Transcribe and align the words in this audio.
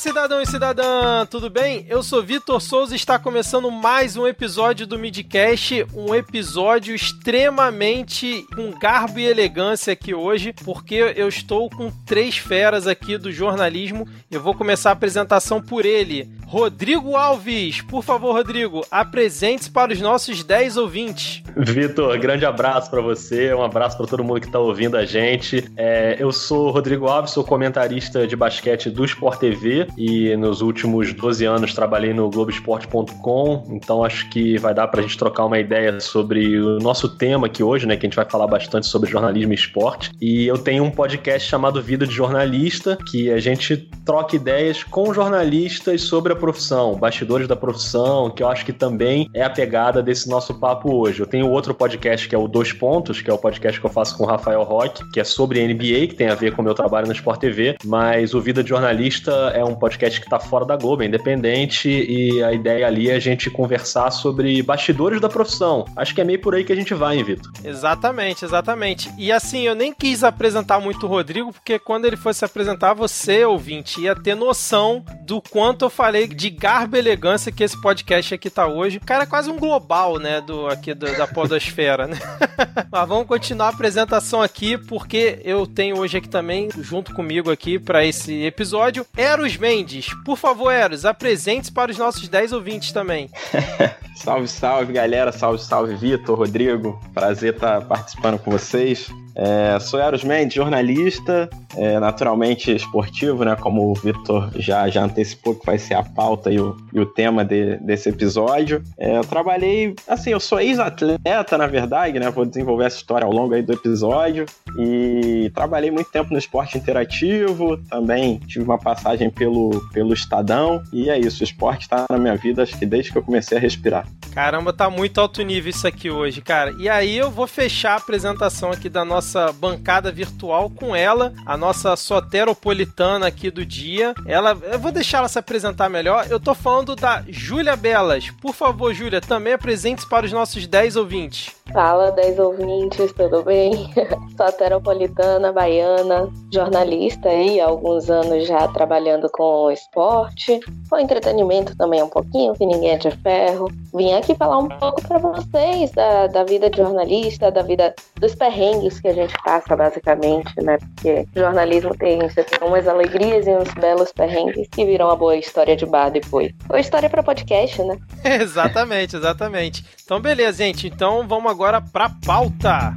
cidadão 0.00 0.40
e 0.40 0.46
cidadã, 0.46 1.26
tudo 1.26 1.50
bem? 1.50 1.84
Eu 1.86 2.02
sou 2.02 2.22
Vitor 2.22 2.58
Souza 2.58 2.94
e 2.94 2.96
está 2.96 3.18
começando 3.18 3.70
mais 3.70 4.16
um 4.16 4.26
episódio 4.26 4.86
do 4.86 4.98
Midcast, 4.98 5.86
um 5.94 6.14
episódio 6.14 6.94
extremamente 6.94 8.46
com 8.56 8.70
garbo 8.70 9.18
e 9.18 9.26
elegância 9.26 9.92
aqui 9.92 10.14
hoje, 10.14 10.54
porque 10.64 11.12
eu 11.14 11.28
estou 11.28 11.68
com 11.68 11.92
três 12.06 12.38
feras 12.38 12.86
aqui 12.86 13.18
do 13.18 13.30
jornalismo. 13.30 14.08
Eu 14.30 14.40
vou 14.40 14.54
começar 14.54 14.88
a 14.88 14.94
apresentação 14.94 15.60
por 15.60 15.84
ele, 15.84 16.30
Rodrigo 16.46 17.14
Alves. 17.14 17.82
Por 17.82 18.02
favor, 18.02 18.32
Rodrigo, 18.32 18.86
apresente-se 18.90 19.70
para 19.70 19.92
os 19.92 20.00
nossos 20.00 20.42
10 20.42 20.78
ouvintes. 20.78 21.42
Vitor, 21.54 22.18
grande 22.18 22.46
abraço 22.46 22.90
para 22.90 23.02
você, 23.02 23.52
um 23.52 23.62
abraço 23.62 23.98
para 23.98 24.06
todo 24.06 24.24
mundo 24.24 24.40
que 24.40 24.46
está 24.46 24.58
ouvindo 24.58 24.96
a 24.96 25.04
gente. 25.04 25.70
É, 25.76 26.16
eu 26.18 26.32
sou 26.32 26.70
Rodrigo 26.70 27.06
Alves, 27.06 27.32
sou 27.32 27.44
comentarista 27.44 28.26
de 28.26 28.34
basquete 28.34 28.88
do 28.88 29.04
Sport 29.04 29.38
TV 29.38 29.89
e 29.96 30.36
nos 30.36 30.60
últimos 30.60 31.12
12 31.12 31.44
anos 31.44 31.74
trabalhei 31.74 32.12
no 32.12 32.30
Globoesporte.com, 32.30 33.64
então 33.70 34.04
acho 34.04 34.28
que 34.30 34.58
vai 34.58 34.74
dar 34.74 34.88
para 34.88 35.00
a 35.00 35.02
gente 35.02 35.16
trocar 35.18 35.44
uma 35.44 35.58
ideia 35.58 35.98
sobre 36.00 36.58
o 36.60 36.78
nosso 36.78 37.08
tema 37.08 37.46
aqui 37.46 37.62
hoje, 37.62 37.86
né? 37.86 37.96
Que 37.96 38.06
a 38.06 38.08
gente 38.08 38.16
vai 38.16 38.28
falar 38.28 38.46
bastante 38.46 38.86
sobre 38.86 39.10
jornalismo 39.10 39.52
e 39.52 39.56
esporte. 39.56 40.10
E 40.20 40.46
eu 40.46 40.58
tenho 40.58 40.84
um 40.84 40.90
podcast 40.90 41.48
chamado 41.48 41.82
Vida 41.82 42.06
de 42.06 42.14
Jornalista, 42.14 42.98
que 43.10 43.30
a 43.30 43.38
gente 43.38 43.76
troca 44.04 44.36
ideias 44.36 44.82
com 44.82 45.12
jornalistas 45.12 46.02
sobre 46.02 46.32
a 46.32 46.36
profissão, 46.36 46.94
bastidores 46.94 47.46
da 47.46 47.56
profissão, 47.56 48.30
que 48.30 48.42
eu 48.42 48.48
acho 48.48 48.64
que 48.64 48.72
também 48.72 49.28
é 49.34 49.42
a 49.42 49.50
pegada 49.50 50.02
desse 50.02 50.28
nosso 50.28 50.54
papo 50.54 50.94
hoje. 50.94 51.20
Eu 51.20 51.26
tenho 51.26 51.48
outro 51.48 51.74
podcast 51.74 52.28
que 52.28 52.34
é 52.34 52.38
o 52.38 52.48
Dois 52.48 52.72
Pontos, 52.72 53.20
que 53.20 53.30
é 53.30 53.32
o 53.32 53.38
podcast 53.38 53.80
que 53.80 53.86
eu 53.86 53.90
faço 53.90 54.16
com 54.16 54.24
o 54.24 54.26
Rafael 54.26 54.62
Roque, 54.62 55.08
que 55.12 55.20
é 55.20 55.24
sobre 55.24 55.66
NBA, 55.66 56.08
que 56.08 56.14
tem 56.14 56.28
a 56.28 56.34
ver 56.34 56.54
com 56.54 56.62
o 56.62 56.64
meu 56.64 56.74
trabalho 56.74 57.06
no 57.06 57.12
Sport 57.12 57.40
TV, 57.40 57.76
mas 57.84 58.34
o 58.34 58.40
Vida 58.40 58.62
de 58.62 58.68
Jornalista 58.68 59.32
é 59.54 59.64
um 59.64 59.74
podcast 59.80 60.20
que 60.20 60.26
está 60.26 60.38
fora 60.38 60.64
da 60.64 60.76
Globo, 60.76 61.02
é 61.02 61.06
independente, 61.06 61.88
e 61.88 62.42
a 62.42 62.52
ideia 62.52 62.86
ali 62.86 63.10
é 63.10 63.14
a 63.14 63.18
gente 63.18 63.50
conversar 63.50 64.10
sobre 64.10 64.62
bastidores 64.62 65.20
da 65.20 65.28
profissão. 65.28 65.84
Acho 65.96 66.14
que 66.14 66.20
é 66.20 66.24
meio 66.24 66.40
por 66.40 66.54
aí 66.54 66.62
que 66.62 66.72
a 66.72 66.76
gente 66.76 66.94
vai, 66.94 67.16
hein, 67.16 67.24
Vitor? 67.24 67.50
Exatamente, 67.64 68.44
exatamente. 68.44 69.10
E 69.18 69.32
assim, 69.32 69.62
eu 69.62 69.74
nem 69.74 69.92
quis 69.92 70.22
apresentar 70.22 70.78
muito 70.78 71.06
o 71.06 71.08
Rodrigo, 71.08 71.52
porque 71.52 71.78
quando 71.78 72.04
ele 72.04 72.16
fosse 72.16 72.44
apresentar, 72.44 72.94
você, 72.94 73.44
ouvinte, 73.44 74.00
ia 74.02 74.14
ter 74.14 74.34
noção 74.34 75.04
do 75.22 75.40
quanto 75.40 75.86
eu 75.86 75.90
falei 75.90 76.26
de 76.28 76.50
garbo 76.50 76.96
e 76.96 76.98
elegância 76.98 77.50
que 77.50 77.64
esse 77.64 77.80
podcast 77.80 78.34
aqui 78.34 78.50
tá 78.50 78.66
hoje. 78.66 78.98
O 78.98 79.06
cara 79.06 79.24
é 79.24 79.26
quase 79.26 79.50
um 79.50 79.58
global, 79.58 80.18
né, 80.18 80.40
do, 80.40 80.66
aqui 80.66 80.92
do, 80.92 81.06
da 81.16 81.26
podosfera, 81.26 82.06
né? 82.06 82.18
Mas 82.90 83.08
vamos 83.08 83.26
continuar 83.26 83.66
a 83.66 83.70
apresentação 83.70 84.42
aqui, 84.42 84.76
porque 84.76 85.40
eu 85.44 85.66
tenho 85.66 85.98
hoje 85.98 86.18
aqui 86.18 86.28
também, 86.28 86.68
junto 86.78 87.14
comigo 87.14 87.50
aqui 87.50 87.78
para 87.78 88.04
esse 88.04 88.42
episódio, 88.42 89.06
Eros 89.16 89.56
Mendes. 89.70 90.12
Por 90.24 90.36
favor, 90.36 90.72
Eros, 90.72 91.04
apresente-se 91.04 91.70
para 91.70 91.92
os 91.92 91.96
nossos 91.96 92.28
10 92.28 92.52
ouvintes 92.52 92.90
também. 92.90 93.30
salve, 94.16 94.48
salve, 94.48 94.92
galera. 94.92 95.30
Salve, 95.30 95.62
salve, 95.62 95.94
Vitor, 95.94 96.36
Rodrigo. 96.36 97.00
Prazer 97.14 97.54
estar 97.54 97.80
participando 97.82 98.40
com 98.40 98.50
vocês. 98.50 99.08
É, 99.34 99.78
sou 99.80 100.00
Eros 100.00 100.24
Mendes, 100.24 100.54
jornalista, 100.54 101.48
é, 101.76 101.98
naturalmente 101.98 102.74
esportivo, 102.74 103.44
né? 103.44 103.56
Como 103.56 103.90
o 103.90 103.94
Vitor 103.94 104.50
já, 104.56 104.88
já 104.88 105.04
antecipou 105.04 105.54
que 105.54 105.64
vai 105.64 105.78
ser 105.78 105.94
a 105.94 106.02
pauta 106.02 106.50
e 106.50 106.60
o, 106.60 106.76
e 106.92 107.00
o 107.00 107.06
tema 107.06 107.44
de, 107.44 107.76
desse 107.78 108.08
episódio. 108.08 108.82
É, 108.98 109.16
eu 109.16 109.24
trabalhei, 109.24 109.94
assim, 110.06 110.30
eu 110.30 110.40
sou 110.40 110.60
ex-atleta, 110.60 111.56
na 111.56 111.66
verdade, 111.66 112.18
né? 112.18 112.30
Vou 112.30 112.44
desenvolver 112.44 112.84
essa 112.84 112.96
história 112.96 113.24
ao 113.24 113.32
longo 113.32 113.54
aí 113.54 113.62
do 113.62 113.72
episódio. 113.72 114.46
E 114.78 115.50
trabalhei 115.54 115.90
muito 115.90 116.10
tempo 116.10 116.32
no 116.32 116.38
esporte 116.38 116.76
interativo, 116.76 117.76
também 117.88 118.38
tive 118.38 118.64
uma 118.64 118.78
passagem 118.78 119.30
pelo, 119.30 119.80
pelo 119.92 120.12
Estadão. 120.12 120.82
E 120.92 121.08
é 121.08 121.18
isso, 121.18 121.40
o 121.40 121.44
esporte 121.44 121.82
está 121.82 122.06
na 122.10 122.18
minha 122.18 122.36
vida, 122.36 122.62
acho 122.62 122.78
que 122.78 122.86
desde 122.86 123.12
que 123.12 123.18
eu 123.18 123.22
comecei 123.22 123.56
a 123.56 123.60
respirar. 123.60 124.06
Caramba, 124.32 124.72
tá 124.72 124.88
muito 124.88 125.20
alto 125.20 125.42
nível 125.42 125.70
isso 125.70 125.86
aqui 125.86 126.10
hoje, 126.10 126.40
cara. 126.40 126.74
E 126.78 126.88
aí 126.88 127.16
eu 127.16 127.30
vou 127.30 127.46
fechar 127.46 127.92
a 127.92 127.96
apresentação 127.96 128.70
aqui 128.70 128.88
da 128.88 129.04
nossa 129.04 129.19
bancada 129.52 130.10
virtual 130.10 130.70
com 130.70 130.94
ela, 130.94 131.32
a 131.46 131.56
nossa 131.56 131.94
soteropolitana 131.96 133.26
aqui 133.26 133.50
do 133.50 133.64
dia. 133.64 134.14
Ela, 134.26 134.58
eu 134.72 134.78
vou 134.78 134.92
deixar 134.92 135.18
ela 135.18 135.28
se 135.28 135.38
apresentar 135.38 135.88
melhor. 135.88 136.26
Eu 136.28 136.40
tô 136.40 136.54
falando 136.54 136.96
da 136.96 137.22
Júlia 137.28 137.76
Belas. 137.76 138.30
Por 138.40 138.54
favor, 138.54 138.92
Júlia, 138.94 139.20
também 139.20 139.52
apresente-se 139.52 140.08
para 140.08 140.26
os 140.26 140.32
nossos 140.32 140.66
10 140.66 140.96
ouvintes. 140.96 141.59
Fala, 141.72 142.10
10 142.10 142.38
ouvintes, 142.40 143.12
tudo 143.12 143.44
bem? 143.44 143.88
Soteropolitana, 144.36 145.52
baiana, 145.52 146.28
jornalista 146.52 147.28
aí, 147.28 147.60
há 147.60 147.66
alguns 147.66 148.10
anos 148.10 148.46
já 148.48 148.66
trabalhando 148.68 149.28
com 149.30 149.70
esporte, 149.70 150.58
com 150.88 150.98
entretenimento 150.98 151.76
também 151.76 152.02
um 152.02 152.08
pouquinho, 152.08 152.54
que 152.54 152.66
ninguém 152.66 152.90
é 152.90 152.98
de 152.98 153.10
ferro. 153.18 153.70
Vim 153.94 154.12
aqui 154.14 154.34
falar 154.34 154.58
um 154.58 154.68
pouco 154.68 155.00
para 155.06 155.18
vocês 155.18 155.92
da, 155.92 156.26
da 156.26 156.42
vida 156.42 156.68
de 156.68 156.78
jornalista, 156.78 157.52
da 157.52 157.62
vida 157.62 157.94
dos 158.16 158.34
perrengues 158.34 158.98
que 158.98 159.08
a 159.08 159.14
gente 159.14 159.34
passa, 159.44 159.76
basicamente, 159.76 160.52
né? 160.62 160.76
Porque 160.94 161.24
jornalismo 161.36 161.96
tem, 161.96 162.18
você 162.18 162.42
tem 162.42 162.66
umas 162.66 162.88
alegrias 162.88 163.46
e 163.46 163.50
uns 163.50 163.72
belos 163.74 164.10
perrengues 164.12 164.66
que 164.68 164.84
viram 164.84 165.06
uma 165.06 165.16
boa 165.16 165.36
história 165.36 165.76
de 165.76 165.86
bar 165.86 166.10
depois. 166.10 166.52
Ou 166.68 166.78
história 166.78 167.08
para 167.08 167.22
podcast, 167.22 167.80
né? 167.82 167.96
exatamente, 168.40 169.14
exatamente. 169.14 169.84
Então, 170.10 170.20
beleza, 170.20 170.58
gente. 170.58 170.88
Então, 170.88 171.24
vamos 171.28 171.48
agora 171.48 171.80
para 171.80 172.10
pauta. 172.10 172.92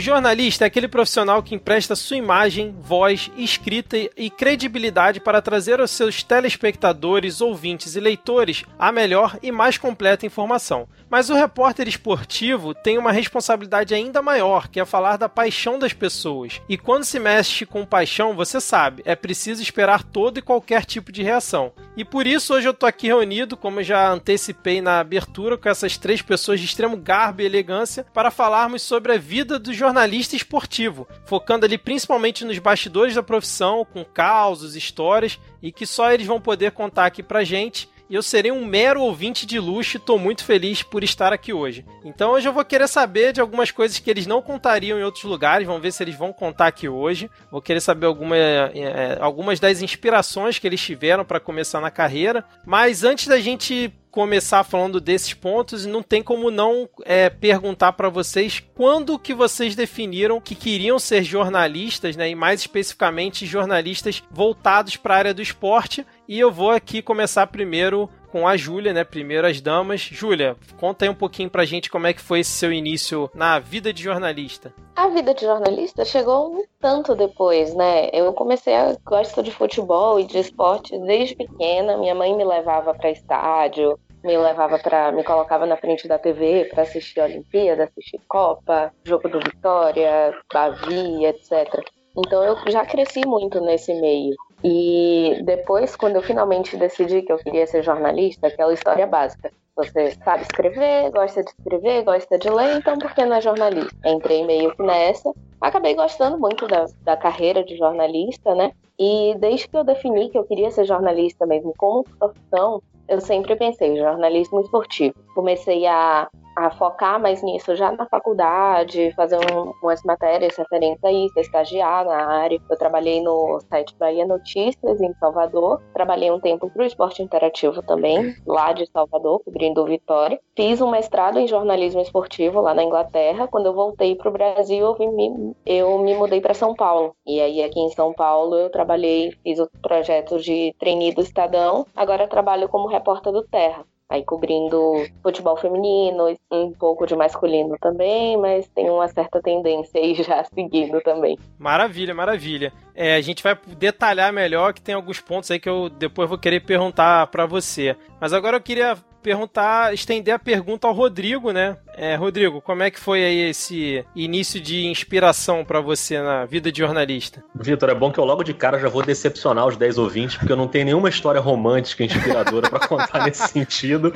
O 0.00 0.02
jornalista 0.02 0.64
é 0.64 0.66
aquele 0.66 0.88
profissional 0.88 1.42
que 1.42 1.54
empresta 1.54 1.94
sua 1.94 2.16
imagem, 2.16 2.74
voz, 2.80 3.30
escrita 3.36 3.98
e 3.98 4.30
credibilidade 4.30 5.20
para 5.20 5.42
trazer 5.42 5.78
aos 5.78 5.90
seus 5.90 6.22
telespectadores, 6.22 7.42
ouvintes 7.42 7.96
e 7.96 8.00
leitores 8.00 8.64
a 8.78 8.90
melhor 8.90 9.38
e 9.42 9.52
mais 9.52 9.76
completa 9.76 10.24
informação. 10.24 10.88
Mas 11.10 11.28
o 11.28 11.34
repórter 11.34 11.86
esportivo 11.86 12.72
tem 12.72 12.96
uma 12.96 13.12
responsabilidade 13.12 13.92
ainda 13.92 14.22
maior, 14.22 14.68
que 14.68 14.80
é 14.80 14.86
falar 14.86 15.18
da 15.18 15.28
paixão 15.28 15.78
das 15.78 15.92
pessoas. 15.92 16.62
E 16.66 16.78
quando 16.78 17.04
se 17.04 17.18
mexe 17.18 17.66
com 17.66 17.84
paixão, 17.84 18.34
você 18.34 18.58
sabe, 18.58 19.02
é 19.04 19.14
preciso 19.14 19.60
esperar 19.60 20.02
todo 20.02 20.38
e 20.38 20.42
qualquer 20.42 20.86
tipo 20.86 21.12
de 21.12 21.22
reação. 21.22 21.72
E 21.94 22.06
por 22.06 22.26
isso 22.26 22.54
hoje 22.54 22.66
eu 22.66 22.72
tô 22.72 22.86
aqui 22.86 23.08
reunido, 23.08 23.54
como 23.54 23.80
eu 23.80 23.84
já 23.84 24.10
antecipei 24.10 24.80
na 24.80 25.00
abertura, 25.00 25.58
com 25.58 25.68
essas 25.68 25.98
três 25.98 26.22
pessoas 26.22 26.58
de 26.58 26.64
extremo 26.64 26.96
garbo 26.96 27.42
e 27.42 27.44
elegância 27.44 28.06
para 28.14 28.30
falarmos 28.30 28.80
sobre 28.80 29.12
a 29.12 29.18
vida 29.18 29.58
do 29.58 29.74
jornalista 29.74 29.89
jornalista 29.90 30.36
esportivo, 30.36 31.06
focando 31.26 31.66
ali 31.66 31.76
principalmente 31.76 32.44
nos 32.44 32.58
bastidores 32.58 33.14
da 33.14 33.22
profissão, 33.22 33.84
com 33.84 34.04
causos, 34.04 34.76
histórias 34.76 35.38
e 35.60 35.72
que 35.72 35.84
só 35.84 36.12
eles 36.12 36.26
vão 36.26 36.40
poder 36.40 36.70
contar 36.70 37.06
aqui 37.06 37.22
pra 37.22 37.42
gente. 37.44 37.88
Eu 38.10 38.24
serei 38.24 38.50
um 38.50 38.66
mero 38.66 39.02
ouvinte 39.02 39.46
de 39.46 39.60
luxo 39.60 39.96
e 39.96 40.00
tô 40.00 40.18
muito 40.18 40.44
feliz 40.44 40.82
por 40.82 41.04
estar 41.04 41.32
aqui 41.32 41.52
hoje. 41.52 41.84
Então 42.04 42.32
hoje 42.32 42.48
eu 42.48 42.52
vou 42.52 42.64
querer 42.64 42.88
saber 42.88 43.32
de 43.32 43.40
algumas 43.40 43.70
coisas 43.70 44.00
que 44.00 44.10
eles 44.10 44.26
não 44.26 44.42
contariam 44.42 44.98
em 44.98 45.04
outros 45.04 45.22
lugares, 45.22 45.64
vamos 45.64 45.80
ver 45.80 45.92
se 45.92 46.02
eles 46.02 46.16
vão 46.16 46.32
contar 46.32 46.66
aqui 46.66 46.88
hoje. 46.88 47.30
Vou 47.52 47.62
querer 47.62 47.80
saber 47.80 48.06
alguma, 48.06 48.36
é, 48.36 49.16
algumas 49.20 49.60
das 49.60 49.80
inspirações 49.80 50.58
que 50.58 50.66
eles 50.66 50.80
tiveram 50.80 51.24
para 51.24 51.38
começar 51.38 51.80
na 51.80 51.90
carreira. 51.90 52.44
Mas 52.66 53.04
antes 53.04 53.28
da 53.28 53.38
gente 53.38 53.92
começar 54.10 54.64
falando 54.64 55.00
desses 55.00 55.32
pontos 55.32 55.86
não 55.86 56.02
tem 56.02 56.22
como 56.22 56.50
não 56.50 56.88
é, 57.04 57.30
perguntar 57.30 57.92
para 57.92 58.08
vocês 58.08 58.62
quando 58.74 59.18
que 59.18 59.32
vocês 59.32 59.76
definiram 59.76 60.40
que 60.40 60.54
queriam 60.54 60.98
ser 60.98 61.22
jornalistas, 61.22 62.16
né, 62.16 62.28
e 62.28 62.34
mais 62.34 62.60
especificamente 62.60 63.46
jornalistas 63.46 64.22
voltados 64.30 64.96
para 64.96 65.14
a 65.14 65.18
área 65.18 65.34
do 65.34 65.42
esporte. 65.42 66.04
E 66.30 66.38
eu 66.38 66.48
vou 66.48 66.70
aqui 66.70 67.02
começar 67.02 67.44
primeiro 67.48 68.08
com 68.30 68.46
a 68.46 68.56
Júlia, 68.56 68.92
né? 68.92 69.02
Primeiro 69.02 69.48
as 69.48 69.60
damas. 69.60 70.00
Júlia, 70.00 70.56
conta 70.78 71.04
aí 71.04 71.08
um 71.08 71.14
pouquinho 71.14 71.50
pra 71.50 71.64
gente 71.64 71.90
como 71.90 72.06
é 72.06 72.12
que 72.12 72.20
foi 72.20 72.38
esse 72.38 72.52
seu 72.52 72.72
início 72.72 73.28
na 73.34 73.58
vida 73.58 73.92
de 73.92 74.04
jornalista. 74.04 74.72
A 74.94 75.08
vida 75.08 75.34
de 75.34 75.40
jornalista 75.40 76.04
chegou 76.04 76.54
um 76.54 76.62
tanto 76.80 77.16
depois, 77.16 77.74
né? 77.74 78.10
Eu 78.12 78.32
comecei 78.32 78.76
a 78.76 78.96
gostar 79.04 79.42
de 79.42 79.50
futebol 79.50 80.20
e 80.20 80.24
de 80.24 80.38
esporte 80.38 80.96
desde 81.00 81.34
pequena. 81.34 81.96
Minha 81.96 82.14
mãe 82.14 82.32
me 82.36 82.44
levava 82.44 82.94
para 82.94 83.10
estádio, 83.10 83.98
me 84.22 84.38
levava 84.38 84.78
para 84.78 85.10
me 85.10 85.24
colocava 85.24 85.66
na 85.66 85.76
frente 85.76 86.06
da 86.06 86.16
TV 86.16 86.66
para 86.66 86.84
assistir 86.84 87.18
a 87.18 87.24
Olimpíada, 87.24 87.82
assistir 87.82 88.20
Copa, 88.28 88.92
jogo 89.02 89.28
do 89.28 89.40
Vitória, 89.40 90.32
Bavi, 90.54 91.26
etc. 91.26 91.84
Então 92.16 92.44
eu 92.44 92.56
já 92.70 92.86
cresci 92.86 93.26
muito 93.26 93.60
nesse 93.60 93.92
meio. 94.00 94.36
E 94.62 95.40
depois, 95.44 95.96
quando 95.96 96.16
eu 96.16 96.22
finalmente 96.22 96.76
decidi 96.76 97.22
que 97.22 97.32
eu 97.32 97.38
queria 97.38 97.66
ser 97.66 97.82
jornalista, 97.82 98.46
aquela 98.46 98.72
história 98.72 99.06
básica. 99.06 99.50
Você 99.76 100.10
sabe 100.22 100.42
escrever, 100.42 101.10
gosta 101.10 101.42
de 101.42 101.50
escrever, 101.50 102.04
gosta 102.04 102.38
de 102.38 102.50
ler, 102.50 102.76
então 102.76 102.98
por 102.98 103.14
que 103.14 103.24
não 103.24 103.36
é 103.36 103.40
jornalista? 103.40 103.96
Entrei 104.04 104.44
meio 104.44 104.74
que 104.74 104.82
nessa. 104.82 105.32
Acabei 105.60 105.94
gostando 105.94 106.38
muito 106.38 106.66
da, 106.66 106.84
da 107.02 107.16
carreira 107.16 107.64
de 107.64 107.76
jornalista, 107.76 108.54
né? 108.54 108.72
E 108.98 109.34
desde 109.38 109.68
que 109.68 109.76
eu 109.76 109.84
defini 109.84 110.28
que 110.28 110.36
eu 110.36 110.44
queria 110.44 110.70
ser 110.70 110.84
jornalista 110.84 111.46
mesmo 111.46 111.72
como 111.78 112.04
profissão, 112.18 112.82
eu 113.08 113.20
sempre 113.20 113.56
pensei 113.56 113.96
jornalismo 113.96 114.60
esportivo. 114.60 115.14
Comecei 115.34 115.86
a 115.86 116.28
a 116.60 116.70
focar 116.70 117.18
mais 117.20 117.42
nisso 117.42 117.74
já 117.74 117.90
na 117.92 118.06
faculdade, 118.06 119.12
fazer 119.16 119.36
um, 119.36 119.72
umas 119.82 120.02
matérias 120.02 120.56
referentes 120.56 121.02
a 121.02 121.10
isso, 121.10 121.40
estagiar 121.40 122.04
na 122.04 122.26
área. 122.26 122.60
Eu 122.68 122.76
trabalhei 122.76 123.22
no 123.22 123.58
site 123.68 123.96
Bahia 123.98 124.26
Notícias, 124.26 125.00
em 125.00 125.14
Salvador. 125.14 125.80
Trabalhei 125.94 126.30
um 126.30 126.38
tempo 126.38 126.70
para 126.70 126.82
o 126.82 126.86
Esporte 126.86 127.22
Interativo 127.22 127.82
também, 127.82 128.34
lá 128.46 128.72
de 128.72 128.86
Salvador, 128.86 129.40
cobrindo 129.42 129.82
o 129.82 129.86
Vitória. 129.86 130.38
Fiz 130.54 130.80
um 130.80 130.90
mestrado 130.90 131.38
em 131.38 131.48
jornalismo 131.48 132.02
esportivo 132.02 132.60
lá 132.60 132.74
na 132.74 132.84
Inglaterra. 132.84 133.48
Quando 133.48 133.66
eu 133.66 133.74
voltei 133.74 134.14
para 134.14 134.28
o 134.28 134.32
Brasil, 134.32 134.96
eu 134.98 135.12
me, 135.12 135.54
eu 135.64 135.98
me 135.98 136.14
mudei 136.14 136.40
para 136.40 136.52
São 136.52 136.74
Paulo. 136.74 137.14
E 137.26 137.40
aí, 137.40 137.62
aqui 137.62 137.80
em 137.80 137.90
São 137.90 138.12
Paulo, 138.12 138.56
eu 138.56 138.70
trabalhei, 138.70 139.32
fiz 139.42 139.58
o 139.58 139.70
projeto 139.82 140.38
de 140.38 140.74
trainee 140.78 141.14
do 141.14 141.22
Estadão. 141.22 141.86
Agora 141.96 142.28
trabalho 142.28 142.68
como 142.68 142.86
repórter 142.86 143.32
do 143.32 143.42
Terra 143.42 143.84
aí 144.10 144.24
cobrindo 144.24 145.06
futebol 145.22 145.56
feminino, 145.56 146.36
um 146.50 146.72
pouco 146.72 147.06
de 147.06 147.14
masculino 147.14 147.76
também, 147.80 148.36
mas 148.36 148.68
tem 148.74 148.90
uma 148.90 149.06
certa 149.06 149.40
tendência 149.40 150.00
aí 150.00 150.14
já 150.14 150.42
seguindo 150.52 151.00
também. 151.00 151.38
Maravilha, 151.56 152.12
maravilha. 152.12 152.72
É, 152.92 153.14
a 153.14 153.20
gente 153.20 153.42
vai 153.42 153.56
detalhar 153.78 154.32
melhor 154.32 154.74
que 154.74 154.82
tem 154.82 154.96
alguns 154.96 155.20
pontos 155.20 155.48
aí 155.50 155.60
que 155.60 155.68
eu 155.68 155.88
depois 155.88 156.28
vou 156.28 156.36
querer 156.36 156.60
perguntar 156.60 157.28
para 157.28 157.46
você. 157.46 157.96
Mas 158.20 158.32
agora 158.32 158.56
eu 158.56 158.60
queria 158.60 158.98
perguntar, 159.20 159.94
estender 159.94 160.34
a 160.34 160.38
pergunta 160.38 160.86
ao 160.86 160.92
Rodrigo, 160.92 161.52
né? 161.52 161.76
É, 161.96 162.14
Rodrigo, 162.14 162.60
como 162.60 162.82
é 162.82 162.90
que 162.90 162.98
foi 162.98 163.22
aí 163.22 163.50
esse 163.50 164.04
início 164.16 164.60
de 164.60 164.86
inspiração 164.86 165.64
para 165.64 165.80
você 165.80 166.18
na 166.20 166.46
vida 166.46 166.72
de 166.72 166.78
jornalista? 166.78 167.44
Vitor, 167.54 167.90
é 167.90 167.94
bom 167.94 168.10
que 168.10 168.18
eu 168.18 168.24
logo 168.24 168.42
de 168.42 168.54
cara 168.54 168.78
já 168.78 168.88
vou 168.88 169.02
decepcionar 169.02 169.66
os 169.66 169.76
10 169.76 169.98
ouvintes, 169.98 170.36
porque 170.36 170.50
eu 170.50 170.56
não 170.56 170.66
tenho 170.66 170.86
nenhuma 170.86 171.08
história 171.08 171.40
romântica 171.40 172.02
inspiradora 172.02 172.70
para 172.70 172.80
contar 172.88 173.24
nesse 173.24 173.46
sentido. 173.48 174.12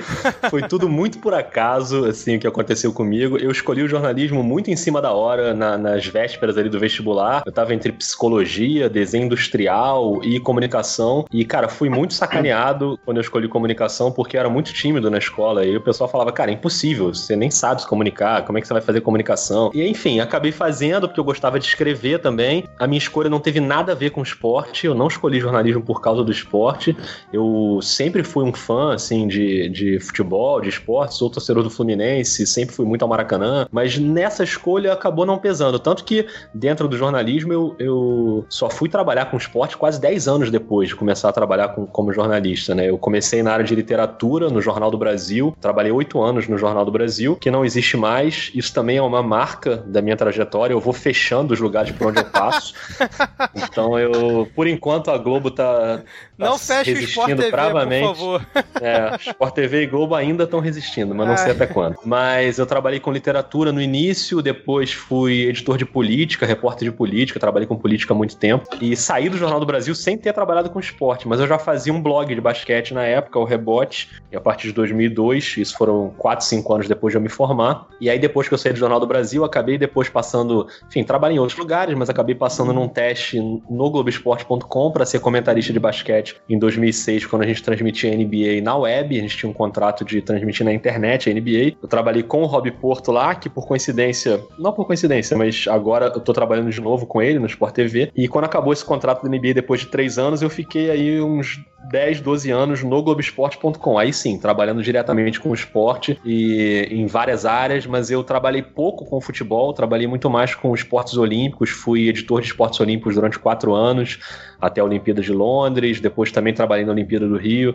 Foi 0.49 0.62
tudo 0.62 0.89
muito 0.89 1.19
por 1.19 1.35
acaso, 1.35 2.07
assim, 2.07 2.37
o 2.37 2.41
que 2.41 2.47
aconteceu 2.47 2.93
comigo. 2.93 3.37
Eu 3.37 3.50
escolhi 3.50 3.83
o 3.83 3.89
jornalismo 3.89 4.43
muito 4.43 4.71
em 4.71 4.77
cima 4.77 5.03
da 5.03 5.12
hora, 5.12 5.53
na, 5.53 5.77
nas 5.77 6.07
vésperas 6.07 6.57
ali 6.57 6.71
do 6.71 6.81
vestibular. 6.81 7.43
Eu 7.45 7.53
tava 7.53 7.75
entre 7.75 7.93
psicologia, 7.93 8.89
desenho 8.89 9.27
industrial 9.27 10.21
e 10.25 10.41
comunicação. 10.41 11.27
E, 11.31 11.45
cara, 11.45 11.69
fui 11.69 11.91
muito 11.91 12.15
sacaneado 12.15 12.99
quando 13.05 13.19
eu 13.19 13.23
escolhi 13.23 13.47
comunicação, 13.47 14.11
porque 14.11 14.39
era 14.39 14.49
muito 14.49 14.73
tímido 14.73 14.94
na 15.00 15.19
escola. 15.19 15.64
E 15.64 15.76
o 15.76 15.81
pessoal 15.81 16.08
falava, 16.08 16.32
cara, 16.32 16.50
é 16.50 16.55
impossível, 16.55 17.12
você 17.12 17.37
nem 17.37 17.50
sabe 17.50 17.82
se 17.82 17.87
comunicar, 17.87 18.44
como 18.44 18.58
é 18.58 18.61
que 18.61 18.67
você 18.67 18.73
vai 18.73 18.82
fazer 18.82 19.00
comunicação. 19.00 19.70
E 19.75 19.87
enfim, 19.87 20.20
acabei 20.20 20.52
fazendo 20.52 21.08
porque 21.08 21.20
eu 21.20 21.25
gostava 21.25 21.58
de 21.58 21.67
escrever 21.67 22.20
também. 22.20 22.64
A 22.79 22.87
minha 22.87 22.99
escolha 22.99 23.29
não 23.29 23.41
teve 23.41 23.61
nada 23.61 23.93
a 23.93 23.94
ver 23.94 24.11
com 24.11 24.23
esporte, 24.23 24.87
eu 24.87 24.94
não 24.94 25.08
escolhi 25.08 25.41
jornalismo 25.41 25.82
por 25.82 26.00
causa 26.00 26.23
do 26.23 26.32
esporte. 26.32 26.96
Eu 27.32 27.79
sempre 27.82 28.23
fui 28.23 28.44
um 28.44 28.52
fã, 28.52 28.94
assim, 28.94 29.26
de, 29.26 29.69
de 29.69 30.00
futebol, 30.00 30.61
de 30.61 30.69
esporte, 30.69 31.14
sou 31.14 31.31
torcedor 31.31 31.62
do 31.62 31.70
Fluminense, 31.70 32.47
sempre 32.47 32.75
fui 32.75 32.85
muito 32.85 33.02
ao 33.02 33.08
Maracanã, 33.08 33.67
mas 33.70 33.99
nessa 33.99 34.44
escolha 34.44 34.93
acabou 34.93 35.26
não 35.26 35.38
pesando. 35.38 35.79
Tanto 35.79 36.05
que 36.05 36.26
dentro 36.52 36.88
do 36.88 36.97
jornalismo 36.97 37.52
eu, 37.52 37.76
eu 37.79 38.47
só 38.49 38.70
fui 38.70 38.88
trabalhar 38.88 39.26
com 39.26 39.37
esporte 39.37 39.76
quase 39.76 40.00
10 40.00 40.29
anos 40.29 40.50
depois 40.50 40.88
de 40.88 40.97
começar 40.97 41.29
a 41.29 41.32
trabalhar 41.32 41.69
com, 41.69 41.87
como 41.87 42.12
jornalista, 42.12 42.75
né? 42.75 42.88
Eu 42.88 42.99
comecei 42.99 43.43
na 43.43 43.52
área 43.52 43.64
de 43.64 43.75
literatura 43.75 44.49
no 44.49 44.61
Jornal 44.61 44.84
do 44.91 44.99
Brasil, 44.99 45.57
trabalhei 45.61 45.93
oito 45.93 46.23
anos 46.23 46.49
no 46.49 46.59
Jornal 46.59 46.85
do 46.85 46.91
Brasil, 46.91 47.37
que 47.37 47.51
não 47.51 47.65
existe 47.65 47.97
mais. 47.97 48.51
Isso 48.55 48.73
também 48.73 48.97
é 48.97 49.03
uma 49.03 49.23
marca 49.23 49.77
da 49.87 50.01
minha 50.01 50.17
trajetória. 50.17 50.73
Eu 50.73 50.81
vou 50.81 50.93
fechando 50.93 51.53
os 51.55 51.61
lugares 51.61 51.93
por 51.93 52.09
onde 52.09 52.19
eu 52.19 52.25
passo. 52.25 52.75
então 53.55 53.99
eu, 53.99 54.49
por 54.55 54.67
enquanto, 54.67 55.11
a 55.11 55.19
Globo 55.19 55.51
tá, 55.51 56.03
tá 56.39 56.45
não 56.47 56.59
fecha 56.59 56.91
o 56.91 56.95
Sport 56.95 57.29
TV, 57.29 57.51
bravamente. 57.51 58.07
por 58.07 58.17
favor. 58.17 58.47
É, 58.81 59.17
Sport 59.31 59.55
TV 59.55 59.83
e 59.83 59.87
Globo 59.87 60.15
ainda 60.15 60.45
estão 60.45 60.61
resistindo, 60.61 61.15
mas 61.15 61.29
não 61.29 61.37
sei 61.37 61.53
até 61.53 61.67
quando. 61.67 61.97
Mas 62.05 62.59
eu 62.59 62.67
trabalhei 62.67 63.01
com 63.01 63.11
literatura 63.11 63.73
no 63.73 63.81
início, 63.81 64.43
depois 64.43 64.93
fui 64.93 65.47
editor 65.47 65.79
de 65.79 65.87
política, 65.87 66.45
repórter 66.45 66.91
de 66.91 66.97
política, 66.97 67.41
trabalhei 67.41 67.67
com 67.67 67.77
política 67.77 68.13
há 68.13 68.17
muito 68.17 68.37
tempo 68.37 68.69
e 68.81 68.97
saí 68.97 69.29
do 69.29 69.37
Jornal 69.37 69.61
do 69.61 69.67
Brasil 69.67 69.95
sem 69.95 70.19
ter 70.19 70.33
trabalhado 70.33 70.71
com 70.71 70.81
esporte, 70.81 71.27
mas 71.27 71.41
eu 71.41 71.47
já 71.47 71.59
fazia 71.59 71.93
um 71.93 72.03
blog 72.03 72.35
de 72.35 72.41
basquete 72.41 72.93
na 72.93 73.05
época, 73.05 73.39
o 73.39 73.45
Rebote, 73.45 74.11
e 74.31 74.37
a 74.37 74.41
partir 74.41 74.69
de 74.69 74.75
2002, 74.75 75.57
isso 75.59 75.77
foram 75.77 76.13
4, 76.19 76.45
5 76.45 76.75
anos 76.75 76.89
depois 76.89 77.13
de 77.13 77.19
eu 77.19 77.23
me 77.23 77.29
formar 77.29 77.45
formar. 77.55 77.87
E 78.01 78.09
aí, 78.09 78.19
depois 78.19 78.49
que 78.49 78.55
eu 78.55 78.59
saí 78.59 78.73
do 78.73 78.79
Jornal 78.79 78.99
do 78.99 79.07
Brasil, 79.07 79.45
acabei 79.45 79.79
depois 79.79 80.09
passando, 80.09 80.67
enfim, 80.89 81.05
trabalhei 81.05 81.37
em 81.37 81.41
outros 81.41 81.59
lugares, 81.59 81.97
mas 81.97 82.11
acabei 82.11 82.35
passando 82.35 82.73
num 82.73 82.89
teste 82.89 83.39
no 83.39 83.91
Globoesporte.com 83.91 84.91
para 84.91 85.07
ser 85.07 85.21
comentarista 85.21 85.73
de 85.73 85.79
basquete 85.79 86.24
em 86.49 86.59
2006, 86.59 87.26
quando 87.26 87.43
a 87.43 87.47
gente 87.47 87.62
transmitia 87.62 88.15
NBA 88.17 88.62
na 88.62 88.76
web. 88.76 89.19
A 89.19 89.23
gente 89.23 89.37
tinha 89.37 89.50
um 89.50 89.53
contrato 89.53 90.05
de 90.05 90.21
transmitir 90.23 90.65
na 90.65 90.73
internet 90.73 91.29
a 91.29 91.35
NBA. 91.35 91.76
Eu 91.82 91.88
trabalhei 91.88 92.23
com 92.23 92.43
o 92.43 92.47
Rob 92.47 92.71
Porto 92.73 93.11
lá, 93.11 93.35
que 93.35 93.49
por 93.49 93.67
coincidência, 93.67 94.41
não 94.59 94.73
por 94.73 94.87
coincidência, 94.87 95.37
mas 95.37 95.67
agora 95.69 96.06
eu 96.06 96.21
tô 96.21 96.32
trabalhando 96.32 96.71
de 96.71 96.81
novo 96.81 97.06
com 97.06 97.21
ele 97.21 97.38
no 97.38 97.47
Sport 97.47 97.75
TV. 97.75 98.11
E 98.15 98.29
quando 98.29 98.44
acabou 98.44 98.73
esse 98.73 98.85
contrato 98.85 99.23
da 99.23 99.29
NBA 99.29 99.55
depois 99.55 99.81
de 99.81 99.87
três 99.87 100.19
anos, 100.19 100.43
eu 100.43 100.50
fiquei 100.50 100.91
aí 100.91 101.21
uns 101.21 101.61
10, 101.91 102.21
12 102.21 102.50
anos 102.50 102.82
no 102.82 103.03
Globoesporte.com. 103.03 103.99
Aí 103.99 104.12
sim, 104.12 104.38
trabalhando 104.38 104.82
diretamente 104.82 105.41
com 105.41 105.50
o 105.50 105.55
esporte 105.55 106.19
e 106.25 106.87
em 106.91 107.06
várias 107.06 107.44
áreas, 107.44 107.87
mas 107.87 108.11
eu 108.11 108.23
trabalhei 108.25 108.62
pouco 108.62 109.05
com 109.05 109.21
futebol, 109.21 109.73
trabalhei 109.73 110.06
muito 110.06 110.31
mais 110.31 110.55
com 110.55 110.75
esportes 110.75 111.17
olímpicos, 111.17 111.71
fui 111.71 112.09
editor 112.09 112.41
de 112.41 112.49
esportes 112.49 112.81
olímpicos 112.81 113.15
durante 113.15 113.38
quatro 113.38 113.75
anos, 113.75 114.19
até 114.61 114.81
a 114.81 114.85
Olimpíada 114.85 115.23
de 115.23 115.33
Londres, 115.33 116.01
depois 116.01 116.31
também 116.31 116.55
trabalhei 116.55 116.85
na 116.85 116.93
Olimpíada 116.93 117.27
do 117.27 117.37
Rio, 117.37 117.75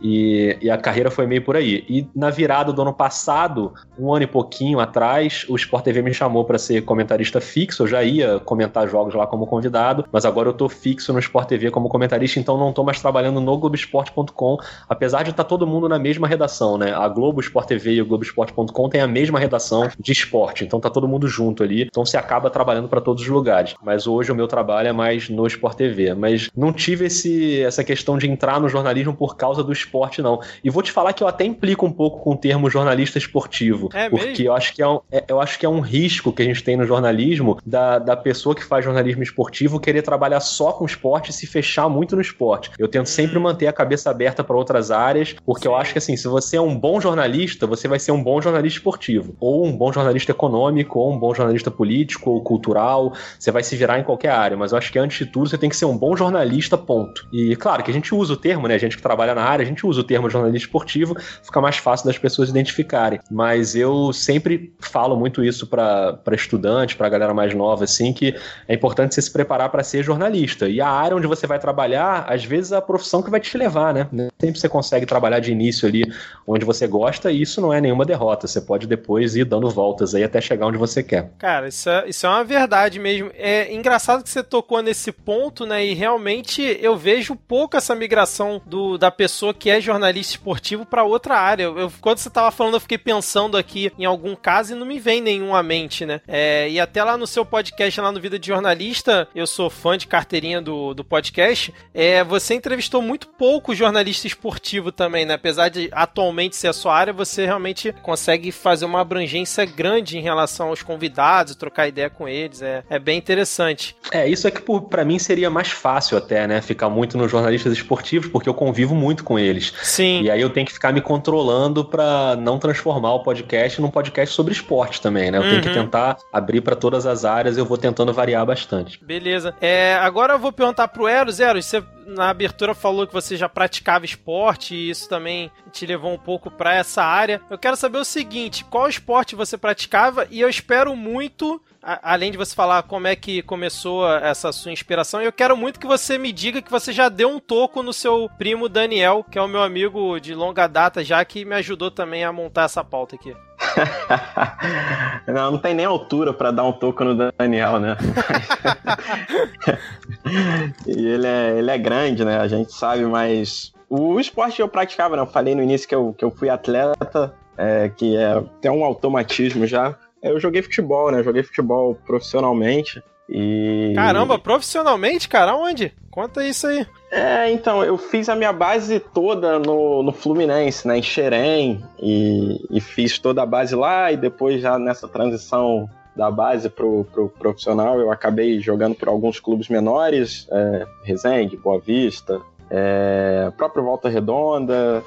e, 0.00 0.56
e, 0.62 0.70
a 0.70 0.78
carreira 0.78 1.10
foi 1.10 1.26
meio 1.26 1.42
por 1.42 1.56
aí. 1.56 1.84
E 1.88 2.06
na 2.14 2.30
virada 2.30 2.72
do 2.72 2.82
ano 2.82 2.92
passado, 2.92 3.72
um 3.98 4.12
ano 4.12 4.24
e 4.24 4.26
pouquinho 4.26 4.80
atrás, 4.80 5.44
o 5.48 5.56
Sport 5.56 5.84
TV 5.84 6.02
me 6.02 6.14
chamou 6.14 6.44
para 6.44 6.58
ser 6.58 6.82
comentarista 6.82 7.40
fixo, 7.40 7.82
eu 7.82 7.86
já 7.86 8.02
ia 8.02 8.38
comentar 8.40 8.88
jogos 8.88 9.14
lá 9.14 9.26
como 9.26 9.46
convidado, 9.46 10.04
mas 10.10 10.24
agora 10.24 10.48
eu 10.48 10.52
tô 10.52 10.68
fixo 10.68 11.12
no 11.12 11.18
Sport 11.18 11.48
TV 11.48 11.70
como 11.70 11.88
comentarista, 11.88 12.38
então 12.40 12.56
não 12.56 12.72
tô 12.72 12.82
mais 12.82 13.00
trabalhando 13.00 13.40
no 13.40 13.58
Globoesporte.com, 13.58 14.56
apesar 14.88 15.22
de 15.22 15.30
estar 15.30 15.44
tá 15.44 15.48
todo 15.48 15.66
mundo 15.66 15.88
na 15.88 15.98
mesma 15.98 16.26
redação, 16.26 16.78
né? 16.78 16.92
A 16.94 17.08
Globo 17.08 17.40
Sport 17.40 17.66
TV 17.66 17.92
e 17.92 18.02
o 18.02 18.06
Globoesporte.com 18.06 18.88
tem 18.88 19.00
a 19.00 19.06
mesma 19.06 19.38
redação 19.38 19.88
de 19.98 20.12
esporte, 20.12 20.64
então 20.64 20.80
tá 20.80 20.88
todo 20.88 21.06
mundo 21.06 21.28
junto 21.28 21.62
ali, 21.62 21.82
então 21.82 22.04
você 22.04 22.16
acaba 22.16 22.50
trabalhando 22.50 22.88
para 22.88 23.00
todos 23.00 23.22
os 23.22 23.28
lugares. 23.28 23.74
Mas 23.82 24.06
hoje 24.06 24.32
o 24.32 24.34
meu 24.34 24.48
trabalho 24.48 24.88
é 24.88 24.92
mais 24.92 25.28
no 25.28 25.46
Sport 25.46 25.76
TV, 25.76 26.14
mas 26.20 26.50
não 26.56 26.72
tive 26.72 27.06
esse, 27.06 27.62
essa 27.62 27.82
questão 27.82 28.18
de 28.18 28.28
entrar 28.28 28.60
no 28.60 28.68
jornalismo 28.68 29.14
por 29.14 29.36
causa 29.36 29.64
do 29.64 29.72
esporte, 29.72 30.22
não. 30.22 30.40
E 30.62 30.70
vou 30.70 30.82
te 30.82 30.92
falar 30.92 31.12
que 31.12 31.22
eu 31.22 31.28
até 31.28 31.44
implico 31.44 31.86
um 31.86 31.92
pouco 31.92 32.20
com 32.20 32.32
o 32.32 32.36
termo 32.36 32.70
jornalista 32.70 33.18
esportivo, 33.18 33.88
é 33.92 34.08
porque 34.08 34.26
mesmo? 34.26 34.44
eu 34.44 34.52
acho, 34.52 34.74
que 34.74 34.82
é 34.82 34.88
um, 34.88 35.00
é, 35.10 35.24
eu 35.26 35.40
acho 35.40 35.58
que 35.58 35.66
é 35.66 35.68
um 35.68 35.80
risco 35.80 36.32
que 36.32 36.42
a 36.42 36.44
gente 36.44 36.62
tem 36.62 36.76
no 36.76 36.84
jornalismo 36.84 37.58
da, 37.64 37.98
da 37.98 38.16
pessoa 38.16 38.54
que 38.54 38.64
faz 38.64 38.84
jornalismo 38.84 39.22
esportivo 39.22 39.80
querer 39.80 40.02
trabalhar 40.02 40.40
só 40.40 40.72
com 40.72 40.84
esporte 40.84 41.30
e 41.30 41.32
se 41.32 41.46
fechar 41.46 41.88
muito 41.88 42.14
no 42.14 42.22
esporte. 42.22 42.70
Eu 42.78 42.88
tento 42.88 43.08
sempre 43.08 43.38
hum. 43.38 43.42
manter 43.42 43.66
a 43.66 43.72
cabeça 43.72 44.10
aberta 44.10 44.44
para 44.44 44.56
outras 44.56 44.90
áreas, 44.90 45.34
porque 45.44 45.62
Sim. 45.62 45.68
eu 45.68 45.76
acho 45.76 45.92
que 45.92 45.98
assim, 45.98 46.16
se 46.16 46.28
você 46.28 46.56
é 46.56 46.60
um 46.60 46.78
bom 46.78 47.00
jornalista, 47.00 47.66
você 47.66 47.88
vai 47.88 47.98
ser 47.98 48.12
um 48.12 48.22
bom 48.22 48.40
jornalista 48.40 48.78
esportivo, 48.78 49.34
ou 49.40 49.64
um 49.64 49.76
bom 49.76 49.92
jornalista 49.92 50.32
econômico, 50.32 50.98
ou 50.98 51.12
um 51.12 51.18
bom 51.18 51.34
jornalista 51.34 51.70
político 51.70 52.30
ou 52.30 52.42
cultural, 52.42 53.12
você 53.38 53.50
vai 53.50 53.62
se 53.62 53.76
virar 53.76 53.98
em 53.98 54.04
qualquer 54.04 54.30
área, 54.30 54.56
mas 54.56 54.72
eu 54.72 54.78
acho 54.78 54.92
que 54.92 54.98
antes 54.98 55.18
de 55.18 55.26
tudo 55.26 55.48
você 55.48 55.58
tem 55.58 55.70
que 55.70 55.76
ser 55.76 55.86
um 55.86 55.96
bom 55.96 56.09
jornalista, 56.16 56.76
ponto. 56.76 57.26
E 57.32 57.56
claro 57.56 57.82
que 57.82 57.90
a 57.90 57.94
gente 57.94 58.14
usa 58.14 58.32
o 58.32 58.36
termo, 58.36 58.66
né? 58.68 58.74
A 58.74 58.78
gente 58.78 58.96
que 58.96 59.02
trabalha 59.02 59.34
na 59.34 59.42
área, 59.42 59.62
a 59.62 59.66
gente 59.66 59.86
usa 59.86 60.00
o 60.00 60.04
termo 60.04 60.28
jornalista 60.30 60.66
esportivo, 60.66 61.16
fica 61.42 61.60
mais 61.60 61.76
fácil 61.76 62.06
das 62.06 62.18
pessoas 62.18 62.48
identificarem. 62.48 63.20
Mas 63.30 63.74
eu 63.74 64.12
sempre 64.12 64.72
falo 64.80 65.16
muito 65.16 65.44
isso 65.44 65.66
para 65.66 66.20
estudante, 66.32 66.96
para 66.96 67.08
galera 67.08 67.34
mais 67.34 67.54
nova, 67.54 67.84
assim, 67.84 68.12
que 68.12 68.34
é 68.68 68.74
importante 68.74 69.14
você 69.14 69.22
se 69.22 69.32
preparar 69.32 69.68
para 69.70 69.82
ser 69.82 70.02
jornalista. 70.02 70.68
E 70.68 70.80
a 70.80 70.88
área 70.88 71.16
onde 71.16 71.26
você 71.26 71.46
vai 71.46 71.58
trabalhar, 71.58 72.24
às 72.28 72.44
vezes, 72.44 72.72
é 72.72 72.76
a 72.76 72.82
profissão 72.82 73.22
que 73.22 73.30
vai 73.30 73.40
te 73.40 73.56
levar, 73.56 73.92
né? 73.92 74.08
Sempre 74.40 74.60
você 74.60 74.68
consegue 74.68 75.06
trabalhar 75.06 75.40
de 75.40 75.52
início 75.52 75.88
ali 75.88 76.02
onde 76.46 76.64
você 76.64 76.86
gosta, 76.86 77.30
e 77.30 77.42
isso 77.42 77.60
não 77.60 77.72
é 77.72 77.80
nenhuma 77.80 78.04
derrota. 78.04 78.46
Você 78.46 78.60
pode 78.60 78.86
depois 78.86 79.36
ir 79.36 79.44
dando 79.44 79.68
voltas 79.70 80.14
aí 80.14 80.24
até 80.24 80.40
chegar 80.40 80.66
onde 80.66 80.78
você 80.78 81.02
quer. 81.02 81.32
Cara, 81.38 81.68
isso 81.68 81.88
é, 81.88 82.08
isso 82.08 82.26
é 82.26 82.28
uma 82.28 82.44
verdade 82.44 82.98
mesmo. 82.98 83.30
É 83.34 83.72
engraçado 83.72 84.22
que 84.22 84.30
você 84.30 84.42
tocou 84.42 84.82
nesse 84.82 85.12
ponto, 85.12 85.66
né? 85.66 85.84
E 85.84 85.94
realmente 86.00 86.62
eu 86.80 86.96
vejo 86.96 87.36
pouco 87.36 87.76
essa 87.76 87.94
migração 87.94 88.60
do, 88.64 88.96
da 88.96 89.10
pessoa 89.10 89.52
que 89.52 89.68
é 89.68 89.78
jornalista 89.82 90.32
esportivo 90.32 90.86
para 90.86 91.04
outra 91.04 91.36
área. 91.36 91.64
Eu, 91.64 91.92
quando 92.00 92.16
você 92.16 92.30
tava 92.30 92.50
falando, 92.50 92.74
eu 92.74 92.80
fiquei 92.80 92.96
pensando 92.96 93.54
aqui 93.54 93.92
em 93.98 94.06
algum 94.06 94.34
caso 94.34 94.72
e 94.72 94.76
não 94.78 94.86
me 94.86 94.98
vem 94.98 95.20
nenhum 95.20 95.54
à 95.54 95.62
mente, 95.62 96.06
né? 96.06 96.22
É, 96.26 96.70
e 96.70 96.80
até 96.80 97.04
lá 97.04 97.18
no 97.18 97.26
seu 97.26 97.44
podcast, 97.44 98.00
lá 98.00 98.10
no 98.10 98.18
Vida 98.18 98.38
de 98.38 98.46
Jornalista, 98.46 99.28
eu 99.34 99.46
sou 99.46 99.68
fã 99.68 99.98
de 99.98 100.06
carteirinha 100.06 100.62
do, 100.62 100.94
do 100.94 101.04
podcast, 101.04 101.74
é, 101.92 102.24
você 102.24 102.54
entrevistou 102.54 103.02
muito 103.02 103.28
pouco 103.28 103.74
jornalista 103.74 104.26
esportivo 104.26 104.90
também, 104.90 105.26
né? 105.26 105.34
Apesar 105.34 105.68
de 105.68 105.90
atualmente 105.92 106.56
ser 106.56 106.68
a 106.68 106.72
sua 106.72 106.96
área, 106.96 107.12
você 107.12 107.44
realmente 107.44 107.92
consegue 108.02 108.50
fazer 108.50 108.86
uma 108.86 109.02
abrangência 109.02 109.66
grande 109.66 110.16
em 110.16 110.22
relação 110.22 110.68
aos 110.68 110.82
convidados, 110.82 111.54
trocar 111.54 111.88
ideia 111.88 112.08
com 112.08 112.26
eles. 112.26 112.62
É, 112.62 112.84
é 112.88 112.98
bem 112.98 113.18
interessante. 113.18 113.94
É, 114.10 114.26
isso 114.26 114.48
é 114.48 114.50
que 114.50 114.62
para 114.88 115.04
mim 115.04 115.18
seria 115.18 115.50
mais 115.50 115.68
fácil 115.68 115.89
até, 116.16 116.46
né? 116.46 116.60
Ficar 116.60 116.88
muito 116.88 117.16
nos 117.16 117.30
jornalistas 117.30 117.72
esportivos, 117.72 118.28
porque 118.28 118.48
eu 118.48 118.54
convivo 118.54 118.94
muito 118.94 119.24
com 119.24 119.38
eles. 119.38 119.72
Sim. 119.82 120.22
E 120.22 120.30
aí 120.30 120.40
eu 120.40 120.50
tenho 120.50 120.66
que 120.66 120.72
ficar 120.72 120.92
me 120.92 121.00
controlando 121.00 121.84
para 121.84 122.36
não 122.36 122.58
transformar 122.58 123.14
o 123.14 123.22
podcast 123.22 123.80
num 123.80 123.90
podcast 123.90 124.34
sobre 124.34 124.52
esporte 124.52 125.00
também, 125.00 125.30
né? 125.30 125.38
Eu 125.38 125.42
uhum. 125.42 125.50
tenho 125.50 125.62
que 125.62 125.68
uhum. 125.68 125.74
tentar 125.74 126.16
abrir 126.32 126.60
para 126.60 126.76
todas 126.76 127.06
as 127.06 127.24
áreas, 127.24 127.56
eu 127.56 127.64
vou 127.64 127.78
tentando 127.78 128.12
variar 128.12 128.44
bastante. 128.44 129.02
Beleza. 129.04 129.54
É, 129.60 129.94
agora 129.96 130.34
eu 130.34 130.38
vou 130.38 130.52
perguntar 130.52 130.88
pro 130.88 131.08
Eros. 131.08 131.40
Eros, 131.40 131.66
você 131.66 131.82
na 132.06 132.28
abertura 132.28 132.74
falou 132.74 133.06
que 133.06 133.12
você 133.12 133.36
já 133.36 133.48
praticava 133.48 134.04
esporte 134.04 134.74
e 134.74 134.90
isso 134.90 135.08
também 135.08 135.50
te 135.70 135.86
levou 135.86 136.12
um 136.12 136.18
pouco 136.18 136.50
para 136.50 136.74
essa 136.74 137.02
área. 137.02 137.40
Eu 137.48 137.56
quero 137.56 137.76
saber 137.76 137.98
o 137.98 138.04
seguinte: 138.04 138.64
qual 138.64 138.88
esporte 138.88 139.34
você 139.34 139.56
praticava? 139.56 140.26
E 140.30 140.40
eu 140.40 140.48
espero 140.48 140.94
muito, 140.94 141.60
além 141.82 142.30
de 142.30 142.38
você 142.38 142.54
falar 142.54 142.82
como 142.82 143.06
é 143.06 143.16
que 143.16 143.42
começou 143.42 144.10
essa 144.12 144.52
sua 144.52 144.72
inspiração, 144.72 145.22
eu 145.22 145.32
quero 145.32 145.56
muito 145.56 145.80
que 145.80 145.86
você 145.86 146.18
me 146.18 146.32
diga 146.32 146.60
que 146.60 146.70
você 146.70 146.92
já 146.92 147.08
deu 147.08 147.30
um 147.30 147.40
toco 147.40 147.82
no 147.82 147.92
seu 147.92 148.28
primo 148.36 148.68
Daniel, 148.68 149.24
que 149.30 149.38
é 149.38 149.42
o 149.42 149.48
meu 149.48 149.62
amigo 149.62 150.18
de 150.18 150.34
longa 150.34 150.66
data 150.66 151.04
já, 151.04 151.24
que 151.24 151.44
me 151.44 151.54
ajudou 151.54 151.90
também 151.90 152.24
a 152.24 152.32
montar 152.32 152.64
essa 152.64 152.84
pauta 152.84 153.16
aqui. 153.16 153.34
não, 155.26 155.52
não 155.52 155.58
tem 155.58 155.74
nem 155.74 155.86
altura 155.86 156.32
para 156.32 156.50
dar 156.50 156.64
um 156.64 156.72
toco 156.72 157.04
no 157.04 157.14
Daniel, 157.14 157.78
né? 157.78 157.96
e 160.86 161.06
ele 161.06 161.26
é, 161.26 161.58
ele 161.58 161.70
é 161.70 161.78
grande, 161.78 162.24
né? 162.24 162.38
A 162.38 162.48
gente 162.48 162.72
sabe, 162.72 163.04
mas 163.04 163.72
o 163.90 164.20
esporte 164.20 164.56
que 164.56 164.62
eu 164.62 164.68
praticava, 164.68 165.16
né? 165.16 165.22
Eu 165.22 165.26
falei 165.26 165.54
no 165.54 165.62
início 165.62 165.88
que 165.88 165.94
eu, 165.94 166.14
que 166.16 166.24
eu 166.24 166.30
fui 166.30 166.48
atleta, 166.48 167.34
é, 167.58 167.88
que 167.88 168.16
é 168.16 168.40
tem 168.60 168.70
um 168.70 168.84
automatismo 168.84 169.66
já. 169.66 169.98
Eu 170.22 170.38
joguei 170.38 170.62
futebol, 170.62 171.10
né? 171.10 171.22
Joguei 171.24 171.42
futebol 171.42 171.96
profissionalmente. 172.06 173.02
E... 173.28 173.92
Caramba, 173.94 174.38
profissionalmente, 174.38 175.28
cara? 175.28 175.56
Onde? 175.56 175.92
Conta 176.10 176.44
isso 176.46 176.66
aí. 176.66 176.86
É, 177.10 177.50
então, 177.50 177.82
eu 177.84 177.98
fiz 177.98 178.28
a 178.28 178.36
minha 178.36 178.52
base 178.52 179.00
toda 179.00 179.58
no, 179.58 180.02
no 180.02 180.12
Fluminense, 180.12 180.86
né, 180.86 180.98
em 180.98 181.02
Xerém, 181.02 181.82
e, 182.00 182.64
e 182.70 182.80
fiz 182.80 183.18
toda 183.18 183.42
a 183.42 183.46
base 183.46 183.74
lá, 183.74 184.10
e 184.10 184.16
depois 184.16 184.60
já 184.60 184.78
nessa 184.78 185.08
transição 185.08 185.88
da 186.16 186.30
base 186.30 186.68
pro, 186.68 187.04
pro 187.04 187.28
profissional, 187.28 187.98
eu 188.00 188.10
acabei 188.10 188.60
jogando 188.60 188.94
por 188.96 189.08
alguns 189.08 189.38
clubes 189.38 189.68
menores, 189.68 190.48
é, 190.50 190.86
Resende, 191.04 191.56
Boa 191.56 191.80
Vista, 191.80 192.40
é, 192.70 193.52
próprio 193.56 193.84
Volta 193.84 194.08
Redonda, 194.08 195.02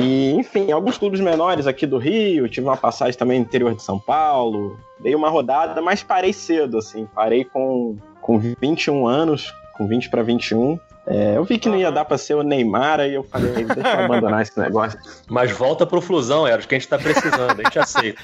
e 0.00 0.32
enfim, 0.32 0.72
alguns 0.72 0.98
clubes 0.98 1.20
menores 1.20 1.66
aqui 1.66 1.86
do 1.86 1.98
Rio, 1.98 2.48
tive 2.48 2.66
uma 2.66 2.76
passagem 2.76 3.16
também 3.16 3.38
no 3.38 3.46
interior 3.46 3.74
de 3.74 3.82
São 3.82 3.98
Paulo, 3.98 4.76
dei 4.98 5.14
uma 5.14 5.28
rodada, 5.28 5.80
mas 5.80 6.02
parei 6.02 6.32
cedo, 6.32 6.78
assim, 6.78 7.06
parei 7.14 7.44
com, 7.44 7.96
com 8.20 8.38
21 8.38 9.06
anos, 9.06 9.54
com 9.76 9.86
20 9.86 10.10
para 10.10 10.22
21. 10.22 10.78
É, 11.06 11.36
eu 11.36 11.44
vi 11.44 11.58
que 11.58 11.68
não 11.68 11.76
ia 11.76 11.92
dar 11.92 12.04
pra 12.04 12.16
ser 12.16 12.34
o 12.34 12.42
Neymar, 12.42 13.00
aí 13.00 13.14
eu 13.14 13.22
falei, 13.22 13.52
deixa 13.52 13.88
eu 13.88 14.04
abandonar 14.04 14.40
esse 14.40 14.58
negócio. 14.58 14.98
Mas 15.28 15.50
volta 15.50 15.84
pro 15.84 16.00
Flusão, 16.00 16.46
Eros, 16.46 16.64
que 16.64 16.74
a 16.74 16.78
gente 16.78 16.88
tá 16.88 16.98
precisando, 16.98 17.60
a 17.60 17.62
gente 17.62 17.78
aceita. 17.78 18.22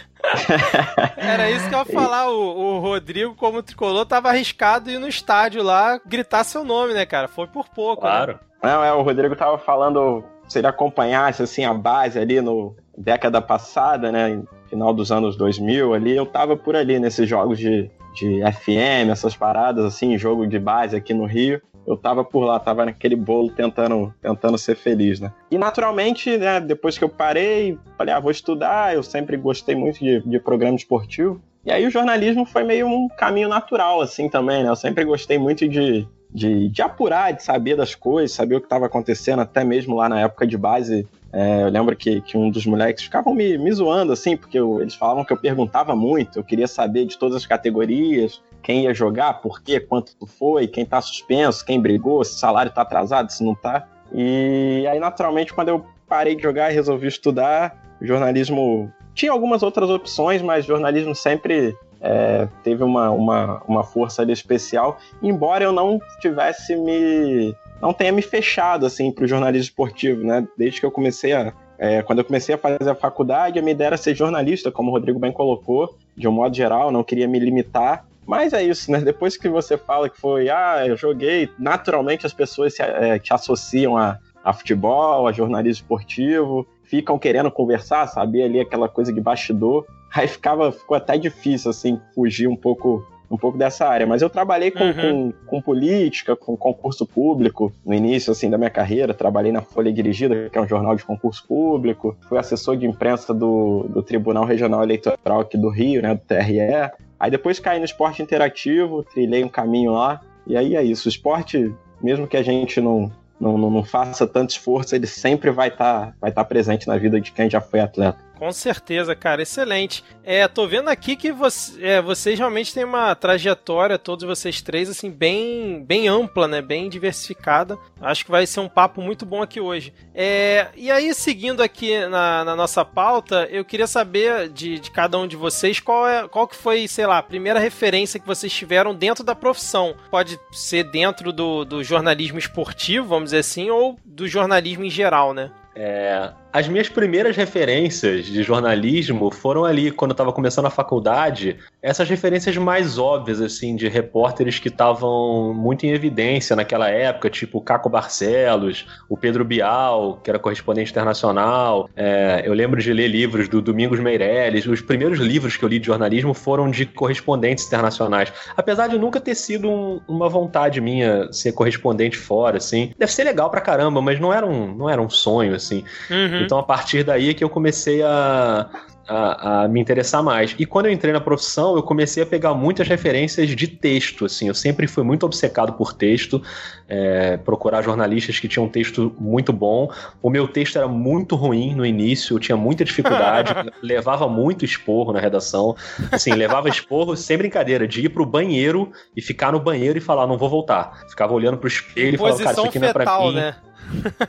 Era 1.17 1.51
isso 1.51 1.69
que 1.69 1.75
eu 1.75 1.79
ia 1.81 1.85
falar, 1.85 2.31
o, 2.31 2.77
o 2.77 2.79
Rodrigo, 2.79 3.35
como 3.35 3.63
tricolor, 3.63 4.07
tava 4.07 4.31
arriscado 4.31 4.91
ir 4.91 4.99
no 4.99 5.09
estádio 5.09 5.63
lá 5.63 6.01
gritar 6.07 6.43
seu 6.43 6.65
nome, 6.65 6.95
né, 6.95 7.05
cara? 7.05 7.29
Foi 7.29 7.47
por 7.47 7.69
pouco, 7.69 8.05
né? 8.05 8.11
Claro. 8.11 8.33
Né? 8.33 8.39
Não, 8.63 8.85
é, 8.85 8.93
o 8.93 9.03
Rodrigo 9.03 9.37
tava 9.37 9.59
falando, 9.59 10.25
se 10.49 10.59
ele 10.59 10.67
acompanhasse, 10.67 11.43
assim, 11.43 11.65
a 11.65 11.75
base 11.75 12.19
ali 12.19 12.41
no 12.41 12.75
década 12.97 13.41
passada, 13.43 14.11
né, 14.11 14.43
final 14.69 14.93
dos 14.93 15.13
anos 15.13 15.37
2000 15.37 15.95
ali, 15.95 16.17
eu 16.17 16.27
tava 16.27 16.57
por 16.57 16.77
ali 16.77 16.99
nesses 16.99 17.29
jogos 17.29 17.59
de, 17.59 17.91
de 18.15 18.41
FM, 18.53 19.11
essas 19.11 19.37
paradas, 19.37 19.85
assim, 19.85 20.17
jogo 20.19 20.47
de 20.47 20.59
base 20.59 20.97
aqui 20.97 21.15
no 21.15 21.25
Rio 21.25 21.61
eu 21.91 21.97
tava 21.97 22.25
por 22.25 22.45
lá, 22.45 22.59
tava 22.59 22.85
naquele 22.85 23.17
bolo 23.17 23.51
tentando, 23.51 24.15
tentando 24.23 24.57
ser 24.57 24.77
feliz, 24.77 25.19
né? 25.19 25.33
E 25.51 25.59
naturalmente, 25.59 26.37
né, 26.37 26.61
depois 26.61 26.97
que 26.97 27.05
eu 27.05 27.09
parei, 27.09 27.79
falei, 27.99 28.15
ah, 28.15 28.21
vou 28.21 28.31
estudar, 28.31 28.95
eu 28.95 29.03
sempre 29.03 29.37
gostei 29.37 29.75
muito 29.75 29.99
de, 29.99 30.21
de 30.21 30.39
programa 30.39 30.77
esportivo. 30.77 31.41
E 31.65 31.71
aí 31.71 31.87
o 31.87 31.91
jornalismo 31.91 32.47
foi 32.47 32.65
meio 32.65 32.87
um 32.87 33.09
caminho 33.09 33.49
natural, 33.49 34.01
assim, 34.01 34.29
também, 34.29 34.63
né? 34.63 34.71
Eu 34.71 34.77
sempre 34.77 35.05
gostei 35.05 35.39
muito 35.39 35.69
de, 35.69 36.07
de, 36.33 36.69
de 36.69 36.83
apurar, 36.83 37.33
de 37.33 37.43
saber 37.43 37.77
das 37.77 37.95
coisas, 37.95 38.35
saber 38.35 38.57
o 38.57 38.61
que 38.61 38.67
estava 38.67 38.87
acontecendo, 38.87 39.41
até 39.41 39.63
mesmo 39.65 39.97
lá 39.97 40.09
na 40.09 40.21
época 40.21 40.47
de 40.47 40.57
base. 40.57 41.07
É, 41.33 41.63
eu 41.63 41.69
lembro 41.69 41.95
que, 41.97 42.21
que 42.23 42.37
um 42.37 42.51
dos 42.51 42.67
moleques 42.67 43.05
ficavam 43.05 43.35
me, 43.35 43.57
me 43.57 43.73
zoando, 43.73 44.13
assim, 44.13 44.37
porque 44.37 44.59
eu, 44.59 44.81
eles 44.81 44.95
falavam 44.95 45.25
que 45.25 45.33
eu 45.33 45.37
perguntava 45.37 45.95
muito, 45.95 46.39
eu 46.39 46.45
queria 46.45 46.67
saber 46.67 47.05
de 47.05 47.17
todas 47.17 47.37
as 47.37 47.47
categorias, 47.47 48.43
quem 48.63 48.85
ia 48.85 48.95
jogar, 48.95 49.35
por 49.35 49.63
quê, 49.63 49.79
quanto 49.79 50.13
foi, 50.27 50.67
quem 50.67 50.85
tá 50.85 51.01
suspenso, 51.01 51.65
quem 51.65 51.81
brigou, 51.81 52.25
se 52.25 52.35
o 52.35 52.39
salário 52.39 52.73
tá 52.73 52.83
atrasado, 52.83 53.31
se 53.31 53.45
não 53.45 53.55
tá. 53.55 53.87
E 54.13 54.85
aí, 54.91 54.99
naturalmente, 54.99 55.53
quando 55.53 55.69
eu 55.69 55.87
parei 56.09 56.35
de 56.35 56.43
jogar 56.43 56.71
e 56.71 56.75
resolvi 56.75 57.07
estudar, 57.07 57.81
jornalismo 58.01 58.93
tinha 59.15 59.33
algumas 59.33 59.63
outras 59.63 59.91
opções, 59.91 60.43
mas 60.43 60.65
jornalismo 60.65 61.15
sempre 61.15 61.77
é, 62.01 62.49
teve 62.63 62.83
uma, 62.83 63.11
uma, 63.11 63.63
uma 63.67 63.85
força 63.85 64.23
ali 64.23 64.33
especial, 64.33 64.99
embora 65.23 65.65
eu 65.65 65.73
não 65.73 66.01
tivesse 66.21 66.75
me. 66.77 67.55
Não 67.81 67.93
tenha 67.93 68.13
me 68.13 68.23
fechado 68.23 68.87
assim 68.87 69.11
para 69.11 69.25
o 69.25 69.29
jornalismo 69.29 69.65
esportivo, 69.65 70.25
né? 70.25 70.47
Desde 70.57 70.81
que 70.81 70.87
eu 70.87 70.91
comecei 70.91 71.33
a. 71.33 71.53
É, 71.79 72.03
quando 72.03 72.19
eu 72.19 72.25
comecei 72.25 72.55
a 72.55 72.59
fazer 72.59 72.91
a 72.91 72.95
faculdade, 72.95 73.59
a 73.59 73.63
minha 73.63 73.73
ideia 73.73 73.89
era 73.89 73.97
ser 73.97 74.15
jornalista, 74.15 74.71
como 74.71 74.91
o 74.91 74.93
Rodrigo 74.93 75.19
bem 75.19 75.33
colocou, 75.33 75.97
de 76.15 76.29
um 76.29 76.33
modo 76.33 76.55
geral, 76.55 76.91
não 76.91 77.03
queria 77.03 77.27
me 77.27 77.39
limitar. 77.39 78.05
Mas 78.27 78.53
é 78.53 78.63
isso, 78.63 78.93
né? 78.93 79.01
Depois 79.01 79.37
que 79.37 79.49
você 79.49 79.79
fala 79.79 80.09
que 80.09 80.21
foi, 80.21 80.51
ah, 80.51 80.85
eu 80.87 80.95
joguei, 80.95 81.49
naturalmente 81.59 82.27
as 82.27 82.35
pessoas 82.35 82.75
se, 82.75 82.83
é, 82.83 83.19
te 83.19 83.33
associam 83.33 83.97
a, 83.97 84.19
a 84.45 84.53
futebol, 84.53 85.27
a 85.27 85.33
jornalismo 85.33 85.83
esportivo, 85.83 86.67
ficam 86.85 87.19
querendo 87.19 87.51
conversar, 87.51 88.07
saber 88.09 88.43
ali 88.43 88.61
aquela 88.61 88.89
coisa 88.89 89.13
de 89.13 89.21
bastidor. 89.21 89.87
Aí 90.15 90.29
ficava, 90.29 90.71
ficou 90.71 90.97
até 90.97 91.17
difícil, 91.17 91.71
assim, 91.71 92.01
fugir 92.15 92.47
um 92.47 92.57
pouco 92.57 93.07
um 93.31 93.37
pouco 93.37 93.57
dessa 93.57 93.87
área, 93.87 94.07
mas 94.07 94.23
eu 94.23 94.29
trabalhei 94.29 94.71
com, 94.71 94.85
uhum. 94.85 95.33
com, 95.33 95.33
com, 95.47 95.63
política, 95.63 96.35
com 96.35 96.57
concurso 96.57 97.07
público 97.07 97.73
no 97.87 97.95
início 97.95 98.33
assim 98.33 98.51
da 98.51 98.59
minha 98.59 98.71
carreira, 98.71 99.15
trabalhei 99.15 99.53
na 99.53 99.63
Folha 99.63 99.93
Dirigida, 99.93 100.51
que 100.51 100.59
é 100.59 100.61
um 100.61 100.67
jornal 100.67 100.97
de 100.97 101.05
concurso 101.05 101.47
público, 101.47 102.17
fui 102.29 102.39
assessor 102.39 102.77
de 102.77 102.87
imprensa 102.87 103.33
do, 103.33 103.87
do 103.89 104.03
Tribunal 104.03 104.45
Regional 104.45 104.83
Eleitoral 104.83 105.41
aqui 105.41 105.57
do 105.57 105.69
Rio, 105.69 106.03
né, 106.03 106.15
do 106.15 106.21
TRE, 106.21 106.91
Aí 107.21 107.31
depois 107.31 107.61
caí 107.61 107.79
no 107.79 107.85
esporte 107.85 108.23
interativo, 108.23 109.05
trilhei 109.05 109.45
um 109.45 109.49
caminho 109.49 109.93
lá, 109.93 110.23
e 110.47 110.57
aí 110.57 110.75
é 110.75 110.83
isso. 110.83 111.07
O 111.07 111.11
esporte, 111.11 111.71
mesmo 112.03 112.27
que 112.27 112.35
a 112.35 112.43
gente 112.43 112.81
não, 112.81 113.13
não, 113.39 113.59
não 113.59 113.85
faça 113.85 114.27
tanto 114.27 114.51
esforço, 114.51 114.95
ele 114.95 115.07
sempre 115.07 115.51
vai 115.51 115.69
estar 115.69 116.07
tá, 116.07 116.15
vai 116.19 116.33
tá 116.33 116.43
presente 116.43 116.89
na 116.89 116.97
vida 116.97 117.21
de 117.21 117.31
quem 117.31 117.49
já 117.51 117.61
foi 117.61 117.81
atleta. 117.81 118.19
Com 118.41 118.53
certeza, 118.53 119.15
cara, 119.15 119.43
excelente. 119.43 120.03
É, 120.25 120.49
tô 120.49 120.67
vendo 120.67 120.89
aqui 120.89 121.15
que 121.15 121.31
você, 121.31 121.85
é, 121.85 122.01
vocês 122.01 122.39
realmente 122.39 122.73
têm 122.73 122.85
uma 122.85 123.15
trajetória, 123.15 123.99
todos 123.99 124.27
vocês 124.27 124.63
três, 124.63 124.89
assim, 124.89 125.11
bem, 125.11 125.85
bem 125.85 126.09
ampla, 126.09 126.49
né? 126.49 126.63
Bem 126.63 126.89
diversificada. 126.89 127.77
Acho 128.01 128.25
que 128.25 128.31
vai 128.31 128.47
ser 128.47 128.61
um 128.61 128.69
papo 128.69 129.03
muito 129.03 129.27
bom 129.27 129.43
aqui 129.43 129.61
hoje. 129.61 129.93
É, 130.15 130.69
e 130.75 130.91
aí, 130.91 131.13
seguindo 131.13 131.63
aqui 131.63 131.99
na, 132.07 132.43
na 132.43 132.57
nossa 132.57 132.83
pauta, 132.83 133.47
eu 133.51 133.63
queria 133.63 133.87
saber 133.87 134.49
de, 134.49 134.79
de, 134.79 134.91
cada 134.91 135.19
um 135.19 135.27
de 135.27 135.37
vocês 135.37 135.79
qual, 135.79 136.09
é, 136.09 136.27
qual 136.27 136.49
que 136.49 136.57
foi, 136.57 136.89
sei 136.89 137.05
lá, 137.05 137.19
a 137.19 137.23
primeira 137.23 137.61
referência 137.61 138.19
que 138.19 138.27
vocês 138.27 138.51
tiveram 138.51 138.95
dentro 138.95 139.23
da 139.23 139.35
profissão. 139.35 139.95
Pode 140.11 140.41
ser 140.51 140.85
dentro 140.85 141.31
do, 141.31 141.63
do 141.67 141.85
jornalismo 141.85 142.39
esportivo, 142.39 143.07
vamos 143.07 143.25
dizer 143.25 143.41
assim, 143.41 143.69
ou 143.69 143.99
do 144.03 144.27
jornalismo 144.27 144.83
em 144.83 144.91
geral, 144.91 145.35
né? 145.35 145.51
É, 145.75 146.33
as 146.53 146.69
minhas 146.69 146.89
primeiras 146.89 147.37
referências 147.37 148.27
de 148.27 148.43
jornalismo 148.43 149.31
foram 149.31 149.65
ali, 149.65 149.91
quando 149.91 150.11
eu 150.11 150.15
estava 150.15 150.33
começando 150.33 150.67
a 150.67 150.71
faculdade, 150.71 151.57
essas 151.81 152.09
referências 152.09 152.57
mais 152.57 152.99
óbvias, 152.99 153.41
assim, 153.41 153.77
de 153.77 153.89
repórteres 153.89 154.59
que 154.59 154.69
estavam 154.69 155.55
muito 155.55 155.87
em 155.87 155.91
evidência 155.91 156.57
naquela 156.57 156.89
época, 156.89 157.31
tipo 157.31 157.59
o 157.59 157.61
Caco 157.61 157.89
Barcelos, 157.89 158.87
o 159.09 159.17
Pedro 159.17 159.45
Bial, 159.45 160.21
que 160.23 160.31
era 160.31 160.39
correspondente 160.39 160.91
internacional. 160.91 161.89
É, 161.97 162.43
eu 162.45 162.53
lembro 162.53 162.81
de 162.81 162.93
ler 162.93 163.09
livros 163.09 163.49
do 163.49 163.63
Domingos 163.63 164.01
Meirelles. 164.01 164.67
Os 164.67 164.81
primeiros 164.81 165.19
livros 165.19 165.57
que 165.57 165.65
eu 165.65 165.69
li 165.69 165.79
de 165.79 165.87
jornalismo 165.87 166.35
foram 166.35 166.71
de 166.71 166.85
correspondentes 166.85 167.67
internacionais. 167.67 168.33
Apesar 168.57 168.89
de 168.89 168.99
nunca 168.99 169.21
ter 169.21 169.35
sido 169.35 169.69
um, 169.69 170.01
uma 170.09 170.29
vontade 170.29 170.81
minha 170.81 171.33
ser 171.33 171.53
correspondente 171.53 172.17
fora, 172.17 172.57
assim. 172.57 172.93
Deve 172.99 173.13
ser 173.13 173.25
legal 173.25 173.51
pra 173.51 173.61
caramba, 173.61 174.03
mas 174.03 174.19
não 174.19 174.33
era 174.33 174.47
um, 174.47 174.75
não 174.75 174.91
era 174.91 175.01
um 175.01 175.09
sonho, 175.09 175.55
assim. 175.55 175.85
Uhum. 176.11 176.40
Então, 176.43 176.59
a 176.59 176.63
partir 176.63 177.05
daí 177.05 177.31
é 177.31 177.35
que 177.35 177.43
eu 177.43 177.51
comecei 177.51 178.03
a, 178.03 178.69
a, 179.11 179.65
a, 179.65 179.69
me 179.69 179.81
interessar 179.81 180.23
mais. 180.23 180.55
E 180.57 180.65
quando 180.65 180.87
eu 180.87 180.93
entrei 180.93 181.13
na 181.13 181.21
profissão, 181.21 181.75
eu 181.75 181.83
comecei 181.83 182.23
a 182.23 182.27
pegar 182.27 182.55
muitas 182.55 182.87
referências 182.87 183.51
de 183.51 183.67
texto, 183.67 184.25
assim, 184.25 184.47
eu 184.47 184.55
sempre 184.55 184.87
fui 184.87 185.03
muito 185.03 185.27
obcecado 185.27 185.73
por 185.73 185.93
texto, 185.93 186.41
é, 186.89 187.37
procurar 187.37 187.83
jornalistas 187.83 188.39
que 188.39 188.47
tinham 188.47 188.67
um 188.67 188.69
texto 188.69 189.13
muito 189.19 189.53
bom. 189.53 189.91
O 190.23 190.31
meu 190.31 190.47
texto 190.47 190.77
era 190.77 190.87
muito 190.87 191.35
ruim 191.35 191.75
no 191.75 191.85
início, 191.85 192.37
eu 192.37 192.39
tinha 192.39 192.57
muita 192.57 192.85
dificuldade, 192.85 193.53
levava 193.83 194.29
muito 194.29 194.65
esporro 194.65 195.13
na 195.13 195.19
redação, 195.19 195.75
assim, 196.13 196.33
levava 196.33 196.69
esporro 196.69 197.17
sem 197.17 197.37
brincadeira, 197.37 197.89
de 197.89 198.05
ir 198.05 198.11
pro 198.11 198.25
banheiro 198.25 198.93
e 199.17 199.21
ficar 199.21 199.51
no 199.51 199.59
banheiro 199.59 199.99
e 199.99 200.01
falar, 200.01 200.27
não 200.29 200.39
vou 200.39 200.49
voltar. 200.49 201.01
Ficava 201.09 201.33
olhando 201.33 201.57
pro 201.59 201.67
espelho 201.67 202.15
e 202.15 202.19
falava, 202.19 202.39
cara, 202.39 202.53
isso 202.53 202.67
aqui 202.67 202.79
não 202.79 202.89
é 202.89 202.93
pra 202.93 203.19
mim. 203.19 203.35
Né? 203.35 203.57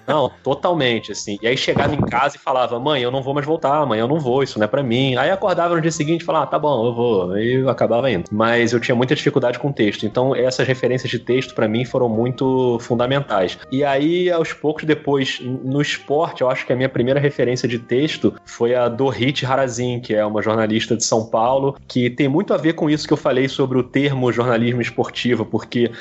Não, 0.07 0.31
totalmente, 0.43 1.11
assim. 1.11 1.37
E 1.41 1.47
aí 1.47 1.57
chegava 1.57 1.93
em 1.93 2.01
casa 2.01 2.35
e 2.35 2.39
falava, 2.39 2.79
mãe, 2.79 3.01
eu 3.01 3.11
não 3.11 3.21
vou 3.21 3.33
mais 3.33 3.45
voltar, 3.45 3.85
mãe, 3.85 3.99
eu 3.99 4.07
não 4.07 4.19
vou, 4.19 4.43
isso 4.43 4.57
não 4.57 4.65
é 4.65 4.67
para 4.67 4.83
mim. 4.83 5.15
Aí 5.15 5.29
acordava 5.29 5.75
no 5.75 5.81
dia 5.81 5.91
seguinte 5.91 6.21
e 6.21 6.25
falava, 6.25 6.45
ah, 6.45 6.47
tá 6.47 6.59
bom, 6.59 6.85
eu 6.85 6.93
vou. 6.93 7.31
Aí 7.33 7.53
eu 7.53 7.69
acabava 7.69 8.09
indo. 8.09 8.25
Mas 8.31 8.73
eu 8.73 8.79
tinha 8.79 8.95
muita 8.95 9.15
dificuldade 9.15 9.59
com 9.59 9.71
texto. 9.71 10.05
Então 10.05 10.35
essas 10.35 10.67
referências 10.67 11.09
de 11.09 11.19
texto 11.19 11.53
para 11.53 11.67
mim 11.67 11.85
foram 11.85 12.09
muito 12.09 12.77
fundamentais. 12.79 13.57
E 13.71 13.83
aí, 13.83 14.29
aos 14.31 14.53
poucos 14.53 14.83
depois, 14.83 15.39
no 15.41 15.81
esporte, 15.81 16.41
eu 16.41 16.49
acho 16.49 16.65
que 16.65 16.73
a 16.73 16.75
minha 16.75 16.89
primeira 16.89 17.19
referência 17.19 17.67
de 17.67 17.79
texto 17.79 18.33
foi 18.45 18.75
a 18.75 18.87
Dorit 18.87 19.45
Harazin, 19.45 19.99
que 19.99 20.13
é 20.13 20.25
uma 20.25 20.41
jornalista 20.41 20.95
de 20.95 21.03
São 21.03 21.25
Paulo, 21.25 21.77
que 21.87 22.09
tem 22.09 22.27
muito 22.27 22.53
a 22.53 22.57
ver 22.57 22.73
com 22.73 22.89
isso 22.89 23.07
que 23.07 23.13
eu 23.13 23.17
falei 23.17 23.47
sobre 23.47 23.77
o 23.77 23.83
termo 23.83 24.31
jornalismo 24.31 24.81
esportivo, 24.81 25.45
porque 25.45 25.91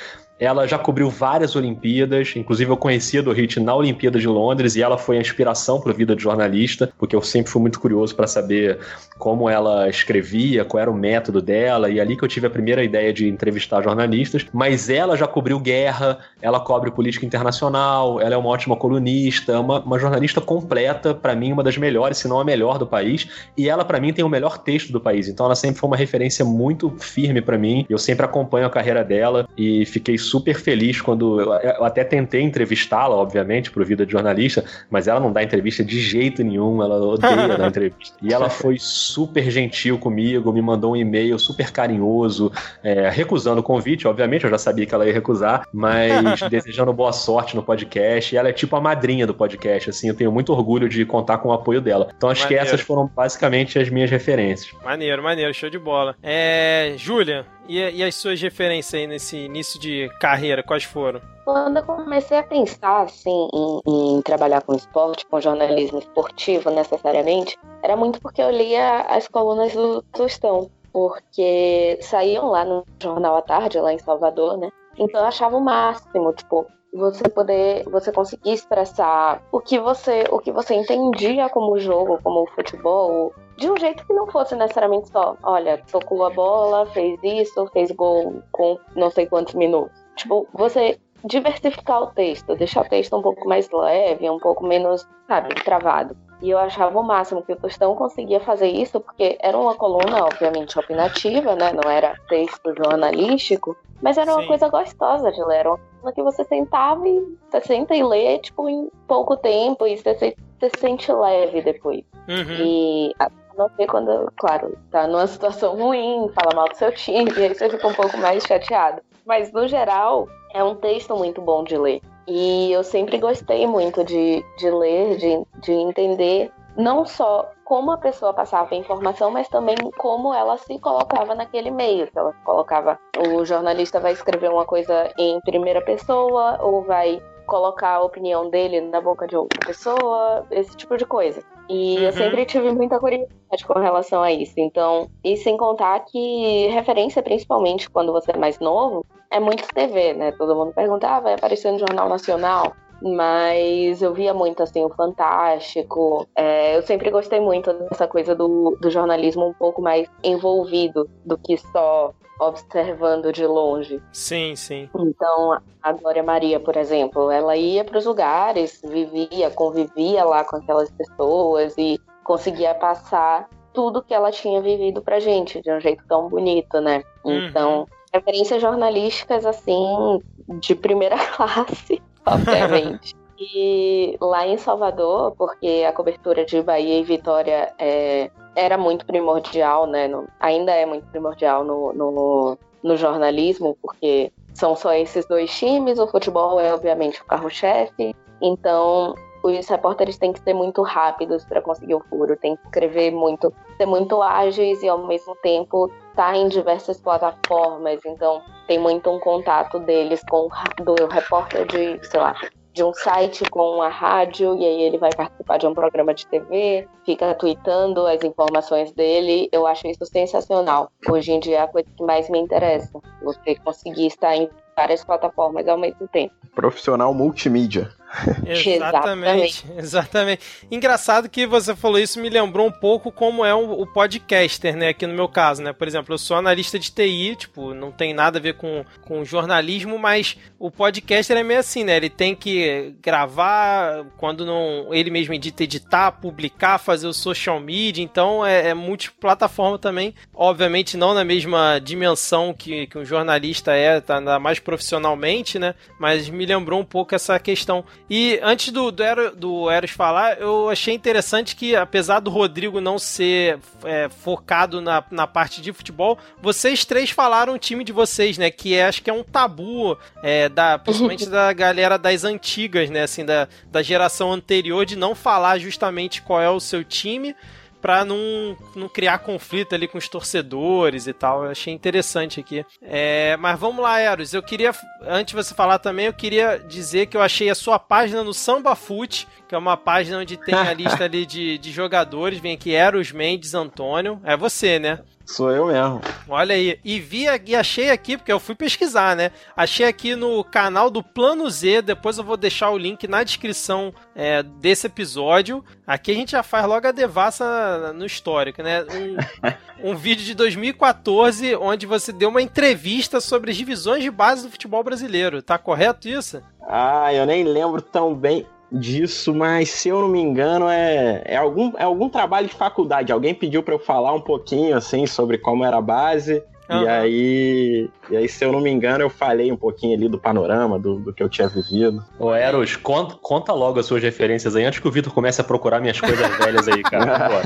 ela 0.40 0.66
já 0.66 0.78
cobriu 0.78 1.10
várias 1.10 1.54
Olimpíadas, 1.54 2.32
inclusive 2.34 2.70
eu 2.70 2.76
conhecia 2.76 3.22
do 3.22 3.30
Hit 3.30 3.60
na 3.60 3.74
Olimpíada 3.74 4.18
de 4.18 4.26
Londres 4.26 4.74
e 4.74 4.82
ela 4.82 4.96
foi 4.96 5.18
a 5.18 5.20
inspiração 5.20 5.78
para 5.78 5.92
a 5.92 5.94
vida 5.94 6.16
de 6.16 6.22
jornalista, 6.22 6.90
porque 6.98 7.14
eu 7.14 7.20
sempre 7.20 7.52
fui 7.52 7.60
muito 7.60 7.78
curioso 7.78 8.16
para 8.16 8.26
saber 8.26 8.78
como 9.18 9.50
ela 9.50 9.86
escrevia, 9.88 10.64
qual 10.64 10.80
era 10.80 10.90
o 10.90 10.94
método 10.94 11.42
dela, 11.42 11.90
e 11.90 12.00
ali 12.00 12.16
que 12.16 12.24
eu 12.24 12.28
tive 12.28 12.46
a 12.46 12.50
primeira 12.50 12.82
ideia 12.82 13.12
de 13.12 13.28
entrevistar 13.28 13.82
jornalistas. 13.82 14.46
Mas 14.50 14.88
ela 14.88 15.14
já 15.14 15.26
cobriu 15.26 15.60
guerra, 15.60 16.18
ela 16.40 16.58
cobre 16.58 16.90
política 16.90 17.26
internacional, 17.26 18.18
ela 18.18 18.34
é 18.34 18.38
uma 18.38 18.48
ótima 18.48 18.74
colunista, 18.76 19.60
uma, 19.60 19.80
uma 19.80 19.98
jornalista 19.98 20.40
completa, 20.40 21.12
para 21.12 21.36
mim, 21.36 21.52
uma 21.52 21.62
das 21.62 21.76
melhores, 21.76 22.16
se 22.16 22.26
não 22.26 22.40
a 22.40 22.44
melhor 22.44 22.78
do 22.78 22.86
país, 22.86 23.28
e 23.58 23.68
ela, 23.68 23.84
para 23.84 24.00
mim, 24.00 24.10
tem 24.10 24.24
o 24.24 24.28
melhor 24.28 24.56
texto 24.56 24.90
do 24.90 25.00
país. 25.00 25.28
Então 25.28 25.44
ela 25.44 25.54
sempre 25.54 25.78
foi 25.78 25.86
uma 25.86 25.96
referência 25.96 26.44
muito 26.46 26.88
firme 26.98 27.42
para 27.42 27.58
mim. 27.58 27.84
Eu 27.90 27.98
sempre 27.98 28.24
acompanho 28.24 28.66
a 28.66 28.70
carreira 28.70 29.04
dela 29.04 29.46
e 29.58 29.84
fiquei 29.84 30.16
super 30.30 30.54
feliz 30.54 31.00
quando. 31.00 31.40
Eu, 31.40 31.52
eu 31.52 31.84
até 31.84 32.04
tentei 32.04 32.42
entrevistá-la, 32.42 33.16
obviamente, 33.16 33.70
pro 33.70 33.84
Vida 33.84 34.06
de 34.06 34.12
Jornalista, 34.12 34.64
mas 34.88 35.08
ela 35.08 35.20
não 35.20 35.32
dá 35.32 35.42
entrevista 35.42 35.84
de 35.84 36.00
jeito 36.00 36.42
nenhum, 36.44 36.82
ela 36.82 36.96
odeia 36.96 37.48
dar 37.48 37.66
entrevista. 37.68 38.16
E 38.22 38.32
ela 38.32 38.48
foi 38.48 38.76
super 38.78 39.50
gentil 39.50 39.98
comigo, 39.98 40.52
me 40.52 40.62
mandou 40.62 40.92
um 40.92 40.96
e-mail 40.96 41.38
super 41.38 41.70
carinhoso, 41.70 42.52
é, 42.82 43.08
recusando 43.08 43.60
o 43.60 43.62
convite, 43.62 44.06
obviamente, 44.06 44.44
eu 44.44 44.50
já 44.50 44.58
sabia 44.58 44.86
que 44.86 44.94
ela 44.94 45.06
ia 45.06 45.12
recusar, 45.12 45.66
mas 45.72 46.40
desejando 46.48 46.92
boa 46.92 47.12
sorte 47.12 47.56
no 47.56 47.62
podcast. 47.62 48.34
E 48.34 48.38
ela 48.38 48.48
é 48.48 48.52
tipo 48.52 48.76
a 48.76 48.80
madrinha 48.80 49.26
do 49.26 49.34
podcast, 49.34 49.90
assim, 49.90 50.08
eu 50.08 50.14
tenho 50.14 50.30
muito 50.30 50.52
orgulho 50.52 50.88
de 50.88 51.04
contar 51.04 51.38
com 51.38 51.48
o 51.48 51.52
apoio 51.52 51.80
dela. 51.80 52.08
Então 52.16 52.28
acho 52.28 52.42
maneiro. 52.42 52.64
que 52.64 52.68
essas 52.68 52.80
foram 52.80 53.06
basicamente 53.06 53.78
as 53.78 53.88
minhas 53.88 54.10
referências. 54.10 54.74
Maneiro, 54.84 55.22
maneiro, 55.22 55.52
show 55.52 55.70
de 55.70 55.78
bola. 55.78 56.14
É. 56.22 56.94
Júlia, 56.96 57.46
e, 57.70 57.98
e, 57.98 58.02
as 58.02 58.16
suas 58.16 58.40
referências 58.40 58.94
aí 58.94 59.06
nesse 59.06 59.36
início 59.36 59.78
de 59.78 60.08
carreira, 60.18 60.62
quais 60.62 60.82
foram? 60.82 61.20
Quando 61.44 61.76
eu 61.76 61.84
comecei 61.84 62.38
a 62.38 62.42
pensar 62.42 63.02
assim 63.02 63.48
em, 63.54 63.80
em, 64.16 64.22
trabalhar 64.22 64.62
com 64.62 64.74
esporte, 64.74 65.24
com 65.26 65.40
jornalismo 65.40 66.00
esportivo 66.00 66.68
necessariamente, 66.70 67.56
era 67.82 67.96
muito 67.96 68.20
porque 68.20 68.42
eu 68.42 68.50
lia 68.50 69.02
as 69.02 69.28
colunas 69.28 69.72
do 69.72 70.02
Tostão, 70.12 70.68
porque 70.92 71.98
saíam 72.02 72.50
lá 72.50 72.64
no 72.64 72.84
Jornal 73.00 73.36
à 73.36 73.42
Tarde, 73.42 73.78
lá 73.78 73.92
em 73.92 73.98
Salvador, 73.98 74.58
né? 74.58 74.70
Então 74.98 75.20
eu 75.20 75.26
achava 75.26 75.56
o 75.56 75.60
máximo, 75.60 76.32
tipo, 76.32 76.66
você 76.92 77.28
poder, 77.28 77.84
você 77.84 78.12
conseguir 78.12 78.52
expressar 78.52 79.42
o 79.52 79.60
que 79.60 79.78
você, 79.78 80.24
o 80.30 80.38
que 80.38 80.50
você 80.50 80.74
entendia 80.74 81.48
como 81.48 81.78
jogo, 81.78 82.18
como 82.22 82.46
futebol, 82.54 83.32
de 83.56 83.70
um 83.70 83.76
jeito 83.76 84.06
que 84.06 84.12
não 84.12 84.26
fosse 84.26 84.56
necessariamente 84.56 85.08
só, 85.08 85.36
olha, 85.42 85.82
tocou 85.90 86.24
a 86.24 86.30
bola, 86.30 86.86
fez 86.86 87.18
isso, 87.22 87.66
fez 87.72 87.90
gol 87.90 88.42
com 88.52 88.78
não 88.96 89.10
sei 89.10 89.26
quantos 89.26 89.54
minutos. 89.54 90.02
Tipo, 90.16 90.48
você 90.52 90.98
diversificar 91.24 92.02
o 92.02 92.06
texto, 92.08 92.56
deixar 92.56 92.82
o 92.82 92.88
texto 92.88 93.16
um 93.16 93.22
pouco 93.22 93.46
mais 93.48 93.70
leve, 93.70 94.28
um 94.30 94.38
pouco 94.38 94.66
menos, 94.66 95.06
sabe, 95.28 95.54
travado. 95.56 96.16
E 96.42 96.50
eu 96.50 96.58
achava 96.58 96.98
o 96.98 97.02
máximo 97.02 97.42
que 97.42 97.52
o 97.52 97.56
Tostão 97.56 97.94
conseguia 97.94 98.40
fazer 98.40 98.68
isso, 98.68 98.98
porque 98.98 99.36
era 99.40 99.56
uma 99.56 99.74
coluna, 99.74 100.24
obviamente, 100.24 100.78
opinativa, 100.78 101.54
né? 101.54 101.70
Não 101.72 101.90
era 101.90 102.14
texto 102.28 102.74
jornalístico, 102.74 103.76
mas 104.00 104.16
era 104.16 104.32
uma 104.32 104.40
Sim. 104.40 104.48
coisa 104.48 104.68
gostosa 104.70 105.30
de 105.30 105.44
ler. 105.44 105.58
Era 105.58 105.68
uma 105.70 105.78
que 106.12 106.22
você 106.22 106.44
sentava 106.44 107.06
e 107.08 107.36
você 107.50 107.60
senta 107.60 107.94
e 107.94 108.02
lê, 108.02 108.38
tipo, 108.38 108.68
em 108.68 108.90
pouco 109.06 109.36
tempo, 109.36 109.86
e 109.86 109.96
você 109.96 110.14
se, 110.14 110.36
você 110.58 110.70
se 110.70 110.80
sente 110.80 111.12
leve 111.12 111.62
depois. 111.62 112.04
Uhum. 112.28 112.56
E 112.58 113.14
a 113.18 113.30
não 113.56 113.68
ser 113.76 113.86
quando, 113.86 114.32
claro, 114.36 114.76
tá 114.90 115.06
numa 115.06 115.26
situação 115.26 115.76
ruim, 115.76 116.30
fala 116.34 116.54
mal 116.54 116.68
do 116.68 116.76
seu 116.76 116.92
time, 116.92 117.30
e 117.36 117.42
aí 117.44 117.54
você 117.54 117.68
fica 117.68 117.86
um 117.86 117.94
pouco 117.94 118.16
mais 118.18 118.42
chateado. 118.44 119.02
Mas, 119.26 119.52
no 119.52 119.68
geral, 119.68 120.28
é 120.54 120.64
um 120.64 120.74
texto 120.74 121.16
muito 121.16 121.40
bom 121.40 121.62
de 121.62 121.76
ler. 121.76 122.00
E 122.26 122.72
eu 122.72 122.82
sempre 122.82 123.18
gostei 123.18 123.66
muito 123.66 124.04
de, 124.04 124.44
de 124.58 124.70
ler, 124.70 125.16
de, 125.16 125.42
de 125.60 125.72
entender 125.72 126.50
não 126.76 127.04
só 127.04 127.50
como 127.70 127.92
a 127.92 127.98
pessoa 127.98 128.34
passava 128.34 128.74
a 128.74 128.76
informação, 128.76 129.30
mas 129.30 129.48
também 129.48 129.76
como 129.96 130.34
ela 130.34 130.56
se 130.56 130.76
colocava 130.80 131.36
naquele 131.36 131.70
meio. 131.70 132.04
Se 132.06 132.18
ela 132.18 132.32
colocava, 132.42 132.98
o 133.16 133.44
jornalista 133.44 134.00
vai 134.00 134.10
escrever 134.10 134.50
uma 134.50 134.66
coisa 134.66 135.08
em 135.16 135.40
primeira 135.42 135.80
pessoa 135.80 136.58
ou 136.60 136.82
vai 136.82 137.22
colocar 137.46 137.90
a 137.90 138.02
opinião 138.02 138.50
dele 138.50 138.80
na 138.80 139.00
boca 139.00 139.24
de 139.24 139.36
outra 139.36 139.60
pessoa, 139.64 140.44
esse 140.50 140.76
tipo 140.76 140.96
de 140.96 141.06
coisa. 141.06 141.44
E 141.68 141.98
uhum. 141.98 142.02
eu 142.06 142.12
sempre 142.12 142.44
tive 142.44 142.72
muita 142.72 142.98
curiosidade 142.98 143.64
com 143.64 143.78
relação 143.78 144.20
a 144.20 144.32
isso. 144.32 144.54
Então, 144.56 145.08
e 145.22 145.36
sem 145.36 145.56
contar 145.56 146.00
que 146.00 146.66
referência, 146.72 147.22
principalmente 147.22 147.88
quando 147.88 148.10
você 148.10 148.32
é 148.32 148.36
mais 148.36 148.58
novo, 148.58 149.06
é 149.30 149.38
muito 149.38 149.68
TV, 149.72 150.12
né? 150.12 150.32
Todo 150.32 150.56
mundo 150.56 150.74
pergunta, 150.74 151.06
ah, 151.08 151.20
vai 151.20 151.34
aparecer 151.34 151.70
no 151.70 151.78
Jornal 151.78 152.08
Nacional. 152.08 152.72
Mas 153.02 154.02
eu 154.02 154.12
via 154.12 154.34
muito, 154.34 154.62
assim, 154.62 154.84
o 154.84 154.90
Fantástico. 154.90 156.26
É, 156.34 156.76
eu 156.76 156.82
sempre 156.82 157.10
gostei 157.10 157.40
muito 157.40 157.72
dessa 157.72 158.06
coisa 158.06 158.34
do, 158.34 158.76
do 158.80 158.90
jornalismo 158.90 159.46
um 159.46 159.54
pouco 159.54 159.80
mais 159.80 160.08
envolvido 160.22 161.08
do 161.24 161.38
que 161.38 161.56
só 161.56 162.12
observando 162.40 163.32
de 163.32 163.46
longe. 163.46 164.02
Sim, 164.12 164.56
sim. 164.56 164.88
Então, 164.98 165.60
a 165.82 165.92
Glória 165.92 166.22
Maria, 166.22 166.58
por 166.58 166.76
exemplo, 166.76 167.30
ela 167.30 167.56
ia 167.56 167.84
para 167.84 167.98
os 167.98 168.06
lugares, 168.06 168.80
vivia, 168.82 169.50
convivia 169.50 170.24
lá 170.24 170.42
com 170.42 170.56
aquelas 170.56 170.90
pessoas 170.90 171.74
e 171.76 172.00
conseguia 172.24 172.74
passar 172.74 173.48
tudo 173.72 174.02
que 174.02 174.14
ela 174.14 174.30
tinha 174.30 174.60
vivido 174.60 175.02
pra 175.02 175.20
gente 175.20 175.60
de 175.60 175.70
um 175.70 175.80
jeito 175.80 176.02
tão 176.08 176.28
bonito, 176.28 176.80
né? 176.80 177.02
Uhum. 177.24 177.46
Então, 177.46 177.86
referências 178.12 178.60
jornalísticas, 178.60 179.46
assim, 179.46 180.20
de 180.60 180.74
primeira 180.74 181.16
classe, 181.36 182.02
obviamente. 182.26 183.14
e 183.38 184.16
lá 184.20 184.46
em 184.46 184.58
Salvador, 184.58 185.34
porque 185.36 185.84
a 185.88 185.92
cobertura 185.92 186.44
de 186.44 186.60
Bahia 186.62 186.98
e 186.98 187.02
Vitória 187.02 187.72
é, 187.78 188.30
era 188.54 188.76
muito 188.76 189.06
primordial, 189.06 189.86
né? 189.86 190.06
No, 190.08 190.28
ainda 190.38 190.72
é 190.72 190.84
muito 190.84 191.06
primordial 191.08 191.64
no, 191.64 191.92
no, 191.92 192.58
no 192.82 192.96
jornalismo, 192.96 193.76
porque 193.80 194.32
são 194.54 194.76
só 194.76 194.92
esses 194.92 195.26
dois 195.26 195.50
times, 195.56 195.98
o 195.98 196.06
futebol 196.06 196.60
é 196.60 196.72
obviamente 196.72 197.22
o 197.22 197.24
carro-chefe, 197.24 198.14
então 198.42 199.14
os 199.42 199.66
repórteres 199.68 200.18
têm 200.18 200.32
que 200.32 200.40
ser 200.40 200.52
muito 200.52 200.82
rápidos 200.82 201.44
para 201.44 201.62
conseguir 201.62 201.94
o 201.94 202.00
furo, 202.00 202.36
tem 202.36 202.56
que 202.56 202.62
escrever 202.64 203.10
muito, 203.10 203.52
ser 203.76 203.86
muito 203.86 204.20
ágeis 204.20 204.82
e 204.82 204.88
ao 204.88 205.06
mesmo 205.06 205.34
tempo 205.36 205.90
estar 206.10 206.32
tá 206.32 206.36
em 206.36 206.48
diversas 206.48 207.00
plataformas, 207.00 208.00
então 208.04 208.42
tem 208.70 208.78
muito 208.78 209.10
um 209.10 209.18
contato 209.18 209.80
deles 209.80 210.22
com 210.30 210.48
do 210.84 210.94
repórter 211.10 211.66
de, 211.66 212.06
sei 212.06 212.20
lá, 212.20 212.36
de 212.72 212.84
um 212.84 212.94
site 212.94 213.42
com 213.50 213.82
a 213.82 213.88
rádio 213.88 214.56
e 214.56 214.64
aí 214.64 214.82
ele 214.82 214.96
vai 214.96 215.10
participar 215.10 215.58
de 215.58 215.66
um 215.66 215.74
programa 215.74 216.14
de 216.14 216.24
TV, 216.28 216.86
fica 217.04 217.34
tweetando 217.34 218.06
as 218.06 218.22
informações 218.22 218.92
dele. 218.92 219.48
Eu 219.50 219.66
acho 219.66 219.88
isso 219.88 220.06
sensacional. 220.06 220.88
Hoje 221.10 221.32
em 221.32 221.40
dia 221.40 221.56
é 221.56 221.60
a 221.62 221.66
coisa 221.66 221.88
que 221.96 222.04
mais 222.04 222.30
me 222.30 222.38
interessa. 222.38 223.00
Você 223.24 223.56
conseguir 223.56 224.06
estar 224.06 224.36
em 224.36 224.48
várias 224.76 225.02
plataformas 225.02 225.66
ao 225.66 225.76
mesmo 225.76 226.06
tempo. 226.06 226.32
Profissional 226.54 227.12
multimídia. 227.12 227.90
exatamente, 228.44 229.64
exatamente. 229.76 230.42
Engraçado 230.70 231.28
que 231.28 231.46
você 231.46 231.76
falou 231.76 231.98
isso, 231.98 232.20
me 232.20 232.28
lembrou 232.28 232.66
um 232.66 232.72
pouco 232.72 233.12
como 233.12 233.44
é 233.44 233.54
o, 233.54 233.82
o 233.82 233.86
podcaster, 233.86 234.76
né? 234.76 234.88
Aqui 234.88 235.06
no 235.06 235.14
meu 235.14 235.28
caso, 235.28 235.62
né? 235.62 235.72
Por 235.72 235.86
exemplo, 235.86 236.14
eu 236.14 236.18
sou 236.18 236.36
analista 236.36 236.78
de 236.78 236.90
TI, 236.90 237.36
tipo, 237.36 237.72
não 237.72 237.92
tem 237.92 238.12
nada 238.12 238.38
a 238.38 238.42
ver 238.42 238.54
com, 238.54 238.84
com 239.02 239.24
jornalismo, 239.24 239.98
mas 239.98 240.36
o 240.58 240.70
podcaster 240.70 241.36
é 241.36 241.42
meio 241.44 241.60
assim, 241.60 241.84
né? 241.84 241.96
Ele 241.96 242.10
tem 242.10 242.34
que 242.34 242.94
gravar 243.00 244.04
quando 244.16 244.44
não. 244.44 244.92
Ele 244.92 245.10
mesmo 245.10 245.32
edita, 245.32 245.62
editar, 245.62 246.12
publicar, 246.12 246.78
fazer 246.78 247.06
o 247.06 247.14
social 247.14 247.60
media, 247.60 248.02
então 248.02 248.44
é, 248.44 248.68
é 248.68 248.74
multiplataforma 248.74 249.78
também. 249.78 250.14
Obviamente, 250.34 250.96
não 250.96 251.14
na 251.14 251.24
mesma 251.24 251.78
dimensão 251.78 252.52
que, 252.52 252.88
que 252.88 252.98
um 252.98 253.04
jornalista 253.04 253.72
é, 253.72 254.00
tá, 254.00 254.18
ainda 254.18 254.38
mais 254.38 254.58
profissionalmente, 254.58 255.58
né? 255.58 255.74
Mas 255.98 256.28
me 256.28 256.44
lembrou 256.44 256.80
um 256.80 256.84
pouco 256.84 257.14
essa 257.14 257.38
questão. 257.38 257.84
E 258.12 258.40
antes 258.42 258.72
do, 258.72 258.90
do, 258.90 259.04
Eros, 259.04 259.36
do 259.36 259.70
Eros 259.70 259.92
falar, 259.92 260.40
eu 260.40 260.68
achei 260.68 260.92
interessante 260.92 261.54
que, 261.54 261.76
apesar 261.76 262.18
do 262.18 262.28
Rodrigo 262.28 262.80
não 262.80 262.98
ser 262.98 263.60
é, 263.84 264.08
focado 264.08 264.80
na, 264.80 265.04
na 265.12 265.28
parte 265.28 265.62
de 265.62 265.72
futebol, 265.72 266.18
vocês 266.42 266.84
três 266.84 267.10
falaram 267.10 267.54
o 267.54 267.58
time 267.58 267.84
de 267.84 267.92
vocês, 267.92 268.36
né? 268.36 268.50
Que 268.50 268.74
é, 268.74 268.86
acho 268.86 269.00
que 269.00 269.08
é 269.08 269.12
um 269.12 269.22
tabu, 269.22 269.96
é, 270.24 270.48
da, 270.48 270.76
principalmente 270.76 271.26
da 271.30 271.52
galera 271.52 271.96
das 271.96 272.24
antigas, 272.24 272.90
né? 272.90 273.04
Assim, 273.04 273.24
da, 273.24 273.46
da 273.70 273.80
geração 273.80 274.32
anterior, 274.32 274.84
de 274.84 274.96
não 274.96 275.14
falar 275.14 275.58
justamente 275.58 276.20
qual 276.20 276.42
é 276.42 276.50
o 276.50 276.58
seu 276.58 276.82
time 276.82 277.36
para 277.80 278.04
não, 278.04 278.56
não 278.74 278.88
criar 278.88 279.18
conflito 279.18 279.74
ali 279.74 279.88
com 279.88 279.98
os 279.98 280.08
torcedores 280.08 281.06
e 281.06 281.12
tal. 281.12 281.44
Eu 281.44 281.50
achei 281.50 281.72
interessante 281.72 282.40
aqui. 282.40 282.64
É, 282.82 283.36
mas 283.38 283.58
vamos 283.58 283.82
lá, 283.82 283.98
Eros. 284.00 284.34
Eu 284.34 284.42
queria, 284.42 284.72
antes 285.02 285.34
de 285.34 285.42
você 285.42 285.54
falar 285.54 285.78
também, 285.78 286.06
eu 286.06 286.12
queria 286.12 286.58
dizer 286.58 287.06
que 287.06 287.16
eu 287.16 287.22
achei 287.22 287.50
a 287.50 287.54
sua 287.54 287.78
página 287.78 288.22
no 288.22 288.34
Samba 288.34 288.74
Foot, 288.74 289.26
que 289.48 289.54
é 289.54 289.58
uma 289.58 289.76
página 289.76 290.18
onde 290.18 290.36
tem 290.36 290.54
a 290.54 290.72
lista 290.74 291.04
ali 291.04 291.24
de, 291.24 291.58
de 291.58 291.72
jogadores. 291.72 292.38
Vem 292.38 292.54
aqui 292.54 292.72
Eros 292.72 293.12
Mendes 293.12 293.54
Antônio. 293.54 294.20
É 294.24 294.36
você, 294.36 294.78
né? 294.78 295.00
Sou 295.30 295.52
eu 295.52 295.66
mesmo. 295.66 296.00
Olha 296.28 296.56
aí. 296.56 296.80
E 296.84 296.98
vi 296.98 297.26
e 297.46 297.54
achei 297.54 297.88
aqui, 297.88 298.16
porque 298.16 298.32
eu 298.32 298.40
fui 298.40 298.56
pesquisar, 298.56 299.14
né? 299.14 299.30
Achei 299.56 299.86
aqui 299.86 300.16
no 300.16 300.42
canal 300.42 300.90
do 300.90 301.04
Plano 301.04 301.48
Z. 301.48 301.82
Depois 301.82 302.18
eu 302.18 302.24
vou 302.24 302.36
deixar 302.36 302.70
o 302.70 302.76
link 302.76 303.06
na 303.06 303.22
descrição 303.22 303.94
é, 304.12 304.42
desse 304.42 304.88
episódio. 304.88 305.64
Aqui 305.86 306.10
a 306.10 306.14
gente 306.14 306.32
já 306.32 306.42
faz 306.42 306.66
logo 306.66 306.84
a 306.84 306.90
devassa 306.90 307.92
no 307.92 308.04
histórico, 308.04 308.60
né? 308.60 308.82
Um, 308.82 309.92
um 309.92 309.96
vídeo 309.96 310.24
de 310.24 310.34
2014 310.34 311.54
onde 311.54 311.86
você 311.86 312.12
deu 312.12 312.28
uma 312.28 312.42
entrevista 312.42 313.20
sobre 313.20 313.52
as 313.52 313.56
divisões 313.56 314.02
de 314.02 314.10
base 314.10 314.42
do 314.42 314.50
futebol 314.50 314.82
brasileiro. 314.82 315.40
Tá 315.40 315.56
correto 315.56 316.08
isso? 316.08 316.42
Ah, 316.68 317.14
eu 317.14 317.24
nem 317.24 317.44
lembro 317.44 317.80
tão 317.80 318.12
bem 318.16 318.44
disso, 318.70 319.34
mas 319.34 319.70
se 319.70 319.88
eu 319.88 320.00
não 320.00 320.08
me 320.08 320.20
engano 320.20 320.68
é, 320.68 321.22
é, 321.24 321.36
algum, 321.36 321.72
é 321.76 321.84
algum 321.84 322.08
trabalho 322.08 322.46
de 322.46 322.54
faculdade. 322.54 323.12
Alguém 323.12 323.34
pediu 323.34 323.62
para 323.62 323.74
eu 323.74 323.78
falar 323.78 324.12
um 324.12 324.20
pouquinho 324.20 324.76
assim 324.76 325.06
sobre 325.06 325.38
como 325.38 325.64
era 325.64 325.78
a 325.78 325.82
base. 325.82 326.42
Uhum. 326.70 326.84
E 326.84 326.88
aí, 326.88 327.90
e 328.10 328.16
aí, 328.16 328.28
se 328.28 328.44
eu 328.44 328.52
não 328.52 328.60
me 328.60 328.70
engano, 328.70 329.02
eu 329.02 329.10
falei 329.10 329.50
um 329.50 329.56
pouquinho 329.56 329.96
ali 329.96 330.08
do 330.08 330.20
panorama, 330.20 330.78
do, 330.78 331.00
do 331.00 331.12
que 331.12 331.20
eu 331.20 331.28
tinha 331.28 331.48
vivido. 331.48 332.04
Ô, 332.16 332.32
Eros, 332.32 332.76
conta, 332.76 333.16
conta 333.20 333.52
logo 333.52 333.80
as 333.80 333.86
suas 333.86 334.00
referências 334.00 334.54
aí, 334.54 334.64
antes 334.64 334.78
que 334.78 334.86
o 334.86 334.90
Vitor 334.90 335.12
comece 335.12 335.40
a 335.40 335.44
procurar 335.44 335.80
minhas 335.80 336.00
coisas 336.00 336.28
velhas 336.38 336.68
aí, 336.68 336.80
cara. 336.84 337.40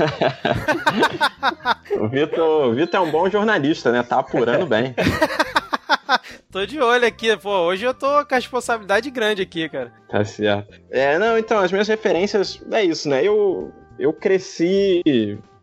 o 1.99 2.07
Vitor, 2.07 2.67
o 2.67 2.73
Vitor 2.73 2.99
é 2.99 3.03
um 3.03 3.09
bom 3.09 3.27
jornalista, 3.27 3.91
né? 3.91 4.03
Tá 4.03 4.19
apurando 4.19 4.67
bem. 4.67 4.93
tô 6.51 6.65
de 6.65 6.79
olho 6.79 7.05
aqui, 7.05 7.35
pô. 7.37 7.49
Hoje 7.49 7.85
eu 7.85 7.93
tô 7.93 8.25
com 8.25 8.33
a 8.33 8.37
responsabilidade 8.37 9.09
grande 9.09 9.41
aqui, 9.41 9.67
cara. 9.69 9.91
Tá 10.09 10.23
certo. 10.23 10.79
É, 10.89 11.17
não, 11.17 11.37
então, 11.37 11.59
as 11.59 11.71
minhas 11.71 11.87
referências 11.87 12.61
é 12.71 12.83
isso, 12.83 13.09
né? 13.09 13.23
Eu, 13.23 13.71
eu 13.99 14.13
cresci 14.13 15.01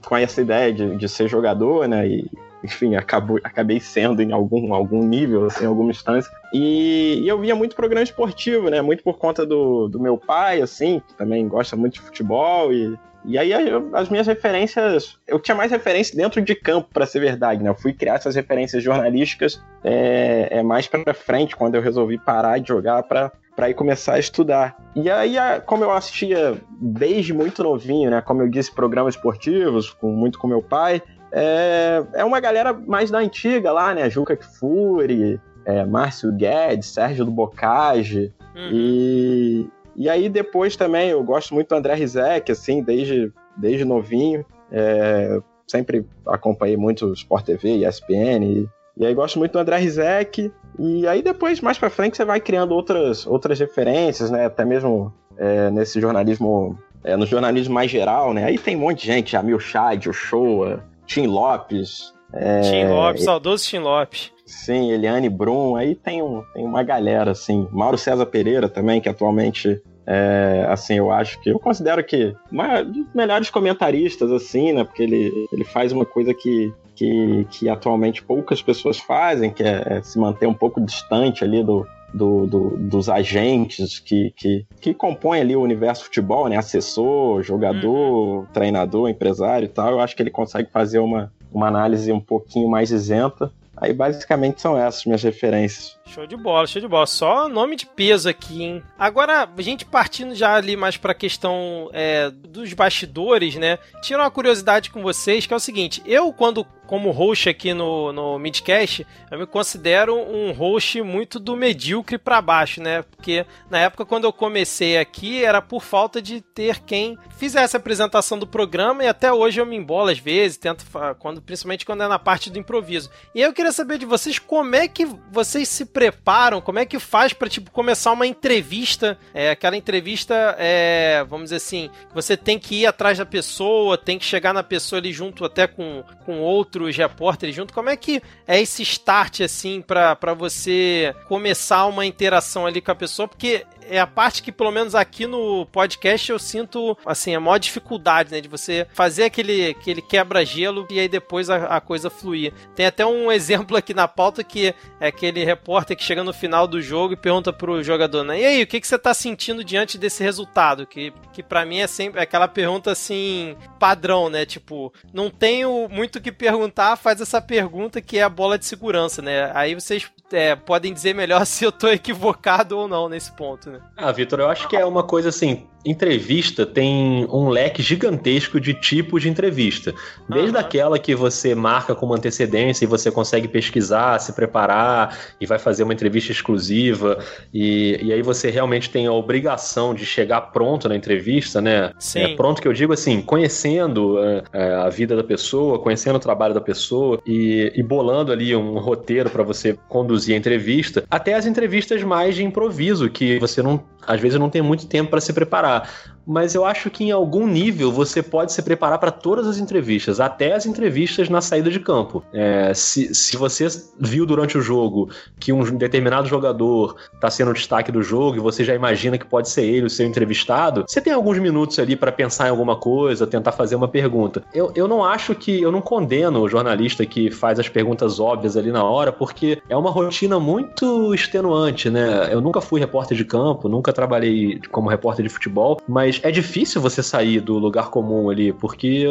com 0.04 0.16
essa 0.16 0.40
ideia 0.40 0.72
de, 0.72 0.96
de 0.96 1.08
ser 1.08 1.28
jogador, 1.28 1.86
né? 1.88 2.06
E, 2.06 2.30
enfim, 2.64 2.94
acabou, 2.94 3.38
acabei 3.42 3.80
sendo 3.80 4.22
em 4.22 4.32
algum, 4.32 4.72
algum 4.72 5.02
nível, 5.02 5.46
assim, 5.46 5.64
em 5.64 5.68
alguma 5.68 5.90
instância. 5.90 6.30
E, 6.52 7.20
e, 7.22 7.28
eu 7.28 7.38
via 7.40 7.54
muito 7.54 7.76
programa 7.76 8.04
esportivo, 8.04 8.68
né? 8.68 8.80
Muito 8.80 9.02
por 9.02 9.18
conta 9.18 9.44
do, 9.46 9.88
do 9.88 10.00
meu 10.00 10.16
pai, 10.16 10.60
assim, 10.60 11.00
que 11.06 11.14
também 11.14 11.46
gosta 11.48 11.76
muito 11.76 11.94
de 11.94 12.00
futebol 12.00 12.72
e 12.72 12.98
e 13.24 13.38
aí 13.38 13.52
as 13.92 14.08
minhas 14.08 14.26
referências, 14.26 15.18
eu 15.26 15.38
tinha 15.38 15.54
mais 15.54 15.70
referência 15.70 16.16
dentro 16.16 16.40
de 16.40 16.54
campo, 16.54 16.88
para 16.92 17.06
ser 17.06 17.20
verdade, 17.20 17.62
né? 17.62 17.70
Eu 17.70 17.74
fui 17.74 17.92
criar 17.92 18.14
essas 18.14 18.34
referências 18.34 18.82
jornalísticas 18.82 19.62
é, 19.84 20.48
é 20.50 20.62
mais 20.62 20.86
para 20.86 21.14
frente, 21.14 21.56
quando 21.56 21.74
eu 21.74 21.82
resolvi 21.82 22.18
parar 22.18 22.58
de 22.58 22.68
jogar 22.68 23.02
para 23.04 23.32
para 23.54 23.68
ir 23.68 23.74
começar 23.74 24.14
a 24.14 24.18
estudar. 24.18 24.74
E 24.96 25.10
aí, 25.10 25.36
como 25.66 25.84
eu 25.84 25.92
assistia 25.92 26.56
desde 26.80 27.34
muito 27.34 27.62
novinho, 27.62 28.10
né? 28.10 28.22
Como 28.22 28.40
eu 28.40 28.48
disse, 28.48 28.74
programas 28.74 29.14
esportivos, 29.14 29.90
com, 29.90 30.10
muito 30.10 30.38
com 30.38 30.46
meu 30.46 30.62
pai, 30.62 31.02
é, 31.30 32.02
é 32.14 32.24
uma 32.24 32.40
galera 32.40 32.72
mais 32.72 33.10
da 33.10 33.18
antiga 33.18 33.70
lá, 33.72 33.94
né? 33.94 34.08
Juca 34.08 34.36
Kfouri, 34.36 35.40
é, 35.64 35.84
Márcio 35.84 36.32
Guedes, 36.32 36.88
Sérgio 36.88 37.24
do 37.24 37.30
Bocage. 37.30 38.32
Uhum. 38.54 38.70
E, 38.72 39.70
e 39.96 40.08
aí 40.08 40.28
depois 40.28 40.76
também 40.76 41.10
eu 41.10 41.22
gosto 41.22 41.54
muito 41.54 41.68
do 41.68 41.74
André 41.74 41.94
Rizek, 41.94 42.50
assim, 42.50 42.82
desde, 42.82 43.32
desde 43.56 43.84
novinho. 43.84 44.44
É, 44.70 45.40
sempre 45.66 46.06
acompanhei 46.26 46.76
muito 46.76 47.06
o 47.06 47.12
Sport 47.12 47.44
TV, 47.44 47.86
ESPN. 47.86 48.44
E, 48.44 48.68
e 48.96 49.06
aí 49.06 49.14
gosto 49.14 49.38
muito 49.38 49.52
do 49.52 49.58
André 49.58 49.76
Rizek. 49.76 50.52
E 50.78 51.06
aí 51.06 51.22
depois, 51.22 51.60
mais 51.60 51.78
pra 51.78 51.90
frente, 51.90 52.16
você 52.16 52.24
vai 52.24 52.40
criando 52.40 52.72
outras, 52.72 53.26
outras 53.26 53.58
referências, 53.58 54.30
né? 54.30 54.46
Até 54.46 54.64
mesmo 54.64 55.12
é, 55.36 55.70
nesse 55.70 56.00
jornalismo, 56.00 56.78
é, 57.04 57.16
no 57.16 57.26
jornalismo 57.26 57.74
mais 57.74 57.90
geral, 57.90 58.32
né? 58.32 58.44
Aí 58.44 58.58
tem 58.58 58.76
um 58.76 58.80
monte 58.80 59.00
de 59.00 59.06
gente, 59.06 59.36
Amil 59.36 59.60
Chad, 59.60 60.06
Ochoa, 60.06 60.82
Tim 61.06 61.26
Lopes. 61.26 62.12
É, 62.32 62.60
Tim 62.62 62.88
Lopes, 62.88 63.24
saudoso 63.24 63.68
Tim 63.68 63.78
Lopes. 63.80 64.31
Sim, 64.44 64.90
Eliane 64.90 65.28
Brum, 65.28 65.76
aí 65.76 65.94
tem, 65.94 66.22
um, 66.22 66.42
tem 66.52 66.64
uma 66.64 66.82
galera, 66.82 67.30
assim. 67.30 67.68
Mauro 67.70 67.96
César 67.96 68.26
Pereira 68.26 68.68
também, 68.68 69.00
que 69.00 69.08
atualmente, 69.08 69.80
é, 70.06 70.66
assim, 70.68 70.94
eu 70.94 71.10
acho 71.10 71.40
que... 71.40 71.50
Eu 71.50 71.58
considero 71.58 72.02
que 72.04 72.34
um 72.52 72.92
dos 72.92 73.14
melhores 73.14 73.50
comentaristas, 73.50 74.30
assim, 74.30 74.72
né? 74.72 74.84
Porque 74.84 75.02
ele, 75.02 75.32
ele 75.52 75.64
faz 75.64 75.92
uma 75.92 76.04
coisa 76.04 76.34
que, 76.34 76.72
que, 76.94 77.46
que 77.50 77.68
atualmente 77.68 78.22
poucas 78.22 78.60
pessoas 78.60 78.98
fazem, 78.98 79.50
que 79.50 79.62
é, 79.62 79.84
é 79.86 80.02
se 80.02 80.18
manter 80.18 80.46
um 80.46 80.54
pouco 80.54 80.80
distante 80.80 81.44
ali 81.44 81.62
do, 81.62 81.86
do, 82.12 82.46
do, 82.46 82.76
dos 82.76 83.08
agentes 83.08 83.98
que, 83.98 84.32
que, 84.36 84.66
que 84.80 84.92
compõem 84.92 85.40
ali 85.40 85.56
o 85.56 85.62
universo 85.62 86.04
futebol, 86.04 86.48
né? 86.48 86.56
Assessor, 86.56 87.42
jogador, 87.42 88.40
uhum. 88.40 88.46
treinador, 88.52 89.08
empresário 89.08 89.66
e 89.66 89.68
tal. 89.68 89.92
Eu 89.92 90.00
acho 90.00 90.14
que 90.16 90.22
ele 90.22 90.30
consegue 90.30 90.70
fazer 90.70 90.98
uma, 90.98 91.32
uma 91.52 91.68
análise 91.68 92.12
um 92.12 92.20
pouquinho 92.20 92.68
mais 92.68 92.90
isenta 92.90 93.52
Aí 93.82 93.92
basicamente 93.92 94.60
são 94.60 94.78
essas 94.78 95.04
minhas 95.04 95.24
referências. 95.24 95.98
Show 96.06 96.24
de 96.24 96.36
bola, 96.36 96.68
show 96.68 96.80
de 96.80 96.86
bola. 96.86 97.04
Só 97.04 97.48
nome 97.48 97.74
de 97.74 97.84
peso 97.84 98.28
aqui, 98.28 98.62
hein? 98.62 98.82
Agora, 98.96 99.48
a 99.56 99.62
gente 99.62 99.84
partindo 99.84 100.36
já 100.36 100.54
ali 100.54 100.76
mais 100.76 100.96
pra 100.96 101.12
questão 101.12 101.90
é, 101.92 102.30
dos 102.30 102.72
bastidores, 102.74 103.56
né? 103.56 103.80
Tinha 104.00 104.20
uma 104.20 104.30
curiosidade 104.30 104.88
com 104.88 105.02
vocês, 105.02 105.46
que 105.46 105.52
é 105.52 105.56
o 105.56 105.60
seguinte: 105.60 106.00
eu, 106.06 106.32
quando 106.32 106.64
como 106.86 107.10
host 107.10 107.48
aqui 107.48 107.72
no, 107.72 108.12
no 108.12 108.38
Midcast, 108.38 109.06
eu 109.30 109.38
me 109.38 109.46
considero 109.46 110.16
um 110.16 110.52
host 110.52 111.00
muito 111.02 111.38
do 111.38 111.56
medíocre 111.56 112.18
para 112.18 112.40
baixo, 112.42 112.82
né? 112.82 113.02
Porque 113.02 113.46
na 113.70 113.78
época 113.78 114.04
quando 114.04 114.24
eu 114.24 114.32
comecei 114.32 114.98
aqui 114.98 115.44
era 115.44 115.62
por 115.62 115.82
falta 115.82 116.20
de 116.20 116.40
ter 116.40 116.80
quem 116.80 117.16
fizesse 117.36 117.76
a 117.76 117.80
apresentação 117.80 118.38
do 118.38 118.46
programa 118.46 119.04
e 119.04 119.08
até 119.08 119.32
hoje 119.32 119.60
eu 119.60 119.66
me 119.66 119.76
embolo 119.76 120.10
às 120.10 120.18
vezes, 120.18 120.58
tento 120.58 120.84
quando 121.18 121.40
principalmente 121.40 121.86
quando 121.86 122.02
é 122.02 122.08
na 122.08 122.18
parte 122.18 122.50
do 122.50 122.58
improviso. 122.58 123.10
E 123.34 123.40
eu 123.40 123.52
queria 123.52 123.72
saber 123.72 123.98
de 123.98 124.06
vocês 124.06 124.38
como 124.38 124.74
é 124.76 124.86
que 124.86 125.06
vocês 125.30 125.68
se 125.68 125.86
preparam, 125.86 126.60
como 126.60 126.78
é 126.78 126.86
que 126.86 126.98
faz 126.98 127.32
para 127.32 127.48
tipo 127.48 127.70
começar 127.70 128.12
uma 128.12 128.26
entrevista, 128.26 129.18
é, 129.32 129.50
aquela 129.50 129.76
entrevista, 129.76 130.56
é, 130.58 131.24
vamos 131.28 131.44
dizer 131.44 131.56
assim, 131.56 131.90
você 132.14 132.36
tem 132.36 132.58
que 132.58 132.82
ir 132.82 132.86
atrás 132.86 133.18
da 133.18 133.26
pessoa, 133.26 133.96
tem 133.96 134.18
que 134.18 134.24
chegar 134.24 134.52
na 134.52 134.62
pessoa 134.62 134.98
ali 134.98 135.12
junto 135.12 135.44
até 135.44 135.66
com, 135.66 136.04
com 136.24 136.40
outros 136.72 136.96
repórteres 136.96 137.54
junto. 137.54 137.74
Como 137.74 137.90
é 137.90 137.96
que 137.96 138.22
é 138.46 138.60
esse 138.60 138.82
start 138.82 139.40
assim 139.40 139.82
para 139.82 140.34
você 140.34 141.14
começar 141.28 141.84
uma 141.86 142.06
interação 142.06 142.66
ali 142.66 142.80
com 142.80 142.90
a 142.90 142.94
pessoa? 142.94 143.28
Porque 143.28 143.66
é 143.88 143.98
a 143.98 144.06
parte 144.06 144.42
que, 144.42 144.50
pelo 144.50 144.70
menos 144.70 144.94
aqui 144.94 145.26
no 145.26 145.66
podcast, 145.66 146.30
eu 146.30 146.38
sinto, 146.38 146.96
assim, 147.04 147.34
a 147.34 147.40
maior 147.40 147.58
dificuldade, 147.58 148.30
né? 148.30 148.40
De 148.40 148.48
você 148.48 148.86
fazer 148.94 149.24
aquele, 149.24 149.70
aquele 149.70 150.00
quebra-gelo 150.00 150.86
e 150.90 150.98
aí 150.98 151.08
depois 151.08 151.50
a, 151.50 151.66
a, 151.66 151.80
coisa 151.80 152.08
fluir. 152.08 152.52
Tem 152.74 152.86
até 152.86 153.04
um 153.04 153.30
exemplo 153.30 153.76
aqui 153.76 153.92
na 153.92 154.08
pauta 154.08 154.42
que 154.42 154.74
é 155.00 155.06
aquele 155.08 155.44
repórter 155.44 155.96
que 155.96 156.02
chega 156.02 156.24
no 156.24 156.32
final 156.32 156.66
do 156.66 156.80
jogo 156.80 157.12
e 157.12 157.16
pergunta 157.16 157.52
pro 157.52 157.82
jogador, 157.82 158.24
né? 158.24 158.40
E 158.40 158.44
aí, 158.44 158.62
o 158.62 158.66
que, 158.66 158.80
que 158.80 158.86
você 158.86 158.98
tá 158.98 159.12
sentindo 159.12 159.64
diante 159.64 159.98
desse 159.98 160.22
resultado? 160.22 160.86
Que, 160.86 161.12
que 161.32 161.42
para 161.42 161.64
mim 161.64 161.78
é 161.78 161.86
sempre 161.86 162.20
aquela 162.20 162.48
pergunta, 162.48 162.90
assim, 162.90 163.56
padrão, 163.78 164.30
né? 164.30 164.46
Tipo, 164.46 164.92
não 165.12 165.30
tenho 165.30 165.88
muito 165.90 166.16
o 166.16 166.20
que 166.20 166.32
perguntar 166.32 166.61
perguntar, 166.62 166.96
faz 166.96 167.20
essa 167.20 167.40
pergunta 167.40 168.00
que 168.00 168.18
é 168.18 168.22
a 168.22 168.28
bola 168.28 168.58
de 168.58 168.64
segurança, 168.64 169.20
né? 169.20 169.50
Aí 169.54 169.74
vocês 169.74 170.08
é, 170.30 170.54
podem 170.54 170.92
dizer 170.92 171.14
melhor 171.14 171.44
se 171.46 171.64
eu 171.64 171.72
tô 171.72 171.88
equivocado 171.88 172.78
ou 172.78 172.86
não 172.86 173.08
nesse 173.08 173.32
ponto, 173.32 173.70
né? 173.70 173.80
Ah, 173.96 174.12
Vitor, 174.12 174.40
eu 174.40 174.48
acho 174.48 174.68
que 174.68 174.76
é 174.76 174.84
uma 174.84 175.02
coisa 175.02 175.28
assim, 175.28 175.66
entrevista 175.84 176.64
tem 176.64 177.26
um 177.30 177.48
leque 177.48 177.82
gigantesco 177.82 178.60
de 178.60 178.74
tipos 178.74 179.22
de 179.22 179.28
entrevista. 179.28 179.94
Desde 180.28 180.52
uhum. 180.52 180.60
aquela 180.60 180.98
que 180.98 181.14
você 181.14 181.54
marca 181.54 181.94
com 181.94 182.06
uma 182.06 182.16
antecedência 182.16 182.84
e 182.84 182.88
você 182.88 183.10
consegue 183.10 183.48
pesquisar, 183.48 184.18
se 184.18 184.32
preparar 184.32 185.18
e 185.40 185.46
vai 185.46 185.58
fazer 185.58 185.82
uma 185.82 185.92
entrevista 185.92 186.32
exclusiva, 186.32 187.18
e, 187.52 187.98
e 188.02 188.12
aí 188.12 188.22
você 188.22 188.50
realmente 188.50 188.90
tem 188.90 189.06
a 189.06 189.12
obrigação 189.12 189.94
de 189.94 190.06
chegar 190.06 190.40
pronto 190.52 190.88
na 190.88 190.96
entrevista, 190.96 191.60
né? 191.60 191.92
Sim. 191.98 192.20
É, 192.20 192.36
pronto 192.36 192.62
que 192.62 192.68
eu 192.68 192.72
digo 192.72 192.92
assim, 192.92 193.20
conhecendo 193.20 194.18
é, 194.18 194.42
é 194.52 194.74
a 194.74 194.88
vida 194.88 195.16
da 195.16 195.24
pessoa, 195.24 195.78
conhecendo 195.78 196.16
o 196.16 196.20
trabalho 196.20 196.54
da 196.54 196.60
pessoa 196.60 197.20
e, 197.26 197.72
e 197.74 197.82
bolando 197.82 198.32
ali 198.32 198.54
um 198.54 198.78
roteiro 198.78 199.30
para 199.30 199.42
você 199.42 199.76
conduzir 199.88 200.34
a 200.34 200.38
entrevista, 200.38 201.04
até 201.10 201.34
as 201.34 201.46
entrevistas 201.46 202.02
mais 202.02 202.36
de 202.36 202.44
improviso, 202.44 203.10
que 203.10 203.38
você 203.38 203.62
não, 203.62 203.82
às 204.06 204.20
vezes 204.20 204.38
não 204.38 204.50
tem 204.50 204.62
muito 204.62 204.86
tempo 204.86 205.10
para 205.10 205.20
se 205.20 205.32
preparar 205.32 205.88
mas 206.26 206.54
eu 206.54 206.64
acho 206.64 206.90
que 206.90 207.04
em 207.04 207.10
algum 207.10 207.46
nível 207.46 207.92
você 207.92 208.22
pode 208.22 208.52
se 208.52 208.62
preparar 208.62 208.98
para 208.98 209.10
todas 209.10 209.46
as 209.46 209.58
entrevistas, 209.58 210.20
até 210.20 210.52
as 210.52 210.66
entrevistas 210.66 211.28
na 211.28 211.40
saída 211.40 211.70
de 211.70 211.80
campo. 211.80 212.24
É, 212.32 212.72
se, 212.74 213.14
se 213.14 213.36
você 213.36 213.68
viu 213.98 214.26
durante 214.26 214.56
o 214.56 214.62
jogo 214.62 215.10
que 215.38 215.52
um 215.52 215.62
determinado 215.76 216.26
jogador 216.28 216.96
está 217.14 217.30
sendo 217.30 217.50
o 217.50 217.54
destaque 217.54 217.92
do 217.92 218.02
jogo 218.02 218.36
e 218.36 218.40
você 218.40 218.64
já 218.64 218.74
imagina 218.74 219.18
que 219.18 219.26
pode 219.26 219.48
ser 219.48 219.64
ele 219.64 219.86
o 219.86 219.90
seu 219.90 220.06
entrevistado, 220.06 220.84
você 220.86 221.00
tem 221.00 221.12
alguns 221.12 221.38
minutos 221.38 221.78
ali 221.78 221.96
para 221.96 222.12
pensar 222.12 222.46
em 222.46 222.50
alguma 222.50 222.76
coisa, 222.76 223.26
tentar 223.26 223.52
fazer 223.52 223.76
uma 223.76 223.88
pergunta. 223.88 224.42
Eu, 224.52 224.72
eu 224.74 224.88
não 224.88 225.04
acho 225.04 225.34
que. 225.34 225.62
Eu 225.62 225.70
não 225.70 225.80
condeno 225.80 226.40
o 226.40 226.48
jornalista 226.48 227.04
que 227.06 227.30
faz 227.30 227.58
as 227.58 227.68
perguntas 227.68 228.18
óbvias 228.18 228.56
ali 228.56 228.72
na 228.72 228.82
hora, 228.82 229.12
porque 229.12 229.62
é 229.68 229.76
uma 229.76 229.90
rotina 229.90 230.40
muito 230.40 231.14
extenuante, 231.14 231.90
né? 231.90 232.32
Eu 232.32 232.40
nunca 232.40 232.60
fui 232.60 232.80
repórter 232.80 233.16
de 233.16 233.24
campo, 233.24 233.68
nunca 233.68 233.92
trabalhei 233.92 234.60
como 234.70 234.88
repórter 234.88 235.24
de 235.24 235.28
futebol 235.28 235.42
futebol, 235.42 235.80
mas 236.12 236.20
é 236.22 236.30
difícil 236.30 236.80
você 236.80 237.02
sair 237.02 237.40
do 237.40 237.58
lugar 237.58 237.88
comum 237.88 238.28
ali, 238.28 238.52
porque 238.52 239.06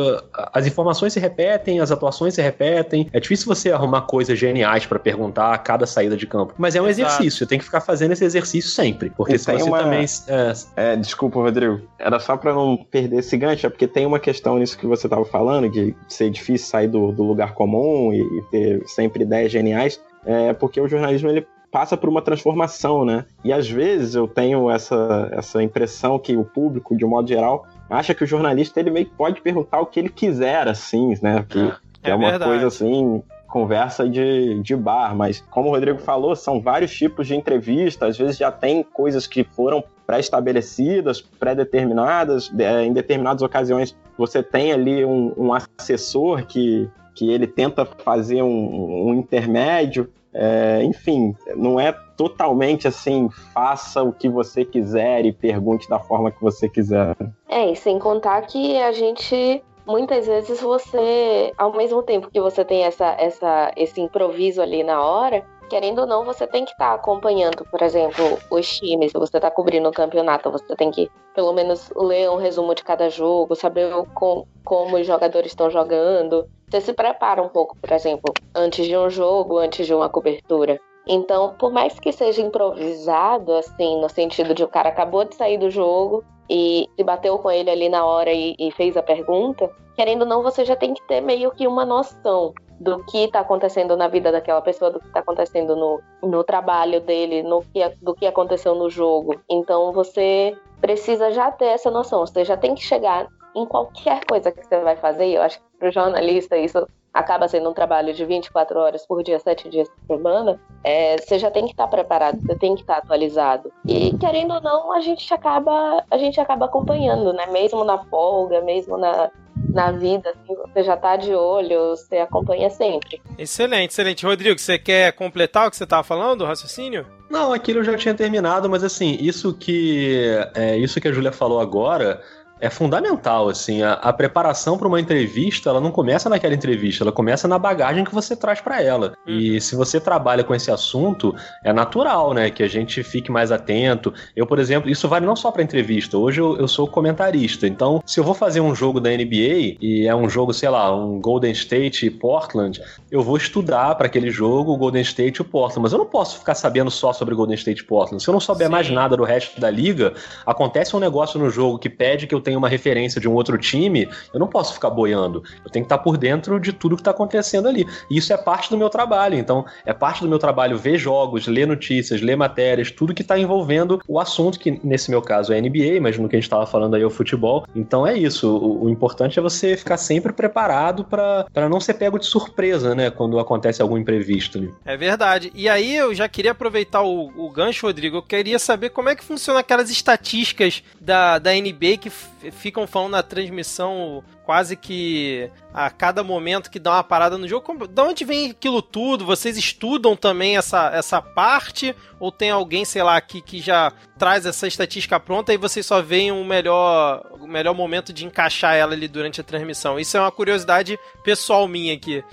as 0.54 0.68
informações 0.68 1.14
se 1.14 1.20
repetem, 1.20 1.80
as 1.80 1.92
atuações 1.92 2.36
se 2.36 2.42
repetem, 2.42 3.08
é 3.12 3.20
difícil 3.20 3.48
você 3.48 3.72
arrumar 3.72 4.02
coisas 4.02 4.38
geniais 4.38 4.86
para 4.86 5.00
perguntar 5.00 5.54
a 5.54 5.58
cada 5.58 5.86
saída 5.86 6.16
de 6.16 6.28
campo. 6.28 6.54
Mas 6.58 6.76
é 6.76 6.82
um 6.82 6.88
Exato. 6.88 7.10
exercício, 7.10 7.48
tem 7.48 7.58
que 7.58 7.66
ficar 7.66 7.82
fazendo 7.82 8.12
esse 8.12 8.24
exercício 8.24 8.70
sempre, 8.70 9.10
porque 9.10 9.36
e 9.36 9.40
se 9.40 9.46
você 9.46 9.64
uma... 9.64 9.80
também... 9.80 10.06
É... 10.28 10.54
é... 10.76 10.96
desculpa, 10.96 11.40
Rodrigo, 11.40 11.82
era 11.98 12.20
só 12.20 12.38
para 12.38 12.54
não 12.54 12.78
perder 12.78 13.20
esse 13.20 13.36
gancho, 13.38 13.66
é 13.66 13.70
porque 13.70 13.88
tem 13.88 14.06
uma 14.06 14.20
questão 14.20 14.60
nisso 14.60 14.78
que 14.78 14.86
você 14.86 15.10
tava 15.10 15.26
falando, 15.26 15.70
de 15.70 15.96
ser 16.08 16.30
difícil 16.30 16.68
sair 16.68 16.88
do, 16.88 17.12
do 17.12 17.24
lugar 17.24 17.54
comum 17.54 18.14
e, 18.14 18.20
e 18.20 18.42
ter 18.52 18.88
sempre 18.88 19.24
ideias 19.24 19.52
geniais, 19.52 20.00
é 20.26 20.54
porque 20.54 20.80
o 20.80 20.88
jornalismo 20.88 21.30
ele 21.30 21.48
passa 21.72 21.96
por 21.96 22.10
uma 22.10 22.22
transformação, 22.22 23.06
né? 23.06 23.26
E 23.44 23.54
às 23.54 23.70
vezes 23.70 24.14
eu 24.14 24.28
tenho 24.28 24.70
essa, 24.70 25.30
essa 25.32 25.64
impressão 25.64 26.20
que 26.20 26.36
o 26.36 26.44
público, 26.44 26.96
de 26.96 27.06
um 27.06 27.10
modo 27.10 27.28
geral, 27.28 27.66
acha 27.90 28.14
que 28.14 28.24
o 28.24 28.28
jornalista 28.28 28.80
ele 28.80 28.92
meio 28.92 29.06
que 29.06 29.14
pode 29.14 29.42
perguntar 29.42 29.80
o 29.80 29.86
que 29.86 30.00
ele 30.00 30.10
quiser, 30.10 30.68
assim, 30.68 31.16
né? 31.22 31.46
Que, 31.48 31.60
é, 31.60 32.10
é, 32.10 32.12
é 32.12 32.16
uma 32.16 32.30
verdade. 32.30 32.52
coisa 32.52 32.68
assim, 32.68 33.24
conversa 33.48 34.08
de, 34.08 34.62
de 34.62 34.76
bar, 34.76 35.16
mas 35.16 35.42
como 35.50 35.70
o 35.70 35.72
Rodrigo 35.72 36.00
falou, 36.00 36.36
são 36.36 36.62
vários 36.62 36.92
tipos 36.92 37.28
de 37.28 37.36
entrevista, 37.36 38.08
às 38.08 38.18
vezes 38.18 38.38
já 38.38 38.52
tem 38.52 38.84
coisas 38.84 39.26
que 39.26 39.44
foram 39.44 39.84
pré-estabelecidas, 40.06 41.22
pré-determinadas, 41.22 42.52
é, 42.60 42.84
em 42.84 42.94
determinadas 42.94 43.42
ocasiões 43.42 43.96
você 44.18 44.44
tem 44.44 44.72
ali 44.72 45.04
um, 45.04 45.34
um 45.38 45.54
assessor 45.54 46.46
que, 46.46 46.90
que 47.16 47.32
ele 47.32 47.48
tenta 47.48 47.86
fazer 47.86 48.42
um, 48.42 49.08
um 49.10 49.14
intermédio, 49.14 50.12
é, 50.34 50.82
enfim, 50.84 51.36
não 51.56 51.80
é 51.80 51.92
totalmente 52.16 52.88
assim, 52.88 53.30
faça 53.54 54.02
o 54.02 54.14
que 54.14 54.30
você 54.30 54.64
quiser 54.64 55.26
e 55.26 55.32
pergunte 55.34 55.90
da 55.90 56.00
forma 56.00 56.32
que 56.32 56.42
você 56.42 56.70
quiser. 56.70 57.16
É, 57.50 57.72
e 57.72 57.76
sem 57.76 58.00
contar 58.00 58.42
que 58.44 58.78
a 58.78 58.92
gente 58.92 59.62
muitas 59.86 60.28
vezes 60.28 60.62
você, 60.62 61.52
ao 61.58 61.76
mesmo 61.76 62.02
tempo 62.04 62.30
que 62.30 62.40
você 62.40 62.64
tem 62.64 62.84
essa, 62.84 63.16
essa, 63.20 63.74
esse 63.76 64.00
improviso 64.00 64.62
ali 64.62 64.84
na 64.84 65.04
hora, 65.04 65.46
querendo 65.72 66.00
ou 66.00 66.06
não, 66.06 66.26
você 66.26 66.46
tem 66.46 66.66
que 66.66 66.72
estar 66.72 66.90
tá 66.90 66.96
acompanhando, 66.96 67.66
por 67.72 67.82
exemplo, 67.82 68.38
os 68.52 68.78
times. 68.78 69.14
Se 69.14 69.18
você 69.18 69.38
está 69.38 69.50
cobrindo 69.50 69.88
o 69.88 69.94
campeonato, 69.94 70.52
você 70.52 70.76
tem 70.76 70.92
que, 70.92 71.10
pelo 71.34 71.54
menos, 71.54 71.90
ler 71.96 72.30
um 72.30 72.36
resumo 72.36 72.76
de 72.76 72.84
cada 72.84 73.10
jogo, 73.10 73.56
saber 73.56 73.90
com, 74.14 74.46
como 74.66 74.98
os 74.98 75.08
jogadores 75.08 75.54
estão 75.54 75.70
jogando, 75.70 76.46
você 76.70 76.82
se 76.82 76.92
prepara 76.92 77.42
um 77.42 77.48
pouco, 77.48 77.78
por 77.80 77.90
exemplo, 77.94 78.34
antes 78.54 78.86
de 78.86 78.98
um 78.98 79.10
jogo, 79.10 79.60
antes 79.60 79.88
de 79.88 79.94
uma 79.94 80.10
cobertura. 80.10 80.78
Então, 81.08 81.56
por 81.58 81.72
mais 81.72 81.98
que 81.98 82.12
seja 82.12 82.42
improvisado, 82.42 83.54
assim, 83.54 84.02
no 84.02 84.10
sentido 84.10 84.54
de 84.54 84.66
o 84.66 84.68
cara 84.68 84.90
acabou 84.90 85.24
de 85.24 85.36
sair 85.36 85.58
do 85.58 85.70
jogo 85.70 86.22
e 86.50 86.86
se 86.98 87.04
bateu 87.04 87.40
com 87.40 87.50
ele 87.50 87.70
ali 87.70 87.88
na 87.88 88.06
hora 88.06 88.34
e, 88.34 88.56
e 88.60 88.72
fez 88.72 88.98
a 88.98 89.02
pergunta, 89.02 89.72
querendo 90.02 90.24
ou 90.24 90.28
não, 90.28 90.42
você 90.42 90.66
já 90.66 90.76
tem 90.76 90.96
que 90.96 91.04
ter 91.04 91.22
meio 91.22 91.52
que 91.52 91.68
uma 91.68 91.86
noção 91.86 92.56
do 92.80 93.06
que 93.06 93.26
está 93.26 93.42
acontecendo 93.42 93.96
na 93.96 94.08
vida 94.08 94.32
daquela 94.32 94.60
pessoa, 94.60 94.90
do 94.90 95.00
que 95.00 95.06
está 95.06 95.20
acontecendo 95.20 95.76
no, 95.76 96.02
no 96.28 96.44
trabalho 96.44 97.00
dele, 97.00 97.44
no 97.44 97.62
que, 97.62 97.88
do 98.02 98.16
que 98.16 98.26
aconteceu 98.26 98.74
no 98.74 98.90
jogo. 98.90 99.40
Então, 99.48 99.94
você 99.94 100.58
precisa 100.82 101.32
já 101.32 101.52
ter 101.52 101.66
essa 101.66 101.92
noção. 101.92 102.26
Você 102.26 102.44
já 102.44 102.58
tem 102.58 102.74
que 102.74 102.82
chegar 102.82 103.28
em 103.56 103.64
qualquer 103.64 104.26
coisa 104.26 104.52
que 104.52 104.66
você 104.66 104.80
vai 104.80 104.96
fazer, 104.96 105.28
eu 105.28 105.44
acho 105.44 105.60
que 105.60 105.66
para 105.78 105.90
o 105.90 105.92
jornalista 105.92 106.58
isso 106.58 106.88
acaba 107.14 107.48
sendo 107.48 107.70
um 107.70 107.74
trabalho 107.74 108.12
de 108.12 108.26
24 108.26 108.80
horas 108.80 109.06
por 109.06 109.22
dia, 109.22 109.38
7 109.38 109.70
dias 109.70 109.88
por 109.90 110.18
semana, 110.18 110.60
é, 110.84 111.18
você 111.18 111.38
já 111.38 111.52
tem 111.52 111.66
que 111.66 111.74
estar 111.74 111.84
tá 111.84 111.90
preparado, 111.90 112.40
você 112.42 112.56
tem 112.56 112.74
que 112.74 112.82
estar 112.82 112.96
tá 112.96 113.00
atualizado. 113.02 113.72
E 113.86 114.18
querendo 114.18 114.54
ou 114.54 114.62
não, 114.62 114.94
a 114.94 115.02
gente 115.02 115.32
acaba, 115.32 116.04
a 116.10 116.18
gente 116.18 116.40
acaba 116.40 116.66
acompanhando, 116.66 117.34
né? 117.34 117.46
Mesmo 117.48 117.84
na 117.84 117.98
folga, 118.06 118.62
mesmo 118.62 118.98
na, 118.98 119.30
na 119.74 119.92
vida, 119.92 120.30
assim, 120.30 120.56
você 120.56 120.84
já 120.84 120.96
está 120.96 121.16
de 121.16 121.34
olho, 121.34 121.90
você 121.90 122.18
acompanha 122.18 122.70
sempre. 122.70 123.22
Excelente, 123.38 123.92
excelente. 123.92 124.26
Rodrigo, 124.26 124.60
você 124.60 124.78
quer 124.78 125.14
completar 125.14 125.68
o 125.68 125.72
que 125.72 125.78
você 125.78 125.84
estava 125.84 126.04
falando, 126.04 126.42
o 126.42 126.46
raciocínio? 126.46 127.06
Não, 127.30 127.54
aquilo 127.54 127.80
eu 127.80 127.84
já 127.84 127.98
tinha 127.98 128.14
terminado, 128.14 128.70
mas 128.70 128.84
assim, 128.84 129.18
isso 129.20 129.54
que 129.54 130.26
é, 130.54 130.78
isso 130.78 131.00
que 131.00 131.08
a 131.08 131.14
Júlia 131.14 131.32
falou 131.32 131.62
agora 131.62 132.22
é 132.62 132.70
fundamental, 132.70 133.50
assim, 133.50 133.82
a, 133.82 133.94
a 133.94 134.14
preparação 134.14 134.78
para 134.78 134.88
uma 134.88 135.02
entrevista, 135.02 135.70
ela 135.70 135.82
não 135.82 135.92
começa 135.92 136.30
naquela 136.30 136.54
entrevista, 136.54 137.04
ela 137.04 137.12
começa 137.12 137.48
na 137.48 137.58
bagagem 137.58 138.04
que 138.04 138.14
você 138.14 138.36
traz 138.36 138.62
para 138.62 138.82
ela. 138.82 139.14
Hum. 139.28 139.32
E 139.32 139.60
se 139.60 139.76
você 139.76 140.00
trabalha 140.00 140.44
com 140.44 140.54
esse 140.54 140.72
assunto, 140.72 141.36
é 141.64 141.74
natural, 141.74 142.34
né, 142.34 142.52
que 142.52 142.62
a 142.62 142.68
gente 142.68 143.04
fique 143.04 143.32
mais 143.32 143.52
atento. 143.52 144.14
Eu, 144.36 144.46
por 144.46 144.60
exemplo, 144.60 144.90
isso 144.90 145.08
vale 145.08 145.26
não 145.26 145.36
só 145.36 145.52
para 145.52 145.64
entrevista. 145.64 146.18
Hoje 146.18 146.40
eu, 146.40 146.56
eu 146.58 146.68
sou 146.68 146.88
comentarista, 146.88 147.68
então 147.68 148.02
se 148.06 148.20
eu 148.20 148.24
vou 148.24 148.36
fazer 148.36 148.62
um 148.62 148.76
jogo 148.76 149.00
da 149.00 149.10
NBA 149.10 149.78
e 149.82 150.06
é 150.08 150.16
um 150.16 150.30
jogo, 150.30 150.54
sei 150.54 150.70
lá, 150.70 150.96
um 150.96 151.20
Golden 151.20 151.52
State 151.52 152.06
e 152.06 152.12
Portland, 152.12 152.80
eu 153.10 153.24
vou 153.24 153.38
estudar 153.38 153.96
para 153.96 154.06
aquele 154.06 154.30
jogo 154.30 154.72
o 154.72 154.78
Golden 154.78 155.02
State 155.02 155.40
e 155.40 155.42
o 155.42 155.46
Portland, 155.46 155.82
mas 155.82 155.94
eu 155.94 155.98
não 155.98 156.06
posso 156.06 156.38
ficar 156.38 156.54
sabendo 156.54 156.92
só 156.92 157.12
sobre 157.12 157.34
Golden 157.34 157.56
State 157.56 157.82
e 157.82 157.86
Portland. 157.86 158.22
Se 158.22 158.30
eu 158.30 158.34
não 158.34 158.40
souber 158.40 158.68
Sim. 158.68 158.72
mais 158.72 158.90
nada 158.90 159.18
do 159.18 159.24
resto 159.24 159.60
da 159.60 159.70
liga, 159.72 160.14
acontece 160.46 160.96
um 160.96 161.00
negócio 161.00 161.40
no 161.40 161.50
jogo 161.50 161.80
que 161.80 161.90
pede 161.90 162.28
que 162.28 162.36
eu 162.36 162.42
tenha 162.42 162.51
tenho 162.52 162.60
uma 162.60 162.68
referência 162.68 163.22
de 163.22 163.30
um 163.30 163.34
outro 163.34 163.58
time, 163.58 164.10
eu 164.34 164.40
não 164.40 164.48
posso 164.48 164.74
ficar 164.74 164.90
boiando. 164.90 165.42
Eu 165.64 165.72
tenho 165.72 165.86
que 165.86 165.94
estar 165.94 165.98
por 166.00 166.18
dentro 166.18 166.60
de 166.60 166.74
tudo 166.74 166.96
que 166.96 167.02
está 167.02 167.12
acontecendo 167.12 167.68
ali. 167.68 167.88
E 168.10 168.18
isso 168.18 168.34
é 168.34 168.38
parte 168.38 168.70
do 168.70 168.78
meu 168.78 168.90
trabalho. 168.90 169.36
Então, 169.36 169.66
é 169.86 169.94
parte 169.94 170.22
do 170.22 170.28
meu 170.28 170.38
trabalho 170.38 170.78
ver 170.78 170.98
jogos, 170.98 171.48
ler 171.48 171.66
notícias, 171.66 172.22
ler 172.22 172.36
matérias, 172.36 172.92
tudo 172.92 173.14
que 173.14 173.22
está 173.22 173.40
envolvendo 173.40 174.02
o 174.06 174.20
assunto, 174.20 174.60
que 174.60 174.80
nesse 174.84 175.10
meu 175.10 175.22
caso 175.22 175.54
é 175.54 175.62
NBA, 175.62 176.02
mas 176.02 176.18
no 176.18 176.28
que 176.28 176.36
a 176.36 176.40
gente 176.40 176.46
estava 176.46 176.66
falando 176.66 176.96
aí 176.96 177.02
é 177.02 177.06
o 177.06 177.10
futebol. 177.10 177.66
Então 177.74 178.06
é 178.06 178.18
isso. 178.18 178.50
O, 178.50 178.86
o 178.86 178.90
importante 178.90 179.40
é 179.40 179.42
você 179.42 179.78
ficar 179.78 179.98
sempre 179.98 180.34
preparado 180.34 181.06
para 181.06 181.70
não 181.70 181.80
ser 181.80 181.94
pego 181.94 182.20
de 182.20 182.26
surpresa, 182.26 182.94
né? 182.94 183.10
Quando 183.10 183.40
acontece 183.40 183.82
algum 183.82 183.98
imprevisto 183.98 184.58
ali. 184.58 184.74
É 184.84 184.98
verdade. 184.98 185.52
E 185.56 185.70
aí 185.70 185.96
eu 185.96 186.14
já 186.14 186.28
queria 186.28 186.52
aproveitar 186.52 187.02
o, 187.02 187.32
o 187.38 187.50
gancho, 187.50 187.86
Rodrigo. 187.86 188.18
Eu 188.18 188.22
queria 188.22 188.60
saber 188.60 188.90
como 188.90 189.08
é 189.08 189.16
que 189.16 189.24
funciona 189.24 189.62
aquelas 189.62 189.90
estatísticas 189.90 190.84
da, 191.00 191.40
da 191.40 191.52
NBA 191.54 191.98
que 192.02 192.12
ficam 192.50 192.88
falando 192.88 193.12
na 193.12 193.22
transmissão 193.22 194.24
quase 194.44 194.76
que 194.76 195.50
a 195.74 195.90
cada 195.90 196.24
momento 196.24 196.72
que 196.72 196.80
dá 196.80 196.94
uma 196.94 197.04
parada 197.04 197.38
no 197.38 197.48
jogo. 197.48 197.66
Como, 197.66 197.88
onde 198.00 198.26
vem 198.26 198.52
aquilo 198.52 198.82
tudo? 198.82 199.26
Vocês 199.26 199.58
estudam 199.58 200.16
também 200.16 200.58
essa, 200.58 200.90
essa 200.94 201.22
parte? 201.22 201.96
Ou 202.20 202.32
tem 202.32 202.50
alguém, 202.50 202.84
sei 202.84 203.04
lá, 203.04 203.20
que, 203.22 203.42
que 203.42 203.60
já 203.60 203.94
traz 204.18 204.46
essa 204.46 204.68
estatística 204.68 205.20
pronta 205.20 205.54
e 205.54 205.58
vocês 205.58 205.86
só 205.86 206.02
veem 206.02 206.32
o 206.32 206.44
melhor, 206.44 207.26
o 207.40 207.48
melhor 207.48 207.74
momento 207.74 208.12
de 208.12 208.26
encaixar 208.26 208.76
ela 208.76 208.94
ali 208.94 209.08
durante 209.08 209.42
a 209.42 209.44
transmissão? 209.44 210.00
Isso 210.00 210.18
é 210.18 210.20
uma 210.20 210.32
curiosidade 210.32 210.98
pessoal 211.24 211.68
minha 211.68 211.94
aqui. 211.94 212.24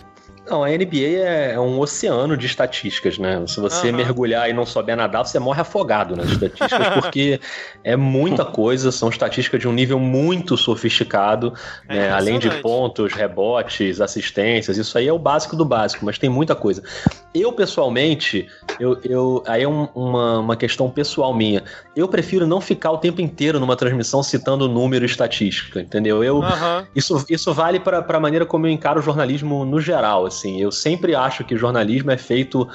Não, 0.48 0.64
a 0.64 0.68
NBA 0.68 1.18
é, 1.18 1.52
é 1.52 1.60
um 1.60 1.78
oceano 1.78 2.36
de 2.36 2.46
estatísticas, 2.46 3.18
né? 3.18 3.44
Se 3.46 3.60
você 3.60 3.90
uhum. 3.90 3.96
mergulhar 3.96 4.48
e 4.48 4.52
não 4.52 4.64
souber 4.64 4.96
nadar, 4.96 5.26
você 5.26 5.38
morre 5.38 5.60
afogado 5.60 6.16
nas 6.16 6.30
estatísticas, 6.30 6.88
porque 6.94 7.40
é 7.84 7.96
muita 7.96 8.44
coisa, 8.46 8.90
são 8.90 9.08
estatísticas 9.08 9.60
de 9.60 9.68
um 9.68 9.72
nível 9.72 9.98
muito 9.98 10.56
sofisticado, 10.56 11.52
é 11.88 11.94
né? 11.94 12.10
além 12.10 12.38
de 12.38 12.50
pontos, 12.62 13.12
rebotes, 13.12 14.00
assistências, 14.00 14.78
isso 14.78 14.96
aí 14.96 15.06
é 15.06 15.12
o 15.12 15.18
básico 15.18 15.54
do 15.54 15.64
básico, 15.64 16.04
mas 16.04 16.18
tem 16.18 16.30
muita 16.30 16.54
coisa. 16.54 16.82
Eu, 17.34 17.52
pessoalmente, 17.52 18.48
eu, 18.80 18.98
eu 19.04 19.42
aí 19.46 19.62
é 19.62 19.68
um, 19.68 19.84
uma, 19.94 20.38
uma 20.38 20.56
questão 20.56 20.88
pessoal 20.90 21.34
minha, 21.34 21.62
eu 21.94 22.08
prefiro 22.08 22.46
não 22.46 22.60
ficar 22.60 22.92
o 22.92 22.98
tempo 22.98 23.20
inteiro 23.20 23.60
numa 23.60 23.76
transmissão 23.76 24.22
citando 24.22 24.68
número 24.68 25.04
e 25.04 25.06
estatística, 25.06 25.80
entendeu? 25.80 26.24
Eu, 26.24 26.36
uhum. 26.36 26.86
isso, 26.94 27.24
isso 27.28 27.52
vale 27.52 27.78
para 27.78 28.04
a 28.08 28.20
maneira 28.20 28.46
como 28.46 28.66
eu 28.66 28.70
encaro 28.70 29.00
o 29.00 29.02
jornalismo 29.02 29.64
no 29.64 29.80
geral, 29.80 30.26
assim, 30.26 30.37
assim. 30.38 30.60
Eu 30.60 30.70
sempre 30.70 31.14
acho 31.14 31.44
que 31.44 31.56
jornalismo 31.56 32.10
é 32.10 32.16
feito 32.16 32.68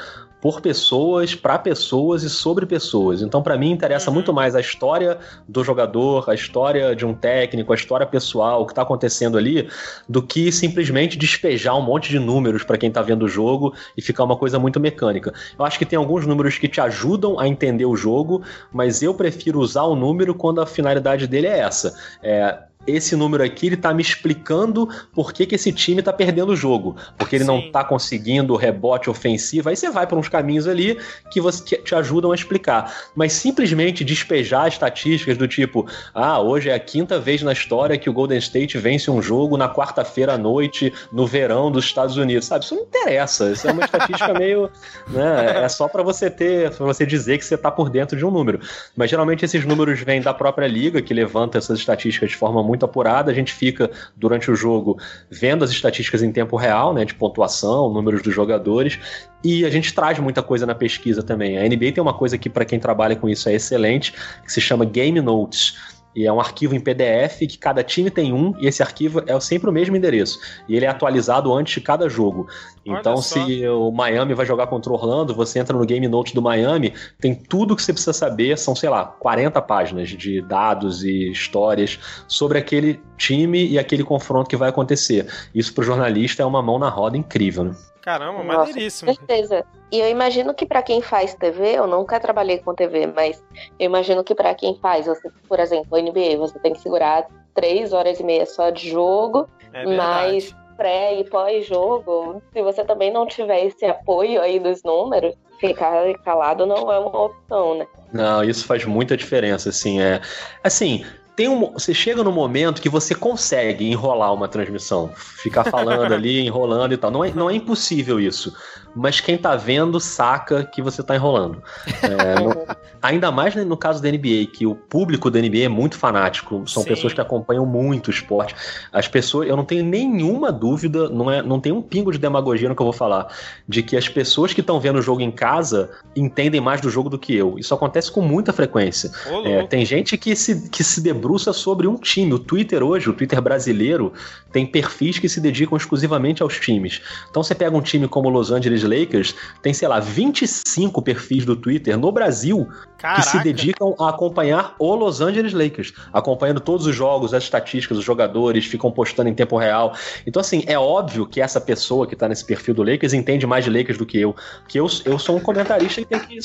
por 0.43 0.60
pessoas, 0.60 1.34
para 1.34 1.58
pessoas 1.58 2.21
e 2.21 2.30
sobre 2.30 2.65
pessoas. 2.65 3.21
Então, 3.21 3.41
para 3.41 3.58
mim, 3.58 3.71
interessa 3.71 4.10
uhum. 4.10 4.15
muito 4.15 4.34
mais 4.34 4.58
a 4.58 4.60
história 4.60 5.17
do 5.47 5.63
jogador, 5.63 6.30
a 6.30 6.34
história 6.34 6.93
de 6.93 7.06
um 7.06 7.13
técnico, 7.13 7.71
a 7.71 7.76
história 7.78 8.06
pessoal, 8.06 8.62
o 8.62 8.65
que 8.65 8.73
está 8.73 8.82
acontecendo 8.82 9.38
ali, 9.38 9.69
do 10.08 10.21
que 10.21 10.52
simplesmente 10.52 11.17
despejar 11.17 11.78
um 11.78 11.82
monte 11.82 12.10
de 12.10 12.19
números 12.19 12.62
para 12.65 12.78
quem 12.78 12.89
está 12.89 13.02
vendo 13.02 13.23
o 13.23 13.30
jogo 13.30 13.73
e 13.95 14.02
ficar 14.02 14.26
uma 14.26 14.36
coisa 14.36 14.60
muito 14.60 14.82
mecânica. 14.82 15.34
Eu 15.58 15.63
acho 15.63 15.80
que 15.80 15.86
tem 15.86 15.97
alguns 15.97 16.28
números 16.28 16.58
que 16.58 16.67
te 16.67 16.82
ajudam 16.82 17.39
a 17.39 17.47
entender 17.47 17.86
o 17.86 17.95
jogo, 17.95 18.41
mas 18.69 19.02
eu 19.02 19.13
prefiro 19.13 19.62
usar 19.62 19.84
o 19.84 19.95
número 19.95 20.36
quando 20.36 20.60
a 20.60 20.65
finalidade 20.65 21.26
dele 21.26 21.47
é 21.47 21.60
essa. 21.60 21.95
É, 22.21 22.58
esse 22.85 23.15
número 23.15 23.43
aqui 23.43 23.67
ele 23.67 23.77
tá 23.77 23.93
me 23.93 24.01
explicando 24.01 24.89
por 25.13 25.31
que, 25.31 25.45
que 25.45 25.55
esse 25.55 25.71
time 25.71 26.01
tá 26.01 26.11
perdendo 26.11 26.51
o 26.51 26.55
jogo. 26.55 26.95
Porque 27.17 27.35
ele 27.35 27.45
Sim. 27.45 27.51
não 27.51 27.71
tá 27.71 27.83
conseguindo 27.83 28.53
o 28.53 28.57
rebote 28.57 29.09
ofensivo. 29.09 29.69
Aí 29.69 29.75
você 29.75 29.89
vai 29.89 30.05
para 30.05 30.17
uns 30.17 30.27
caminhos 30.27 30.67
ali 30.67 30.97
que, 31.31 31.39
você, 31.39 31.63
que 31.63 31.77
te 31.77 31.95
ajudam 31.95 32.31
a 32.31 32.35
explicar. 32.35 32.93
Mas 33.15 33.33
simplesmente 33.33 34.03
despejar 34.03 34.67
estatísticas 34.67 35.37
do 35.37 35.47
tipo: 35.47 35.87
ah, 36.13 36.39
hoje 36.39 36.69
é 36.69 36.73
a 36.73 36.79
quinta 36.79 37.19
vez 37.19 37.41
na 37.41 37.53
história 37.53 37.97
que 37.97 38.09
o 38.09 38.13
Golden 38.13 38.37
State 38.37 38.77
vence 38.77 39.09
um 39.09 39.21
jogo 39.21 39.57
na 39.57 39.73
quarta-feira 39.73 40.33
à 40.33 40.37
noite, 40.37 40.93
no 41.11 41.25
verão 41.25 41.71
dos 41.71 41.85
Estados 41.85 42.17
Unidos. 42.17 42.45
Sabe? 42.45 42.65
Isso 42.65 42.75
não 42.75 42.83
interessa. 42.83 43.51
Isso 43.51 43.67
é 43.67 43.71
uma 43.71 43.85
estatística 43.85 44.33
meio. 44.37 44.69
Né, 45.07 45.63
é 45.63 45.69
só 45.69 45.87
para 45.87 46.03
você 46.03 46.29
ter, 46.29 46.71
para 46.71 46.85
você 46.85 47.05
dizer 47.05 47.37
que 47.37 47.45
você 47.45 47.57
tá 47.57 47.71
por 47.71 47.89
dentro 47.89 48.17
de 48.17 48.25
um 48.25 48.31
número. 48.31 48.59
Mas 48.95 49.09
geralmente 49.09 49.45
esses 49.45 49.65
números 49.65 50.01
vêm 50.01 50.21
da 50.21 50.33
própria 50.33 50.67
liga, 50.67 51.01
que 51.01 51.13
levanta 51.13 51.57
essas 51.57 51.79
estatísticas 51.79 52.31
de 52.31 52.35
forma 52.35 52.63
muito 52.63 52.72
muito 52.73 52.86
apurada, 52.86 53.31
a 53.31 53.33
gente 53.33 53.53
fica 53.53 53.89
durante 54.15 54.49
o 54.49 54.55
jogo 54.55 54.97
vendo 55.29 55.63
as 55.63 55.69
estatísticas 55.69 56.23
em 56.23 56.31
tempo 56.31 56.57
real, 56.57 56.93
né, 56.93 57.05
de 57.05 57.13
pontuação, 57.13 57.93
números 57.93 58.23
dos 58.23 58.33
jogadores, 58.33 58.99
e 59.43 59.63
a 59.63 59.69
gente 59.69 59.93
traz 59.93 60.17
muita 60.19 60.41
coisa 60.41 60.65
na 60.65 60.73
pesquisa 60.73 61.21
também. 61.21 61.57
A 61.57 61.63
NBA 61.63 61.91
tem 61.91 62.01
uma 62.01 62.13
coisa 62.13 62.38
que 62.38 62.49
para 62.49 62.65
quem 62.65 62.79
trabalha 62.79 63.15
com 63.15 63.29
isso 63.29 63.47
é 63.47 63.53
excelente, 63.53 64.13
que 64.43 64.51
se 64.51 64.59
chama 64.59 64.86
Game 64.86 65.21
Notes. 65.21 65.92
E 66.15 66.26
é 66.26 66.32
um 66.32 66.39
arquivo 66.39 66.76
em 66.76 66.80
PDF 66.80 67.39
que 67.39 67.58
cada 67.58 67.84
time 67.84 68.10
tem 68.10 68.34
um, 68.34 68.54
e 68.60 68.67
esse 68.67 68.82
arquivo 68.84 69.23
é 69.26 69.39
sempre 69.39 69.69
o 69.69 69.73
mesmo 69.73 69.95
endereço. 69.95 70.39
E 70.67 70.76
ele 70.76 70.86
é 70.86 70.89
atualizado 70.89 71.54
antes 71.54 71.73
de 71.73 71.82
cada 71.82 72.08
jogo. 72.08 72.47
Então, 72.86 73.17
se 73.17 73.65
o 73.67 73.91
Miami 73.91 74.34
vai 74.34 74.45
jogar 74.45 74.67
contra 74.67 74.91
o 74.91 74.95
Orlando, 74.95 75.34
você 75.34 75.60
entra 75.60 75.78
no 75.78 75.86
Game 75.86 76.08
Note 76.08 76.36
do 76.36 76.41
Miami, 76.41 76.93
tem 77.19 77.34
tudo 77.34 77.76
que 77.76 77.82
você 77.82 77.93
precisa 77.93 78.13
saber, 78.13 78.58
são, 78.58 78.76
sei 78.76 78.89
lá, 78.89 79.06
40 79.06 79.62
páginas 79.62 80.10
de 80.10 80.41
dados 80.41 81.04
e 81.04 81.32
histórias 81.32 81.99
sobre 82.28 82.58
aquele 82.58 83.02
time 83.17 83.65
e 83.65 83.80
aquele 83.80 84.04
confronto 84.04 84.49
que 84.49 84.58
vai 84.58 84.69
acontecer. 84.69 85.28
Isso 85.56 85.73
para 85.73 85.82
o 85.82 85.86
jornalista 85.86 86.43
é 86.43 86.45
uma 86.45 86.62
mão 86.62 86.78
na 86.78 86.89
roda 86.89 87.17
incrível, 87.17 87.63
né? 87.63 87.76
Caramba, 88.02 88.43
Nossa, 88.43 88.58
maneiríssimo. 88.58 89.12
Com 89.12 89.15
certeza. 89.15 89.65
E 89.93 89.99
eu 89.99 90.10
imagino 90.10 90.56
que 90.56 90.65
para 90.65 90.82
quem 90.82 91.03
faz 91.03 91.36
TV, 91.36 91.73
eu 91.77 91.86
nunca 91.86 92.19
trabalhei 92.19 92.58
com 92.58 92.73
TV, 92.73 93.06
mas 93.06 93.43
eu 93.79 93.86
imagino 93.86 94.23
que 94.23 94.34
para 94.34 94.56
quem 94.56 94.75
faz, 94.82 95.06
você, 95.06 95.29
por 95.47 95.60
exemplo, 95.60 96.01
NBA, 96.01 96.36
você 96.36 96.58
tem 96.58 96.73
que 96.73 96.82
segurar 96.82 97.27
três 97.53 97.93
horas 97.93 98.19
e 98.19 98.23
meia 98.23 98.47
só 98.47 98.71
de 98.71 98.89
jogo, 98.89 99.47
é 99.71 99.86
mas 99.86 100.56
pré 100.75 101.19
e 101.19 101.29
pós-jogo, 101.29 102.41
se 102.51 102.63
você 102.63 102.84
também 102.84 103.13
não 103.13 103.27
tiver 103.27 103.67
esse 103.67 103.86
apoio 103.86 104.41
aí 104.41 104.60
dos 104.60 104.82
números, 104.82 105.36
ficar 105.60 106.12
calado 106.25 106.65
não 106.65 106.91
é 106.91 106.97
uma 106.97 107.25
opção, 107.25 107.77
né? 107.77 107.86
Não, 108.12 108.43
isso 108.43 108.65
faz 108.65 108.84
muita 108.86 109.15
diferença, 109.15 109.69
assim, 109.69 110.01
é... 110.01 110.19
Assim, 110.63 111.06
tem 111.36 111.47
um, 111.47 111.71
você 111.71 111.93
chega 111.93 112.23
no 112.23 112.32
momento 112.32 112.82
que 112.82 112.89
você 112.89 113.13
consegue 113.13 113.88
enrolar 113.88 114.34
uma 114.34 114.47
transmissão, 114.47 115.12
ficar 115.15 115.63
falando 115.63 116.13
ali, 116.15 116.39
enrolando 116.39 116.93
e 116.93 116.97
tal. 116.97 117.12
Não 117.12 117.23
é, 117.23 117.32
não 117.32 117.47
é 117.47 117.53
impossível 117.53 118.19
isso 118.19 118.56
mas 118.95 119.19
quem 119.19 119.38
tá 119.38 119.56
vendo 119.56 119.99
saca 119.99 120.63
que 120.63 120.82
você 120.82 121.01
tá 121.01 121.15
enrolando. 121.15 121.62
É, 122.01 122.39
no, 122.41 122.67
ainda 123.01 123.32
mais 123.32 123.56
no 123.56 123.75
caso 123.75 124.01
da 124.01 124.10
NBA, 124.10 124.47
que 124.53 124.65
o 124.65 124.75
público 124.75 125.32
da 125.32 125.39
NBA 125.39 125.63
é 125.63 125.67
muito 125.67 125.97
fanático, 125.97 126.63
são 126.67 126.84
Sim. 126.84 126.89
pessoas 126.89 127.13
que 127.13 127.21
acompanham 127.21 127.65
muito 127.65 128.08
o 128.08 128.12
esporte. 128.12 128.56
As 128.91 129.08
pessoas, 129.08 129.49
eu 129.49 129.58
não 129.58 129.65
tenho 129.65 129.84
nenhuma 129.84 130.51
dúvida, 130.51 131.10
não, 131.10 131.29
é, 131.32 131.41
não 131.41 131.60
tem 131.60 131.71
um 131.71 131.82
pingo 131.82 132.12
de 132.12 132.17
demagogia 132.17 132.69
no 132.69 132.75
que 132.75 132.82
eu 132.82 132.86
vou 132.86 132.93
falar, 132.93 133.27
de 133.67 133.82
que 133.82 133.97
as 133.97 134.08
pessoas 134.08 134.53
que 134.53 134.62
estão 134.62 134.79
vendo 134.79 134.99
o 134.99 135.01
jogo 135.01 135.21
em 135.21 135.32
casa 135.32 135.89
entendem 136.15 136.62
mais 136.62 136.82
do 136.82 136.89
jogo 136.89 137.10
do 137.10 137.17
que 137.17 137.36
eu. 137.36 137.58
Isso 137.58 137.73
acontece 137.73 138.12
com 138.12 138.21
muita 138.21 138.53
frequência. 138.53 139.12
É, 139.45 139.63
tem 139.63 139.86
gente 139.86 140.17
que 140.17 140.36
se, 140.36 140.69
que 140.69 140.84
se 140.84 141.01
debruça 141.01 141.51
sobre 141.51 141.88
um 141.88 141.95
time. 141.95 142.34
O 142.34 142.39
Twitter 142.39 142.84
hoje, 142.84 143.10
o 143.10 143.13
Twitter 143.13 143.41
brasileiro, 143.41 144.13
tem 144.51 144.65
perfis 144.65 145.17
que 145.17 145.27
se 145.27 145.41
dedicam 145.41 145.75
exclusivamente 145.75 146.43
aos 146.43 146.60
times. 146.60 147.01
Então 147.29 147.41
você 147.41 147.56
pega 147.56 147.75
um 147.75 147.82
time 147.82 148.08
como 148.08 148.29
Los 148.29 148.51
Angeles 148.51 148.82
Lakers 148.83 149.35
tem, 149.61 149.73
sei 149.73 149.87
lá, 149.87 149.99
25 149.99 151.01
perfis 151.01 151.45
do 151.45 151.55
Twitter 151.55 151.97
no 151.97 152.11
Brasil 152.11 152.67
Caraca. 153.03 153.21
que 153.21 153.27
se 153.27 153.43
dedicam 153.43 153.93
a 153.99 154.09
acompanhar 154.09 154.75
o 154.79 154.95
Los 154.95 155.19
Angeles 155.19 155.51
Lakers, 155.51 155.93
acompanhando 156.13 156.61
todos 156.61 156.85
os 156.87 156.95
jogos, 156.95 157.33
as 157.33 157.43
estatísticas, 157.43 157.97
os 157.97 158.03
jogadores, 158.05 158.65
ficam 158.65 158.89
postando 158.89 159.27
em 159.29 159.33
tempo 159.33 159.57
real. 159.57 159.93
Então, 160.25 160.39
assim, 160.39 160.63
é 160.67 160.79
óbvio 160.79 161.25
que 161.25 161.41
essa 161.41 161.59
pessoa 161.59 162.07
que 162.07 162.15
tá 162.15 162.29
nesse 162.29 162.45
perfil 162.45 162.73
do 162.73 162.81
Lakers 162.81 163.13
entende 163.13 163.45
mais 163.45 163.65
de 163.65 163.69
Lakers 163.69 163.97
do 163.97 164.05
que 164.05 164.19
eu. 164.19 164.33
Que 164.69 164.79
eu, 164.79 164.87
eu 165.03 165.19
sou 165.19 165.35
um 165.35 165.39
comentarista 165.39 165.99
e 165.99 166.05
tenho 166.05 166.21
que, 166.21 166.37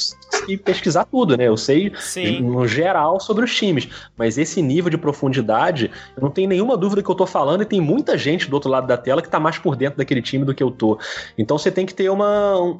que 0.46 0.56
pesquisar 0.56 1.04
tudo, 1.04 1.36
né? 1.36 1.46
Eu 1.46 1.56
sei, 1.56 1.92
Sim. 1.96 2.40
no 2.40 2.66
geral, 2.66 3.20
sobre 3.20 3.44
os 3.44 3.54
times. 3.54 3.88
Mas 4.16 4.36
esse 4.36 4.60
nível 4.60 4.90
de 4.90 4.98
profundidade, 4.98 5.90
eu 6.16 6.22
não 6.22 6.30
tenho 6.30 6.48
nenhuma 6.48 6.76
dúvida 6.76 7.04
que 7.04 7.08
eu 7.08 7.14
tô 7.14 7.26
falando 7.26 7.62
e 7.62 7.66
tem 7.66 7.80
muita 7.80 8.18
gente 8.18 8.50
do 8.50 8.54
outro 8.54 8.68
lado 8.68 8.86
da 8.88 8.96
tela 8.96 9.22
que 9.22 9.28
tá 9.28 9.38
mais 9.38 9.58
por 9.58 9.76
dentro 9.76 9.98
daquele 9.98 10.20
time 10.20 10.44
do 10.44 10.52
que 10.52 10.62
eu 10.62 10.72
tô. 10.72 10.98
Então 11.36 11.56
você 11.56 11.70
tem 11.70 11.86
que 11.86 11.94
ter 11.94 12.10
uma 12.10 12.27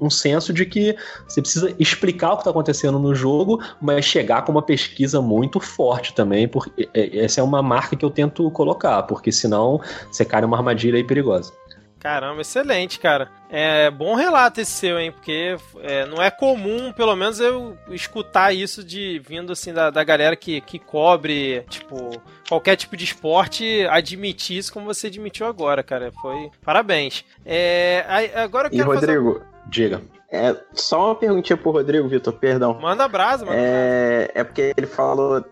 um 0.01 0.11
senso 0.11 0.53
de 0.53 0.65
que 0.65 0.97
você 1.27 1.41
precisa 1.41 1.75
explicar 1.79 2.33
o 2.33 2.37
que 2.37 2.43
está 2.43 2.51
acontecendo 2.51 2.99
no 2.99 3.15
jogo, 3.15 3.61
mas 3.81 4.05
chegar 4.05 4.43
com 4.45 4.53
uma 4.53 4.63
pesquisa 4.63 5.21
muito 5.21 5.61
forte 5.61 6.15
também, 6.15 6.49
porque 6.49 6.89
essa 6.95 7.41
é 7.41 7.45
uma 7.45 7.63
marca 7.63 7.97
que 7.97 8.05
eu 8.05 8.11
tento 8.11 8.51
colocar, 8.51 9.03
porque 9.05 9.33
senão 9.33 9.81
você 10.11 10.25
cai 10.25 10.41
numa 10.41 10.57
armadilha 10.57 10.97
aí 10.97 11.05
perigosa. 11.05 11.53
Caramba, 11.99 12.41
excelente, 12.41 12.99
cara. 13.01 13.29
É 13.51 13.91
bom 13.91 14.15
relato 14.15 14.61
esse 14.61 14.71
seu, 14.71 14.99
hein? 14.99 15.11
Porque 15.11 15.57
é, 15.81 16.07
não 16.07 16.23
é 16.23 16.31
comum, 16.31 16.93
pelo 16.93 17.17
menos 17.17 17.41
eu 17.41 17.77
escutar 17.89 18.55
isso 18.55 18.85
de 18.85 19.21
vindo 19.27 19.53
assim 19.53 19.73
da, 19.73 19.91
da 19.91 20.05
galera 20.05 20.37
que, 20.37 20.61
que 20.61 20.79
cobre, 20.79 21.65
tipo, 21.69 22.11
qualquer 22.49 22.77
tipo 22.77 22.97
de 22.97 23.05
esporte, 23.05 23.87
admitir 23.91 24.59
isso 24.59 24.73
como 24.73 24.87
você 24.87 25.09
admitiu 25.09 25.47
agora, 25.47 25.83
cara. 25.83 26.13
Foi. 26.23 26.51
Parabéns. 26.65 27.25
É, 27.45 28.05
agora 28.37 28.69
eu 28.69 28.71
quero 28.71 28.83
e, 28.83 28.95
Rodrigo, 28.95 29.33
fazer... 29.35 29.47
diga. 29.67 30.03
É, 30.31 30.55
só 30.75 31.07
uma 31.07 31.15
perguntinha 31.15 31.57
pro 31.57 31.71
Rodrigo, 31.71 32.07
Vitor, 32.07 32.35
perdão. 32.35 32.79
Manda 32.79 33.09
brasa, 33.09 33.47
manda 33.47 33.59
é, 33.59 34.19
brasa. 34.27 34.33
É 34.35 34.45
porque 34.45 34.75
ele 34.77 34.87
falou 34.87 35.43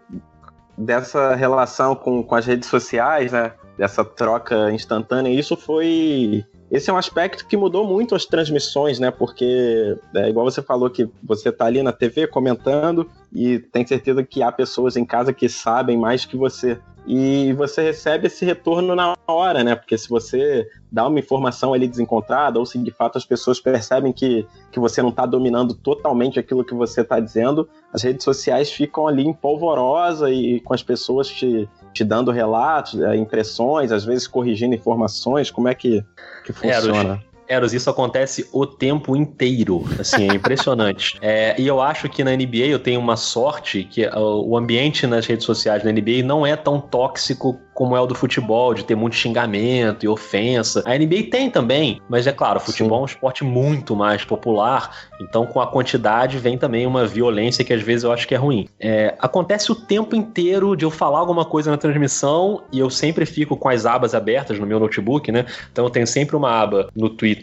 dessa 0.76 1.34
relação 1.34 1.96
com, 1.96 2.22
com 2.22 2.34
as 2.34 2.46
redes 2.46 2.68
sociais, 2.68 3.32
né? 3.32 3.52
Dessa 3.76 4.04
troca 4.04 4.70
instantânea. 4.72 5.30
Isso 5.30 5.56
foi. 5.56 6.44
Esse 6.70 6.90
é 6.90 6.92
um 6.92 6.96
aspecto 6.96 7.46
que 7.46 7.56
mudou 7.56 7.86
muito 7.86 8.14
as 8.14 8.24
transmissões, 8.24 8.98
né? 8.98 9.10
Porque, 9.10 9.96
é, 10.14 10.28
igual 10.28 10.50
você 10.50 10.62
falou 10.62 10.90
que 10.90 11.08
você 11.22 11.52
tá 11.52 11.66
ali 11.66 11.82
na 11.82 11.92
TV 11.92 12.26
comentando 12.26 13.08
e 13.32 13.58
tem 13.58 13.86
certeza 13.86 14.24
que 14.24 14.42
há 14.42 14.50
pessoas 14.50 14.96
em 14.96 15.04
casa 15.04 15.32
que 15.32 15.48
sabem 15.48 15.96
mais 15.96 16.24
que 16.24 16.36
você 16.36 16.78
e 17.06 17.52
você 17.52 17.82
recebe 17.82 18.26
esse 18.26 18.44
retorno 18.44 18.94
na 18.96 19.16
hora, 19.28 19.62
né? 19.62 19.76
Porque 19.76 19.96
se 19.96 20.08
você 20.08 20.68
dá 20.90 21.06
uma 21.06 21.20
informação 21.20 21.72
ali 21.72 21.86
desencontrada, 21.86 22.58
ou 22.58 22.66
se 22.66 22.78
de 22.78 22.90
fato 22.90 23.16
as 23.16 23.24
pessoas 23.24 23.60
percebem 23.60 24.12
que, 24.12 24.44
que 24.72 24.80
você 24.80 25.00
não 25.00 25.10
está 25.10 25.24
dominando 25.24 25.72
totalmente 25.72 26.40
aquilo 26.40 26.64
que 26.64 26.74
você 26.74 27.02
está 27.02 27.20
dizendo, 27.20 27.68
as 27.92 28.02
redes 28.02 28.24
sociais 28.24 28.72
ficam 28.72 29.06
ali 29.06 29.24
em 29.24 29.32
polvorosa 29.32 30.30
e 30.30 30.58
com 30.60 30.74
as 30.74 30.82
pessoas 30.82 31.28
te, 31.28 31.68
te 31.96 32.04
dando 32.04 32.30
relatos, 32.30 33.00
é, 33.00 33.16
impressões, 33.16 33.90
às 33.90 34.04
vezes 34.04 34.28
corrigindo 34.28 34.74
informações. 34.74 35.50
Como 35.50 35.66
é 35.66 35.74
que, 35.74 36.04
que 36.44 36.52
funciona? 36.52 37.22
Eros, 37.48 37.72
isso 37.72 37.88
acontece 37.90 38.48
o 38.52 38.66
tempo 38.66 39.16
inteiro. 39.16 39.84
Assim, 39.98 40.28
é 40.30 40.34
impressionante. 40.34 41.16
é, 41.22 41.54
e 41.58 41.66
eu 41.66 41.80
acho 41.80 42.08
que 42.08 42.24
na 42.24 42.34
NBA 42.36 42.66
eu 42.66 42.78
tenho 42.78 43.00
uma 43.00 43.16
sorte 43.16 43.84
que 43.84 44.06
o 44.14 44.56
ambiente 44.56 45.06
nas 45.06 45.26
redes 45.26 45.44
sociais 45.44 45.82
da 45.82 45.92
NBA 45.92 46.22
não 46.24 46.46
é 46.46 46.56
tão 46.56 46.80
tóxico 46.80 47.58
como 47.76 47.94
é 47.94 48.00
o 48.00 48.06
do 48.06 48.14
futebol, 48.14 48.72
de 48.72 48.82
ter 48.84 48.94
muito 48.94 49.14
xingamento 49.14 50.02
e 50.02 50.08
ofensa. 50.08 50.82
A 50.86 50.96
NBA 50.96 51.24
tem 51.30 51.50
também, 51.50 52.00
mas 52.08 52.26
é 52.26 52.32
claro, 52.32 52.56
o 52.56 52.60
futebol 52.60 52.96
Sim. 52.96 53.00
é 53.00 53.02
um 53.02 53.04
esporte 53.04 53.44
muito 53.44 53.94
mais 53.94 54.24
popular, 54.24 54.90
então 55.20 55.44
com 55.44 55.60
a 55.60 55.66
quantidade 55.66 56.38
vem 56.38 56.56
também 56.56 56.86
uma 56.86 57.06
violência 57.06 57.62
que 57.62 57.74
às 57.74 57.82
vezes 57.82 58.04
eu 58.04 58.12
acho 58.12 58.26
que 58.26 58.34
é 58.34 58.38
ruim. 58.38 58.66
É, 58.80 59.14
acontece 59.18 59.70
o 59.70 59.74
tempo 59.74 60.16
inteiro 60.16 60.74
de 60.74 60.86
eu 60.86 60.90
falar 60.90 61.18
alguma 61.18 61.44
coisa 61.44 61.70
na 61.70 61.76
transmissão 61.76 62.62
e 62.72 62.78
eu 62.78 62.88
sempre 62.88 63.26
fico 63.26 63.58
com 63.58 63.68
as 63.68 63.84
abas 63.84 64.14
abertas 64.14 64.58
no 64.58 64.66
meu 64.66 64.80
notebook, 64.80 65.30
né? 65.30 65.44
Então 65.70 65.84
eu 65.84 65.90
tenho 65.90 66.06
sempre 66.06 66.34
uma 66.34 66.50
aba 66.50 66.88
no 66.96 67.10
Twitter 67.10 67.35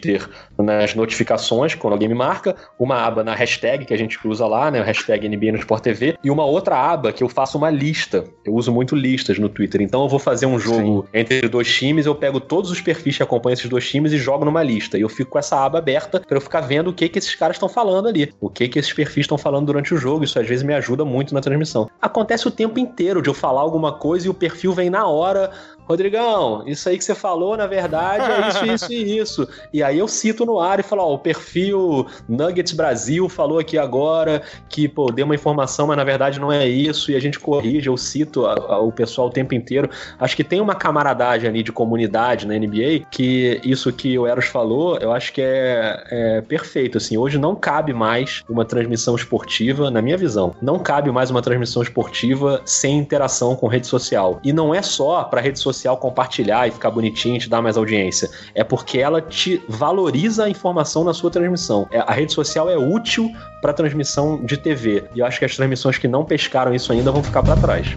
nas 0.58 0.94
notificações, 0.94 1.74
quando 1.74 1.92
alguém 1.92 2.08
me 2.08 2.14
marca, 2.14 2.54
uma 2.78 3.02
aba 3.02 3.24
na 3.24 3.34
hashtag 3.34 3.84
que 3.84 3.94
a 3.94 3.98
gente 3.98 4.18
usa 4.26 4.46
lá, 4.46 4.70
né? 4.70 4.82
Hashtag 4.82 5.28
NBA 5.28 5.52
no 5.52 5.58
Sport 5.58 5.82
TV, 5.82 6.18
e 6.22 6.30
uma 6.30 6.44
outra 6.44 6.76
aba 6.76 7.12
que 7.12 7.22
eu 7.22 7.28
faço 7.28 7.58
uma 7.58 7.70
lista. 7.70 8.24
Eu 8.44 8.54
uso 8.54 8.72
muito 8.72 8.94
listas 8.94 9.38
no 9.38 9.48
Twitter, 9.48 9.82
então 9.82 10.02
eu 10.02 10.08
vou 10.08 10.18
fazer 10.18 10.46
um 10.46 10.58
jogo 10.58 11.02
Sim. 11.02 11.08
entre 11.18 11.48
dois 11.48 11.72
times, 11.72 12.06
eu 12.06 12.14
pego 12.14 12.40
todos 12.40 12.70
os 12.70 12.80
perfis 12.80 13.16
que 13.16 13.22
acompanham 13.22 13.54
esses 13.54 13.68
dois 13.68 13.88
times 13.88 14.12
e 14.12 14.18
jogo 14.18 14.44
numa 14.44 14.62
lista. 14.62 14.96
E 14.98 15.00
eu 15.00 15.08
fico 15.08 15.32
com 15.32 15.38
essa 15.38 15.64
aba 15.64 15.78
aberta 15.78 16.20
para 16.20 16.36
eu 16.36 16.40
ficar 16.40 16.60
vendo 16.60 16.90
o 16.90 16.92
que 16.92 17.08
que 17.08 17.18
esses 17.18 17.34
caras 17.34 17.56
estão 17.56 17.68
falando 17.68 18.08
ali, 18.08 18.32
o 18.40 18.48
que 18.48 18.68
que 18.68 18.78
esses 18.78 18.92
perfis 18.92 19.24
estão 19.24 19.38
falando 19.38 19.66
durante 19.66 19.94
o 19.94 19.96
jogo. 19.96 20.24
Isso 20.24 20.38
às 20.38 20.46
vezes 20.46 20.62
me 20.62 20.74
ajuda 20.74 21.04
muito 21.04 21.34
na 21.34 21.40
transmissão. 21.40 21.88
Acontece 22.00 22.46
o 22.48 22.50
tempo 22.50 22.78
inteiro 22.78 23.22
de 23.22 23.28
eu 23.28 23.34
falar 23.34 23.60
alguma 23.60 23.92
coisa 23.92 24.26
e 24.26 24.30
o 24.30 24.34
perfil 24.34 24.72
vem 24.72 24.90
na 24.90 25.06
hora 25.06 25.50
Rodrigão, 25.86 26.62
isso 26.66 26.88
aí 26.88 26.96
que 26.96 27.04
você 27.04 27.14
falou, 27.14 27.56
na 27.56 27.66
verdade, 27.66 28.24
é 28.24 28.48
isso, 28.48 28.64
isso 28.66 28.92
e 28.92 29.18
isso. 29.18 29.48
E 29.72 29.82
aí 29.82 29.98
eu 29.98 30.08
cito 30.08 30.46
no 30.46 30.58
ar 30.58 30.80
e 30.80 30.82
falo, 30.82 31.02
ó, 31.02 31.14
o 31.14 31.18
perfil 31.18 32.06
Nuggets 32.26 32.72
Brasil 32.72 33.28
falou 33.28 33.58
aqui 33.58 33.76
agora 33.76 34.42
que, 34.68 34.88
pô, 34.88 35.12
deu 35.12 35.26
uma 35.26 35.34
informação, 35.34 35.86
mas 35.86 35.96
na 35.96 36.04
verdade 36.04 36.40
não 36.40 36.50
é 36.50 36.66
isso, 36.66 37.10
e 37.10 37.16
a 37.16 37.20
gente 37.20 37.38
corrige, 37.38 37.88
eu 37.88 37.96
cito 37.98 38.46
a, 38.46 38.54
a, 38.54 38.78
o 38.80 38.90
pessoal 38.90 39.28
o 39.28 39.30
tempo 39.30 39.54
inteiro. 39.54 39.90
Acho 40.18 40.34
que 40.34 40.42
tem 40.42 40.58
uma 40.58 40.74
camaradagem 40.74 41.50
ali 41.50 41.62
de 41.62 41.70
comunidade 41.70 42.46
na 42.46 42.54
NBA 42.54 43.06
que 43.10 43.60
isso 43.62 43.92
que 43.92 44.18
o 44.18 44.26
Eros 44.26 44.46
falou, 44.46 44.96
eu 44.98 45.12
acho 45.12 45.32
que 45.34 45.42
é, 45.42 46.02
é 46.10 46.40
perfeito, 46.40 46.96
assim, 46.96 47.18
hoje 47.18 47.38
não 47.38 47.54
cabe 47.54 47.92
mais 47.92 48.42
uma 48.48 48.64
transmissão 48.64 49.14
esportiva, 49.14 49.90
na 49.90 50.00
minha 50.00 50.16
visão, 50.16 50.54
não 50.62 50.78
cabe 50.78 51.10
mais 51.10 51.30
uma 51.30 51.42
transmissão 51.42 51.82
esportiva 51.82 52.62
sem 52.64 52.96
interação 52.98 53.54
com 53.54 53.66
rede 53.66 53.86
social. 53.86 54.40
E 54.42 54.50
não 54.50 54.74
é 54.74 54.80
só 54.80 55.24
para 55.24 55.42
rede 55.42 55.58
social 55.58 55.73
social 55.74 55.96
compartilhar 55.96 56.68
e 56.68 56.70
ficar 56.70 56.90
bonitinho 56.90 57.36
e 57.36 57.38
te 57.38 57.48
dar 57.48 57.60
mais 57.60 57.76
audiência. 57.76 58.30
É 58.54 58.64
porque 58.64 58.98
ela 58.98 59.20
te 59.20 59.62
valoriza 59.68 60.44
a 60.44 60.48
informação 60.48 61.04
na 61.04 61.12
sua 61.12 61.30
transmissão. 61.30 61.86
É, 61.90 61.98
a 61.98 62.12
rede 62.12 62.32
social 62.32 62.70
é 62.70 62.76
útil 62.76 63.30
para 63.60 63.72
transmissão 63.72 64.42
de 64.44 64.56
TV. 64.56 65.04
E 65.14 65.20
eu 65.20 65.26
acho 65.26 65.38
que 65.38 65.44
as 65.44 65.56
transmissões 65.56 65.98
que 65.98 66.08
não 66.08 66.24
pescaram 66.24 66.74
isso 66.74 66.92
ainda 66.92 67.10
vão 67.10 67.22
ficar 67.22 67.42
para 67.42 67.56
trás. 67.56 67.96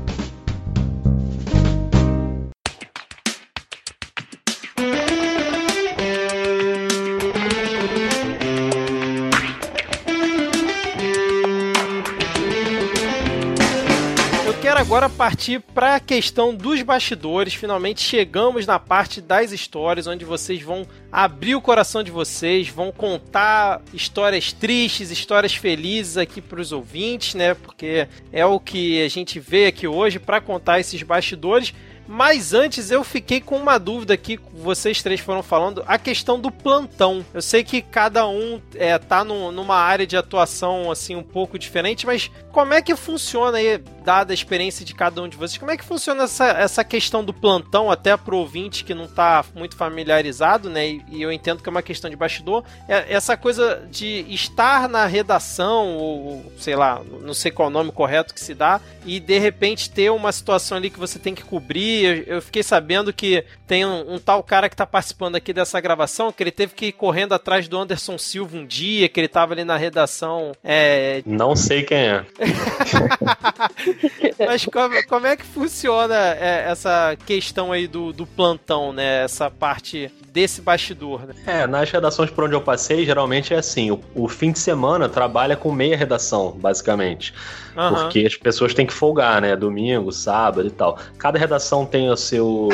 Agora 15.08 15.10
partir 15.10 15.60
para 15.60 15.95
a 15.95 15.99
questão 15.99 16.53
dos 16.53 16.82
bastidores. 16.82 17.53
Finalmente 17.53 18.01
chegamos 18.01 18.68
na 18.68 18.78
parte 18.78 19.22
das 19.22 19.51
histórias, 19.51 20.05
onde 20.05 20.26
vocês 20.26 20.62
vão 20.62 20.86
abrir 21.12 21.55
o 21.55 21.62
coração 21.62 22.03
de 22.03 22.12
vocês, 22.12 22.70
vão 22.70 22.91
contar 22.91 23.82
histórias 23.93 24.51
tristes, 24.51 25.10
histórias 25.10 25.55
felizes 25.55 26.18
aqui 26.18 26.41
para 26.41 26.60
os 26.60 26.72
ouvintes, 26.72 27.34
né? 27.34 27.53
Porque 27.53 28.08
é 28.32 28.45
o 28.45 28.60
que 28.60 29.01
a 29.01 29.08
gente 29.08 29.39
vê 29.39 29.68
aqui 29.68 29.88
hoje 29.88 30.20
para 30.20 30.41
contar 30.41 30.80
esses 30.80 31.01
bastidores. 31.01 31.74
Mas 32.08 32.53
antes 32.53 32.89
eu 32.89 33.03
fiquei 33.03 33.41
com 33.41 33.58
uma 33.58 33.78
dúvida 33.78 34.14
aqui, 34.14 34.39
vocês 34.53 35.01
três 35.01 35.20
foram 35.20 35.43
falando, 35.43 35.84
a 35.86 35.97
questão 35.97 36.39
do 36.39 36.49
plantão. 36.49 37.26
Eu 37.34 37.41
sei 37.41 37.64
que 37.64 37.82
cada 37.82 38.28
um 38.28 38.62
é, 38.76 38.97
tá 38.97 39.24
no, 39.24 39.51
numa 39.51 39.76
área 39.76 40.08
de 40.08 40.16
atuação 40.16 40.89
assim 40.89 41.16
um 41.16 41.24
pouco 41.24 41.60
diferente, 41.60 42.05
mas 42.05 42.32
como 42.51 42.74
é 42.74 42.82
que 42.82 42.95
funciona 42.95 43.58
aí, 43.58 43.78
dada 44.03 44.32
a 44.32 44.36
experiência 44.36 44.86
de 44.86 44.93
cada 44.93 45.22
um 45.22 45.28
de 45.28 45.36
vocês, 45.36 45.58
como 45.58 45.72
é 45.72 45.78
que 45.78 45.84
funciona 45.84 46.24
essa, 46.24 46.45
essa 46.45 46.84
questão 46.84 47.24
do 47.24 47.34
plantão, 47.34 47.91
até 47.91 48.16
pro 48.16 48.38
ouvinte 48.38 48.84
que 48.84 48.93
não 48.93 49.08
tá 49.08 49.43
muito 49.53 49.76
familiarizado, 49.76 50.70
né? 50.70 50.88
E, 50.88 51.05
e 51.10 51.22
eu 51.22 51.32
entendo 51.32 51.62
que 51.62 51.70
é 51.70 51.72
uma 51.72 51.82
questão 51.82 52.10
de 52.10 52.16
bastidor. 52.16 52.64
É, 52.88 53.14
essa 53.14 53.36
coisa 53.36 53.86
de 53.91 54.26
estar 54.30 54.88
na 54.88 55.05
redação, 55.05 55.97
ou 55.97 56.51
sei 56.58 56.76
lá, 56.76 57.01
não 57.22 57.34
sei 57.34 57.51
qual 57.51 57.68
é 57.68 57.70
o 57.70 57.74
nome 57.74 57.91
correto 57.91 58.34
que 58.34 58.39
se 58.39 58.53
dá, 58.53 58.80
e 59.05 59.20
de 59.20 59.38
repente 59.38 59.89
ter 59.89 60.10
uma 60.10 60.32
situação 60.32 60.78
ali 60.78 60.89
que 60.89 60.99
você 60.99 61.20
tem 61.20 61.36
que 61.36 61.43
cobrir 61.43 61.97
eu, 62.06 62.41
fiquei 62.41 62.64
sabendo 62.64 63.14
que 63.14 63.43
tem 63.66 63.86
um, 63.86 64.16
um, 64.16 64.20
tal 64.20 64.41
cara 64.43 64.70
que 64.70 64.76
tá 64.76 64.86
participando 64.86 65.36
aqui 65.36 65.54
dessa 65.54 65.80
gravação, 65.80 66.32
que 66.32 66.43
ele 66.43 66.52
teve 66.52 66.74
que 66.74 66.88
ir 66.88 66.91
correndo 66.91 67.34
atrás 67.34 67.68
do 67.68 67.78
Anderson 67.78 68.18
Silva 68.18 68.58
um 68.58 68.66
dia, 68.66 69.10
que 69.10 69.20
ele 69.20 69.28
tava 69.28 69.54
ali 69.54 69.64
na 69.64 69.78
redação. 69.78 70.52
É... 70.64 71.22
Não 71.26 71.56
sei 71.56 71.84
quem 71.84 71.98
é. 71.98 72.26
Mas 74.45 74.66
como, 74.66 75.08
como, 75.08 75.28
é 75.28 75.36
que 75.36 75.45
funciona 75.45 76.16
é, 76.16 76.66
essa 76.70 77.18
questão 77.26 77.72
aí 77.72 77.88
do, 77.88 78.14
do 78.14 78.26
plantão, 78.26 78.93
né? 78.93 79.24
Essa 79.24 79.50
parte 79.50 80.12
desse 80.32 80.62
bastidor, 80.62 81.26
né? 81.26 81.34
É, 81.45 81.68
nas 81.68 81.89
redações 81.89 82.30
por 82.30 82.43
onde 82.43 82.54
eu 82.54 82.62
passei, 82.62 83.06
geralmente 83.06 83.54
é 83.54 83.58
assim: 83.58 83.91
o, 83.91 84.00
o 84.14 84.28
fim 84.28 84.52
de 84.52 84.60
semana 84.60 85.10
trabalha 85.10 85.56
com 85.56 85.72
meia 85.72 85.98
redação, 85.98 86.52
basicamente. 86.52 87.34
Uhum. 87.78 87.93
Porque 87.93 88.25
as 88.25 88.36
pessoas 88.36 88.73
têm 88.73 88.86
que 88.86 88.93
folgar, 88.93 89.39
né? 89.41 89.55
Domingo, 89.55 90.11
sábado 90.11 90.67
e 90.67 90.71
tal. 90.71 90.97
Cada 91.17 91.38
redação 91.38 91.86
tem 91.86 92.09
o 92.09 92.17
seu. 92.17 92.69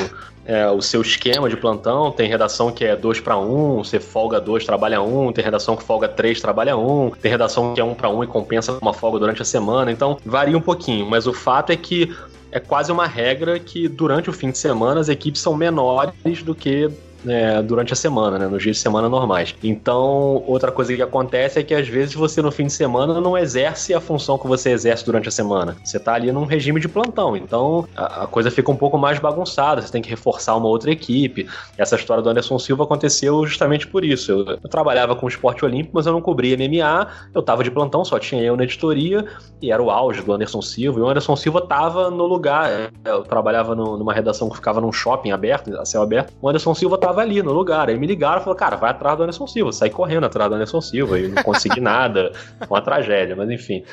É, 0.46 0.70
o 0.70 0.82
seu 0.82 1.02
esquema 1.02 1.48
de 1.48 1.56
plantão, 1.56 2.12
tem 2.12 2.28
redação 2.28 2.70
que 2.70 2.84
é 2.84 2.98
2 2.98 3.22
para 3.22 3.38
1, 3.38 3.78
você 3.78 3.98
folga 3.98 4.42
2, 4.42 4.66
trabalha 4.66 5.02
1, 5.02 5.28
um, 5.28 5.32
tem 5.32 5.42
redação 5.42 5.78
que 5.78 5.84
folga 5.84 6.10
3, 6.10 6.42
trabalha 6.42 6.76
1, 6.76 7.06
um, 7.06 7.10
tem 7.12 7.32
redação 7.32 7.74
que 7.74 7.80
é 7.80 7.84
1 7.84 7.90
um 7.90 7.96
para 7.96 8.10
1 8.10 8.18
um 8.18 8.24
e 8.26 8.28
compensa 8.28 8.78
uma 8.82 8.92
folga 8.92 9.20
durante 9.20 9.42
a 9.42 9.46
semana, 9.46 9.90
então 9.90 10.18
varia 10.26 10.58
um 10.58 10.62
pouquinho, 10.62 11.06
mas 11.06 11.28
o 11.28 11.32
fato 11.32 11.72
é 11.72 11.78
que 11.78 12.14
é 12.52 12.60
quase 12.60 12.92
uma 12.92 13.08
regra 13.08 13.58
que 13.58 13.88
durante 13.88 14.30
o 14.30 14.34
fim 14.34 14.52
de 14.52 14.58
semana 14.58 15.00
as 15.00 15.08
equipes 15.08 15.42
são 15.42 15.56
menores 15.56 16.44
do 16.44 16.54
que 16.54 16.92
é, 17.28 17.62
durante 17.62 17.94
a 17.94 17.96
semana, 17.96 18.38
né? 18.38 18.48
Nos 18.48 18.62
dias 18.62 18.78
de 18.78 18.82
semana 18.82 19.10
normais. 19.10 19.56
Então, 19.64 20.44
outra 20.48 20.72
coisa 20.72 20.96
que 20.96 21.02
acontece 21.02 21.60
é 21.60 21.64
que 21.64 21.74
às 21.74 21.88
vezes 21.88 22.14
você 22.14 22.42
no 22.42 22.52
fim 22.52 22.68
de 22.68 22.74
semana 22.74 23.20
não 23.20 23.38
exerce 23.38 23.94
a 23.94 24.02
função 24.02 24.38
que 24.38 24.48
você 24.48 24.72
exerce 24.72 25.06
durante 25.06 25.28
a 25.28 25.32
semana. 25.32 25.76
Você 25.84 26.00
tá 26.00 26.14
ali 26.14 26.32
num 26.32 26.46
regime 26.46 26.80
de 26.80 26.88
plantão. 26.88 27.36
Então, 27.36 27.88
a, 27.96 28.24
a 28.24 28.28
coisa 28.28 28.52
fica 28.52 28.72
um 28.72 28.76
pouco 28.76 28.98
mais 28.98 29.20
bagunçada. 29.20 29.82
Você 29.82 29.92
tem 29.92 30.02
que 30.02 30.10
reforçar 30.10 30.56
uma 30.56 30.68
outra 30.68 30.92
equipe. 30.92 31.48
Essa 31.78 31.96
história 31.96 32.22
do 32.22 32.30
Anderson 32.30 32.60
Silva 32.60 32.84
aconteceu 32.84 33.46
justamente 33.46 33.88
por 33.88 34.04
isso. 34.04 34.32
Eu, 34.32 34.46
eu 34.64 34.70
trabalhava 34.70 35.16
com 35.16 35.28
esporte 35.28 35.64
olímpico, 35.64 35.92
mas 35.94 36.06
eu 36.06 36.14
não 36.14 36.22
cobria 36.22 36.58
MMA. 36.58 37.08
Eu 37.34 37.42
tava 37.42 37.64
de 37.64 37.72
plantão, 37.72 38.04
só 38.04 38.20
tinha 38.20 38.42
eu 38.42 38.56
na 38.56 38.64
editoria 38.64 39.26
e 39.62 39.72
era 39.72 39.82
o 39.82 39.90
auge 39.90 40.22
do 40.22 40.34
Anderson 40.34 40.62
Silva. 40.62 41.00
E 41.00 41.02
o 41.02 41.08
Anderson 41.08 41.36
Silva 41.36 41.62
tava 41.62 42.10
no 42.10 42.26
lugar. 42.26 42.92
Eu 43.06 43.24
trabalhava 43.24 43.76
no, 43.76 43.98
numa 43.98 44.14
redação 44.14 44.50
que 44.50 44.56
ficava 44.56 44.82
num 44.82 44.92
shopping 44.92 45.32
aberto, 45.32 45.76
a 45.78 45.86
céu 45.86 46.02
aberto. 46.02 46.34
O 46.42 46.50
Anderson 46.50 46.74
Silva 46.74 46.98
tava 46.98 47.13
tava 47.14 47.22
ali 47.22 47.42
no 47.42 47.54
lugar. 47.54 47.90
Aí 47.90 47.98
me 47.98 48.08
ligaram 48.08 48.42
e 48.42 48.44
falaram, 48.44 48.60
cara, 48.60 48.76
vai 48.76 48.90
atrás 48.90 49.16
do 49.16 49.24
Anderson 49.24 49.48
Silva. 49.48 49.72
Saí 49.72 49.90
correndo 49.90 50.26
atrás 50.26 50.50
do 50.50 50.56
Anderson 50.56 50.82
Silva 50.82 51.20
e 51.20 51.28
não 51.28 51.44
consegui 51.44 51.80
nada. 51.82 52.32
Uma 52.68 52.82
tragédia, 52.82 53.36
mas 53.36 53.50
enfim. 53.50 53.84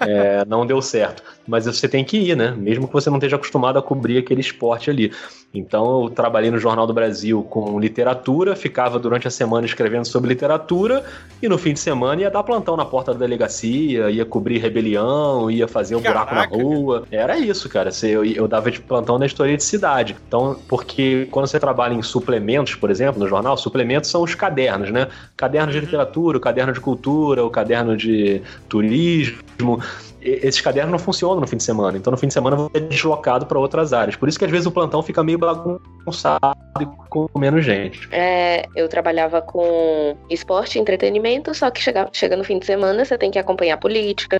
É, 0.00 0.44
não 0.44 0.66
deu 0.66 0.80
certo. 0.82 1.22
Mas 1.46 1.66
você 1.66 1.88
tem 1.88 2.04
que 2.04 2.16
ir, 2.16 2.36
né? 2.36 2.54
Mesmo 2.56 2.86
que 2.86 2.92
você 2.92 3.08
não 3.08 3.18
esteja 3.18 3.36
acostumado 3.36 3.78
a 3.78 3.82
cobrir 3.82 4.18
aquele 4.18 4.40
esporte 4.40 4.90
ali. 4.90 5.12
Então 5.54 6.02
eu 6.04 6.10
trabalhei 6.10 6.50
no 6.50 6.58
Jornal 6.58 6.86
do 6.86 6.92
Brasil 6.92 7.42
com 7.44 7.78
literatura, 7.78 8.54
ficava 8.54 8.98
durante 8.98 9.26
a 9.26 9.30
semana 9.30 9.66
escrevendo 9.66 10.04
sobre 10.06 10.28
literatura 10.28 11.04
e 11.42 11.48
no 11.48 11.56
fim 11.56 11.72
de 11.72 11.80
semana 11.80 12.22
ia 12.22 12.30
dar 12.30 12.42
plantão 12.42 12.76
na 12.76 12.84
porta 12.84 13.12
da 13.12 13.20
delegacia, 13.20 14.10
ia 14.10 14.24
cobrir 14.24 14.58
rebelião, 14.58 15.50
ia 15.50 15.66
fazer 15.66 15.96
um 15.96 16.00
buraco 16.00 16.34
na 16.34 16.44
rua. 16.44 17.04
Era 17.10 17.38
isso, 17.38 17.68
cara. 17.68 17.90
Eu, 18.02 18.24
eu 18.24 18.46
dava 18.48 18.70
de 18.70 18.80
plantão 18.80 19.18
na 19.18 19.26
história 19.26 19.56
de 19.56 19.64
cidade. 19.64 20.16
Então, 20.26 20.58
porque 20.68 21.26
quando 21.30 21.46
você 21.46 21.58
trabalha 21.58 21.94
em 21.94 22.02
suplementos, 22.02 22.74
por 22.74 22.90
exemplo, 22.90 23.20
no 23.20 23.28
jornal, 23.28 23.56
suplementos 23.56 24.10
são 24.10 24.22
os 24.22 24.34
cadernos, 24.34 24.90
né? 24.90 25.08
Caderno 25.36 25.72
de 25.72 25.78
uhum. 25.78 25.84
literatura, 25.84 26.38
o 26.38 26.40
caderno 26.40 26.72
de 26.72 26.80
cultura, 26.80 27.44
o 27.44 27.50
caderno 27.50 27.96
de 27.96 28.42
turismo 28.68 29.80
esses 30.26 30.60
cadernos 30.60 30.92
não 30.92 30.98
funcionam 30.98 31.40
no 31.40 31.46
fim 31.46 31.56
de 31.56 31.62
semana. 31.62 31.96
Então, 31.96 32.10
no 32.10 32.16
fim 32.16 32.26
de 32.26 32.34
semana, 32.34 32.56
você 32.56 32.76
é 32.76 32.80
deslocado 32.80 33.46
para 33.46 33.58
outras 33.58 33.92
áreas. 33.92 34.16
Por 34.16 34.28
isso 34.28 34.38
que 34.38 34.44
às 34.44 34.50
vezes 34.50 34.66
o 34.66 34.70
plantão 34.70 35.02
fica 35.02 35.22
meio 35.22 35.38
bagunçado 35.38 36.56
e 36.80 36.86
com 37.08 37.28
menos 37.36 37.64
gente. 37.64 38.08
É, 38.12 38.66
eu 38.74 38.88
trabalhava 38.88 39.40
com 39.40 40.16
esporte 40.28 40.78
entretenimento, 40.78 41.54
só 41.54 41.70
que 41.70 41.80
chega, 41.80 42.08
chega 42.12 42.36
no 42.36 42.44
fim 42.44 42.58
de 42.58 42.66
semana, 42.66 43.04
você 43.04 43.16
tem 43.16 43.30
que 43.30 43.38
acompanhar 43.38 43.78
política, 43.78 44.38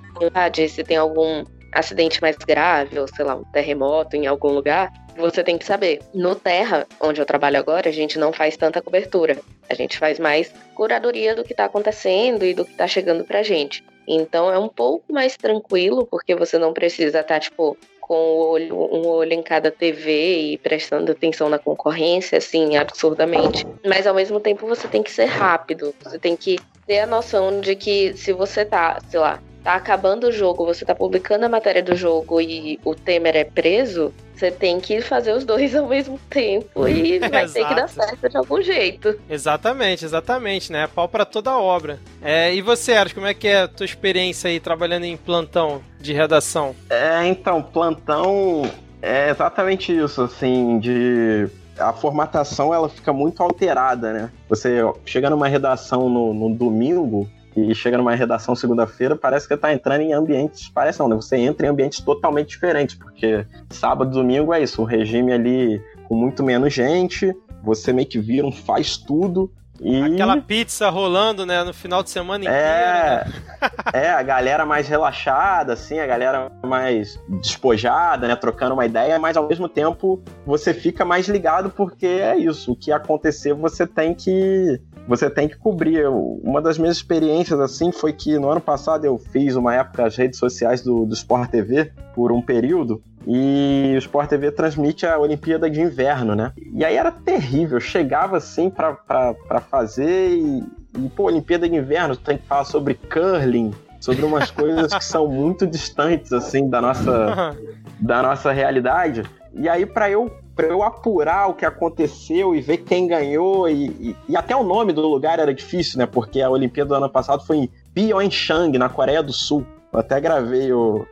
se 0.69 0.83
tem 0.83 0.97
algum 0.97 1.43
acidente 1.73 2.21
mais 2.21 2.35
grave, 2.37 2.99
ou 2.99 3.07
sei 3.07 3.25
lá, 3.25 3.35
um 3.35 3.43
terremoto 3.45 4.15
em 4.15 4.25
algum 4.25 4.49
lugar, 4.49 4.91
você 5.17 5.43
tem 5.43 5.57
que 5.57 5.65
saber. 5.65 5.99
No 6.13 6.35
Terra, 6.35 6.85
onde 7.01 7.21
eu 7.21 7.25
trabalho 7.25 7.57
agora, 7.57 7.89
a 7.89 7.91
gente 7.91 8.19
não 8.19 8.31
faz 8.31 8.55
tanta 8.55 8.81
cobertura. 8.81 9.37
A 9.69 9.73
gente 9.73 9.97
faz 9.97 10.19
mais 10.19 10.53
curadoria 10.75 11.35
do 11.35 11.43
que 11.43 11.53
está 11.53 11.65
acontecendo 11.65 12.45
e 12.45 12.53
do 12.53 12.63
que 12.63 12.71
está 12.71 12.87
chegando 12.87 13.23
pra 13.23 13.43
gente. 13.43 13.83
Então 14.07 14.49
é 14.51 14.57
um 14.57 14.69
pouco 14.69 15.11
mais 15.11 15.35
tranquilo, 15.35 16.05
porque 16.05 16.33
você 16.33 16.57
não 16.57 16.73
precisa 16.73 17.19
estar, 17.19 17.35
tá, 17.35 17.39
tipo, 17.39 17.77
com 17.99 18.15
o 18.15 18.51
olho, 18.51 18.75
um 18.75 19.05
olho 19.05 19.33
em 19.33 19.43
cada 19.43 19.69
TV 19.69 20.53
e 20.53 20.57
prestando 20.57 21.11
atenção 21.11 21.49
na 21.49 21.59
concorrência, 21.59 22.37
assim, 22.37 22.77
absurdamente. 22.77 23.67
Mas 23.85 24.07
ao 24.07 24.15
mesmo 24.15 24.39
tempo 24.39 24.65
você 24.65 24.87
tem 24.87 25.03
que 25.03 25.11
ser 25.11 25.25
rápido. 25.25 25.93
Você 26.01 26.17
tem 26.17 26.37
que 26.37 26.57
ter 26.85 26.99
a 26.99 27.05
noção 27.05 27.59
de 27.59 27.75
que 27.75 28.15
se 28.15 28.31
você 28.31 28.63
tá, 28.63 28.97
sei 29.09 29.19
lá, 29.19 29.43
tá 29.67 29.75
acabando 29.75 30.27
o 30.27 30.31
jogo, 30.31 30.65
você 30.65 30.85
tá 30.85 30.95
publicando 30.95 31.45
a 31.45 31.49
matéria 31.49 31.83
do 31.83 31.93
jogo 31.93 32.39
e 32.39 32.79
o 32.85 32.95
Temer 32.95 33.35
é 33.35 33.43
preso, 33.43 34.13
você 34.33 34.49
tem 34.49 34.79
que 34.79 35.01
fazer 35.01 35.33
os 35.33 35.43
dois 35.43 35.75
ao 35.75 35.85
mesmo 35.89 36.17
tempo 36.29 36.87
e 36.87 37.19
vai 37.27 37.45
ter 37.49 37.67
que 37.67 37.75
dar 37.75 37.89
certo 37.89 38.29
de 38.29 38.37
algum 38.37 38.61
jeito. 38.61 39.19
Exatamente, 39.29 40.05
exatamente, 40.05 40.71
né? 40.71 40.87
Pau 40.87 41.09
para 41.09 41.25
toda 41.25 41.51
a 41.51 41.59
obra. 41.59 41.99
É, 42.21 42.55
e 42.55 42.61
você, 42.61 42.93
Aros, 42.93 43.11
como 43.11 43.27
é 43.27 43.33
que 43.33 43.49
é 43.49 43.63
a 43.63 43.67
tua 43.67 43.85
experiência 43.85 44.49
aí 44.49 44.57
trabalhando 44.57 45.03
em 45.03 45.17
plantão 45.17 45.81
de 45.99 46.13
redação? 46.13 46.73
É, 46.89 47.27
então, 47.27 47.61
plantão 47.61 48.71
é 49.01 49.31
exatamente 49.31 49.91
isso, 49.91 50.21
assim, 50.21 50.79
de 50.79 51.49
a 51.77 51.91
formatação 51.91 52.73
ela 52.73 52.87
fica 52.87 53.11
muito 53.11 53.43
alterada, 53.43 54.13
né? 54.13 54.31
Você 54.47 54.79
chega 55.05 55.29
numa 55.29 55.49
redação 55.49 56.09
no, 56.09 56.33
no 56.33 56.55
domingo, 56.55 57.29
e 57.57 57.73
chega 57.73 57.97
numa 57.97 58.13
redação 58.13 58.55
segunda-feira, 58.55 59.15
parece 59.15 59.47
que 59.47 59.53
está 59.55 59.73
entrando 59.73 60.01
em 60.01 60.13
ambientes. 60.13 60.69
Parece 60.69 60.99
não, 60.99 61.07
né? 61.09 61.15
Você 61.15 61.37
entra 61.37 61.65
em 61.65 61.69
ambientes 61.69 61.99
totalmente 61.99 62.49
diferentes, 62.49 62.93
porque 62.95 63.47
sábado 63.71 64.11
e 64.11 64.13
domingo 64.13 64.53
é 64.53 64.61
isso, 64.61 64.81
o 64.81 64.85
regime 64.85 65.33
ali 65.33 65.81
com 66.07 66.15
muito 66.15 66.43
menos 66.43 66.71
gente, 66.71 67.35
você 67.63 67.91
meio 67.91 68.07
que 68.07 68.19
vira 68.19 68.45
um 68.45 68.51
faz 68.51 68.95
tudo. 68.95 69.51
E... 69.79 70.01
Aquela 70.03 70.37
pizza 70.37 70.89
rolando, 70.89 71.45
né, 71.45 71.63
no 71.63 71.73
final 71.73 72.03
de 72.03 72.11
semana 72.11 72.43
inteiro. 72.43 72.63
É, 72.63 73.25
né? 73.25 73.71
é, 73.93 74.09
a 74.09 74.21
galera 74.21 74.65
mais 74.65 74.87
relaxada, 74.87 75.73
assim, 75.73 75.99
a 75.99 76.05
galera 76.05 76.51
mais 76.63 77.19
despojada, 77.41 78.27
né, 78.27 78.35
trocando 78.35 78.73
uma 78.73 78.85
ideia, 78.85 79.17
mas 79.19 79.35
ao 79.35 79.47
mesmo 79.47 79.67
tempo 79.67 80.21
você 80.45 80.73
fica 80.73 81.03
mais 81.03 81.27
ligado 81.27 81.69
porque 81.69 82.05
é 82.05 82.37
isso, 82.37 82.71
o 82.71 82.75
que 82.75 82.91
acontecer 82.91 83.53
você 83.53 83.85
tem 83.85 84.13
que 84.13 84.79
você 85.07 85.29
tem 85.29 85.47
que 85.47 85.55
cobrir. 85.55 86.05
Uma 86.07 86.61
das 86.61 86.77
minhas 86.77 86.97
experiências 86.97 87.59
assim 87.59 87.91
foi 87.91 88.11
que 88.11 88.37
no 88.37 88.49
ano 88.49 88.61
passado 88.61 89.05
eu 89.05 89.17
fiz 89.17 89.55
uma 89.55 89.73
época 89.73 90.05
as 90.05 90.15
redes 90.15 90.37
sociais 90.37 90.81
do, 90.81 91.05
do 91.05 91.13
Sport 91.13 91.49
TV 91.49 91.91
por 92.13 92.31
um 92.31 92.41
período 92.41 93.01
e 93.25 93.93
o 93.95 93.97
Sport 93.97 94.29
TV 94.29 94.51
transmite 94.51 95.05
a 95.05 95.17
Olimpíada 95.17 95.69
de 95.69 95.81
Inverno, 95.81 96.33
né? 96.33 96.53
E 96.73 96.85
aí 96.85 96.95
era 96.95 97.11
terrível, 97.11 97.77
eu 97.77 97.81
chegava 97.81 98.37
assim 98.37 98.69
para 98.69 99.61
fazer 99.69 100.29
e, 100.29 100.63
e, 100.97 101.09
pô, 101.09 101.23
Olimpíada 101.23 101.67
de 101.67 101.75
Inverno, 101.75 102.15
tem 102.15 102.37
que 102.37 102.47
falar 102.47 102.63
sobre 102.63 102.93
curling, 102.93 103.73
sobre 103.99 104.23
umas 104.23 104.49
coisas 104.49 104.93
que 104.93 105.03
são 105.03 105.27
muito 105.27 105.67
distantes 105.67 106.31
assim 106.31 106.69
da 106.69 106.79
nossa 106.79 107.57
da 107.99 108.21
nossa 108.21 108.51
realidade. 108.53 109.23
E 109.53 109.67
aí 109.67 109.85
para 109.85 110.09
eu 110.09 110.31
para 110.57 110.65
eu 110.65 110.81
apurar 110.81 111.47
o 111.51 111.53
que 111.53 111.63
aconteceu 111.63 112.55
e 112.55 112.61
ver 112.61 112.77
quem 112.77 113.05
ganhou 113.07 113.69
e, 113.69 113.85
e, 113.85 114.15
e, 114.29 114.35
até 114.35 114.55
o 114.55 114.63
nome 114.63 114.91
do 114.91 115.07
lugar 115.07 115.37
era 115.37 115.53
difícil, 115.53 115.99
né? 115.99 116.07
Porque 116.07 116.41
a 116.41 116.49
Olimpíada 116.49 116.89
do 116.89 116.95
ano 116.95 117.09
passado 117.09 117.45
foi 117.45 117.57
em 117.57 117.69
Pyeongchang, 117.93 118.75
na 118.75 118.89
Coreia 118.89 119.21
do 119.21 119.31
Sul. 119.31 119.63
Eu 119.93 119.99
até 119.99 120.19
gravei 120.19 120.73
o, 120.73 121.05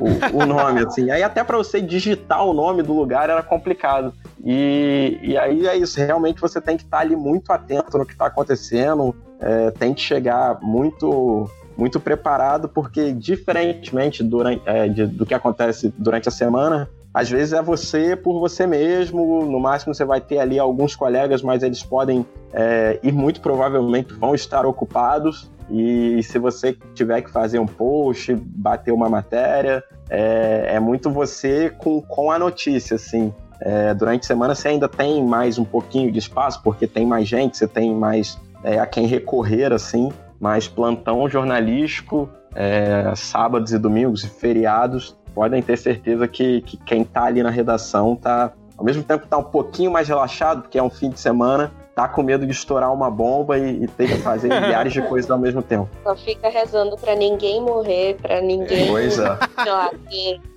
o, 0.00 0.36
o 0.38 0.46
nome, 0.46 0.86
assim. 0.86 1.10
Aí 1.10 1.20
até 1.20 1.42
para 1.42 1.58
você 1.58 1.80
digitar 1.80 2.46
o 2.46 2.54
nome 2.54 2.84
do 2.84 2.92
lugar 2.92 3.28
era 3.28 3.42
complicado. 3.42 4.14
E, 4.44 5.18
e 5.20 5.36
aí 5.36 5.66
é 5.66 5.76
isso, 5.76 5.98
realmente 5.98 6.40
você 6.40 6.60
tem 6.60 6.76
que 6.76 6.84
estar 6.84 7.00
ali 7.00 7.16
muito 7.16 7.52
atento 7.52 7.98
no 7.98 8.06
que 8.06 8.12
está 8.12 8.26
acontecendo, 8.26 9.14
é, 9.40 9.72
tem 9.72 9.92
que 9.92 10.00
chegar 10.00 10.58
muito 10.62 11.50
muito 11.76 11.98
preparado, 11.98 12.68
porque 12.68 13.12
diferentemente 13.12 14.22
durante, 14.22 14.62
é, 14.66 14.86
de, 14.88 15.06
do 15.06 15.24
que 15.24 15.34
acontece 15.34 15.92
durante 15.96 16.28
a 16.28 16.32
semana, 16.32 16.88
às 17.14 17.30
vezes 17.30 17.52
é 17.52 17.60
você 17.60 18.16
por 18.16 18.40
você 18.40 18.66
mesmo, 18.66 19.44
no 19.44 19.60
máximo 19.60 19.94
você 19.94 20.04
vai 20.04 20.20
ter 20.20 20.38
ali 20.38 20.58
alguns 20.58 20.96
colegas, 20.96 21.42
mas 21.42 21.62
eles 21.62 21.82
podem 21.82 22.24
é, 22.52 22.98
e 23.02 23.12
muito 23.12 23.40
provavelmente 23.40 24.14
vão 24.14 24.34
estar 24.34 24.64
ocupados. 24.64 25.50
E 25.70 26.22
se 26.22 26.38
você 26.38 26.76
tiver 26.94 27.22
que 27.22 27.30
fazer 27.30 27.58
um 27.58 27.66
post, 27.66 28.34
bater 28.34 28.92
uma 28.92 29.08
matéria, 29.08 29.82
é, 30.08 30.74
é 30.74 30.80
muito 30.80 31.10
você 31.10 31.70
com, 31.70 32.00
com 32.00 32.30
a 32.30 32.38
notícia, 32.38 32.96
assim. 32.96 33.32
É, 33.60 33.94
durante 33.94 34.24
a 34.24 34.26
semana 34.26 34.54
você 34.54 34.68
ainda 34.68 34.88
tem 34.88 35.24
mais 35.24 35.58
um 35.58 35.64
pouquinho 35.64 36.10
de 36.10 36.18
espaço, 36.18 36.60
porque 36.62 36.86
tem 36.86 37.06
mais 37.06 37.28
gente, 37.28 37.56
você 37.56 37.68
tem 37.68 37.94
mais 37.94 38.38
é, 38.64 38.78
a 38.78 38.86
quem 38.86 39.06
recorrer, 39.06 39.72
assim. 39.72 40.10
Mas 40.40 40.66
plantão 40.66 41.28
jornalístico, 41.28 42.28
é, 42.54 43.12
sábados 43.14 43.72
e 43.72 43.78
domingos 43.78 44.24
e 44.24 44.28
feriados, 44.28 45.16
podem 45.34 45.62
ter 45.62 45.76
certeza 45.76 46.26
que, 46.28 46.60
que 46.62 46.76
quem 46.78 47.02
está 47.02 47.24
ali 47.24 47.42
na 47.42 47.50
redação 47.50 48.16
tá, 48.16 48.52
ao 48.76 48.84
mesmo 48.84 49.02
tempo 49.02 49.26
tá 49.26 49.38
um 49.38 49.44
pouquinho 49.44 49.90
mais 49.90 50.08
relaxado, 50.08 50.62
porque 50.62 50.78
é 50.78 50.82
um 50.82 50.90
fim 50.90 51.10
de 51.10 51.20
semana, 51.20 51.72
tá 51.94 52.08
com 52.08 52.22
medo 52.22 52.46
de 52.46 52.52
estourar 52.52 52.92
uma 52.92 53.10
bomba 53.10 53.58
e, 53.58 53.84
e 53.84 53.86
ter 53.86 54.08
que 54.08 54.18
fazer 54.18 54.48
milhares 54.60 54.92
de 54.92 55.02
coisas 55.02 55.30
ao 55.30 55.38
mesmo 55.38 55.62
tempo. 55.62 55.88
Só 56.02 56.16
fica 56.16 56.48
rezando 56.48 56.96
para 56.96 57.14
ninguém 57.14 57.60
morrer, 57.60 58.16
para 58.20 58.40
ninguém 58.40 58.88
pois 58.88 59.18
é. 59.18 59.28
lá, 59.28 59.90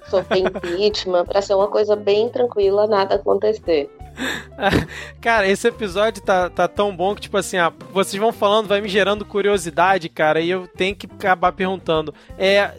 sofrer 0.10 0.40
impeachment, 0.40 1.26
para 1.26 1.42
ser 1.42 1.56
uma 1.56 1.68
coisa 1.68 1.96
bem 1.96 2.30
tranquila, 2.30 2.88
nada 2.88 3.16
acontecer. 3.16 3.90
cara, 5.22 5.48
esse 5.48 5.68
episódio 5.68 6.22
tá, 6.22 6.50
tá 6.50 6.68
tão 6.68 6.96
bom 6.96 7.14
que, 7.14 7.22
tipo 7.22 7.38
assim, 7.38 7.58
ah, 7.58 7.72
vocês 7.92 8.20
vão 8.20 8.32
falando, 8.32 8.68
vai 8.68 8.82
me 8.82 8.88
gerando 8.88 9.26
curiosidade, 9.26 10.10
cara, 10.10 10.40
e 10.40 10.50
eu 10.50 10.68
tenho 10.68 10.96
que 10.96 11.06
acabar 11.06 11.52
perguntando: 11.52 12.14
é, 12.38 12.72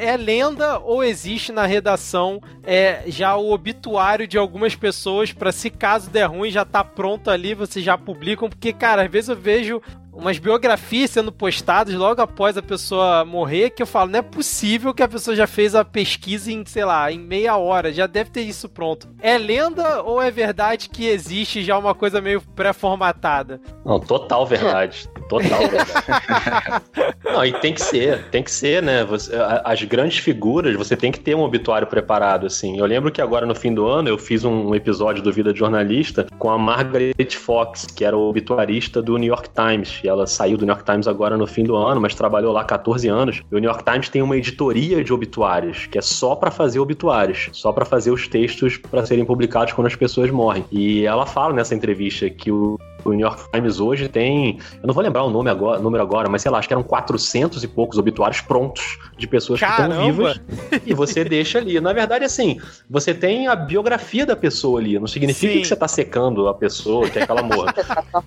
é 0.00 0.16
lenda 0.16 0.78
ou 0.78 1.02
existe 1.02 1.52
na 1.52 1.66
redação 1.66 2.40
é, 2.62 3.02
já 3.06 3.36
o 3.36 3.50
obituário 3.52 4.26
de 4.26 4.38
algumas 4.38 4.74
pessoas 4.74 5.32
para 5.32 5.52
se 5.52 5.70
caso 5.70 6.10
der 6.10 6.26
ruim 6.26 6.50
já 6.50 6.64
tá 6.64 6.84
pronto 6.84 7.30
ali, 7.30 7.54
vocês 7.54 7.84
já 7.84 7.98
publicam? 7.98 8.48
Porque, 8.48 8.72
cara, 8.72 9.02
às 9.02 9.10
vezes 9.10 9.30
eu 9.30 9.36
vejo 9.36 9.82
umas 10.12 10.38
biografias 10.38 11.10
sendo 11.10 11.32
postadas 11.32 11.94
logo 11.94 12.20
após 12.20 12.56
a 12.56 12.62
pessoa 12.62 13.24
morrer, 13.24 13.70
que 13.70 13.82
eu 13.82 13.86
falo, 13.86 14.10
não 14.10 14.18
é 14.18 14.22
possível 14.22 14.92
que 14.92 15.02
a 15.02 15.08
pessoa 15.08 15.36
já 15.36 15.46
fez 15.46 15.74
a 15.74 15.84
pesquisa 15.84 16.50
em, 16.52 16.64
sei 16.66 16.84
lá, 16.84 17.10
em 17.10 17.18
meia 17.18 17.56
hora, 17.56 17.92
já 17.92 18.06
deve 18.06 18.30
ter 18.30 18.42
isso 18.42 18.68
pronto. 18.68 19.08
É 19.20 19.38
lenda 19.38 20.02
ou 20.02 20.20
é 20.20 20.30
verdade 20.30 20.88
que 20.88 21.06
existe 21.06 21.62
já 21.62 21.78
uma 21.78 21.94
coisa 21.94 22.20
meio 22.20 22.40
pré-formatada? 22.54 23.60
Não, 23.84 23.98
total 24.00 24.46
verdade. 24.46 25.08
Total 25.28 25.60
verdade. 25.68 26.84
não, 27.24 27.44
e 27.44 27.52
tem 27.52 27.72
que 27.72 27.82
ser, 27.82 28.28
tem 28.30 28.42
que 28.42 28.50
ser, 28.50 28.82
né? 28.82 29.04
Você, 29.04 29.32
as 29.64 29.82
grandes 29.82 30.18
figuras, 30.18 30.74
você 30.76 30.96
tem 30.96 31.12
que 31.12 31.20
ter 31.20 31.34
um 31.34 31.42
obituário 31.42 31.86
preparado, 31.86 32.46
assim. 32.46 32.78
Eu 32.78 32.86
lembro 32.86 33.10
que 33.10 33.20
agora 33.20 33.46
no 33.46 33.54
fim 33.54 33.72
do 33.72 33.86
ano 33.86 34.08
eu 34.08 34.18
fiz 34.18 34.44
um 34.44 34.74
episódio 34.74 35.22
do 35.22 35.32
Vida 35.32 35.52
de 35.52 35.58
Jornalista 35.58 36.26
com 36.38 36.50
a 36.50 36.58
Margaret 36.58 37.14
Fox, 37.30 37.86
que 37.86 38.04
era 38.04 38.16
o 38.16 38.28
obituarista 38.28 39.00
do 39.00 39.16
New 39.16 39.28
York 39.28 39.48
Times. 39.50 39.99
E 40.02 40.08
ela 40.08 40.26
saiu 40.26 40.56
do 40.56 40.64
New 40.64 40.72
York 40.72 40.84
Times 40.84 41.06
agora 41.06 41.36
no 41.36 41.46
fim 41.46 41.64
do 41.64 41.76
ano, 41.76 42.00
mas 42.00 42.14
trabalhou 42.14 42.52
lá 42.52 42.64
14 42.64 43.08
anos. 43.08 43.42
E 43.50 43.54
o 43.54 43.58
New 43.58 43.68
York 43.68 43.84
Times 43.84 44.08
tem 44.08 44.22
uma 44.22 44.36
editoria 44.36 45.02
de 45.02 45.12
obituários, 45.12 45.86
que 45.86 45.98
é 45.98 46.02
só 46.02 46.34
para 46.34 46.50
fazer 46.50 46.80
obituários, 46.80 47.48
só 47.52 47.72
para 47.72 47.84
fazer 47.84 48.10
os 48.10 48.28
textos 48.28 48.76
para 48.76 49.04
serem 49.04 49.24
publicados 49.24 49.72
quando 49.72 49.86
as 49.86 49.96
pessoas 49.96 50.30
morrem. 50.30 50.64
E 50.70 51.04
ela 51.04 51.26
fala 51.26 51.52
nessa 51.52 51.74
entrevista 51.74 52.28
que 52.28 52.50
o 52.50 52.78
o 53.04 53.10
New 53.10 53.20
York 53.20 53.50
Times 53.52 53.80
hoje 53.80 54.08
tem, 54.08 54.58
eu 54.82 54.86
não 54.86 54.94
vou 54.94 55.02
lembrar 55.02 55.24
o 55.24 55.30
nome 55.30 55.50
agora, 55.50 55.78
número 55.78 56.02
agora, 56.02 56.28
mas 56.28 56.42
sei 56.42 56.50
lá, 56.50 56.58
acho 56.58 56.68
que 56.68 56.74
eram 56.74 56.82
400 56.82 57.62
e 57.62 57.68
poucos 57.68 57.98
obituários 57.98 58.40
prontos 58.40 58.98
de 59.16 59.26
pessoas 59.26 59.60
Caramba. 59.60 59.82
que 59.82 59.92
estão 59.92 60.06
vivas 60.06 60.40
e 60.86 60.94
você 60.94 61.24
deixa 61.24 61.58
ali. 61.58 61.80
Na 61.80 61.92
verdade, 61.92 62.24
assim, 62.24 62.60
você 62.88 63.14
tem 63.14 63.46
a 63.46 63.56
biografia 63.56 64.24
da 64.26 64.36
pessoa 64.36 64.80
ali, 64.80 64.98
não 64.98 65.06
significa 65.06 65.52
Sim. 65.52 65.60
que 65.60 65.66
você 65.66 65.74
está 65.74 65.88
secando 65.88 66.48
a 66.48 66.54
pessoa, 66.54 67.08
que 67.08 67.18
é 67.18 67.26
que 67.26 67.30
ela 67.30 67.42
morra. 67.42 67.74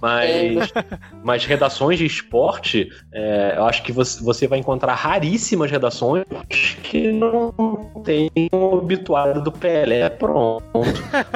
mas, 0.01 0.73
mas 1.23 1.45
redações 1.45 1.97
de 1.97 2.05
esporte, 2.05 2.89
é, 3.11 3.55
eu 3.57 3.65
acho 3.65 3.83
que 3.83 3.91
você, 3.91 4.23
você 4.23 4.47
vai 4.47 4.59
encontrar 4.59 4.93
raríssimas 4.95 5.69
redações 5.69 6.25
que 6.83 7.11
não 7.11 7.51
tem 8.03 8.29
o 8.51 8.77
obituário 8.77 9.41
do 9.41 9.51
Pelé 9.51 10.09
pronto, 10.09 10.63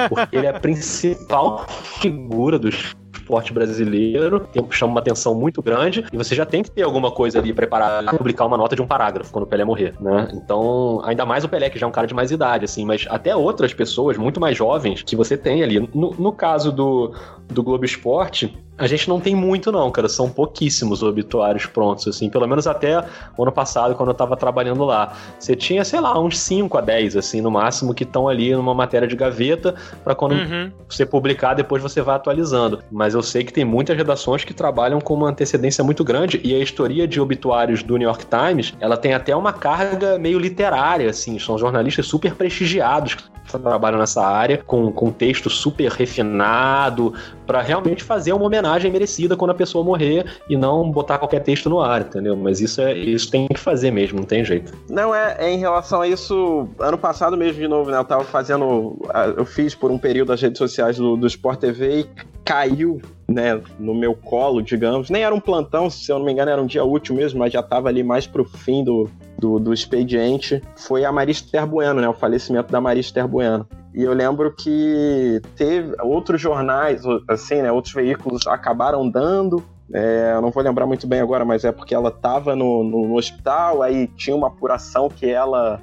porque 0.08 0.36
ele 0.36 0.46
é 0.46 0.50
a 0.50 0.60
principal 0.60 1.66
figura 1.68 2.58
dos 2.58 2.94
esporte 3.28 3.52
brasileiro, 3.52 4.40
tem, 4.40 4.66
chama 4.70 4.92
uma 4.92 5.00
atenção 5.00 5.34
muito 5.34 5.60
grande, 5.60 6.04
e 6.10 6.16
você 6.16 6.34
já 6.34 6.46
tem 6.46 6.62
que 6.62 6.70
ter 6.70 6.82
alguma 6.82 7.10
coisa 7.10 7.38
ali 7.38 7.52
preparada 7.52 8.04
para 8.04 8.16
publicar 8.16 8.46
uma 8.46 8.56
nota 8.56 8.74
de 8.74 8.80
um 8.80 8.86
parágrafo 8.86 9.30
quando 9.30 9.44
o 9.44 9.46
Pelé 9.46 9.64
morrer, 9.64 9.94
né? 10.00 10.28
Então, 10.32 11.00
ainda 11.04 11.26
mais 11.26 11.44
o 11.44 11.48
Pelé, 11.48 11.68
que 11.68 11.78
já 11.78 11.86
é 11.86 11.88
um 11.88 11.92
cara 11.92 12.06
de 12.06 12.14
mais 12.14 12.30
idade, 12.30 12.64
assim, 12.64 12.86
mas 12.86 13.06
até 13.10 13.36
outras 13.36 13.74
pessoas 13.74 14.16
muito 14.16 14.40
mais 14.40 14.56
jovens 14.56 15.02
que 15.02 15.14
você 15.14 15.36
tem 15.36 15.62
ali. 15.62 15.78
No, 15.94 16.14
no 16.18 16.32
caso 16.32 16.72
do, 16.72 17.12
do 17.48 17.62
Globo 17.62 17.84
Esporte, 17.84 18.56
a 18.78 18.86
gente 18.86 19.08
não 19.08 19.20
tem 19.20 19.34
muito, 19.34 19.72
não, 19.72 19.90
cara. 19.90 20.08
São 20.08 20.30
pouquíssimos 20.30 21.02
obituários 21.02 21.66
prontos, 21.66 22.06
assim. 22.06 22.30
Pelo 22.30 22.46
menos 22.46 22.66
até 22.66 23.04
o 23.36 23.42
ano 23.42 23.52
passado, 23.52 23.94
quando 23.94 24.10
eu 24.10 24.14
tava 24.14 24.36
trabalhando 24.36 24.84
lá. 24.84 25.12
Você 25.38 25.56
tinha, 25.56 25.84
sei 25.84 26.00
lá, 26.00 26.18
uns 26.18 26.38
5 26.38 26.78
a 26.78 26.80
10, 26.80 27.16
assim, 27.16 27.40
no 27.40 27.50
máximo, 27.50 27.92
que 27.92 28.04
estão 28.04 28.28
ali 28.28 28.54
numa 28.54 28.74
matéria 28.74 29.08
de 29.08 29.16
gaveta, 29.16 29.74
para 30.04 30.14
quando 30.14 30.32
uhum. 30.32 30.70
você 30.88 31.04
publicar, 31.04 31.54
depois 31.54 31.82
você 31.82 32.00
vai 32.00 32.16
atualizando. 32.16 32.82
Mas 32.90 33.14
eu 33.14 33.22
sei 33.22 33.42
que 33.42 33.52
tem 33.52 33.64
muitas 33.64 33.96
redações 33.96 34.44
que 34.44 34.54
trabalham 34.54 35.00
com 35.00 35.14
uma 35.14 35.28
antecedência 35.28 35.82
muito 35.82 36.04
grande, 36.04 36.40
e 36.44 36.54
a 36.54 36.58
história 36.58 37.08
de 37.08 37.20
obituários 37.20 37.82
do 37.82 37.96
New 37.96 38.06
York 38.06 38.26
Times, 38.26 38.74
ela 38.80 38.96
tem 38.96 39.12
até 39.12 39.34
uma 39.34 39.52
carga 39.52 40.18
meio 40.18 40.38
literária, 40.38 41.10
assim. 41.10 41.38
São 41.38 41.58
jornalistas 41.58 42.06
super 42.06 42.34
prestigiados 42.34 43.16
trabalham 43.50 43.98
nessa 43.98 44.24
área, 44.24 44.58
com, 44.66 44.92
com 44.92 45.10
texto 45.10 45.48
super 45.48 45.90
refinado, 45.90 47.14
para 47.46 47.62
realmente 47.62 48.04
fazer 48.04 48.32
uma 48.32 48.44
homenagem 48.44 48.90
merecida 48.90 49.36
quando 49.36 49.52
a 49.52 49.54
pessoa 49.54 49.84
morrer 49.84 50.26
e 50.48 50.56
não 50.56 50.90
botar 50.90 51.18
qualquer 51.18 51.40
texto 51.40 51.70
no 51.70 51.80
ar, 51.80 52.02
entendeu? 52.02 52.36
Mas 52.36 52.60
isso 52.60 52.80
é 52.80 52.94
isso 52.94 53.30
tem 53.30 53.46
que 53.48 53.58
fazer 53.58 53.90
mesmo, 53.90 54.18
não 54.18 54.26
tem 54.26 54.44
jeito. 54.44 54.72
Não, 54.90 55.14
é, 55.14 55.36
é 55.38 55.50
em 55.50 55.58
relação 55.58 56.02
a 56.02 56.08
isso, 56.08 56.68
ano 56.78 56.98
passado 56.98 57.36
mesmo, 57.36 57.60
de 57.60 57.68
novo, 57.68 57.90
né? 57.90 57.98
Eu 57.98 58.04
tava 58.04 58.24
fazendo. 58.24 58.98
Eu 59.36 59.44
fiz 59.44 59.74
por 59.74 59.90
um 59.90 59.98
período 59.98 60.32
as 60.32 60.42
redes 60.42 60.58
sociais 60.58 60.98
do, 60.98 61.16
do 61.16 61.26
Sport 61.26 61.60
TV 61.60 62.00
e 62.00 62.08
caiu 62.44 63.00
né, 63.28 63.60
no 63.78 63.94
meu 63.94 64.14
colo, 64.14 64.62
digamos. 64.62 65.10
Nem 65.10 65.22
era 65.22 65.34
um 65.34 65.40
plantão, 65.40 65.90
se 65.90 66.10
eu 66.10 66.18
não 66.18 66.24
me 66.24 66.32
engano, 66.32 66.50
era 66.50 66.62
um 66.62 66.66
dia 66.66 66.82
útil 66.82 67.14
mesmo, 67.14 67.38
mas 67.38 67.52
já 67.52 67.60
estava 67.60 67.88
ali 67.88 68.02
mais 68.02 68.26
pro 68.26 68.44
fim 68.44 68.82
do, 68.82 69.08
do, 69.38 69.58
do 69.58 69.72
expediente. 69.72 70.62
Foi 70.76 71.04
a 71.04 71.12
Marista 71.12 71.64
Bueno, 71.64 72.00
né, 72.00 72.08
o 72.08 72.14
falecimento 72.14 72.72
da 72.72 72.80
Marista 72.80 73.26
Bueno. 73.26 73.66
E 73.94 74.02
eu 74.02 74.12
lembro 74.12 74.54
que 74.54 75.40
teve 75.56 75.94
outros 76.02 76.40
jornais, 76.40 77.02
assim, 77.28 77.62
né, 77.62 77.70
outros 77.70 77.94
veículos 77.94 78.46
acabaram 78.46 79.08
dando. 79.08 79.62
É, 79.92 80.32
eu 80.34 80.42
não 80.42 80.50
vou 80.50 80.62
lembrar 80.62 80.86
muito 80.86 81.06
bem 81.06 81.20
agora, 81.20 81.44
mas 81.44 81.64
é 81.64 81.72
porque 81.72 81.94
ela 81.94 82.10
estava 82.10 82.54
no, 82.54 82.84
no, 82.84 83.08
no 83.08 83.16
hospital, 83.16 83.82
aí 83.82 84.06
tinha 84.08 84.36
uma 84.36 84.48
apuração 84.48 85.08
que 85.08 85.26
ela 85.30 85.80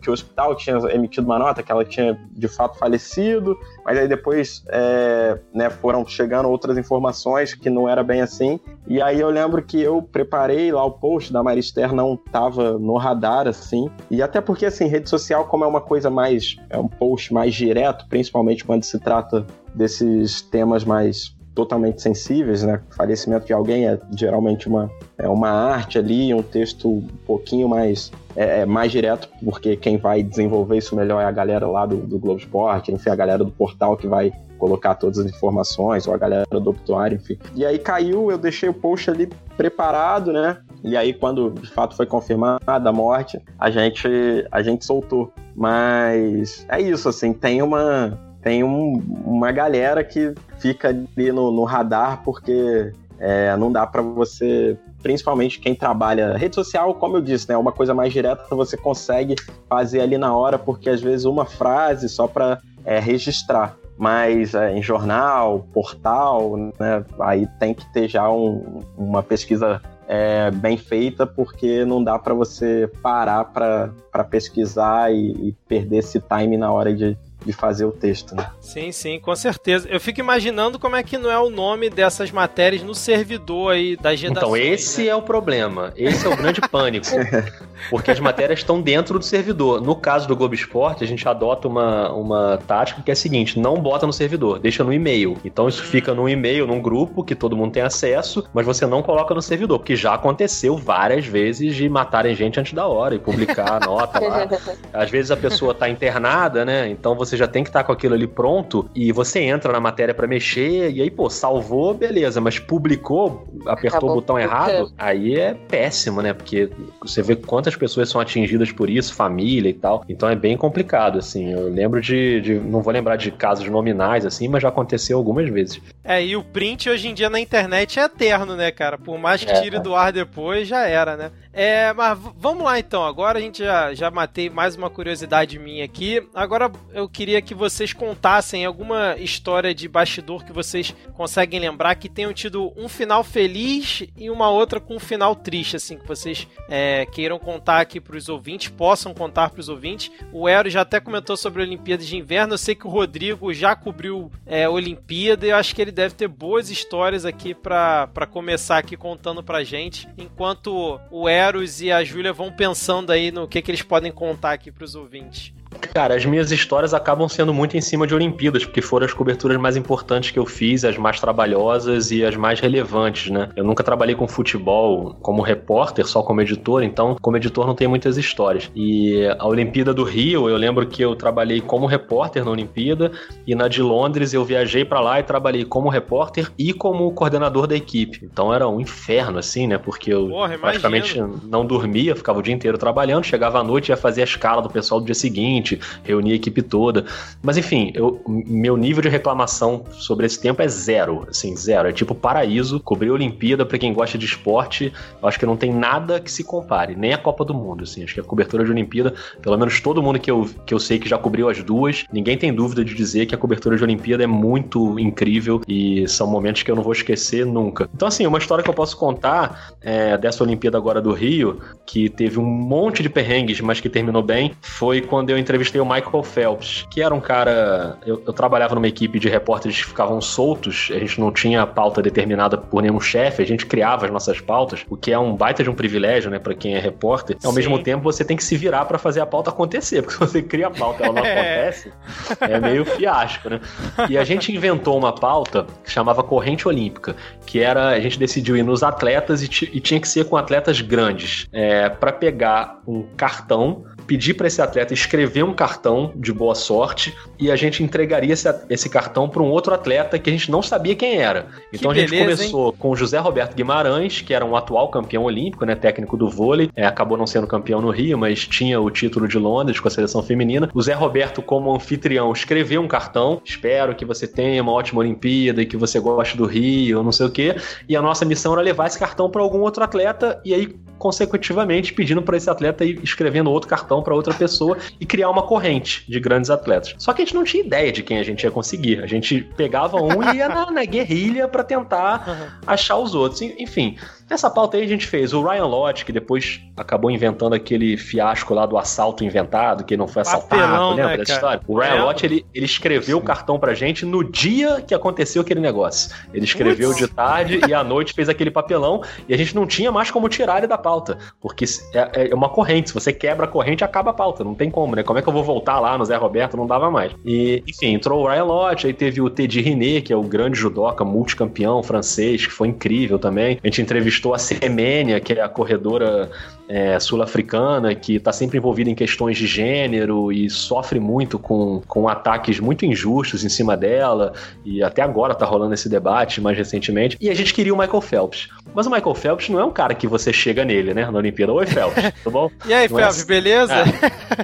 que 0.00 0.10
o 0.10 0.12
hospital 0.12 0.56
tinha 0.56 0.76
emitido 0.92 1.26
uma 1.26 1.38
nota 1.38 1.62
que 1.62 1.70
ela 1.70 1.84
tinha 1.84 2.18
de 2.32 2.48
fato 2.48 2.78
falecido, 2.78 3.56
mas 3.84 3.96
aí 3.98 4.08
depois 4.08 4.64
é, 4.68 5.38
né, 5.54 5.70
foram 5.70 6.04
chegando 6.06 6.48
outras 6.48 6.76
informações 6.76 7.54
que 7.54 7.70
não 7.70 7.88
era 7.88 8.02
bem 8.02 8.20
assim. 8.20 8.58
E 8.86 9.00
aí 9.00 9.20
eu 9.20 9.30
lembro 9.30 9.62
que 9.62 9.80
eu 9.80 10.02
preparei 10.02 10.72
lá 10.72 10.84
o 10.84 10.90
post 10.90 11.32
da 11.32 11.42
Marister, 11.42 11.92
não 11.92 12.16
tava 12.16 12.78
no 12.78 12.96
radar 12.96 13.46
assim. 13.46 13.90
E 14.10 14.22
até 14.22 14.40
porque 14.40 14.66
assim, 14.66 14.86
rede 14.86 15.08
social, 15.08 15.46
como 15.46 15.64
é 15.64 15.66
uma 15.66 15.80
coisa 15.80 16.10
mais. 16.10 16.56
é 16.70 16.78
um 16.78 16.88
post 16.88 17.32
mais 17.32 17.54
direto, 17.54 18.06
principalmente 18.08 18.64
quando 18.64 18.84
se 18.84 18.98
trata 18.98 19.46
desses 19.74 20.42
temas 20.42 20.84
mais 20.84 21.36
totalmente 21.58 22.00
sensíveis, 22.00 22.62
né? 22.62 22.80
O 22.88 22.94
falecimento 22.94 23.46
de 23.46 23.52
alguém 23.52 23.88
é 23.88 23.98
geralmente 24.16 24.68
uma, 24.68 24.88
é 25.18 25.28
uma 25.28 25.50
arte 25.50 25.98
ali, 25.98 26.32
um 26.32 26.40
texto 26.40 26.88
um 26.88 27.08
pouquinho 27.26 27.68
mais, 27.68 28.12
é, 28.38 28.60
é, 28.60 28.66
mais 28.66 28.92
direto, 28.92 29.28
porque 29.44 29.76
quem 29.76 29.96
vai 29.96 30.22
desenvolver 30.22 30.78
isso 30.78 30.94
melhor 30.94 31.20
é 31.20 31.24
a 31.24 31.30
galera 31.32 31.66
lá 31.66 31.84
do, 31.84 31.96
do 31.96 32.20
Globo 32.20 32.38
Esporte, 32.38 32.92
enfim, 32.92 33.10
a 33.10 33.16
galera 33.16 33.42
do 33.42 33.50
portal 33.50 33.96
que 33.96 34.06
vai 34.06 34.32
colocar 34.56 34.94
todas 34.94 35.18
as 35.18 35.26
informações, 35.26 36.06
ou 36.06 36.14
a 36.14 36.16
galera 36.16 36.46
do 36.48 36.70
obituário, 36.70 37.16
enfim. 37.16 37.36
E 37.56 37.66
aí 37.66 37.80
caiu, 37.80 38.30
eu 38.30 38.38
deixei 38.38 38.68
o 38.68 38.74
post 38.74 39.10
ali 39.10 39.28
preparado, 39.56 40.32
né? 40.32 40.58
E 40.84 40.96
aí, 40.96 41.12
quando 41.12 41.50
de 41.50 41.68
fato 41.68 41.96
foi 41.96 42.06
confirmada 42.06 42.60
a 42.88 42.92
morte, 42.92 43.40
a 43.58 43.70
gente, 43.70 44.08
a 44.52 44.62
gente 44.62 44.84
soltou. 44.84 45.32
Mas 45.56 46.64
é 46.68 46.80
isso, 46.80 47.08
assim, 47.08 47.32
tem 47.32 47.60
uma, 47.60 48.16
tem 48.40 48.62
um, 48.62 49.02
uma 49.24 49.50
galera 49.50 50.04
que 50.04 50.32
fica 50.60 50.90
ali 50.90 51.32
no, 51.32 51.50
no 51.50 51.64
radar 51.64 52.22
porque 52.22 52.92
é, 53.18 53.56
não 53.56 53.72
dá 53.72 53.84
para 53.84 54.00
você, 54.00 54.78
principalmente 55.02 55.60
quem 55.60 55.74
trabalha 55.74 56.36
rede 56.36 56.54
social, 56.54 56.94
como 56.94 57.16
eu 57.16 57.20
disse, 57.20 57.48
né, 57.48 57.56
uma 57.56 57.72
coisa 57.72 57.94
mais 57.94 58.12
direta 58.12 58.44
você 58.50 58.76
consegue 58.76 59.36
fazer 59.68 60.00
ali 60.00 60.18
na 60.18 60.36
hora, 60.36 60.58
porque 60.58 60.90
às 60.90 61.00
vezes 61.00 61.24
uma 61.24 61.44
frase 61.44 62.08
só 62.08 62.26
para 62.26 62.60
é, 62.84 62.98
registrar. 62.98 63.76
Mas 63.96 64.54
é, 64.54 64.72
em 64.76 64.82
jornal, 64.82 65.66
portal, 65.72 66.56
né, 66.78 67.04
aí 67.18 67.48
tem 67.58 67.74
que 67.74 67.84
ter 67.92 68.08
já 68.08 68.30
um, 68.30 68.82
uma 68.96 69.22
pesquisa 69.22 69.82
é, 70.06 70.50
bem 70.50 70.76
feita, 70.76 71.26
porque 71.26 71.84
não 71.84 72.02
dá 72.02 72.18
para 72.18 72.32
você 72.32 72.90
parar 73.02 73.44
para 73.44 74.24
pesquisar 74.24 75.12
e, 75.12 75.48
e 75.48 75.56
perder 75.68 75.98
esse 75.98 76.20
time 76.20 76.56
na 76.56 76.72
hora 76.72 76.94
de, 76.94 77.16
de 77.48 77.52
fazer 77.54 77.86
o 77.86 77.90
texto, 77.90 78.34
né? 78.34 78.50
Sim, 78.60 78.92
sim, 78.92 79.18
com 79.18 79.34
certeza. 79.34 79.88
Eu 79.88 79.98
fico 79.98 80.20
imaginando 80.20 80.78
como 80.78 80.94
é 80.94 81.02
que 81.02 81.16
não 81.16 81.30
é 81.30 81.38
o 81.38 81.48
nome 81.48 81.88
dessas 81.88 82.30
matérias 82.30 82.82
no 82.82 82.94
servidor 82.94 83.72
aí 83.72 83.96
das 83.96 84.20
redações. 84.20 84.62
Então, 84.62 84.74
esse 84.74 85.02
né? 85.04 85.08
é 85.08 85.14
o 85.14 85.22
problema. 85.22 85.90
Esse 85.96 86.26
é 86.26 86.28
o 86.28 86.36
grande 86.36 86.60
pânico. 86.60 87.06
Porque 87.88 88.10
as 88.10 88.20
matérias 88.20 88.58
estão 88.58 88.82
dentro 88.82 89.18
do 89.18 89.24
servidor. 89.24 89.80
No 89.80 89.96
caso 89.96 90.28
do 90.28 90.36
Globo 90.36 90.54
Esporte, 90.54 91.02
a 91.02 91.06
gente 91.06 91.26
adota 91.26 91.66
uma, 91.66 92.12
uma 92.12 92.58
tática 92.66 93.00
que 93.00 93.10
é 93.10 93.14
a 93.14 93.16
seguinte: 93.16 93.58
não 93.58 93.80
bota 93.80 94.06
no 94.06 94.12
servidor, 94.12 94.58
deixa 94.58 94.84
no 94.84 94.92
e-mail. 94.92 95.38
Então 95.42 95.66
isso 95.66 95.82
fica 95.82 96.12
no 96.12 96.28
e-mail, 96.28 96.66
num 96.66 96.82
grupo 96.82 97.24
que 97.24 97.34
todo 97.34 97.56
mundo 97.56 97.72
tem 97.72 97.82
acesso, 97.82 98.44
mas 98.52 98.66
você 98.66 98.84
não 98.84 99.02
coloca 99.02 99.34
no 99.34 99.40
servidor, 99.40 99.78
porque 99.78 99.96
já 99.96 100.12
aconteceu 100.12 100.76
várias 100.76 101.24
vezes 101.24 101.74
de 101.74 101.88
matarem 101.88 102.34
gente 102.34 102.60
antes 102.60 102.74
da 102.74 102.86
hora 102.86 103.14
e 103.14 103.18
publicar 103.18 103.82
a 103.82 103.86
nota 103.86 104.20
lá. 104.20 104.46
Às 104.92 105.10
vezes 105.10 105.30
a 105.30 105.36
pessoa 105.36 105.72
está 105.72 105.88
internada, 105.88 106.64
né? 106.64 106.90
Então 106.90 107.14
você 107.14 107.37
já 107.38 107.46
tem 107.46 107.62
que 107.62 107.70
estar 107.70 107.80
tá 107.80 107.84
com 107.86 107.92
aquilo 107.92 108.14
ali 108.14 108.26
pronto 108.26 108.88
e 108.94 109.12
você 109.12 109.40
entra 109.40 109.72
na 109.72 109.80
matéria 109.80 110.14
para 110.14 110.26
mexer 110.26 110.90
e 110.90 111.02
aí, 111.02 111.10
pô, 111.10 111.30
salvou, 111.30 111.94
beleza, 111.94 112.40
mas 112.40 112.58
publicou, 112.58 113.46
apertou 113.66 113.98
Acabou 113.98 114.10
o 114.10 114.14
botão 114.14 114.38
errado, 114.38 114.92
aí 114.98 115.36
é 115.36 115.54
péssimo, 115.54 116.22
né? 116.22 116.32
Porque 116.32 116.70
você 117.00 117.22
vê 117.22 117.36
quantas 117.36 117.76
pessoas 117.76 118.08
são 118.08 118.20
atingidas 118.20 118.70
por 118.72 118.90
isso, 118.90 119.14
família 119.14 119.70
e 119.70 119.74
tal. 119.74 120.04
Então 120.08 120.28
é 120.28 120.36
bem 120.36 120.56
complicado, 120.56 121.18
assim. 121.18 121.52
Eu 121.52 121.68
lembro 121.68 122.00
de, 122.00 122.40
de 122.40 122.54
não 122.54 122.82
vou 122.82 122.92
lembrar 122.92 123.16
de 123.16 123.30
casos 123.30 123.68
nominais, 123.68 124.24
assim, 124.26 124.48
mas 124.48 124.62
já 124.62 124.68
aconteceu 124.68 125.18
algumas 125.18 125.48
vezes. 125.48 125.80
É, 126.04 126.24
e 126.24 126.36
o 126.36 126.42
print 126.42 126.88
hoje 126.88 127.08
em 127.08 127.14
dia 127.14 127.28
na 127.28 127.40
internet 127.40 127.98
é 127.98 128.04
eterno, 128.04 128.56
né, 128.56 128.70
cara? 128.70 128.96
Por 128.96 129.18
mais 129.18 129.44
que 129.44 129.50
é, 129.50 129.60
tire 129.60 129.78
do 129.78 129.94
ar 129.94 130.12
depois, 130.12 130.66
já 130.66 130.86
era, 130.86 131.16
né? 131.16 131.30
É, 131.52 131.92
mas 131.92 132.18
vamos 132.36 132.62
lá 132.62 132.78
então. 132.78 133.04
Agora 133.04 133.38
a 133.38 133.42
gente 133.42 133.64
já, 133.64 133.92
já 133.92 134.10
matei 134.10 134.48
mais 134.48 134.76
uma 134.76 134.88
curiosidade 134.88 135.58
minha 135.58 135.84
aqui. 135.84 136.26
Agora 136.32 136.70
eu 136.94 137.08
queria 137.08 137.27
que 137.42 137.54
vocês 137.54 137.92
contassem 137.92 138.64
alguma 138.64 139.16
história 139.18 139.74
de 139.74 139.88
bastidor 139.88 140.44
que 140.44 140.52
vocês 140.52 140.94
conseguem 141.14 141.60
lembrar 141.60 141.94
que 141.96 142.08
tenham 142.08 142.32
tido 142.32 142.72
um 142.76 142.88
final 142.88 143.24
feliz 143.24 144.04
e 144.16 144.30
uma 144.30 144.48
outra 144.50 144.80
com 144.80 144.96
um 144.96 145.00
final 145.00 145.34
triste, 145.34 145.76
assim, 145.76 145.98
que 145.98 146.06
vocês 146.06 146.46
é, 146.68 147.06
queiram 147.06 147.38
contar 147.38 147.80
aqui 147.80 148.00
para 148.00 148.16
os 148.16 148.28
ouvintes, 148.28 148.68
possam 148.68 149.12
contar 149.12 149.50
para 149.50 149.60
os 149.60 149.68
ouvintes. 149.68 150.10
O 150.32 150.48
Ero 150.48 150.70
já 150.70 150.82
até 150.82 151.00
comentou 151.00 151.36
sobre 151.36 151.62
Olimpíadas 151.62 152.06
de 152.06 152.16
Inverno. 152.16 152.54
Eu 152.54 152.58
sei 152.58 152.74
que 152.74 152.86
o 152.86 152.90
Rodrigo 152.90 153.52
já 153.52 153.74
cobriu 153.74 154.30
é, 154.46 154.68
Olimpíada 154.68 155.46
e 155.46 155.50
eu 155.50 155.56
acho 155.56 155.74
que 155.74 155.82
ele 155.82 155.92
deve 155.92 156.14
ter 156.14 156.28
boas 156.28 156.70
histórias 156.70 157.24
aqui 157.24 157.54
para 157.54 158.28
começar 158.30 158.78
aqui 158.78 158.96
contando 158.96 159.42
pra 159.42 159.64
gente. 159.64 160.08
Enquanto 160.16 161.00
o 161.10 161.28
Ero 161.28 161.48
Eros 161.58 161.80
e 161.80 161.90
a 161.90 162.04
Júlia 162.04 162.32
vão 162.32 162.52
pensando 162.52 163.10
aí 163.10 163.30
no 163.32 163.48
que, 163.48 163.62
que 163.62 163.70
eles 163.70 163.82
podem 163.82 164.12
contar 164.12 164.52
aqui 164.52 164.70
para 164.70 164.84
os 164.84 164.94
ouvintes. 164.94 165.52
Cara, 165.80 166.14
as 166.14 166.24
minhas 166.24 166.50
histórias 166.50 166.92
acabam 166.94 167.28
sendo 167.28 167.52
muito 167.52 167.76
em 167.76 167.80
cima 167.80 168.06
de 168.06 168.14
Olimpíadas, 168.14 168.64
porque 168.64 168.82
foram 168.82 169.06
as 169.06 169.12
coberturas 169.12 169.56
mais 169.56 169.76
importantes 169.76 170.30
que 170.30 170.38
eu 170.38 170.46
fiz, 170.46 170.84
as 170.84 170.96
mais 170.96 171.20
trabalhosas 171.20 172.10
e 172.10 172.24
as 172.24 172.36
mais 172.36 172.60
relevantes, 172.60 173.30
né? 173.30 173.48
Eu 173.56 173.64
nunca 173.64 173.82
trabalhei 173.82 174.14
com 174.14 174.26
futebol 174.26 175.16
como 175.22 175.42
repórter, 175.42 176.06
só 176.06 176.22
como 176.22 176.40
editor, 176.40 176.82
então 176.82 177.16
como 177.20 177.36
editor 177.36 177.66
não 177.66 177.74
tem 177.74 177.88
muitas 177.88 178.16
histórias. 178.16 178.70
E 178.74 179.26
a 179.38 179.46
Olimpíada 179.46 179.92
do 179.94 180.04
Rio, 180.04 180.48
eu 180.48 180.56
lembro 180.56 180.86
que 180.86 181.02
eu 181.02 181.14
trabalhei 181.14 181.60
como 181.60 181.86
repórter 181.86 182.44
na 182.44 182.50
Olimpíada 182.50 183.12
e 183.46 183.54
na 183.54 183.68
de 183.68 183.82
Londres 183.82 184.32
eu 184.32 184.44
viajei 184.44 184.84
para 184.84 185.00
lá 185.00 185.20
e 185.20 185.22
trabalhei 185.22 185.64
como 185.64 185.88
repórter 185.88 186.50
e 186.58 186.72
como 186.72 187.10
coordenador 187.12 187.66
da 187.66 187.76
equipe. 187.76 188.20
Então 188.22 188.52
era 188.52 188.68
um 188.68 188.80
inferno 188.80 189.38
assim, 189.38 189.66
né? 189.66 189.78
Porque 189.78 190.12
eu 190.12 190.28
Porra, 190.28 190.58
praticamente 190.58 191.20
não 191.44 191.64
dormia, 191.64 192.14
ficava 192.14 192.38
o 192.38 192.42
dia 192.42 192.54
inteiro 192.54 192.78
trabalhando, 192.78 193.24
chegava 193.24 193.58
à 193.58 193.64
noite 193.64 193.90
ia 193.90 193.96
fazer 193.96 194.22
a 194.22 194.24
escala 194.24 194.62
do 194.62 194.70
pessoal 194.70 195.00
do 195.00 195.06
dia 195.06 195.14
seguinte 195.14 195.67
gente 195.68 195.80
reunia 196.02 196.32
a 196.32 196.36
equipe 196.36 196.62
toda. 196.62 197.04
Mas 197.42 197.56
enfim, 197.56 197.92
eu, 197.94 198.20
meu 198.26 198.76
nível 198.76 199.02
de 199.02 199.08
reclamação 199.08 199.84
sobre 199.92 200.26
esse 200.26 200.40
tempo 200.40 200.62
é 200.62 200.68
zero, 200.68 201.26
assim, 201.28 201.54
zero. 201.56 201.88
É 201.88 201.92
tipo 201.92 202.14
paraíso, 202.14 202.80
cobrir 202.80 203.10
a 203.10 203.12
Olimpíada 203.12 203.66
para 203.66 203.78
quem 203.78 203.92
gosta 203.92 204.16
de 204.16 204.24
esporte, 204.24 204.92
eu 205.20 205.28
acho 205.28 205.38
que 205.38 205.46
não 205.46 205.56
tem 205.56 205.72
nada 205.72 206.20
que 206.20 206.30
se 206.30 206.42
compare, 206.42 206.94
nem 206.94 207.12
a 207.12 207.18
Copa 207.18 207.44
do 207.44 207.52
Mundo, 207.52 207.84
assim. 207.84 208.02
Acho 208.02 208.14
que 208.14 208.20
a 208.20 208.24
cobertura 208.24 208.64
de 208.64 208.70
Olimpíada, 208.70 209.14
pelo 209.42 209.56
menos 209.58 209.80
todo 209.80 210.02
mundo 210.02 210.18
que 210.18 210.30
eu, 210.30 210.48
que 210.64 210.72
eu 210.72 210.78
sei 210.78 210.98
que 210.98 211.08
já 211.08 211.18
cobriu 211.18 211.48
as 211.48 211.62
duas, 211.62 212.04
ninguém 212.12 212.36
tem 212.36 212.52
dúvida 212.52 212.84
de 212.84 212.94
dizer 212.94 213.26
que 213.26 213.34
a 213.34 213.38
cobertura 213.38 213.76
de 213.76 213.82
Olimpíada 213.82 214.24
é 214.24 214.26
muito 214.26 214.98
incrível 214.98 215.60
e 215.68 216.06
são 216.08 216.26
momentos 216.26 216.62
que 216.62 216.70
eu 216.70 216.76
não 216.76 216.82
vou 216.82 216.92
esquecer 216.92 217.44
nunca. 217.44 217.88
Então, 217.94 218.08
assim, 218.08 218.26
uma 218.26 218.38
história 218.38 218.62
que 218.62 218.70
eu 218.70 218.74
posso 218.74 218.96
contar 218.96 219.72
é, 219.80 220.16
dessa 220.16 220.42
Olimpíada 220.42 220.78
agora 220.78 221.00
do 221.00 221.12
Rio, 221.12 221.60
que 221.86 222.08
teve 222.08 222.38
um 222.38 222.44
monte 222.44 223.02
de 223.02 223.08
perrengues, 223.08 223.60
mas 223.60 223.80
que 223.80 223.88
terminou 223.88 224.22
bem, 224.22 224.52
foi 224.60 225.00
quando 225.00 225.30
eu 225.30 225.38
entrevistei 225.48 225.80
o 225.80 225.84
Michael 225.84 226.22
Phelps, 226.22 226.86
que 226.90 227.00
era 227.00 227.14
um 227.14 227.20
cara. 227.20 227.96
Eu, 228.04 228.22
eu 228.26 228.32
trabalhava 228.32 228.74
numa 228.74 228.86
equipe 228.86 229.18
de 229.18 229.28
repórteres 229.28 229.78
que 229.78 229.86
ficavam 229.86 230.20
soltos, 230.20 230.90
a 230.90 230.98
gente 230.98 231.18
não 231.18 231.32
tinha 231.32 231.66
pauta 231.66 232.02
determinada 232.02 232.58
por 232.58 232.82
nenhum 232.82 233.00
chefe, 233.00 233.42
a 233.42 233.46
gente 233.46 233.64
criava 233.64 234.04
as 234.04 234.12
nossas 234.12 234.40
pautas, 234.40 234.84
o 234.90 234.96
que 234.96 235.10
é 235.10 235.18
um 235.18 235.34
baita 235.34 235.62
de 235.62 235.70
um 235.70 235.74
privilégio, 235.74 236.30
né, 236.30 236.38
para 236.38 236.54
quem 236.54 236.74
é 236.74 236.78
repórter. 236.78 237.36
Ao 237.42 237.50
Sim. 237.50 237.56
mesmo 237.56 237.82
tempo, 237.82 238.02
você 238.02 238.24
tem 238.24 238.36
que 238.36 238.44
se 238.44 238.56
virar 238.56 238.84
para 238.84 238.98
fazer 238.98 239.20
a 239.20 239.26
pauta 239.26 239.50
acontecer, 239.50 240.02
porque 240.02 240.14
se 240.18 240.20
você 240.20 240.42
cria 240.42 240.66
a 240.66 240.70
pauta 240.70 241.02
e 241.02 241.06
ela 241.06 241.14
não 241.14 241.24
é. 241.24 241.32
acontece, 241.32 241.92
é 242.40 242.60
meio 242.60 242.84
fiasco, 242.84 243.48
né? 243.48 243.60
E 244.08 244.18
a 244.18 244.24
gente 244.24 244.54
inventou 244.54 244.98
uma 244.98 245.14
pauta 245.14 245.66
que 245.82 245.90
chamava 245.90 246.22
Corrente 246.22 246.68
Olímpica, 246.68 247.16
que 247.46 247.60
era 247.60 247.88
a 247.88 248.00
gente 248.00 248.18
decidiu 248.18 248.56
ir 248.56 248.62
nos 248.62 248.82
atletas 248.82 249.42
e, 249.42 249.46
e 249.72 249.80
tinha 249.80 249.98
que 250.00 250.08
ser 250.08 250.26
com 250.26 250.36
atletas 250.36 250.80
grandes, 250.80 251.48
é, 251.52 251.88
para 251.88 252.12
pegar 252.12 252.80
um 252.86 253.02
cartão 253.16 253.84
pedir 254.08 254.34
para 254.34 254.46
esse 254.46 254.60
atleta 254.62 254.94
escrever 254.94 255.44
um 255.44 255.52
cartão 255.52 256.12
de 256.16 256.32
boa 256.32 256.54
sorte 256.54 257.14
e 257.38 257.50
a 257.50 257.56
gente 257.56 257.82
entregaria 257.82 258.32
esse, 258.32 258.48
esse 258.70 258.88
cartão 258.88 259.28
para 259.28 259.42
um 259.42 259.50
outro 259.50 259.74
atleta 259.74 260.18
que 260.18 260.30
a 260.30 260.32
gente 260.32 260.50
não 260.50 260.62
sabia 260.62 260.96
quem 260.96 261.18
era. 261.18 261.48
Então 261.72 261.92
que 261.92 261.98
a 261.98 262.00
gente 262.00 262.10
beleza, 262.10 262.42
começou 262.42 262.68
hein? 262.68 262.74
com 262.78 262.90
o 262.90 262.96
José 262.96 263.18
Roberto 263.18 263.54
Guimarães, 263.54 264.22
que 264.22 264.32
era 264.32 264.44
um 264.44 264.56
atual 264.56 264.88
campeão 264.88 265.24
olímpico, 265.24 265.66
né, 265.66 265.74
técnico 265.74 266.16
do 266.16 266.28
vôlei, 266.28 266.70
é, 266.74 266.86
acabou 266.86 267.18
não 267.18 267.26
sendo 267.26 267.46
campeão 267.46 267.82
no 267.82 267.90
Rio, 267.90 268.16
mas 268.16 268.46
tinha 268.46 268.80
o 268.80 268.90
título 268.90 269.28
de 269.28 269.38
Londres 269.38 269.78
com 269.78 269.88
a 269.88 269.90
seleção 269.90 270.22
feminina. 270.22 270.70
O 270.72 270.80
Zé 270.80 270.94
Roberto, 270.94 271.42
como 271.42 271.74
anfitrião, 271.74 272.32
escreveu 272.32 272.80
um 272.80 272.88
cartão. 272.88 273.42
Espero 273.44 273.94
que 273.94 274.06
você 274.06 274.26
tenha 274.26 274.62
uma 274.62 274.72
ótima 274.72 275.00
Olimpíada 275.00 275.60
e 275.60 275.66
que 275.66 275.76
você 275.76 276.00
goste 276.00 276.34
do 276.34 276.46
Rio, 276.46 277.02
não 277.02 277.12
sei 277.12 277.26
o 277.26 277.30
quê. 277.30 277.56
E 277.86 277.94
a 277.94 278.00
nossa 278.00 278.24
missão 278.24 278.54
era 278.54 278.62
levar 278.62 278.86
esse 278.86 278.98
cartão 278.98 279.28
para 279.28 279.42
algum 279.42 279.60
outro 279.60 279.84
atleta 279.84 280.40
e 280.44 280.54
aí 280.54 280.74
consecutivamente 280.98 281.92
pedindo 281.92 282.20
para 282.20 282.36
esse 282.36 282.50
atleta 282.50 282.84
ir 282.84 283.00
escrevendo 283.02 283.50
outro 283.50 283.68
cartão 283.68 283.97
para 284.02 284.14
outra 284.14 284.34
pessoa 284.34 284.78
e 285.00 285.06
criar 285.06 285.30
uma 285.30 285.42
corrente 285.42 286.04
de 286.08 286.18
grandes 286.20 286.50
atletas. 286.50 286.94
Só 286.98 287.12
que 287.12 287.22
a 287.22 287.24
gente 287.24 287.34
não 287.34 287.44
tinha 287.44 287.62
ideia 287.62 287.92
de 287.92 288.02
quem 288.02 288.18
a 288.18 288.22
gente 288.22 288.44
ia 288.44 288.50
conseguir. 288.50 289.02
A 289.02 289.06
gente 289.06 289.42
pegava 289.56 289.96
um 290.00 290.22
e 290.22 290.36
ia 290.36 290.48
na, 290.48 290.70
na 290.70 290.84
guerrilha 290.84 291.48
para 291.48 291.64
tentar 291.64 292.28
uhum. 292.28 292.60
achar 292.66 292.96
os 292.96 293.14
outros. 293.14 293.42
Enfim, 293.42 293.96
Nessa 294.30 294.50
pauta 294.50 294.76
aí 294.76 294.84
a 294.84 294.86
gente 294.86 295.06
fez 295.06 295.32
o 295.32 295.42
Ryan 295.42 295.64
Lott, 295.64 296.04
que 296.04 296.12
depois 296.12 296.60
acabou 296.76 297.10
inventando 297.10 297.54
aquele 297.54 297.96
fiasco 297.96 298.52
lá 298.52 298.66
do 298.66 298.76
assalto 298.76 299.24
inventado, 299.24 299.84
que 299.84 299.96
não 299.96 300.06
foi 300.06 300.22
assaltado, 300.22 300.62
Papelão, 300.62 300.90
lembra 300.90 301.06
né, 301.12 301.16
dessa 301.16 301.32
história? 301.32 301.60
O 301.66 301.78
Ryan 301.78 301.94
é. 301.94 302.02
Lott, 302.02 302.26
ele, 302.26 302.46
ele 302.54 302.66
escreveu 302.66 303.18
o 303.18 303.22
cartão 303.22 303.58
pra 303.58 303.72
gente 303.72 304.04
no 304.04 304.22
dia 304.22 304.82
que 304.86 304.94
aconteceu 304.94 305.40
aquele 305.40 305.60
negócio. 305.60 306.14
Ele 306.32 306.44
escreveu 306.44 306.92
de 306.92 307.08
tarde 307.08 307.60
e 307.66 307.72
à 307.72 307.82
noite 307.82 308.12
fez 308.12 308.28
aquele 308.28 308.50
papelão 308.50 309.02
e 309.26 309.32
a 309.32 309.36
gente 309.36 309.54
não 309.54 309.66
tinha 309.66 309.90
mais 309.90 310.10
como 310.10 310.28
tirar 310.28 310.58
ele 310.58 310.66
da 310.66 310.76
pauta, 310.76 311.18
porque 311.40 311.64
é, 311.94 312.30
é 312.30 312.34
uma 312.34 312.50
corrente, 312.50 312.90
se 312.90 312.94
você 312.94 313.12
quebra 313.12 313.46
a 313.46 313.48
corrente, 313.48 313.82
acaba 313.82 314.10
a 314.10 314.14
pauta, 314.14 314.44
não 314.44 314.54
tem 314.54 314.70
como, 314.70 314.94
né? 314.94 315.02
Como 315.02 315.18
é 315.18 315.22
que 315.22 315.28
eu 315.28 315.32
vou 315.32 315.42
voltar 315.42 315.80
lá 315.80 315.96
no 315.96 316.04
Zé 316.04 316.16
Roberto? 316.16 316.56
Não 316.56 316.66
dava 316.66 316.90
mais. 316.90 317.12
E, 317.24 317.62
enfim, 317.66 317.94
entrou 317.94 318.24
o 318.24 318.28
Ryan 318.28 318.44
Lott, 318.44 318.86
aí 318.86 318.92
teve 318.92 319.22
o 319.22 319.30
Teddy 319.30 319.62
René, 319.62 320.02
que 320.02 320.12
é 320.12 320.16
o 320.16 320.22
grande 320.22 320.58
judoca, 320.58 321.02
multicampeão 321.02 321.82
francês, 321.82 322.46
que 322.46 322.52
foi 322.52 322.68
incrível 322.68 323.18
também. 323.18 323.58
A 323.62 323.66
gente 323.66 323.80
entrevistou 323.80 324.17
entrevistou 324.18 324.34
a 324.34 324.38
Semênia, 324.38 325.20
que 325.20 325.32
é 325.32 325.40
a 325.40 325.48
corredora 325.48 326.30
é, 326.68 326.98
sul-africana, 326.98 327.94
que 327.94 328.16
está 328.16 328.32
sempre 328.32 328.58
envolvida 328.58 328.90
em 328.90 328.94
questões 328.94 329.38
de 329.38 329.46
gênero 329.46 330.30
e 330.30 330.50
sofre 330.50 331.00
muito 331.00 331.38
com, 331.38 331.80
com 331.86 332.08
ataques 332.08 332.60
muito 332.60 332.84
injustos 332.84 333.44
em 333.44 333.48
cima 333.48 333.76
dela, 333.76 334.32
e 334.64 334.82
até 334.82 335.00
agora 335.00 335.32
está 335.32 335.46
rolando 335.46 335.72
esse 335.72 335.88
debate 335.88 336.40
mais 336.40 336.58
recentemente. 336.58 337.16
E 337.20 337.30
a 337.30 337.34
gente 337.34 337.54
queria 337.54 337.72
o 337.72 337.78
Michael 337.78 338.00
Phelps. 338.02 338.48
Mas 338.74 338.86
o 338.86 338.90
Michael 338.90 339.14
Phelps 339.14 339.48
não 339.48 339.58
é 339.58 339.64
um 339.64 339.70
cara 339.70 339.94
que 339.94 340.06
você 340.06 340.32
chega 340.32 340.64
nele, 340.64 340.92
né, 340.92 341.10
na 341.10 341.18
Olimpíada. 341.18 341.52
Oi, 341.52 341.66
Phelps, 341.66 342.12
tudo 342.22 342.32
bom? 342.32 342.50
e 342.66 342.74
aí, 342.74 342.88
não 342.88 342.98
é 342.98 343.02
Phelps, 343.02 343.18
é 343.18 343.20
assim. 343.20 343.26
beleza? 343.26 343.74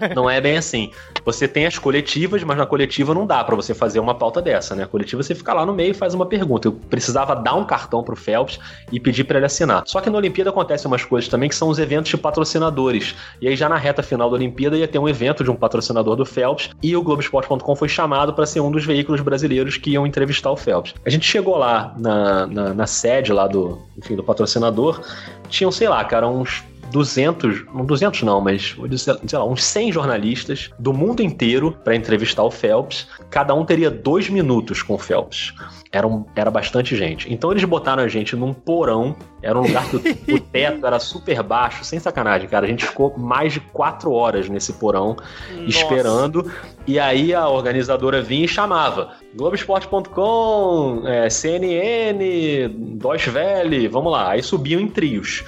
É, 0.01 0.15
não 0.15 0.31
é 0.31 0.41
bem 0.41 0.57
assim. 0.57 0.91
Você 1.25 1.49
tem 1.49 1.67
as 1.67 1.79
coletivas, 1.79 2.43
mas 2.43 2.57
na 2.57 2.67
coletiva 2.67 3.15
não 3.15 3.27
dá 3.27 3.43
para 3.43 3.57
você 3.57 3.75
fazer 3.75 3.99
uma 3.99 4.15
pauta 4.15 4.43
dessa, 4.43 4.75
né? 4.75 4.85
A 4.85 4.87
coletiva 4.87 5.23
você 5.23 5.35
fica 5.35 5.53
lá 5.53 5.65
no 5.65 5.73
meio 5.73 5.91
e 5.93 5.95
faz 5.95 6.15
uma 6.15 6.27
pergunta. 6.27 6.69
Eu 6.69 6.73
precisava 6.73 7.35
dar 7.35 7.55
um 7.55 7.65
cartão 7.65 8.03
pro 8.03 8.15
Phelps 8.15 8.59
e 8.93 9.01
pedir 9.01 9.25
para 9.25 9.39
ele 9.39 9.47
assinar. 9.47 9.83
Só 9.87 10.01
que 10.01 10.11
na 10.11 10.19
Olimpíada 10.19 10.51
acontecem 10.51 10.87
umas 10.87 11.05
coisas 11.05 11.29
também 11.29 11.49
que 11.49 11.55
são 11.55 11.69
os 11.69 11.79
eventos 11.79 12.11
de 12.11 12.17
patrocinadores. 12.17 13.15
E 13.41 13.49
aí 13.49 13.57
já 13.57 13.69
na 13.69 13.77
reta 13.77 14.03
final 14.03 14.29
da 14.29 14.37
Olimpíada 14.37 14.77
ia 14.77 14.89
ter 14.89 14.99
um 14.99 15.09
evento 15.09 15.43
de 15.43 15.51
um 15.51 15.57
patrocinador 15.57 16.17
do 16.17 16.27
Phelps 16.27 16.71
e 16.83 16.97
o 16.97 17.03
Globoesporte.com 17.03 17.77
foi 17.77 17.89
chamado 17.89 18.35
para 18.35 18.47
ser 18.47 18.61
um 18.61 18.71
dos 18.71 18.85
veículos 18.85 19.21
brasileiros 19.21 19.77
que 19.77 19.91
iam 19.91 20.07
entrevistar 20.07 20.51
o 20.51 20.57
Phelps. 20.57 20.95
A 21.05 21.11
gente 21.11 21.27
chegou 21.27 21.57
lá 21.57 21.95
na, 21.99 22.47
na, 22.47 22.75
na 22.75 22.87
sede 22.87 23.33
lá 23.33 23.47
do, 23.47 23.81
enfim, 23.97 24.15
do 24.15 24.23
patrocinador, 24.23 25.01
tinham, 25.49 25.71
sei 25.71 25.89
lá, 25.89 26.05
cara, 26.05 26.29
uns 26.29 26.63
200, 26.91 27.67
não 27.73 27.85
200 27.85 28.23
não, 28.23 28.41
mas 28.41 28.77
sei 28.97 29.39
lá, 29.39 29.45
uns 29.45 29.65
100 29.65 29.93
jornalistas 29.93 30.71
do 30.79 30.93
mundo 30.93 31.23
inteiro 31.23 31.73
para 31.85 31.95
entrevistar 31.95 32.43
o 32.43 32.51
Phelps. 32.51 33.07
Cada 33.31 33.55
um 33.55 33.65
teria 33.65 33.91
dois 33.91 34.29
minutos 34.29 34.83
com 34.83 34.95
o 34.95 34.99
Phelps. 34.99 35.55
Era, 35.91 36.07
um, 36.07 36.25
era 36.35 36.51
bastante 36.51 36.97
gente. 36.97 37.33
Então 37.33 37.53
eles 37.53 37.63
botaram 37.65 38.03
a 38.03 38.09
gente 38.09 38.35
num 38.35 38.53
porão. 38.53 39.15
Era 39.41 39.59
um 39.59 39.63
lugar 39.63 39.89
que 39.89 39.97
o, 39.97 40.35
o 40.35 40.41
teto 40.53 40.85
era 40.85 40.99
super 40.99 41.43
baixo, 41.43 41.85
sem 41.85 42.01
sacanagem, 42.01 42.49
cara. 42.49 42.67
A 42.67 42.69
gente 42.69 42.85
ficou 42.85 43.17
mais 43.17 43.53
de 43.53 43.61
quatro 43.61 44.13
horas 44.13 44.49
nesse 44.49 44.73
porão 44.73 45.17
Nossa. 45.51 45.65
esperando. 45.69 46.51
E 46.87 46.99
aí 46.99 47.33
a 47.33 47.49
organizadora 47.49 48.21
vinha 48.21 48.45
e 48.45 48.49
chamava 48.49 49.13
Globoesporte.com, 49.37 51.03
é, 51.07 51.31
CNN, 51.31 52.69
Deutsche 52.99 53.31
Welle, 53.31 53.87
vamos 53.89 54.13
lá. 54.13 54.31
Aí 54.31 54.43
subiam 54.43 54.81
em 54.81 54.89
trios. 54.89 55.45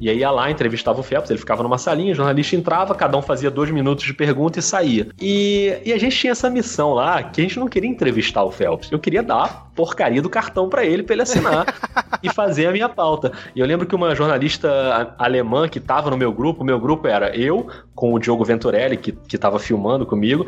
E 0.00 0.08
aí 0.08 0.18
ia 0.18 0.30
lá, 0.30 0.50
entrevistava 0.50 1.00
o 1.00 1.02
Phelps, 1.02 1.30
ele 1.30 1.38
ficava 1.38 1.62
numa 1.62 1.78
salinha, 1.78 2.12
o 2.12 2.14
jornalista 2.14 2.56
entrava, 2.56 2.94
cada 2.94 3.16
um 3.16 3.22
fazia 3.22 3.50
dois 3.50 3.70
minutos 3.70 4.04
de 4.04 4.14
pergunta 4.14 4.58
e 4.58 4.62
saía. 4.62 5.08
E, 5.20 5.78
e 5.84 5.92
a 5.92 5.98
gente 5.98 6.16
tinha 6.16 6.32
essa 6.32 6.48
missão 6.48 6.94
lá, 6.94 7.22
que 7.22 7.40
a 7.40 7.44
gente 7.44 7.58
não 7.58 7.68
queria 7.68 7.90
entrevistar 7.90 8.42
o 8.42 8.50
Phelps, 8.50 8.90
eu 8.90 8.98
queria 8.98 9.22
dar 9.22 9.69
porcaria 9.80 10.20
do 10.20 10.28
cartão 10.28 10.68
para 10.68 10.84
ele, 10.84 11.02
para 11.02 11.14
ele 11.14 11.22
assinar 11.22 11.64
e 12.22 12.28
fazer 12.28 12.66
a 12.66 12.70
minha 12.70 12.86
pauta. 12.86 13.32
E 13.56 13.60
eu 13.60 13.66
lembro 13.66 13.86
que 13.86 13.94
uma 13.94 14.14
jornalista 14.14 15.14
alemã 15.16 15.66
que 15.66 15.78
estava 15.78 16.10
no 16.10 16.18
meu 16.18 16.30
grupo, 16.30 16.62
meu 16.62 16.78
grupo 16.78 17.08
era 17.08 17.34
eu, 17.34 17.66
com 17.94 18.12
o 18.12 18.18
Diogo 18.18 18.44
Venturelli, 18.44 18.98
que, 18.98 19.12
que 19.12 19.38
tava 19.38 19.58
filmando 19.58 20.04
comigo, 20.04 20.46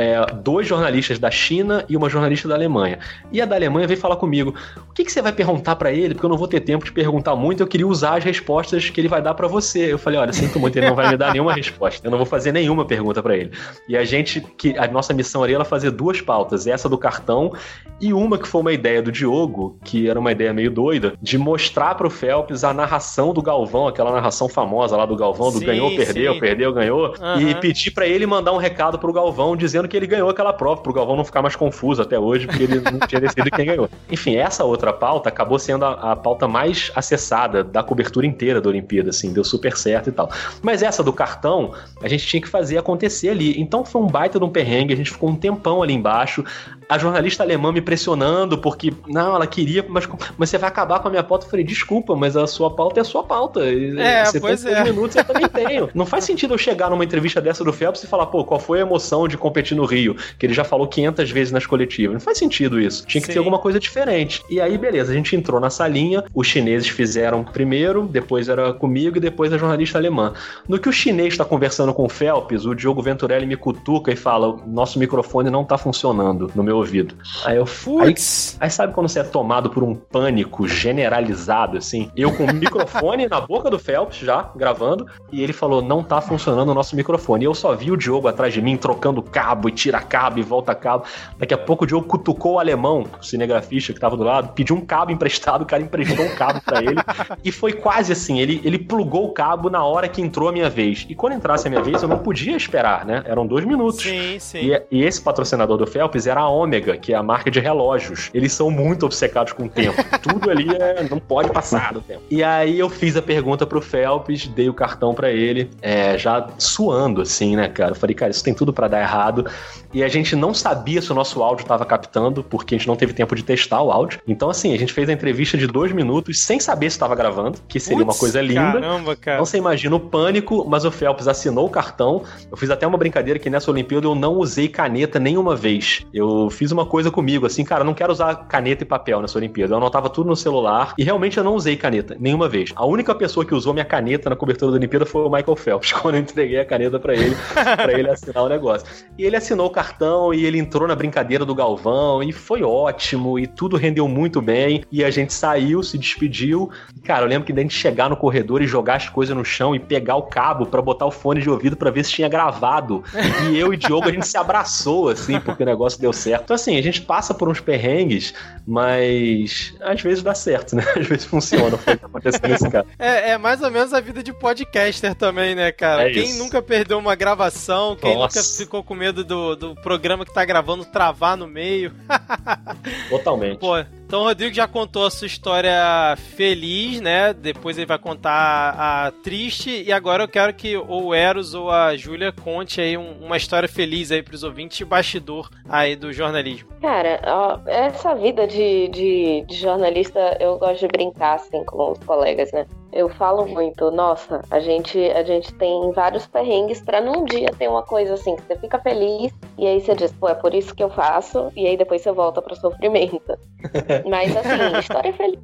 é, 0.00 0.24
dois 0.34 0.66
jornalistas 0.66 1.18
da 1.18 1.30
China 1.30 1.84
e 1.88 1.96
uma 1.96 2.08
jornalista 2.08 2.48
da 2.48 2.54
Alemanha. 2.54 2.98
E 3.30 3.42
a 3.42 3.44
da 3.44 3.54
Alemanha 3.54 3.86
veio 3.86 4.00
falar 4.00 4.16
comigo: 4.16 4.54
o 4.88 4.92
que, 4.94 5.04
que 5.04 5.12
você 5.12 5.20
vai 5.20 5.32
perguntar 5.32 5.76
para 5.76 5.92
ele? 5.92 6.14
Porque 6.14 6.24
eu 6.24 6.30
não 6.30 6.38
vou 6.38 6.48
ter 6.48 6.60
tempo 6.60 6.84
de 6.84 6.92
perguntar 6.92 7.36
muito, 7.36 7.62
eu 7.62 7.66
queria 7.66 7.86
usar 7.86 8.16
as 8.16 8.24
respostas 8.24 8.88
que 8.88 9.00
ele 9.00 9.08
vai 9.08 9.20
dar 9.20 9.34
para 9.34 9.46
você. 9.46 9.92
Eu 9.92 9.98
falei: 9.98 10.18
olha, 10.18 10.32
sinto 10.32 10.58
muito, 10.58 10.76
ele 10.78 10.88
não 10.88 10.94
vai 10.94 11.10
me 11.10 11.16
dar 11.18 11.32
nenhuma 11.32 11.52
resposta. 11.52 12.06
Eu 12.06 12.10
não 12.10 12.18
vou 12.18 12.26
fazer 12.26 12.50
nenhuma 12.50 12.86
pergunta 12.86 13.22
para 13.22 13.36
ele. 13.36 13.50
E 13.88 13.96
a 13.96 14.04
gente, 14.04 14.40
que 14.40 14.78
a 14.78 14.88
nossa 14.88 15.12
missão 15.12 15.42
ali 15.42 15.54
era 15.54 15.64
fazer 15.64 15.90
duas 15.90 16.20
pautas: 16.20 16.66
essa 16.66 16.88
do 16.88 16.96
cartão 16.96 17.52
e 18.00 18.14
uma 18.14 18.38
que 18.38 18.48
foi 18.48 18.59
uma 18.60 18.72
ideia 18.72 19.02
do 19.02 19.10
Diogo, 19.10 19.78
que 19.84 20.08
era 20.08 20.18
uma 20.18 20.32
ideia 20.32 20.52
meio 20.52 20.70
doida, 20.70 21.14
de 21.20 21.38
mostrar 21.38 21.94
pro 21.94 22.10
Phelps 22.10 22.64
a 22.64 22.72
narração 22.72 23.32
do 23.32 23.42
Galvão, 23.42 23.88
aquela 23.88 24.12
narração 24.12 24.48
famosa 24.48 24.96
lá 24.96 25.06
do 25.06 25.16
Galvão, 25.16 25.50
do 25.50 25.58
sim, 25.58 25.66
ganhou, 25.66 25.90
perdeu, 25.94 26.34
sim. 26.34 26.40
perdeu, 26.40 26.72
ganhou, 26.72 27.14
uhum. 27.20 27.40
e 27.40 27.54
pedir 27.54 27.90
para 27.90 28.06
ele 28.06 28.26
mandar 28.26 28.52
um 28.52 28.56
recado 28.56 28.98
pro 28.98 29.12
Galvão 29.12 29.56
dizendo 29.56 29.88
que 29.88 29.96
ele 29.96 30.06
ganhou 30.06 30.28
aquela 30.28 30.52
prova, 30.52 30.80
pro 30.80 30.92
Galvão 30.92 31.16
não 31.16 31.24
ficar 31.24 31.42
mais 31.42 31.56
confuso 31.56 32.02
até 32.02 32.18
hoje, 32.18 32.46
porque 32.46 32.62
ele 32.62 32.80
não 32.80 33.06
tinha 33.06 33.20
decidido 33.20 33.50
quem 33.50 33.66
ganhou. 33.66 33.88
Enfim, 34.10 34.36
essa 34.36 34.64
outra 34.64 34.92
pauta 34.92 35.28
acabou 35.28 35.58
sendo 35.58 35.84
a, 35.84 36.12
a, 36.12 36.16
pauta 36.16 36.46
mais 36.46 36.90
acessada 36.94 37.62
da 37.62 37.82
cobertura 37.82 38.26
inteira 38.26 38.60
da 38.60 38.68
Olimpíada, 38.68 39.10
assim, 39.10 39.32
deu 39.32 39.44
super 39.44 39.76
certo 39.76 40.08
e 40.08 40.12
tal. 40.12 40.30
Mas 40.62 40.82
essa 40.82 41.02
do 41.02 41.12
cartão, 41.12 41.72
a 42.02 42.08
gente 42.08 42.26
tinha 42.26 42.40
que 42.40 42.48
fazer 42.48 42.78
acontecer 42.78 43.30
ali. 43.30 43.60
Então 43.60 43.84
foi 43.84 44.00
um 44.00 44.06
baita 44.06 44.38
de 44.38 44.44
um 44.44 44.50
perrengue, 44.50 44.92
a 44.92 44.96
gente 44.96 45.10
ficou 45.10 45.30
um 45.30 45.36
tempão 45.36 45.82
ali 45.82 45.94
embaixo, 45.94 46.44
a 46.90 46.98
jornalista 46.98 47.44
alemã 47.44 47.70
me 47.70 47.80
pressionando 47.80 48.58
porque, 48.58 48.92
não, 49.06 49.36
ela 49.36 49.46
queria, 49.46 49.86
mas, 49.88 50.08
mas 50.36 50.50
você 50.50 50.58
vai 50.58 50.68
acabar 50.68 50.98
com 50.98 51.06
a 51.06 51.10
minha 51.10 51.22
pauta. 51.22 51.46
Eu 51.46 51.50
falei, 51.50 51.64
desculpa, 51.64 52.16
mas 52.16 52.36
a 52.36 52.48
sua 52.48 52.68
pauta 52.68 52.98
é 52.98 53.02
a 53.02 53.04
sua 53.04 53.22
pauta. 53.22 53.60
É, 53.64 54.24
você 54.24 54.40
pois 54.40 54.64
tem 54.64 54.74
é. 54.74 54.82
minutos, 54.82 55.14
eu 55.14 55.24
também 55.24 55.48
tenho. 55.48 55.88
Não 55.94 56.04
faz 56.04 56.24
sentido 56.24 56.52
eu 56.54 56.58
chegar 56.58 56.90
numa 56.90 57.04
entrevista 57.04 57.40
dessa 57.40 57.62
do 57.62 57.72
Phelps 57.72 58.02
e 58.02 58.08
falar, 58.08 58.26
pô, 58.26 58.44
qual 58.44 58.58
foi 58.58 58.78
a 58.78 58.82
emoção 58.82 59.28
de 59.28 59.38
competir 59.38 59.76
no 59.76 59.84
Rio? 59.84 60.16
Que 60.36 60.46
ele 60.46 60.52
já 60.52 60.64
falou 60.64 60.88
500 60.88 61.30
vezes 61.30 61.52
nas 61.52 61.64
coletivas. 61.64 62.14
Não 62.14 62.20
faz 62.20 62.38
sentido 62.38 62.80
isso. 62.80 63.06
Tinha 63.06 63.20
que 63.20 63.28
Sim. 63.28 63.34
ter 63.34 63.38
alguma 63.38 63.60
coisa 63.60 63.78
diferente. 63.78 64.42
E 64.50 64.60
aí, 64.60 64.76
beleza, 64.76 65.12
a 65.12 65.14
gente 65.14 65.36
entrou 65.36 65.60
na 65.60 65.70
salinha, 65.70 66.24
os 66.34 66.48
chineses 66.48 66.88
fizeram 66.88 67.44
primeiro, 67.44 68.08
depois 68.08 68.48
era 68.48 68.72
comigo 68.72 69.16
e 69.16 69.20
depois 69.20 69.52
a 69.52 69.58
jornalista 69.58 69.96
alemã. 69.96 70.32
No 70.66 70.76
que 70.76 70.88
o 70.88 70.92
chinês 70.92 71.34
está 71.34 71.44
conversando 71.44 71.94
com 71.94 72.04
o 72.04 72.08
Phelps, 72.08 72.66
o 72.66 72.74
Diogo 72.74 73.00
Venturelli 73.00 73.46
me 73.46 73.56
cutuca 73.56 74.10
e 74.10 74.16
fala: 74.16 74.56
nosso 74.66 74.98
microfone 74.98 75.50
não 75.50 75.64
tá 75.64 75.78
funcionando 75.78 76.50
no 76.52 76.64
meu 76.64 76.79
ouvido. 76.80 77.14
Aí 77.44 77.56
eu 77.56 77.66
fui. 77.66 78.08
Aí, 78.08 78.14
aí, 78.60 78.70
sabe 78.70 78.92
quando 78.92 79.08
você 79.08 79.20
é 79.20 79.24
tomado 79.24 79.70
por 79.70 79.82
um 79.82 79.94
pânico 79.94 80.66
generalizado, 80.66 81.78
assim? 81.78 82.10
Eu 82.16 82.32
com 82.36 82.44
o 82.44 82.52
microfone 82.52 83.26
na 83.30 83.40
boca 83.40 83.70
do 83.70 83.78
Phelps 83.78 84.18
já, 84.18 84.50
gravando, 84.54 85.06
e 85.32 85.42
ele 85.42 85.52
falou: 85.52 85.82
não 85.82 86.02
tá 86.02 86.20
funcionando 86.20 86.70
o 86.70 86.74
nosso 86.74 86.96
microfone. 86.96 87.44
E 87.44 87.46
eu 87.46 87.54
só 87.54 87.74
vi 87.74 87.90
o 87.90 87.96
Diogo 87.96 88.28
atrás 88.28 88.52
de 88.52 88.60
mim 88.60 88.76
trocando 88.76 89.22
cabo 89.22 89.68
e 89.68 89.72
tira 89.72 90.00
cabo 90.00 90.38
e 90.38 90.42
volta 90.42 90.74
cabo. 90.74 91.04
Daqui 91.38 91.54
a 91.54 91.58
pouco 91.58 91.84
o 91.84 91.86
Diogo 91.86 92.06
cutucou 92.06 92.54
o 92.54 92.58
alemão, 92.58 93.04
o 93.20 93.24
cinegrafista 93.24 93.92
que 93.92 94.00
tava 94.00 94.16
do 94.16 94.24
lado, 94.24 94.52
pediu 94.52 94.76
um 94.76 94.80
cabo 94.80 95.12
emprestado, 95.12 95.62
o 95.62 95.66
cara 95.66 95.82
emprestou 95.82 96.24
um 96.24 96.34
cabo 96.34 96.60
para 96.60 96.82
ele. 96.82 97.00
e 97.44 97.52
foi 97.52 97.72
quase 97.72 98.12
assim: 98.12 98.40
ele, 98.40 98.60
ele 98.64 98.78
plugou 98.78 99.26
o 99.26 99.32
cabo 99.32 99.70
na 99.70 99.84
hora 99.84 100.08
que 100.08 100.20
entrou 100.20 100.48
a 100.48 100.52
minha 100.52 100.70
vez. 100.70 101.06
E 101.08 101.14
quando 101.14 101.34
entrasse 101.34 101.66
a 101.66 101.70
minha 101.70 101.82
vez, 101.82 102.02
eu 102.02 102.08
não 102.08 102.18
podia 102.18 102.56
esperar, 102.56 103.04
né? 103.04 103.22
Eram 103.26 103.46
dois 103.46 103.64
minutos. 103.64 104.02
Sim, 104.02 104.38
sim. 104.38 104.58
E, 104.58 104.82
e 104.90 105.02
esse 105.02 105.20
patrocinador 105.20 105.76
do 105.76 105.86
Phelps 105.86 106.26
era 106.26 106.40
a 106.40 106.48
Ômega, 106.70 106.96
que 106.96 107.12
é 107.12 107.16
a 107.16 107.22
marca 107.22 107.50
de 107.50 107.58
relógios. 107.58 108.30
Eles 108.32 108.52
são 108.52 108.70
muito 108.70 109.04
obcecados 109.04 109.52
com 109.52 109.64
o 109.64 109.68
tempo. 109.68 109.96
Tudo 110.22 110.50
ali 110.50 110.68
é, 110.70 111.02
não 111.08 111.18
pode 111.18 111.50
passar 111.50 111.92
do 111.92 112.00
tempo. 112.00 112.22
E 112.30 112.42
aí 112.44 112.78
eu 112.78 112.88
fiz 112.88 113.16
a 113.16 113.22
pergunta 113.22 113.66
pro 113.66 113.80
Phelps, 113.80 114.46
dei 114.46 114.68
o 114.68 114.74
cartão 114.74 115.12
para 115.12 115.30
ele, 115.30 115.68
é, 115.82 116.16
já 116.16 116.48
suando, 116.58 117.20
assim, 117.20 117.56
né, 117.56 117.68
cara? 117.68 117.90
Eu 117.90 117.96
falei, 117.96 118.14
cara, 118.14 118.30
isso 118.30 118.44
tem 118.44 118.54
tudo 118.54 118.72
para 118.72 118.86
dar 118.86 119.00
errado. 119.00 119.46
E 119.92 120.04
a 120.04 120.08
gente 120.08 120.36
não 120.36 120.54
sabia 120.54 121.02
se 121.02 121.10
o 121.10 121.14
nosso 121.14 121.42
áudio 121.42 121.62
estava 121.62 121.84
captando, 121.84 122.44
porque 122.44 122.76
a 122.76 122.78
gente 122.78 122.86
não 122.86 122.94
teve 122.94 123.12
tempo 123.12 123.34
de 123.34 123.42
testar 123.42 123.82
o 123.82 123.90
áudio. 123.90 124.20
Então, 124.26 124.48
assim, 124.48 124.72
a 124.72 124.78
gente 124.78 124.92
fez 124.92 125.08
a 125.08 125.12
entrevista 125.12 125.58
de 125.58 125.66
dois 125.66 125.90
minutos 125.90 126.44
sem 126.44 126.60
saber 126.60 126.88
se 126.90 126.96
estava 126.96 127.16
gravando, 127.16 127.58
que 127.66 127.80
seria 127.80 128.04
Puts, 128.04 128.16
uma 128.16 128.20
coisa 128.20 128.40
linda. 128.40 128.80
Caramba, 128.80 129.16
cara. 129.16 129.38
Não 129.38 129.44
você 129.44 129.58
imagina 129.58 129.96
o 129.96 130.00
pânico, 130.00 130.64
mas 130.68 130.84
o 130.84 130.92
Phelps 130.92 131.26
assinou 131.26 131.66
o 131.66 131.70
cartão. 131.70 132.22
Eu 132.48 132.56
fiz 132.56 132.70
até 132.70 132.86
uma 132.86 132.96
brincadeira 132.96 133.38
que 133.40 133.50
nessa 133.50 133.70
Olimpíada 133.70 134.06
eu 134.06 134.14
não 134.14 134.34
usei 134.34 134.68
caneta 134.68 135.18
nenhuma 135.18 135.56
vez. 135.56 136.06
Eu 136.14 136.48
fiz 136.60 136.70
uma 136.72 136.84
coisa 136.84 137.10
comigo, 137.10 137.46
assim, 137.46 137.64
cara, 137.64 137.82
não 137.82 137.94
quero 137.94 138.12
usar 138.12 138.34
caneta 138.46 138.82
e 138.82 138.86
papel 138.86 139.22
nessa 139.22 139.38
Olimpíada. 139.38 139.72
Eu 139.72 139.78
anotava 139.78 140.10
tudo 140.10 140.28
no 140.28 140.36
celular 140.36 140.92
e 140.98 141.02
realmente 141.02 141.38
eu 141.38 141.42
não 141.42 141.54
usei 141.54 141.74
caneta 141.74 142.18
nenhuma 142.20 142.50
vez. 142.50 142.70
A 142.76 142.84
única 142.84 143.14
pessoa 143.14 143.46
que 143.46 143.54
usou 143.54 143.72
minha 143.72 143.84
caneta 143.86 144.28
na 144.28 144.36
cobertura 144.36 144.70
da 144.70 144.76
Olimpíada 144.76 145.06
foi 145.06 145.22
o 145.22 145.30
Michael 145.30 145.56
Phelps, 145.56 145.90
quando 145.96 146.16
eu 146.16 146.20
entreguei 146.20 146.60
a 146.60 146.64
caneta 146.66 147.00
para 147.00 147.14
ele, 147.14 147.34
para 147.54 147.98
ele 147.98 148.10
assinar 148.10 148.44
o 148.44 148.48
negócio. 148.50 148.86
E 149.16 149.24
ele 149.24 149.36
assinou 149.36 149.68
o 149.68 149.70
cartão 149.70 150.34
e 150.34 150.44
ele 150.44 150.58
entrou 150.58 150.86
na 150.86 150.94
brincadeira 150.94 151.46
do 151.46 151.54
Galvão 151.54 152.22
e 152.22 152.30
foi 152.30 152.62
ótimo 152.62 153.38
e 153.38 153.46
tudo 153.46 153.78
rendeu 153.78 154.06
muito 154.06 154.42
bem. 154.42 154.84
E 154.92 155.02
a 155.02 155.10
gente 155.10 155.32
saiu, 155.32 155.82
se 155.82 155.96
despediu. 155.96 156.68
Cara, 157.04 157.24
eu 157.24 157.28
lembro 157.30 157.46
que 157.46 157.54
da 157.54 157.62
gente 157.62 157.72
chegar 157.72 158.10
no 158.10 158.18
corredor 158.18 158.60
e 158.60 158.66
jogar 158.66 158.96
as 158.96 159.08
coisas 159.08 159.34
no 159.34 159.46
chão 159.46 159.74
e 159.74 159.78
pegar 159.78 160.16
o 160.16 160.24
cabo 160.24 160.66
para 160.66 160.82
botar 160.82 161.06
o 161.06 161.10
fone 161.10 161.40
de 161.40 161.48
ouvido 161.48 161.74
para 161.74 161.90
ver 161.90 162.04
se 162.04 162.12
tinha 162.12 162.28
gravado. 162.28 163.02
E 163.48 163.58
eu 163.58 163.72
e 163.72 163.78
Diogo 163.78 164.10
a 164.10 164.12
gente 164.12 164.28
se 164.28 164.36
abraçou 164.36 165.08
assim, 165.08 165.40
porque 165.40 165.62
o 165.62 165.66
negócio 165.66 165.98
deu 165.98 166.12
certo. 166.12 166.39
Então 166.44 166.54
assim, 166.54 166.76
a 166.76 166.82
gente 166.82 167.02
passa 167.02 167.32
por 167.32 167.48
uns 167.48 167.60
perrengues, 167.60 168.34
mas 168.66 169.74
às 169.80 170.00
vezes 170.00 170.22
dá 170.22 170.34
certo, 170.34 170.76
né? 170.76 170.84
Às 170.96 171.06
vezes 171.06 171.24
funciona. 171.24 171.76
Foi 171.78 171.94
o 171.94 171.98
que 171.98 172.04
aconteceu 172.04 172.48
nesse 172.48 172.70
caso. 172.70 172.88
É, 172.98 173.30
é 173.30 173.38
mais 173.38 173.62
ou 173.62 173.70
menos 173.70 173.94
a 173.94 174.00
vida 174.00 174.22
de 174.22 174.32
podcaster 174.32 175.14
também, 175.14 175.54
né, 175.54 175.72
cara? 175.72 176.08
É 176.08 176.12
quem 176.12 176.24
isso. 176.24 176.38
nunca 176.38 176.60
perdeu 176.60 176.98
uma 176.98 177.14
gravação, 177.14 177.96
quem 177.96 178.14
Nossa. 178.14 178.38
nunca 178.38 178.48
ficou 178.56 178.82
com 178.82 178.94
medo 178.94 179.24
do, 179.24 179.56
do 179.56 179.74
programa 179.76 180.10
programa 180.10 180.24
que 180.24 180.32
tá 180.32 180.44
gravando 180.44 180.84
travar 180.84 181.36
no 181.36 181.46
meio. 181.46 181.92
Totalmente. 183.08 183.58
Pô, 183.58 183.76
então 184.10 184.22
o 184.22 184.24
Rodrigo 184.24 184.52
já 184.52 184.66
contou 184.66 185.06
a 185.06 185.10
sua 185.10 185.28
história 185.28 186.16
feliz, 186.34 187.00
né? 187.00 187.32
Depois 187.32 187.78
ele 187.78 187.86
vai 187.86 187.96
contar 187.96 188.74
a 188.76 189.12
triste. 189.22 189.84
E 189.84 189.92
agora 189.92 190.24
eu 190.24 190.28
quero 190.28 190.52
que 190.52 190.76
ou 190.76 191.04
o 191.04 191.14
Eros 191.14 191.54
ou 191.54 191.70
a 191.70 191.96
Júlia 191.96 192.32
conte 192.32 192.80
aí 192.80 192.96
uma 192.96 193.36
história 193.36 193.68
feliz 193.68 194.10
aí 194.10 194.20
pros 194.20 194.42
ouvintes, 194.42 194.84
bastidor 194.84 195.48
aí 195.68 195.94
do 195.94 196.12
jornalismo. 196.12 196.70
Cara, 196.80 197.22
ó, 197.24 197.60
essa 197.68 198.12
vida 198.16 198.48
de, 198.48 198.88
de, 198.88 199.44
de 199.46 199.54
jornalista, 199.54 200.36
eu 200.40 200.58
gosto 200.58 200.80
de 200.80 200.88
brincar 200.88 201.36
assim 201.36 201.64
com 201.64 201.92
os 201.92 201.98
colegas, 202.00 202.50
né? 202.50 202.66
Eu 202.92 203.08
falo 203.08 203.46
muito, 203.46 203.90
nossa, 203.90 204.42
a 204.50 204.58
gente, 204.60 204.98
a 205.12 205.22
gente 205.22 205.52
tem 205.54 205.92
vários 205.92 206.26
perrengues 206.26 206.80
para 206.80 207.00
num 207.00 207.24
dia 207.24 207.48
ter 207.56 207.68
uma 207.68 207.82
coisa 207.82 208.14
assim 208.14 208.36
que 208.36 208.42
você 208.42 208.56
fica 208.56 208.78
feliz 208.80 209.32
e 209.56 209.66
aí 209.66 209.80
você 209.80 209.94
diz, 209.94 210.12
pô, 210.12 210.28
é 210.28 210.34
por 210.34 210.54
isso 210.54 210.74
que 210.74 210.82
eu 210.82 210.90
faço, 210.90 211.52
e 211.54 211.66
aí 211.66 211.76
depois 211.76 212.02
você 212.02 212.10
volta 212.10 212.42
pro 212.42 212.56
sofrimento. 212.56 213.38
Mas 214.08 214.34
assim, 214.36 214.78
história 214.78 215.12
feliz. 215.12 215.40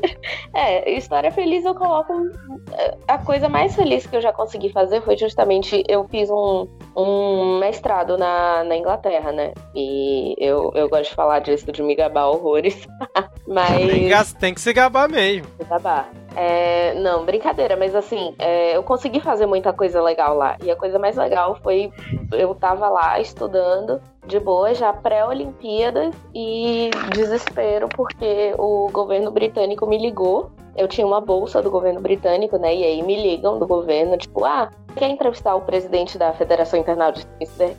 é, 0.54 0.90
história 0.90 1.30
feliz 1.30 1.64
eu 1.64 1.74
coloco. 1.74 2.12
A 3.08 3.18
coisa 3.18 3.48
mais 3.48 3.74
feliz 3.74 4.06
que 4.06 4.16
eu 4.16 4.20
já 4.20 4.32
consegui 4.32 4.70
fazer 4.70 5.00
foi 5.02 5.16
justamente 5.16 5.82
eu 5.88 6.06
fiz 6.08 6.28
um, 6.30 6.66
um 6.96 7.58
mestrado 7.58 8.18
na, 8.18 8.64
na 8.64 8.76
Inglaterra, 8.76 9.32
né? 9.32 9.52
E 9.74 10.34
eu, 10.38 10.72
eu 10.74 10.88
gosto 10.88 11.10
de 11.10 11.14
falar 11.14 11.40
disso, 11.40 11.70
de 11.70 11.82
me 11.82 11.94
gabar 11.94 12.28
horrores. 12.28 12.86
Mas. 13.46 14.32
Tem 14.34 14.54
que 14.54 14.60
se 14.60 14.72
gabar 14.72 15.08
mesmo. 15.08 15.46
Se 15.58 15.64
gabar. 15.64 16.10
É, 16.36 16.89
não, 16.94 17.24
brincadeira, 17.24 17.76
mas 17.76 17.94
assim, 17.94 18.34
é, 18.38 18.76
eu 18.76 18.82
consegui 18.82 19.20
fazer 19.20 19.46
muita 19.46 19.72
coisa 19.72 20.02
legal 20.02 20.36
lá. 20.36 20.56
E 20.62 20.70
a 20.70 20.76
coisa 20.76 20.98
mais 20.98 21.16
legal 21.16 21.56
foi 21.62 21.92
eu 22.32 22.54
tava 22.54 22.88
lá 22.88 23.20
estudando 23.20 24.00
de 24.26 24.38
boa, 24.38 24.74
já 24.74 24.92
pré-Olimpíadas 24.92 26.14
e 26.34 26.90
desespero 27.14 27.88
porque 27.88 28.54
o 28.58 28.88
governo 28.92 29.30
britânico 29.30 29.86
me 29.86 29.98
ligou. 29.98 30.50
Eu 30.76 30.86
tinha 30.86 31.06
uma 31.06 31.20
bolsa 31.20 31.60
do 31.60 31.70
governo 31.70 32.00
britânico, 32.00 32.56
né? 32.56 32.74
E 32.74 32.84
aí 32.84 33.02
me 33.02 33.20
ligam 33.20 33.58
do 33.58 33.66
governo, 33.66 34.16
tipo, 34.16 34.44
ah, 34.44 34.70
quer 34.96 35.08
entrevistar 35.10 35.56
o 35.56 35.62
presidente 35.62 36.16
da 36.16 36.32
Federação 36.32 36.78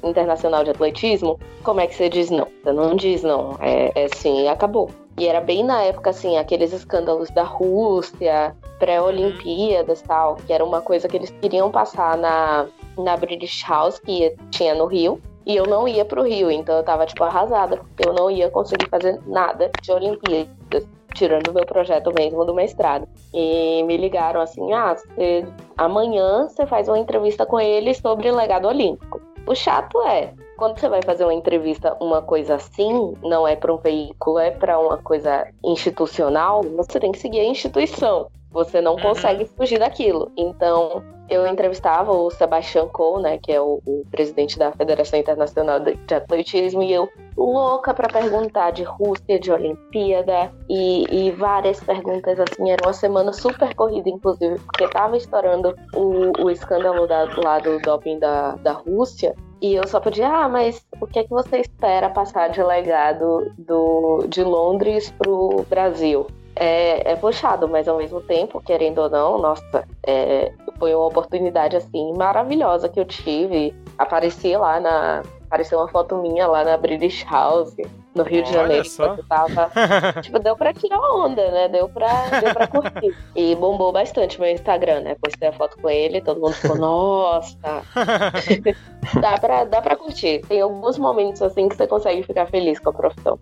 Internacional 0.04 0.64
de 0.64 0.72
Atletismo? 0.72 1.40
Como 1.64 1.80
é 1.80 1.88
que 1.88 1.96
você 1.96 2.10
diz 2.10 2.30
não? 2.30 2.48
Você 2.62 2.72
não 2.74 2.96
diz 2.96 3.24
não. 3.24 3.56
É, 3.62 3.92
é 3.96 4.06
assim, 4.06 4.48
acabou. 4.48 4.90
E 5.18 5.28
era 5.28 5.42
bem 5.42 5.64
na 5.64 5.82
época, 5.84 6.10
assim, 6.10 6.38
aqueles 6.38 6.74
escândalos 6.74 7.30
da 7.32 7.44
Rússia, 7.44 8.56
pré-Olimpíadas 8.80 10.02
tal, 10.02 10.36
que 10.36 10.52
era 10.52 10.64
uma 10.64 10.82
coisa 10.82 11.08
que 11.08 11.18
eles 11.18 11.30
queriam 11.42 11.70
passar 11.70 12.18
na, 12.18 12.66
na 12.98 13.18
British 13.18 13.64
House, 13.68 14.00
que 14.00 14.36
tinha 14.50 14.74
no 14.74 14.86
Rio. 14.86 15.22
E 15.46 15.56
eu 15.56 15.66
não 15.66 15.88
ia 15.88 16.06
pro 16.06 16.24
Rio, 16.24 16.52
então 16.52 16.78
eu 16.78 16.84
tava, 16.84 17.06
tipo, 17.06 17.24
arrasada, 17.24 17.78
porque 17.78 18.08
eu 18.08 18.14
não 18.14 18.30
ia 18.30 18.50
conseguir 18.50 18.88
fazer 18.90 19.20
nada 19.26 19.72
de 19.82 19.92
Olimpíadas, 19.92 20.88
tirando 21.14 21.48
o 21.50 21.54
meu 21.54 21.66
projeto 21.66 22.12
mesmo 22.14 22.46
do 22.46 22.54
mestrado. 22.54 23.08
E 23.34 23.84
me 23.84 23.98
ligaram 23.98 24.40
assim: 24.40 24.72
ah, 24.72 24.96
você, 24.96 25.46
amanhã 25.78 26.48
você 26.48 26.66
faz 26.66 26.88
uma 26.88 27.00
entrevista 27.00 27.46
com 27.46 27.60
ele 27.60 27.94
sobre 27.94 28.32
legado 28.32 28.68
olímpico. 28.68 29.20
O 29.48 29.56
chato 29.56 30.00
é, 30.04 30.34
quando 30.62 30.80
você 30.80 30.88
vai 30.88 31.02
fazer 31.02 31.24
uma 31.24 31.34
entrevista, 31.34 31.98
uma 32.00 32.22
coisa 32.22 32.54
assim, 32.54 33.16
não 33.24 33.48
é 33.48 33.56
para 33.56 33.74
um 33.74 33.78
veículo, 33.78 34.38
é 34.38 34.52
para 34.52 34.78
uma 34.78 34.96
coisa 34.96 35.48
institucional, 35.64 36.62
você 36.62 37.00
tem 37.00 37.12
que 37.12 37.18
seguir 37.18 37.40
a 37.40 37.46
instituição. 37.46 38.28
Você 38.52 38.80
não 38.80 38.94
uhum. 38.94 39.02
consegue 39.02 39.46
fugir 39.46 39.80
daquilo. 39.80 40.32
Então, 40.38 41.02
eu 41.28 41.48
entrevistava 41.48 42.12
o 42.12 42.30
Sebastian 42.30 42.88
Coe, 42.90 43.24
né, 43.24 43.40
que 43.40 43.52
é 43.52 43.60
o, 43.60 43.82
o 43.84 44.06
presidente 44.12 44.60
da 44.60 44.72
Federação 44.72 45.18
Internacional 45.18 45.80
de, 45.80 45.98
Atletismo, 46.14 46.84
e 46.84 46.94
eu 46.94 47.10
louca 47.36 47.92
para 47.92 48.08
perguntar 48.08 48.70
de 48.70 48.84
Rússia, 48.84 49.40
de 49.40 49.52
Olimpíada, 49.52 50.54
e, 50.70 51.06
e, 51.10 51.32
várias 51.32 51.80
perguntas, 51.80 52.40
assim, 52.40 52.70
era 52.70 52.86
uma 52.86 52.94
semana 52.94 53.34
super 53.34 53.74
corrida, 53.74 54.10
inclusive, 54.10 54.60
porque 54.60 54.88
tava 54.90 55.18
estourando 55.18 55.74
o, 55.96 56.44
o 56.44 56.52
escândalo 56.52 57.08
da, 57.08 57.28
lá 57.44 57.58
do 57.58 57.80
doping 57.80 58.20
da, 58.20 58.52
da 58.58 58.74
Rússia, 58.74 59.34
e 59.62 59.76
eu 59.76 59.88
só 59.88 60.00
podia, 60.00 60.28
ah, 60.28 60.50
mas 60.50 60.86
o 61.00 61.08
que 61.08 61.20
é 61.20 61.24
que 61.24 61.30
você 61.30 61.60
espera 61.60 62.10
passar 62.10 62.50
de 62.50 62.62
legado 62.64 63.54
do, 63.58 64.26
de 64.28 64.44
Londres 64.44 65.12
pro 65.18 65.66
Brasil? 65.70 66.28
é, 66.56 67.14
é 67.14 67.16
puxado, 67.16 67.68
mas 67.68 67.88
ao 67.88 67.98
mesmo 67.98 68.22
tempo, 68.22 68.62
querendo 68.62 69.00
ou 69.00 69.10
não, 69.10 69.40
nossa, 69.40 69.84
é, 70.06 70.54
foi 70.78 70.94
uma 70.94 71.08
oportunidade 71.08 71.76
assim 71.76 72.14
maravilhosa 72.14 72.90
que 72.90 73.00
eu 73.00 73.06
tive. 73.06 73.74
Apareci 73.98 74.56
lá 74.56 74.80
na. 74.80 75.24
Apareceu 75.46 75.80
uma 75.80 75.88
foto 75.88 76.16
minha 76.18 76.48
lá 76.48 76.64
na 76.64 76.78
British 76.78 77.26
House. 77.30 77.76
No 78.14 78.24
Rio 78.24 78.44
de 78.44 78.52
Janeiro. 78.52 78.86
Só. 78.86 79.18
Tava, 79.28 79.72
tipo, 80.22 80.40
deu 80.40 80.56
pra 80.56 80.74
tirar 80.74 81.00
onda, 81.00 81.50
né? 81.52 81.68
Deu 81.70 81.88
pra, 81.90 82.40
deu 82.40 82.54
pra 82.54 82.68
curtir. 82.68 83.16
E 83.36 83.56
bombou 83.56 83.92
bastante 83.92 84.40
meu 84.40 84.50
Instagram, 84.52 85.02
né? 85.02 85.16
Postei 85.22 85.50
a 85.50 85.54
foto 85.54 85.78
com 85.82 85.90
ele, 85.90 86.22
todo 86.22 86.40
mundo 86.40 86.54
ficou, 86.54 86.78
nossa. 86.78 87.58
dá, 89.20 89.38
pra, 89.38 89.66
dá 89.66 89.82
pra 89.82 89.96
curtir. 89.96 90.42
Tem 90.48 90.62
alguns 90.62 90.98
momentos 90.98 91.42
assim 91.42 91.70
que 91.70 91.76
você 91.76 91.88
consegue 91.88 92.24
ficar 92.24 92.46
feliz 92.48 92.80
com 92.80 92.90
a 92.90 92.94
profissão. 92.94 93.40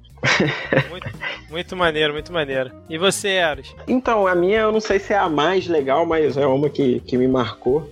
muito, 0.89 1.07
muito 1.49 1.75
maneiro, 1.75 2.13
muito 2.13 2.31
maneiro. 2.31 2.71
E 2.89 2.97
você, 2.97 3.29
Eros? 3.29 3.75
Então, 3.87 4.27
a 4.27 4.35
minha 4.35 4.59
eu 4.59 4.71
não 4.71 4.79
sei 4.79 4.99
se 4.99 5.13
é 5.13 5.17
a 5.17 5.29
mais 5.29 5.67
legal, 5.67 6.05
mas 6.05 6.37
é 6.37 6.45
uma 6.45 6.69
que, 6.69 6.99
que 7.01 7.17
me 7.17 7.27
marcou. 7.27 7.89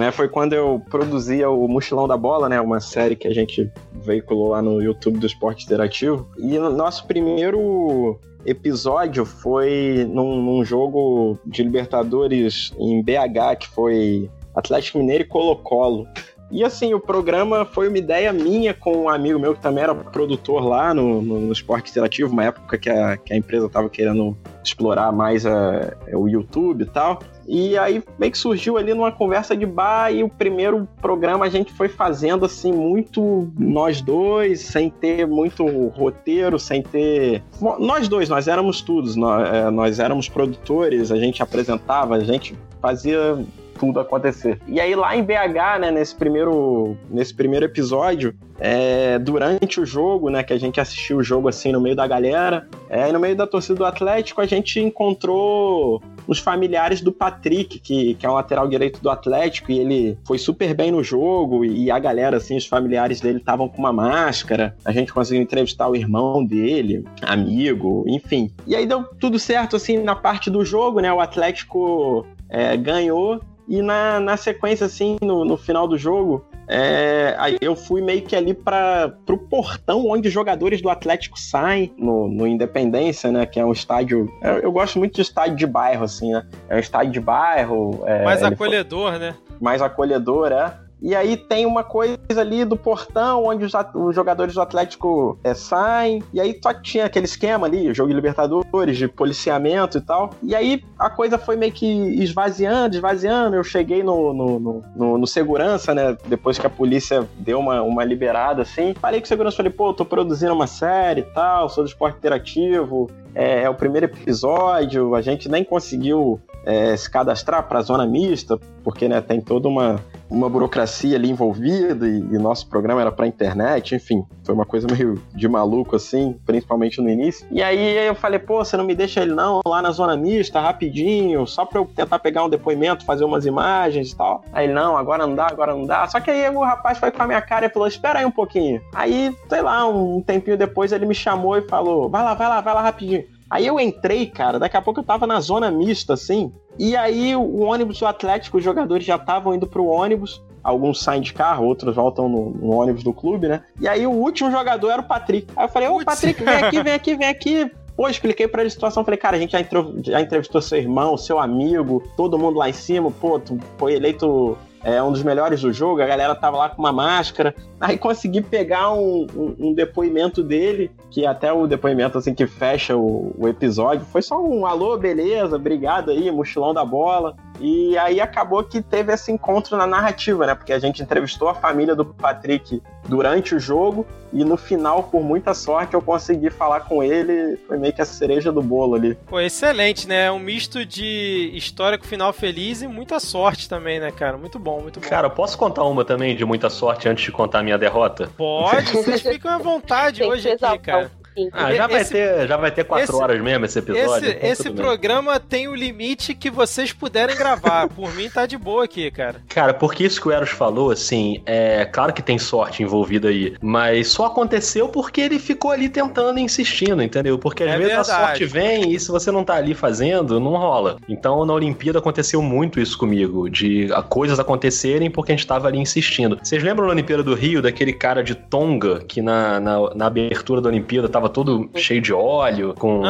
É, 0.00 0.10
foi 0.10 0.28
quando 0.28 0.52
eu 0.52 0.82
produzia 0.90 1.50
o 1.50 1.66
Mochilão 1.66 2.06
da 2.06 2.16
Bola, 2.16 2.48
né? 2.48 2.60
Uma 2.60 2.80
série 2.80 3.16
que 3.16 3.26
a 3.26 3.34
gente 3.34 3.70
veiculou 3.92 4.48
lá 4.48 4.62
no 4.62 4.82
YouTube 4.82 5.18
do 5.18 5.26
Esporte 5.26 5.64
Interativo. 5.64 6.28
E 6.38 6.58
no 6.58 6.70
nosso 6.70 7.06
primeiro 7.06 8.18
episódio 8.44 9.24
foi 9.24 10.06
num, 10.08 10.42
num 10.42 10.64
jogo 10.64 11.38
de 11.44 11.62
Libertadores 11.62 12.72
em 12.78 13.02
BH, 13.02 13.56
que 13.60 13.68
foi 13.68 14.30
Atlético 14.54 14.98
Mineiro 14.98 15.24
e 15.24 15.26
Colo-Colo. 15.26 16.06
E 16.50 16.64
assim, 16.64 16.94
o 16.94 17.00
programa 17.00 17.64
foi 17.64 17.88
uma 17.88 17.98
ideia 17.98 18.32
minha 18.32 18.72
com 18.72 19.04
um 19.04 19.08
amigo 19.08 19.38
meu 19.38 19.54
que 19.54 19.60
também 19.60 19.84
era 19.84 19.94
produtor 19.94 20.64
lá 20.64 20.94
no, 20.94 21.20
no, 21.20 21.40
no 21.40 21.52
Esporte 21.52 21.90
Interativo, 21.90 22.32
uma 22.32 22.44
época 22.44 22.78
que 22.78 22.88
a, 22.88 23.16
que 23.18 23.34
a 23.34 23.36
empresa 23.36 23.66
estava 23.66 23.88
querendo 23.90 24.36
explorar 24.64 25.12
mais 25.12 25.44
a, 25.44 25.94
o 26.12 26.26
YouTube 26.26 26.82
e 26.82 26.86
tal. 26.86 27.20
E 27.46 27.76
aí 27.78 28.02
meio 28.18 28.32
que 28.32 28.38
surgiu 28.38 28.76
ali 28.76 28.94
numa 28.94 29.12
conversa 29.12 29.56
de 29.56 29.66
bar 29.66 30.12
e 30.12 30.22
o 30.22 30.28
primeiro 30.28 30.88
programa 31.00 31.46
a 31.46 31.48
gente 31.50 31.72
foi 31.72 31.88
fazendo 31.88 32.44
assim 32.44 32.72
muito 32.72 33.50
nós 33.58 34.00
dois, 34.00 34.60
sem 34.60 34.90
ter 34.90 35.26
muito 35.26 35.64
roteiro, 35.88 36.58
sem 36.58 36.82
ter. 36.82 37.42
Nós 37.60 38.08
dois, 38.08 38.28
nós 38.28 38.48
éramos 38.48 38.80
todos, 38.80 39.16
nós, 39.16 39.48
é, 39.52 39.70
nós 39.70 39.98
éramos 39.98 40.28
produtores, 40.28 41.10
a 41.10 41.16
gente 41.16 41.42
apresentava, 41.42 42.16
a 42.16 42.20
gente 42.20 42.54
fazia 42.80 43.38
tudo 43.78 44.00
acontecer. 44.00 44.60
E 44.66 44.80
aí 44.80 44.94
lá 44.94 45.16
em 45.16 45.22
BH, 45.22 45.80
né, 45.80 45.90
nesse 45.90 46.14
primeiro, 46.14 46.96
nesse 47.10 47.34
primeiro 47.34 47.64
episódio, 47.64 48.34
é, 48.58 49.18
durante 49.18 49.80
o 49.80 49.86
jogo, 49.86 50.30
né, 50.30 50.42
que 50.42 50.52
a 50.52 50.58
gente 50.58 50.80
assistiu 50.80 51.18
o 51.18 51.22
jogo 51.22 51.48
assim 51.48 51.72
no 51.72 51.80
meio 51.80 51.94
da 51.94 52.06
galera, 52.06 52.66
é, 52.88 53.10
no 53.12 53.20
meio 53.20 53.36
da 53.36 53.46
torcida 53.46 53.76
do 53.76 53.84
Atlético, 53.84 54.40
a 54.40 54.46
gente 54.46 54.80
encontrou 54.80 56.02
os 56.26 56.38
familiares 56.38 57.00
do 57.00 57.12
Patrick, 57.12 57.78
que, 57.78 58.14
que 58.14 58.26
é 58.26 58.30
um 58.30 58.34
lateral 58.34 58.68
direito 58.68 59.00
do 59.00 59.08
Atlético, 59.08 59.72
e 59.72 59.78
ele 59.78 60.18
foi 60.26 60.38
super 60.38 60.74
bem 60.74 60.90
no 60.90 61.02
jogo, 61.02 61.64
e 61.64 61.90
a 61.90 61.98
galera, 61.98 62.36
assim, 62.36 62.56
os 62.56 62.66
familiares 62.66 63.20
dele 63.20 63.38
estavam 63.38 63.68
com 63.68 63.78
uma 63.78 63.92
máscara, 63.92 64.76
a 64.84 64.92
gente 64.92 65.12
conseguiu 65.12 65.42
entrevistar 65.42 65.88
o 65.88 65.96
irmão 65.96 66.44
dele, 66.44 67.04
amigo, 67.22 68.04
enfim. 68.06 68.50
E 68.66 68.76
aí 68.76 68.86
deu 68.86 69.04
tudo 69.18 69.38
certo, 69.38 69.76
assim, 69.76 69.98
na 69.98 70.16
parte 70.16 70.50
do 70.50 70.64
jogo, 70.64 71.00
né, 71.00 71.12
o 71.12 71.20
Atlético 71.20 72.26
é, 72.48 72.76
ganhou, 72.76 73.40
e 73.68 73.82
na, 73.82 74.18
na 74.18 74.36
sequência, 74.36 74.86
assim, 74.86 75.16
no, 75.20 75.44
no 75.44 75.56
final 75.56 75.86
do 75.86 75.98
jogo, 75.98 76.44
é, 76.66 77.34
aí 77.38 77.58
eu 77.60 77.76
fui 77.76 78.00
meio 78.00 78.22
que 78.22 78.34
ali 78.34 78.54
para 78.54 79.14
o 79.28 79.38
portão 79.38 80.06
onde 80.06 80.28
os 80.28 80.34
jogadores 80.34 80.80
do 80.80 80.88
Atlético 80.88 81.38
saem, 81.38 81.92
no, 81.98 82.28
no 82.28 82.46
Independência, 82.46 83.30
né? 83.30 83.44
Que 83.44 83.60
é 83.60 83.64
um 83.64 83.72
estádio. 83.72 84.30
Eu, 84.42 84.58
eu, 84.58 84.72
gosto 84.72 84.98
muito 84.98 85.14
de 85.14 85.22
estádio 85.22 85.56
de 85.56 85.66
bairro, 85.66 86.04
assim, 86.04 86.32
né? 86.32 86.46
É 86.68 86.76
um 86.76 86.78
estádio 86.78 87.12
de 87.12 87.20
bairro. 87.20 88.02
É, 88.06 88.24
mais 88.24 88.42
acolhedor, 88.42 89.10
foi, 89.10 89.18
né? 89.18 89.34
Mais 89.60 89.82
acolhedor, 89.82 90.52
é. 90.52 90.74
E 91.00 91.14
aí 91.14 91.36
tem 91.36 91.64
uma 91.64 91.84
coisa 91.84 92.18
ali 92.36 92.64
do 92.64 92.76
portão 92.76 93.44
onde 93.44 93.64
os, 93.64 93.72
os 93.94 94.14
jogadores 94.14 94.54
do 94.54 94.60
Atlético 94.60 95.38
é, 95.44 95.54
saem. 95.54 96.22
E 96.32 96.40
aí 96.40 96.58
só 96.62 96.74
tinha 96.74 97.06
aquele 97.06 97.26
esquema 97.26 97.66
ali, 97.66 97.94
jogo 97.94 98.08
de 98.08 98.14
Libertadores, 98.14 98.96
de 98.96 99.06
policiamento 99.06 99.98
e 99.98 100.00
tal. 100.00 100.30
E 100.42 100.54
aí 100.54 100.82
a 100.98 101.08
coisa 101.08 101.38
foi 101.38 101.56
meio 101.56 101.72
que 101.72 101.86
esvaziando, 101.86 102.96
esvaziando. 102.96 103.56
Eu 103.56 103.64
cheguei 103.64 104.02
no, 104.02 104.32
no, 104.32 104.58
no, 104.58 104.84
no, 104.94 105.18
no 105.18 105.26
segurança, 105.26 105.94
né? 105.94 106.16
Depois 106.26 106.58
que 106.58 106.66
a 106.66 106.70
polícia 106.70 107.26
deu 107.36 107.60
uma, 107.60 107.82
uma 107.82 108.04
liberada 108.04 108.62
assim. 108.62 108.94
Falei 108.94 109.20
com 109.20 109.24
o 109.24 109.28
segurança, 109.28 109.56
falei, 109.56 109.72
pô, 109.72 109.94
tô 109.94 110.04
produzindo 110.04 110.52
uma 110.52 110.66
série 110.66 111.20
e 111.20 111.24
tal, 111.24 111.68
sou 111.68 111.84
do 111.84 111.88
esporte 111.88 112.18
interativo. 112.18 113.08
É, 113.34 113.62
é 113.62 113.70
o 113.70 113.74
primeiro 113.74 114.06
episódio, 114.06 115.14
a 115.14 115.22
gente 115.22 115.48
nem 115.48 115.62
conseguiu 115.62 116.40
é, 116.64 116.96
se 116.96 117.08
cadastrar 117.08 117.62
para 117.68 117.78
a 117.78 117.82
zona 117.82 118.06
mista, 118.06 118.58
porque 118.82 119.08
né, 119.08 119.20
tem 119.20 119.40
toda 119.40 119.68
uma, 119.68 119.96
uma 120.30 120.48
burocracia 120.48 121.16
ali 121.16 121.30
envolvida 121.30 122.08
e, 122.08 122.38
nosso 122.38 122.68
programa 122.68 123.00
era 123.00 123.10
para 123.10 123.26
internet, 123.26 123.94
enfim, 123.94 124.24
foi 124.44 124.54
uma 124.54 124.64
coisa 124.64 124.86
meio 124.90 125.20
de 125.34 125.48
maluco 125.48 125.96
assim, 125.96 126.38
principalmente 126.46 127.00
no 127.00 127.08
início. 127.08 127.46
E 127.50 127.62
aí 127.62 128.06
eu 128.06 128.14
falei, 128.14 128.38
pô, 128.38 128.64
você 128.64 128.76
não 128.76 128.84
me 128.84 128.94
deixa 128.94 129.20
ele 129.20 129.34
não 129.34 129.60
lá 129.66 129.82
na 129.82 129.90
zona 129.90 130.16
mista, 130.16 130.60
rapidinho, 130.60 131.46
só 131.46 131.64
para 131.64 131.80
eu 131.80 131.86
tentar 131.86 132.18
pegar 132.18 132.44
um 132.44 132.48
depoimento, 132.48 133.04
fazer 133.04 133.24
umas 133.24 133.46
imagens 133.46 134.12
e 134.12 134.16
tal. 134.16 134.44
Aí 134.52 134.66
ele, 134.66 134.74
não, 134.74 134.96
agora 134.96 135.26
não 135.26 135.34
dá, 135.34 135.46
agora 135.46 135.74
não 135.74 135.84
dá. 135.84 136.06
Só 136.06 136.20
que 136.20 136.30
aí 136.30 136.48
o 136.48 136.60
rapaz 136.60 136.98
foi 136.98 137.10
com 137.10 137.22
a 137.22 137.26
minha 137.26 137.40
cara 137.40 137.66
e 137.66 137.70
falou, 137.70 137.88
espera 137.88 138.20
aí 138.20 138.24
um 138.24 138.30
pouquinho. 138.30 138.80
Aí, 138.94 139.34
sei 139.48 139.62
lá, 139.62 139.86
um 139.88 140.20
tempinho 140.20 140.56
depois 140.56 140.92
ele 140.92 141.06
me 141.06 141.14
chamou 141.14 141.56
e 141.56 141.62
falou, 141.62 142.08
vai 142.08 142.22
lá, 142.22 142.34
vai 142.34 142.48
lá, 142.48 142.60
vai 142.60 142.74
lá 142.74 142.82
rapidinho. 142.82 143.24
Aí 143.50 143.66
eu 143.66 143.80
entrei, 143.80 144.26
cara, 144.26 144.58
daqui 144.58 144.76
a 144.76 144.82
pouco 144.82 145.00
eu 145.00 145.04
tava 145.04 145.26
na 145.26 145.40
zona 145.40 145.70
mista, 145.70 146.14
assim. 146.14 146.52
E 146.78 146.94
aí 146.96 147.34
o 147.34 147.60
ônibus 147.60 147.98
do 147.98 148.06
Atlético, 148.06 148.58
os 148.58 148.64
jogadores 148.64 149.04
já 149.04 149.16
estavam 149.16 149.54
indo 149.54 149.66
pro 149.66 149.86
ônibus. 149.86 150.42
Alguns 150.62 151.00
saem 151.02 151.22
de 151.22 151.32
carro, 151.32 151.64
outros 151.64 151.94
voltam 151.94 152.28
no, 152.28 152.50
no, 152.50 152.72
ônibus 152.72 153.02
do 153.02 153.12
clube, 153.12 153.48
né? 153.48 153.62
E 153.80 153.88
aí 153.88 154.06
o 154.06 154.10
último 154.10 154.50
jogador 154.50 154.90
era 154.90 155.00
o 155.00 155.06
Patrick. 155.06 155.46
Aí 155.56 155.64
eu 155.64 155.68
falei, 155.68 155.88
ô 155.88 156.04
Patrick, 156.04 156.42
vem 156.42 156.54
aqui, 156.54 156.82
vem 156.82 156.92
aqui, 156.92 157.16
vem 157.16 157.28
aqui. 157.28 157.72
Pô, 157.96 158.08
expliquei 158.08 158.46
pra 158.46 158.60
ele 158.62 158.68
a 158.68 158.70
situação, 158.70 159.04
falei, 159.04 159.18
cara, 159.18 159.36
a 159.36 159.40
gente 159.40 159.50
já, 159.50 159.58
já 160.04 160.20
entrevistou 160.20 160.62
seu 160.62 160.78
irmão, 160.78 161.16
seu 161.16 161.36
amigo, 161.36 162.00
todo 162.16 162.38
mundo 162.38 162.56
lá 162.56 162.68
em 162.68 162.72
cima, 162.72 163.10
pô, 163.10 163.40
tu 163.40 163.58
foi 163.76 163.94
eleito 163.94 164.56
é 164.82 165.02
um 165.02 165.12
dos 165.12 165.22
melhores 165.22 165.60
do 165.60 165.72
jogo, 165.72 166.00
a 166.00 166.06
galera 166.06 166.34
tava 166.34 166.56
lá 166.56 166.68
com 166.68 166.80
uma 166.80 166.92
máscara. 166.92 167.54
Aí 167.80 167.96
consegui 167.98 168.40
pegar 168.40 168.92
um, 168.92 169.26
um, 169.34 169.68
um 169.68 169.74
depoimento 169.74 170.42
dele, 170.42 170.90
que 171.10 171.26
até 171.26 171.52
o 171.52 171.66
depoimento 171.66 172.18
assim 172.18 172.34
que 172.34 172.46
fecha 172.46 172.96
o, 172.96 173.34
o, 173.38 173.48
episódio, 173.48 174.04
foi 174.06 174.22
só 174.22 174.40
um 174.40 174.66
alô, 174.66 174.96
beleza, 174.96 175.56
obrigado 175.56 176.10
aí, 176.10 176.30
mochilão 176.30 176.72
da 176.72 176.84
bola. 176.84 177.36
E 177.60 177.96
aí 177.98 178.20
acabou 178.20 178.62
que 178.62 178.80
teve 178.80 179.12
esse 179.12 179.32
encontro 179.32 179.76
na 179.76 179.86
narrativa, 179.86 180.46
né? 180.46 180.54
Porque 180.54 180.72
a 180.72 180.78
gente 180.78 181.02
entrevistou 181.02 181.48
a 181.48 181.54
família 181.54 181.94
do 181.94 182.04
Patrick 182.04 182.80
durante 183.08 183.54
o 183.54 183.60
jogo 183.60 184.06
e 184.32 184.44
no 184.44 184.56
final, 184.56 185.04
por 185.04 185.22
muita 185.22 185.54
sorte, 185.54 185.94
eu 185.94 186.02
consegui 186.02 186.50
falar 186.50 186.80
com 186.80 187.02
ele. 187.02 187.56
Foi 187.66 187.78
meio 187.78 187.92
que 187.92 188.02
a 188.02 188.04
cereja 188.04 188.52
do 188.52 188.62
bolo 188.62 188.94
ali. 188.94 189.14
Pô, 189.26 189.40
excelente, 189.40 190.06
né? 190.06 190.26
É 190.26 190.30
um 190.30 190.38
misto 190.38 190.84
de 190.84 191.50
história 191.54 191.96
com 191.96 192.04
final 192.04 192.32
feliz 192.32 192.82
e 192.82 192.86
muita 192.86 193.18
sorte 193.18 193.68
também, 193.68 193.98
né, 193.98 194.10
cara? 194.10 194.36
Muito 194.36 194.58
bom, 194.58 194.82
muito 194.82 195.00
bom. 195.00 195.08
Cara, 195.08 195.30
posso 195.30 195.56
contar 195.56 195.84
uma 195.84 196.04
também 196.04 196.36
de 196.36 196.44
muita 196.44 196.68
sorte 196.68 197.08
antes 197.08 197.24
de 197.24 197.32
contar 197.32 197.60
a 197.60 197.62
minha 197.62 197.78
derrota? 197.78 198.30
Pode, 198.36 198.92
vocês 198.92 199.22
ficam 199.22 199.50
à 199.50 199.58
vontade 199.58 200.22
hoje 200.24 200.50
aqui, 200.50 200.78
cara. 200.78 201.10
Ah, 201.52 201.74
já 201.74 201.86
vai, 201.86 202.00
esse, 202.00 202.12
ter, 202.12 202.48
já 202.48 202.56
vai 202.56 202.70
ter 202.70 202.84
quatro 202.84 203.04
esse, 203.04 203.14
horas 203.14 203.40
mesmo 203.40 203.64
esse 203.64 203.78
episódio. 203.78 204.28
Esse, 204.28 204.36
então 204.36 204.50
esse 204.50 204.70
programa 204.70 205.38
tem 205.38 205.68
o 205.68 205.74
limite 205.74 206.34
que 206.34 206.50
vocês 206.50 206.92
puderem 206.92 207.36
gravar. 207.36 207.88
Por 207.94 208.14
mim, 208.14 208.28
tá 208.28 208.46
de 208.46 208.56
boa 208.56 208.84
aqui, 208.84 209.10
cara. 209.10 209.42
Cara, 209.48 209.74
porque 209.74 210.04
isso 210.04 210.20
que 210.20 210.28
o 210.28 210.32
Eros 210.32 210.50
falou, 210.50 210.90
assim, 210.90 211.42
é 211.46 211.84
claro 211.84 212.12
que 212.12 212.22
tem 212.22 212.38
sorte 212.38 212.82
envolvida 212.82 213.28
aí, 213.28 213.54
mas 213.60 214.08
só 214.08 214.26
aconteceu 214.26 214.88
porque 214.88 215.20
ele 215.20 215.38
ficou 215.38 215.70
ali 215.70 215.88
tentando 215.88 216.38
e 216.38 216.42
insistindo, 216.42 217.02
entendeu? 217.02 217.38
Porque 217.38 217.62
às 217.62 217.70
é 217.70 217.78
vezes 217.78 217.94
verdade. 217.94 218.10
a 218.10 218.26
sorte 218.26 218.44
vem 218.44 218.92
e 218.92 219.00
se 219.00 219.10
você 219.10 219.30
não 219.30 219.44
tá 219.44 219.54
ali 219.54 219.74
fazendo, 219.74 220.40
não 220.40 220.52
rola. 220.52 220.96
Então 221.08 221.44
na 221.44 221.52
Olimpíada 221.52 221.98
aconteceu 221.98 222.42
muito 222.42 222.80
isso 222.80 222.96
comigo, 222.98 223.48
de 223.48 223.88
coisas 224.08 224.38
acontecerem 224.38 225.10
porque 225.10 225.32
a 225.32 225.36
gente 225.36 225.46
tava 225.46 225.68
ali 225.68 225.78
insistindo. 225.78 226.38
Vocês 226.42 226.62
lembram 226.62 226.86
na 226.86 226.92
Olimpíada 226.92 227.22
do 227.22 227.34
Rio, 227.34 227.62
daquele 227.62 227.92
cara 227.92 228.22
de 228.22 228.34
Tonga 228.34 229.00
que 229.00 229.20
na, 229.20 229.60
na, 229.60 229.94
na 229.94 230.06
abertura 230.06 230.60
da 230.60 230.68
Olimpíada 230.68 231.08
tava 231.08 231.27
tava 231.28 231.30
todo 231.30 231.70
cheio 231.74 232.00
de 232.00 232.12
óleo, 232.12 232.74
com 232.76 233.02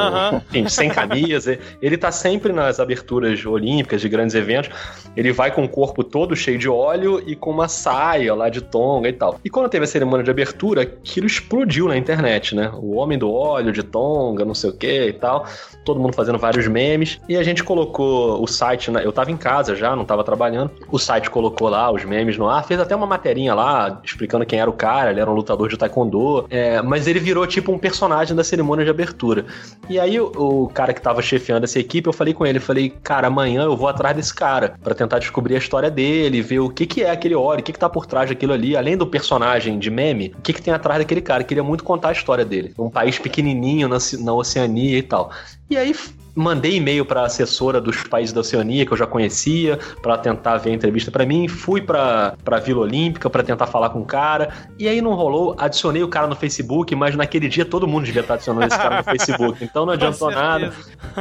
enfim, 0.48 0.68
sem 0.68 0.90
camisa. 0.90 1.58
Ele 1.80 1.96
tá 1.96 2.10
sempre 2.10 2.52
nas 2.52 2.80
aberturas 2.80 3.44
olímpicas 3.46 4.00
de 4.00 4.08
grandes 4.08 4.34
eventos. 4.34 4.70
Ele 5.16 5.32
vai 5.32 5.50
com 5.50 5.64
o 5.64 5.68
corpo 5.68 6.04
todo 6.04 6.36
cheio 6.36 6.58
de 6.58 6.68
óleo 6.68 7.22
e 7.26 7.34
com 7.34 7.50
uma 7.50 7.68
saia 7.68 8.34
lá 8.34 8.48
de 8.48 8.60
tonga 8.60 9.08
e 9.08 9.12
tal. 9.12 9.40
E 9.44 9.50
quando 9.50 9.68
teve 9.68 9.84
a 9.84 9.88
cerimônia 9.88 10.24
de 10.24 10.30
abertura, 10.30 10.82
aquilo 10.82 11.26
explodiu 11.26 11.88
na 11.88 11.96
internet, 11.96 12.54
né? 12.54 12.70
O 12.74 12.96
homem 12.96 13.18
do 13.18 13.32
óleo 13.32 13.72
de 13.72 13.82
tonga, 13.82 14.44
não 14.44 14.54
sei 14.54 14.70
o 14.70 14.72
que 14.72 15.06
e 15.08 15.12
tal. 15.12 15.46
Todo 15.84 16.00
mundo 16.00 16.14
fazendo 16.14 16.38
vários 16.38 16.66
memes. 16.66 17.20
E 17.28 17.36
a 17.36 17.42
gente 17.42 17.64
colocou 17.64 18.42
o 18.42 18.46
site, 18.46 18.90
na... 18.90 19.02
eu 19.02 19.12
tava 19.12 19.30
em 19.30 19.36
casa 19.36 19.74
já, 19.74 19.94
não 19.94 20.04
tava 20.04 20.24
trabalhando. 20.24 20.70
O 20.90 20.98
site 20.98 21.30
colocou 21.30 21.68
lá 21.68 21.90
os 21.90 22.04
memes 22.04 22.36
no 22.36 22.48
ar, 22.48 22.64
fez 22.64 22.80
até 22.80 22.94
uma 22.94 23.06
materinha 23.06 23.54
lá 23.54 24.00
explicando 24.04 24.44
quem 24.44 24.60
era 24.60 24.68
o 24.68 24.72
cara, 24.72 25.10
ele 25.10 25.20
era 25.20 25.30
um 25.30 25.34
lutador 25.34 25.68
de 25.68 25.76
taekwondo. 25.76 26.46
É, 26.50 26.80
mas 26.82 27.06
ele 27.06 27.20
virou 27.20 27.46
tipo 27.46 27.72
um 27.72 27.78
personagem 27.78 27.97
personagem 27.98 28.36
da 28.36 28.44
cerimônia 28.44 28.84
de 28.84 28.90
abertura. 28.90 29.44
E 29.88 29.98
aí 29.98 30.20
o, 30.20 30.30
o 30.36 30.68
cara 30.68 30.94
que 30.94 31.02
tava 31.02 31.20
chefiando 31.20 31.64
essa 31.64 31.80
equipe, 31.80 32.08
eu 32.08 32.12
falei 32.12 32.32
com 32.32 32.46
ele, 32.46 32.60
falei, 32.60 32.90
cara, 33.02 33.26
amanhã 33.26 33.64
eu 33.64 33.76
vou 33.76 33.88
atrás 33.88 34.14
desse 34.14 34.32
cara 34.32 34.76
para 34.82 34.94
tentar 34.94 35.18
descobrir 35.18 35.56
a 35.56 35.58
história 35.58 35.90
dele, 35.90 36.40
ver 36.40 36.60
o 36.60 36.70
que 36.70 36.86
que 36.86 37.02
é 37.02 37.10
aquele 37.10 37.34
óleo, 37.34 37.60
o 37.60 37.62
que 37.62 37.72
que 37.72 37.78
tá 37.78 37.88
por 37.88 38.06
trás 38.06 38.28
daquilo 38.28 38.52
ali, 38.52 38.76
além 38.76 38.96
do 38.96 39.06
personagem 39.06 39.78
de 39.78 39.90
meme, 39.90 40.32
o 40.38 40.42
que 40.42 40.52
que 40.52 40.62
tem 40.62 40.72
atrás 40.72 41.00
daquele 41.00 41.20
cara. 41.20 41.42
Eu 41.42 41.46
queria 41.46 41.64
muito 41.64 41.82
contar 41.82 42.10
a 42.10 42.12
história 42.12 42.44
dele. 42.44 42.72
Um 42.78 42.90
país 42.90 43.18
pequenininho 43.18 43.88
na, 43.88 43.98
na 44.20 44.32
Oceania 44.32 44.98
e 44.98 45.02
tal. 45.02 45.32
E 45.68 45.76
aí 45.76 45.92
mandei 46.38 46.76
e-mail 46.76 47.04
para 47.04 47.22
assessora 47.22 47.80
dos 47.80 48.02
países 48.04 48.32
da 48.32 48.40
Oceania 48.40 48.86
que 48.86 48.92
eu 48.92 48.96
já 48.96 49.06
conhecia 49.06 49.78
para 50.00 50.16
tentar 50.16 50.58
ver 50.58 50.70
a 50.70 50.74
entrevista 50.74 51.10
para 51.10 51.26
mim, 51.26 51.48
fui 51.48 51.80
para 51.80 52.34
para 52.44 52.58
Vila 52.60 52.80
Olímpica 52.80 53.28
para 53.28 53.42
tentar 53.42 53.66
falar 53.66 53.90
com 53.90 54.00
o 54.00 54.04
cara 54.04 54.50
e 54.78 54.88
aí 54.88 55.00
não 55.00 55.14
rolou, 55.14 55.56
adicionei 55.58 56.02
o 56.02 56.08
cara 56.08 56.26
no 56.26 56.36
Facebook, 56.36 56.94
mas 56.94 57.16
naquele 57.16 57.48
dia 57.48 57.64
todo 57.64 57.86
mundo 57.86 58.04
devia 58.04 58.22
estar 58.22 58.34
adicionando 58.34 58.66
esse 58.66 58.76
cara 58.76 58.98
no 58.98 59.04
Facebook, 59.18 59.64
então 59.64 59.84
não 59.84 59.92
adiantou 59.92 60.30
nada. 60.30 60.72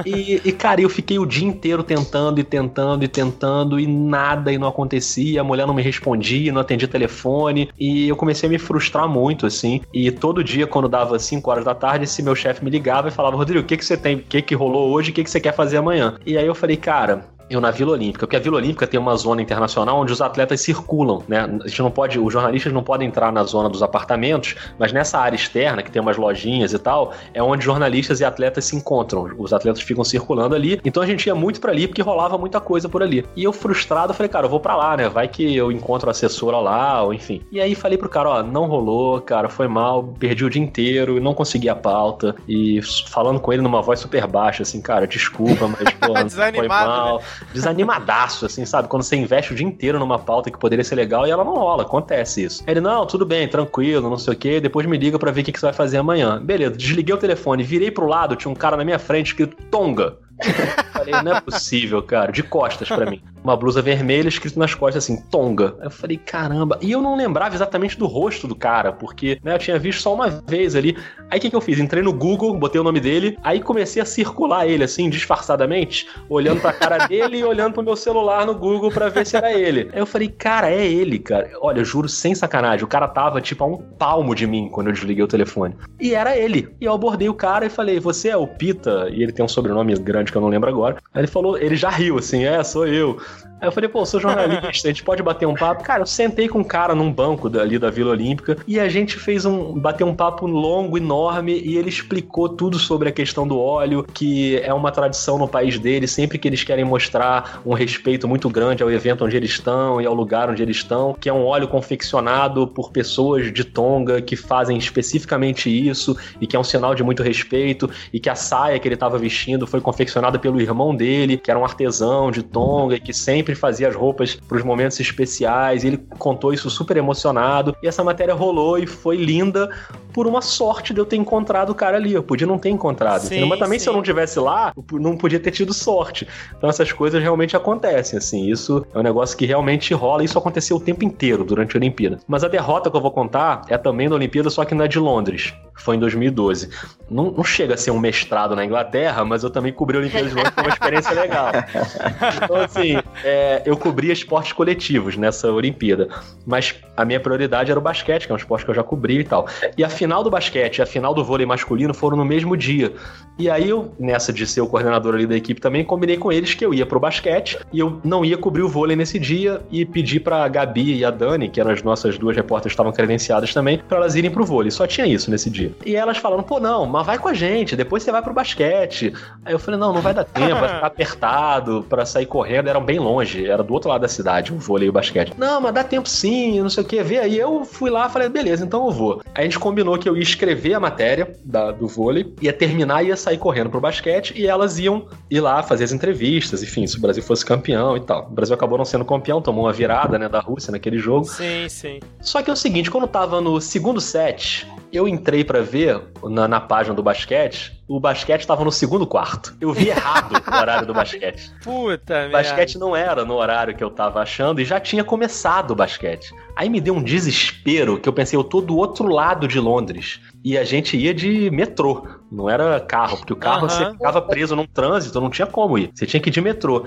E, 0.06 0.42
e, 0.46 0.52
cara, 0.52 0.82
eu 0.82 0.90
fiquei 0.90 1.18
o 1.18 1.26
dia 1.26 1.48
inteiro 1.48 1.84
tentando 1.84 2.40
e 2.40 2.44
tentando 2.44 3.04
e 3.04 3.08
tentando 3.08 3.80
e 3.80 3.88
nada 3.88 4.52
e 4.52 4.58
não 4.58 4.68
acontecia, 4.68 5.42
a 5.42 5.44
mulher 5.44 5.66
não 5.66 5.74
me 5.74 5.82
respondia, 5.82 6.52
não 6.52 6.62
atendia 6.62 6.88
telefone 6.88 7.70
e 7.80 8.08
eu 8.08 8.16
comecei 8.16 8.48
a 8.48 8.52
me 8.52 8.60
frustrar 8.60 9.08
muito 9.08 9.46
assim. 9.46 9.82
E 9.94 10.12
todo 10.12 10.44
dia 10.44 10.68
quando 10.68 10.88
dava 10.88 11.18
5 11.18 11.50
horas 11.50 11.66
da 11.66 11.74
tarde, 11.74 12.04
esse 12.04 12.22
meu 12.22 12.36
chefe 12.36 12.64
me 12.64 12.70
ligava 12.70 13.08
e 13.08 13.12
falava: 13.12 13.36
"Rodrigo, 13.36 13.62
o 13.62 13.64
que 13.64 13.78
que 13.78 13.86
você 13.86 13.98
tem? 13.98 14.18
O 14.18 14.20
que 14.20 14.42
que 14.42 14.56
rolou 14.56 14.92
hoje?" 14.92 15.07
Hoje, 15.08 15.12
o 15.12 15.14
que, 15.14 15.24
que 15.24 15.30
você 15.30 15.40
quer 15.40 15.54
fazer 15.54 15.78
amanhã? 15.78 16.18
E 16.26 16.38
aí 16.38 16.46
eu 16.46 16.56
falei, 16.56 16.78
cara, 16.78 17.26
eu 17.50 17.62
na 17.62 17.72
Vila 17.72 17.92
Olímpica, 17.94 18.26
porque 18.26 18.36
a 18.36 18.40
Vila 18.40 18.58
Olímpica 18.58 18.86
tem 18.86 19.00
uma 19.00 19.16
zona 19.16 19.42
internacional 19.42 20.00
onde 20.00 20.12
os 20.12 20.22
atletas 20.22 20.62
circulam, 20.62 21.24
né? 21.28 21.50
A 21.64 21.68
gente 21.68 21.82
não 21.82 21.92
pode, 21.92 22.20
os 22.20 22.34
jornalistas 22.34 22.74
não 22.74 22.84
podem 22.84 23.08
entrar 23.08 23.32
na 23.32 23.44
zona 23.44 23.70
dos 23.70 23.82
apartamentos, 23.82 24.56
mas 24.78 24.92
nessa 24.92 25.18
área 25.18 25.36
externa, 25.36 25.82
que 25.82 25.92
tem 25.92 26.02
umas 26.02 26.18
lojinhas 26.18 26.74
e 26.74 26.80
tal, 26.80 27.14
é 27.34 27.42
onde 27.42 27.64
jornalistas 27.64 28.20
e 28.20 28.26
atletas 28.26 28.66
se 28.66 28.76
encontram. 28.76 29.30
Os 29.38 29.54
atletas 29.54 29.82
ficam 29.82 30.04
circulando 30.04 30.56
ali. 30.56 30.80
Então 30.84 31.02
a 31.02 31.06
gente 31.06 31.26
ia 31.28 31.36
muito 31.36 31.62
para 31.62 31.72
ali 31.72 31.88
porque 31.88 32.02
rolava 32.02 32.38
muita 32.38 32.60
coisa 32.60 32.90
por 32.90 33.02
ali. 33.02 33.26
E 33.36 33.44
eu 33.44 33.54
frustrado, 33.54 34.14
falei, 34.14 34.30
cara, 34.30 34.46
eu 34.46 34.50
vou 34.50 34.60
para 34.60 34.76
lá, 34.76 34.98
né? 34.98 35.10
Vai 35.10 35.28
que 35.28 35.56
eu 35.56 35.72
encontro 35.72 36.10
a 36.10 36.12
assessora 36.12 36.58
lá, 36.58 37.04
ou 37.04 37.14
enfim. 37.14 37.42
E 37.52 37.62
aí 37.62 37.76
falei 37.76 37.98
pro 37.98 38.10
cara, 38.10 38.30
ó, 38.30 38.44
não 38.44 38.66
rolou, 38.66 39.22
cara, 39.22 39.50
foi 39.50 39.68
mal, 39.68 40.04
perdi 40.04 40.44
o 40.44 40.50
dia 40.50 40.62
inteiro, 40.62 41.20
não 41.22 41.34
consegui 41.34 41.70
a 41.70 41.76
pauta. 41.76 42.36
E 42.48 42.82
falando 43.08 43.40
com 43.40 43.54
ele 43.54 43.62
numa 43.62 43.82
voz 43.82 44.00
super 44.00 44.28
baixa, 44.28 44.64
assim, 44.64 44.82
cara, 44.82 45.08
desculpa, 45.08 45.68
mas 45.68 45.94
pô, 45.94 46.14
foi 46.56 46.68
mal. 46.68 47.18
Né? 47.18 47.24
Desanimadaço, 47.54 48.46
assim, 48.46 48.66
sabe? 48.66 48.88
Quando 48.88 49.04
você 49.04 49.16
investe 49.16 49.54
o 49.54 49.56
dia 49.56 49.66
inteiro 49.66 50.00
numa 50.00 50.20
pauta 50.20 50.52
que 50.52 50.58
poderia 50.58 50.84
ser 50.84 50.96
legal 50.96 51.28
e 51.28 51.32
ela 51.32 51.44
não 51.44 51.56
rola, 51.56 51.84
acontece 51.84 52.44
isso. 52.44 52.64
Ele, 52.68 52.82
não, 52.82 53.06
tudo 53.06 53.26
bem, 53.26 53.48
tranquilo, 53.48 54.10
não 54.10 54.18
sei 54.18 54.34
o 54.34 54.38
quê, 54.38 54.60
depois 54.60 54.86
me 54.86 54.98
liga 54.98 55.18
para 55.18 55.32
ver 55.32 55.42
o 55.42 55.44
que, 55.44 55.60
você 55.60 55.66
vai 55.66 55.74
fazer 55.74 55.98
amanhã. 55.98 56.42
Beleza, 56.44 56.76
desliguei 56.76 57.14
o 57.14 57.18
telefone, 57.18 57.64
virei 57.64 57.92
pro 57.92 58.08
lado, 58.08 58.36
tinha 58.36 58.52
um 58.52 58.56
cara 58.56 58.78
na 58.78 58.86
minha 58.86 59.00
frente 59.00 59.28
escrito 59.28 59.58
Tonga. 59.70 60.18
Falei, 60.94 61.14
não 61.24 61.36
é 61.36 61.42
possível, 61.42 62.02
cara, 62.04 62.32
de 62.32 62.44
costas 62.44 62.88
para 62.88 63.10
mim 63.10 63.22
uma 63.48 63.58
blusa 63.58 63.82
vermelha 63.82 64.28
escrito 64.28 64.60
nas 64.60 64.76
costas 64.76 65.04
assim, 65.04 65.22
Tonga. 65.30 65.76
Eu 65.82 65.90
falei, 65.90 66.18
caramba. 66.18 66.78
E 66.82 66.92
eu 66.92 67.02
não 67.02 67.16
lembrava 67.16 67.56
exatamente 67.56 67.98
do 67.98 68.06
rosto 68.06 68.48
do 68.48 68.56
cara, 68.56 68.92
porque 68.92 69.40
né, 69.44 69.56
eu 69.56 69.60
tinha 69.60 69.80
visto 69.80 70.02
só 70.02 70.14
uma 70.14 70.30
vez 70.30 70.76
ali. 70.76 70.98
Aí 71.30 71.40
o 71.40 71.42
que, 71.42 71.50
que 71.50 71.56
eu 71.56 71.62
fiz? 71.62 71.80
Entrei 71.80 72.04
no 72.04 72.14
Google, 72.14 72.58
botei 72.58 72.80
o 72.80 72.84
nome 72.84 73.00
dele, 73.00 73.38
aí 73.44 73.62
comecei 73.62 74.02
a 74.02 74.06
circular 74.06 74.68
ele 74.68 74.84
assim, 74.84 75.10
disfarçadamente, 75.10 76.08
olhando 76.30 76.62
pra 76.62 76.74
cara 76.74 77.06
dele 77.08 77.38
e 77.38 77.44
olhando 77.44 77.74
pro 77.74 77.84
meu 77.84 77.96
celular 77.96 78.46
no 78.46 78.56
Google 78.56 78.92
para 78.92 79.10
ver 79.10 79.26
se 79.26 79.38
era 79.38 79.54
ele. 79.54 79.90
Aí 79.94 80.00
eu 80.00 80.06
falei, 80.06 80.28
cara, 80.30 80.70
é 80.70 80.86
ele, 80.86 81.20
cara. 81.20 81.50
Olha, 81.62 81.80
eu 81.80 81.86
juro 81.86 82.10
sem 82.10 82.36
sacanagem, 82.36 82.84
o 82.84 82.88
cara 82.88 83.08
tava 83.08 83.42
tipo 83.42 83.64
a 83.64 83.68
um 83.68 83.78
palmo 83.78 84.36
de 84.36 84.46
mim 84.46 84.70
quando 84.70 84.88
eu 84.88 84.94
desliguei 84.94 85.24
o 85.24 85.28
telefone. 85.28 85.76
E 86.00 86.14
era 86.14 86.38
ele. 86.38 86.70
E 86.80 86.86
eu 86.86 86.94
abordei 86.94 87.30
o 87.30 87.34
cara 87.34 87.66
e 87.66 87.70
falei, 87.70 88.00
você 88.00 88.30
é 88.30 88.38
o 88.38 88.48
Pita? 88.48 89.10
E 89.12 89.24
ele 89.24 89.32
tem 89.32 89.44
um 89.44 89.50
sobrenome 89.50 89.94
grande 89.96 90.32
que 90.32 90.38
eu 90.38 90.42
não 90.42 90.50
lembro 90.50 90.70
agora. 90.70 90.98
Aí 91.14 91.22
ele 91.22 91.28
falou, 91.28 91.58
ele 91.58 91.76
já 91.76 91.90
riu 91.90 92.18
assim, 92.18 92.46
é, 92.46 92.64
sou 92.64 92.88
eu. 92.88 93.20
Aí 93.60 93.68
eu 93.68 93.72
falei, 93.72 93.90
pô, 93.90 94.06
sou 94.06 94.20
jornalista, 94.20 94.88
a 94.88 94.92
gente 94.92 95.04
pode 95.04 95.24
bater 95.24 95.48
um 95.48 95.56
papo. 95.56 95.84
Cara, 95.84 96.04
eu 96.04 96.06
sentei 96.06 96.48
com 96.48 96.60
um 96.60 96.64
cara 96.64 96.94
num 96.94 97.12
banco 97.12 97.48
ali 97.60 97.80
da 97.80 97.90
Vila 97.90 98.12
Olímpica 98.12 98.58
e 98.68 98.80
a 98.80 98.88
gente 98.88 99.18
fez 99.18 99.46
um. 99.46 99.74
bateu 99.74 100.06
um 100.06 100.16
papo 100.16 100.46
longo, 100.46 100.98
enorme, 100.98 101.60
e 101.60 101.76
ele 101.76 101.90
explicou 101.90 102.50
tudo 102.50 102.78
sobre 102.78 103.10
a 103.10 103.12
questão 103.12 103.48
do 103.48 103.60
óleo, 103.60 104.06
que 104.14 104.58
é 104.60 104.74
uma 104.74 104.92
tradição 104.92 105.40
no 105.40 105.48
país 105.48 105.80
dele, 105.80 106.08
sempre 106.08 106.38
que 106.38 106.48
eles 106.48 106.64
querem 106.64 106.86
mostrar 106.86 107.62
um 107.66 107.74
respeito 107.74 108.28
muito 108.28 108.48
grande 108.50 108.84
ao 108.84 108.92
evento 108.92 109.26
onde 109.26 109.36
eles 109.36 109.50
estão 109.50 110.00
e 110.00 110.06
ao 110.06 110.14
lugar 110.14 110.50
onde 110.50 110.62
eles 110.62 110.78
estão, 110.78 111.16
que 111.20 111.28
é 111.28 111.34
um 111.34 111.44
óleo 111.44 111.68
confeccionado 111.68 112.68
por 112.68 112.92
pessoas 112.92 113.52
de 113.52 113.64
Tonga 113.64 114.22
que 114.22 114.36
fazem 114.36 114.78
especificamente 114.78 115.68
isso 115.68 116.16
e 116.40 116.46
que 116.46 116.56
é 116.56 116.60
um 116.60 116.64
sinal 116.64 116.94
de 116.94 117.04
muito 117.04 117.24
respeito, 117.24 117.90
e 118.14 118.20
que 118.20 118.30
a 118.30 118.36
saia 118.36 118.78
que 118.78 118.88
ele 118.88 118.96
estava 118.96 119.18
vestindo 119.18 119.66
foi 119.66 119.82
confeccionada 119.82 120.38
pelo 120.38 120.62
irmão 120.62 120.96
dele, 120.96 121.38
que 121.38 121.50
era 121.50 121.60
um 121.60 121.64
artesão 121.64 122.30
de 122.30 122.44
Tonga 122.44 122.96
e 122.96 123.00
que 123.00 123.14
sempre 123.14 123.47
sempre 123.48 123.56
fazia 123.56 123.88
as 123.88 123.96
roupas 123.96 124.36
para 124.36 124.58
os 124.58 124.64
momentos 124.64 125.00
especiais. 125.00 125.86
ele 125.86 125.98
contou 126.20 126.54
isso 126.54 126.70
super 126.70 126.98
emocionado. 126.98 127.76
E 127.82 127.88
essa 127.88 128.04
matéria 128.04 128.34
rolou 128.34 128.78
e 128.78 128.86
foi 128.86 129.16
linda 129.16 129.70
por 130.12 130.28
uma 130.28 130.42
sorte 130.42 130.94
de 130.94 131.00
eu 131.00 131.06
ter 131.06 131.16
encontrado 131.16 131.70
o 131.70 131.76
cara 131.76 131.98
ali. 131.98 132.14
Eu 132.14 132.24
podia 132.24 132.46
não 132.46 132.58
ter 132.58 132.70
encontrado. 132.70 133.22
Sim, 133.22 133.46
mas 133.46 133.60
também 133.60 133.80
sim. 133.80 133.84
se 133.84 133.90
eu 133.90 133.94
não 133.94 134.02
tivesse 134.02 134.40
lá, 134.40 134.74
não 134.92 135.16
podia 135.16 135.40
ter 135.40 135.52
tido 135.52 135.74
sorte. 135.74 136.28
Então 136.58 136.70
essas 136.70 136.92
coisas 136.92 137.22
realmente 137.22 137.56
acontecem, 137.56 138.18
assim. 138.18 138.50
Isso 138.50 138.86
é 138.94 139.00
um 139.00 139.04
negócio 139.04 139.38
que 139.38 139.46
realmente 139.46 139.94
rola. 139.94 140.24
Isso 140.24 140.38
aconteceu 140.38 140.78
o 140.78 140.80
tempo 140.80 141.06
inteiro 141.06 141.44
durante 141.46 141.76
a 141.76 141.80
Olimpíada. 141.80 142.20
Mas 142.28 142.44
a 142.44 142.48
derrota 142.48 142.90
que 142.90 142.98
eu 142.98 143.02
vou 143.02 143.12
contar 143.12 143.62
é 143.70 143.78
também 143.78 144.10
da 144.10 144.16
Olimpíada, 144.16 144.50
só 144.50 144.66
que 144.66 144.76
não 144.76 144.86
é 144.86 144.88
de 144.88 145.00
Londres. 145.00 145.54
Foi 145.76 145.96
em 145.96 146.00
2012. 146.00 146.70
Não, 147.10 147.32
não 147.32 147.44
chega 147.44 147.76
a 147.76 147.78
ser 147.78 147.92
um 147.92 148.00
mestrado 148.00 148.56
na 148.56 148.66
Inglaterra, 148.66 149.24
mas 149.24 149.44
eu 149.44 149.50
também 149.50 149.72
cobri 149.72 149.96
a 149.98 150.00
Olimpíada 150.00 150.28
de 150.28 150.34
Londres, 150.34 150.54
foi 150.54 150.64
uma 150.64 150.74
experiência 150.74 151.12
legal. 151.12 151.52
Então, 152.44 152.58
assim, 152.58 152.98
é, 153.24 153.37
eu 153.66 153.76
cobria 153.78 154.14
esportes 154.14 154.54
coletivos 154.54 155.18
nessa 155.18 155.52
Olimpíada. 155.52 156.08
Mas 156.46 156.76
a 156.96 157.06
minha 157.06 157.20
prioridade 157.20 157.72
era 157.72 157.80
o 157.80 157.84
basquete, 157.84 158.26
que 158.26 158.32
é 158.32 158.36
um 158.36 158.38
esporte 158.38 158.66
que 158.66 158.72
eu 158.72 158.76
já 158.76 158.84
cobri 158.84 159.20
e 159.20 159.24
tal. 159.24 159.48
E 159.78 159.84
a 159.84 159.90
final 159.90 160.24
do 160.24 160.30
basquete 160.30 160.78
e 160.78 160.82
a 160.82 160.86
final 160.86 161.14
do 161.14 161.24
vôlei 161.24 161.46
masculino 161.46 161.94
foram 161.94 162.18
no 162.18 162.26
mesmo 162.26 162.56
dia. 162.56 162.94
E 163.38 163.50
aí 163.50 163.70
eu, 163.70 163.92
nessa 164.00 164.34
de 164.34 164.48
ser 164.48 164.62
o 164.62 164.68
coordenador 164.68 165.14
ali 165.16 165.28
da 165.28 165.36
equipe 165.36 165.62
também, 165.62 165.84
combinei 165.84 166.18
com 166.18 166.32
eles 166.32 166.54
que 166.54 166.66
eu 166.66 166.74
ia 166.74 166.86
pro 166.86 167.00
basquete 167.00 167.60
e 167.72 167.80
eu 167.80 168.00
não 168.04 168.26
ia 168.26 168.38
cobrir 168.38 168.64
o 168.64 168.70
vôlei 168.70 168.96
nesse 168.96 169.20
dia 169.20 169.62
e 169.72 169.86
pedi 169.86 170.20
pra 170.20 170.48
Gabi 170.48 170.96
e 170.96 171.06
a 171.06 171.12
Dani, 171.12 171.50
que 171.50 171.60
eram 171.60 171.72
as 171.72 171.84
nossas 171.84 172.18
duas 172.18 172.36
repórteres 172.36 172.72
que 172.72 172.76
estavam 172.76 172.92
credenciadas 172.92 173.54
também, 173.54 173.78
para 173.78 173.98
elas 173.98 174.16
irem 174.16 174.32
pro 174.32 174.46
vôlei. 174.46 174.72
Só 174.72 174.88
tinha 174.88 175.06
isso 175.06 175.30
nesse 175.30 175.50
dia. 175.50 175.72
E 175.86 175.96
elas 175.96 176.18
falaram, 176.18 176.44
pô, 176.44 176.60
não, 176.60 176.86
mas 176.86 177.06
vai 177.06 177.18
com 177.20 177.28
a 177.28 177.34
gente, 177.34 177.76
depois 177.76 178.04
você 178.04 178.12
vai 178.12 178.22
pro 178.22 178.34
basquete. 178.34 179.14
Aí 179.46 179.54
eu 179.54 179.60
falei, 179.60 179.80
não, 179.80 179.94
não 179.94 180.02
vai 180.02 180.14
dar 180.14 180.24
tempo, 180.24 180.60
vai 180.60 180.70
ficar 180.70 180.88
apertado 180.88 181.86
para 181.88 182.06
sair 182.06 182.26
correndo, 182.26 182.70
eram 182.70 182.84
bem 182.84 183.00
longe, 183.00 183.46
era 183.46 183.64
do 183.64 183.74
outro 183.74 183.90
lado 183.90 184.02
da 184.02 184.08
cidade, 184.08 184.52
o 184.52 184.58
vôlei 184.58 184.88
e 184.88 184.90
o 184.90 184.94
basquete. 184.94 185.34
Não, 185.38 185.62
mas 185.62 185.74
dá 185.74 185.84
tempo 185.84 186.10
sim, 186.10 186.60
não 186.62 186.70
sei 186.70 186.84
o 186.84 186.88
que, 186.88 187.04
vê 187.04 187.20
aí. 187.20 187.38
Eu 187.38 187.64
fui 187.66 187.90
lá, 187.90 188.10
falei, 188.10 188.30
beleza, 188.30 188.66
então 188.66 188.86
eu 188.88 188.92
vou. 188.92 189.22
Aí 189.36 189.42
a 189.42 189.44
gente 189.44 189.60
combinou 189.60 189.98
que 189.98 190.10
eu 190.10 190.16
ia 190.16 190.24
escrever 190.24 190.74
a 190.74 190.80
matéria 190.80 191.36
da, 191.44 191.72
do 191.72 191.88
vôlei, 191.88 192.34
ia 192.42 192.54
terminar 192.54 193.04
e 193.04 193.08
ia 193.08 193.16
sair 193.16 193.27
correndo 193.36 193.72
pro 193.72 193.82
basquete, 193.82 194.34
e 194.36 194.46
elas 194.46 194.78
iam 194.78 195.08
ir 195.30 195.42
lá 195.42 195.64
fazer 195.64 195.86
as 195.86 195.92
entrevistas, 195.92 196.62
enfim, 196.62 196.86
se 196.86 196.98
o 196.98 197.02
Brasil 197.02 197.24
fosse 197.24 197.44
campeão 197.44 197.98
e 197.98 198.02
tal. 198.02 198.28
O 198.28 198.34
Brasil 198.34 198.54
acabou 198.54 198.78
não 198.78 198.86
sendo 198.86 199.04
campeão, 199.04 199.42
tomou 199.42 199.66
uma 199.66 199.74
virada, 199.74 200.20
né, 200.20 200.30
da 200.30 200.40
Rússia 200.40 200.72
naquele 200.72 201.00
jogo. 201.00 201.26
Sim, 201.26 201.68
sim. 201.68 202.00
Só 202.22 202.44
que 202.44 202.52
é 202.52 202.54
o 202.54 202.56
seguinte, 202.56 202.92
quando 202.92 203.08
tava 203.08 203.42
no 203.42 203.60
segundo 203.60 204.00
set, 204.00 204.68
eu 204.92 205.08
entrei 205.08 205.44
para 205.44 205.62
ver 205.62 206.02
na, 206.24 206.48
na, 206.48 206.62
página 206.62 206.96
do 206.96 207.04
basquete, 207.04 207.78
o 207.88 208.00
basquete 208.00 208.42
estava 208.42 208.64
no 208.64 208.72
segundo 208.72 209.06
quarto. 209.06 209.56
Eu 209.60 209.74
vi 209.74 209.90
errado 209.90 210.34
o 210.34 210.56
horário 210.56 210.88
do 210.88 210.94
basquete. 210.94 211.52
Puta, 211.64 212.28
O 212.28 212.32
basquete 212.32 212.76
merda. 212.76 212.80
não 212.80 212.96
era 212.96 213.26
no 213.26 213.36
horário 213.36 213.76
que 213.76 213.84
eu 213.84 213.90
tava 213.90 214.22
achando 214.22 214.62
e 214.62 214.66
já 214.66 214.80
tinha 214.80 215.04
começado 215.04 215.72
o 215.72 215.76
basquete. 215.76 216.34
Aí 216.56 216.70
me 216.70 216.80
deu 216.80 216.96
um 216.96 217.04
desespero 217.04 218.00
que 218.00 218.08
eu 218.08 218.14
pensei, 218.14 218.38
eu 218.38 218.44
tô 218.44 218.62
do 218.62 218.78
outro 218.78 219.08
lado 219.08 219.48
de 219.48 219.60
Londres. 219.60 220.20
E 220.44 220.58
a 220.58 220.64
gente 220.64 220.96
ia 220.98 221.14
de 221.14 221.50
metrô, 221.52 222.08
não 222.32 222.50
era 222.50 222.80
carro, 222.80 223.18
porque 223.18 223.34
o 223.34 223.38
carro 223.38 223.64
uhum. 223.64 223.70
você 223.70 223.92
ficava 223.92 224.22
preso 224.22 224.56
num 224.56 224.66
trânsito, 224.66 225.20
não 225.20 225.30
tinha 225.30 225.48
como 225.48 225.78
ir. 225.78 225.92
Você 225.94 226.06
tinha 226.06 226.22
que 226.22 226.30
ir 226.30 226.32
de 226.32 226.42
metrô. 226.42 226.86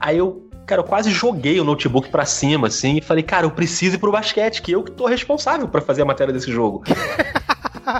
Aí 0.00 0.18
eu 0.18 0.48
cara, 0.68 0.82
eu 0.82 0.84
quase 0.84 1.10
joguei 1.10 1.58
o 1.58 1.64
notebook 1.64 2.10
para 2.10 2.26
cima, 2.26 2.66
assim, 2.66 2.98
e 2.98 3.00
falei, 3.00 3.22
cara, 3.22 3.46
eu 3.46 3.50
preciso 3.50 3.96
ir 3.96 3.98
pro 3.98 4.12
basquete, 4.12 4.60
que 4.60 4.70
eu 4.70 4.82
que 4.82 4.90
tô 4.90 5.06
responsável 5.06 5.66
para 5.66 5.80
fazer 5.80 6.02
a 6.02 6.04
matéria 6.04 6.32
desse 6.32 6.52
jogo. 6.52 6.84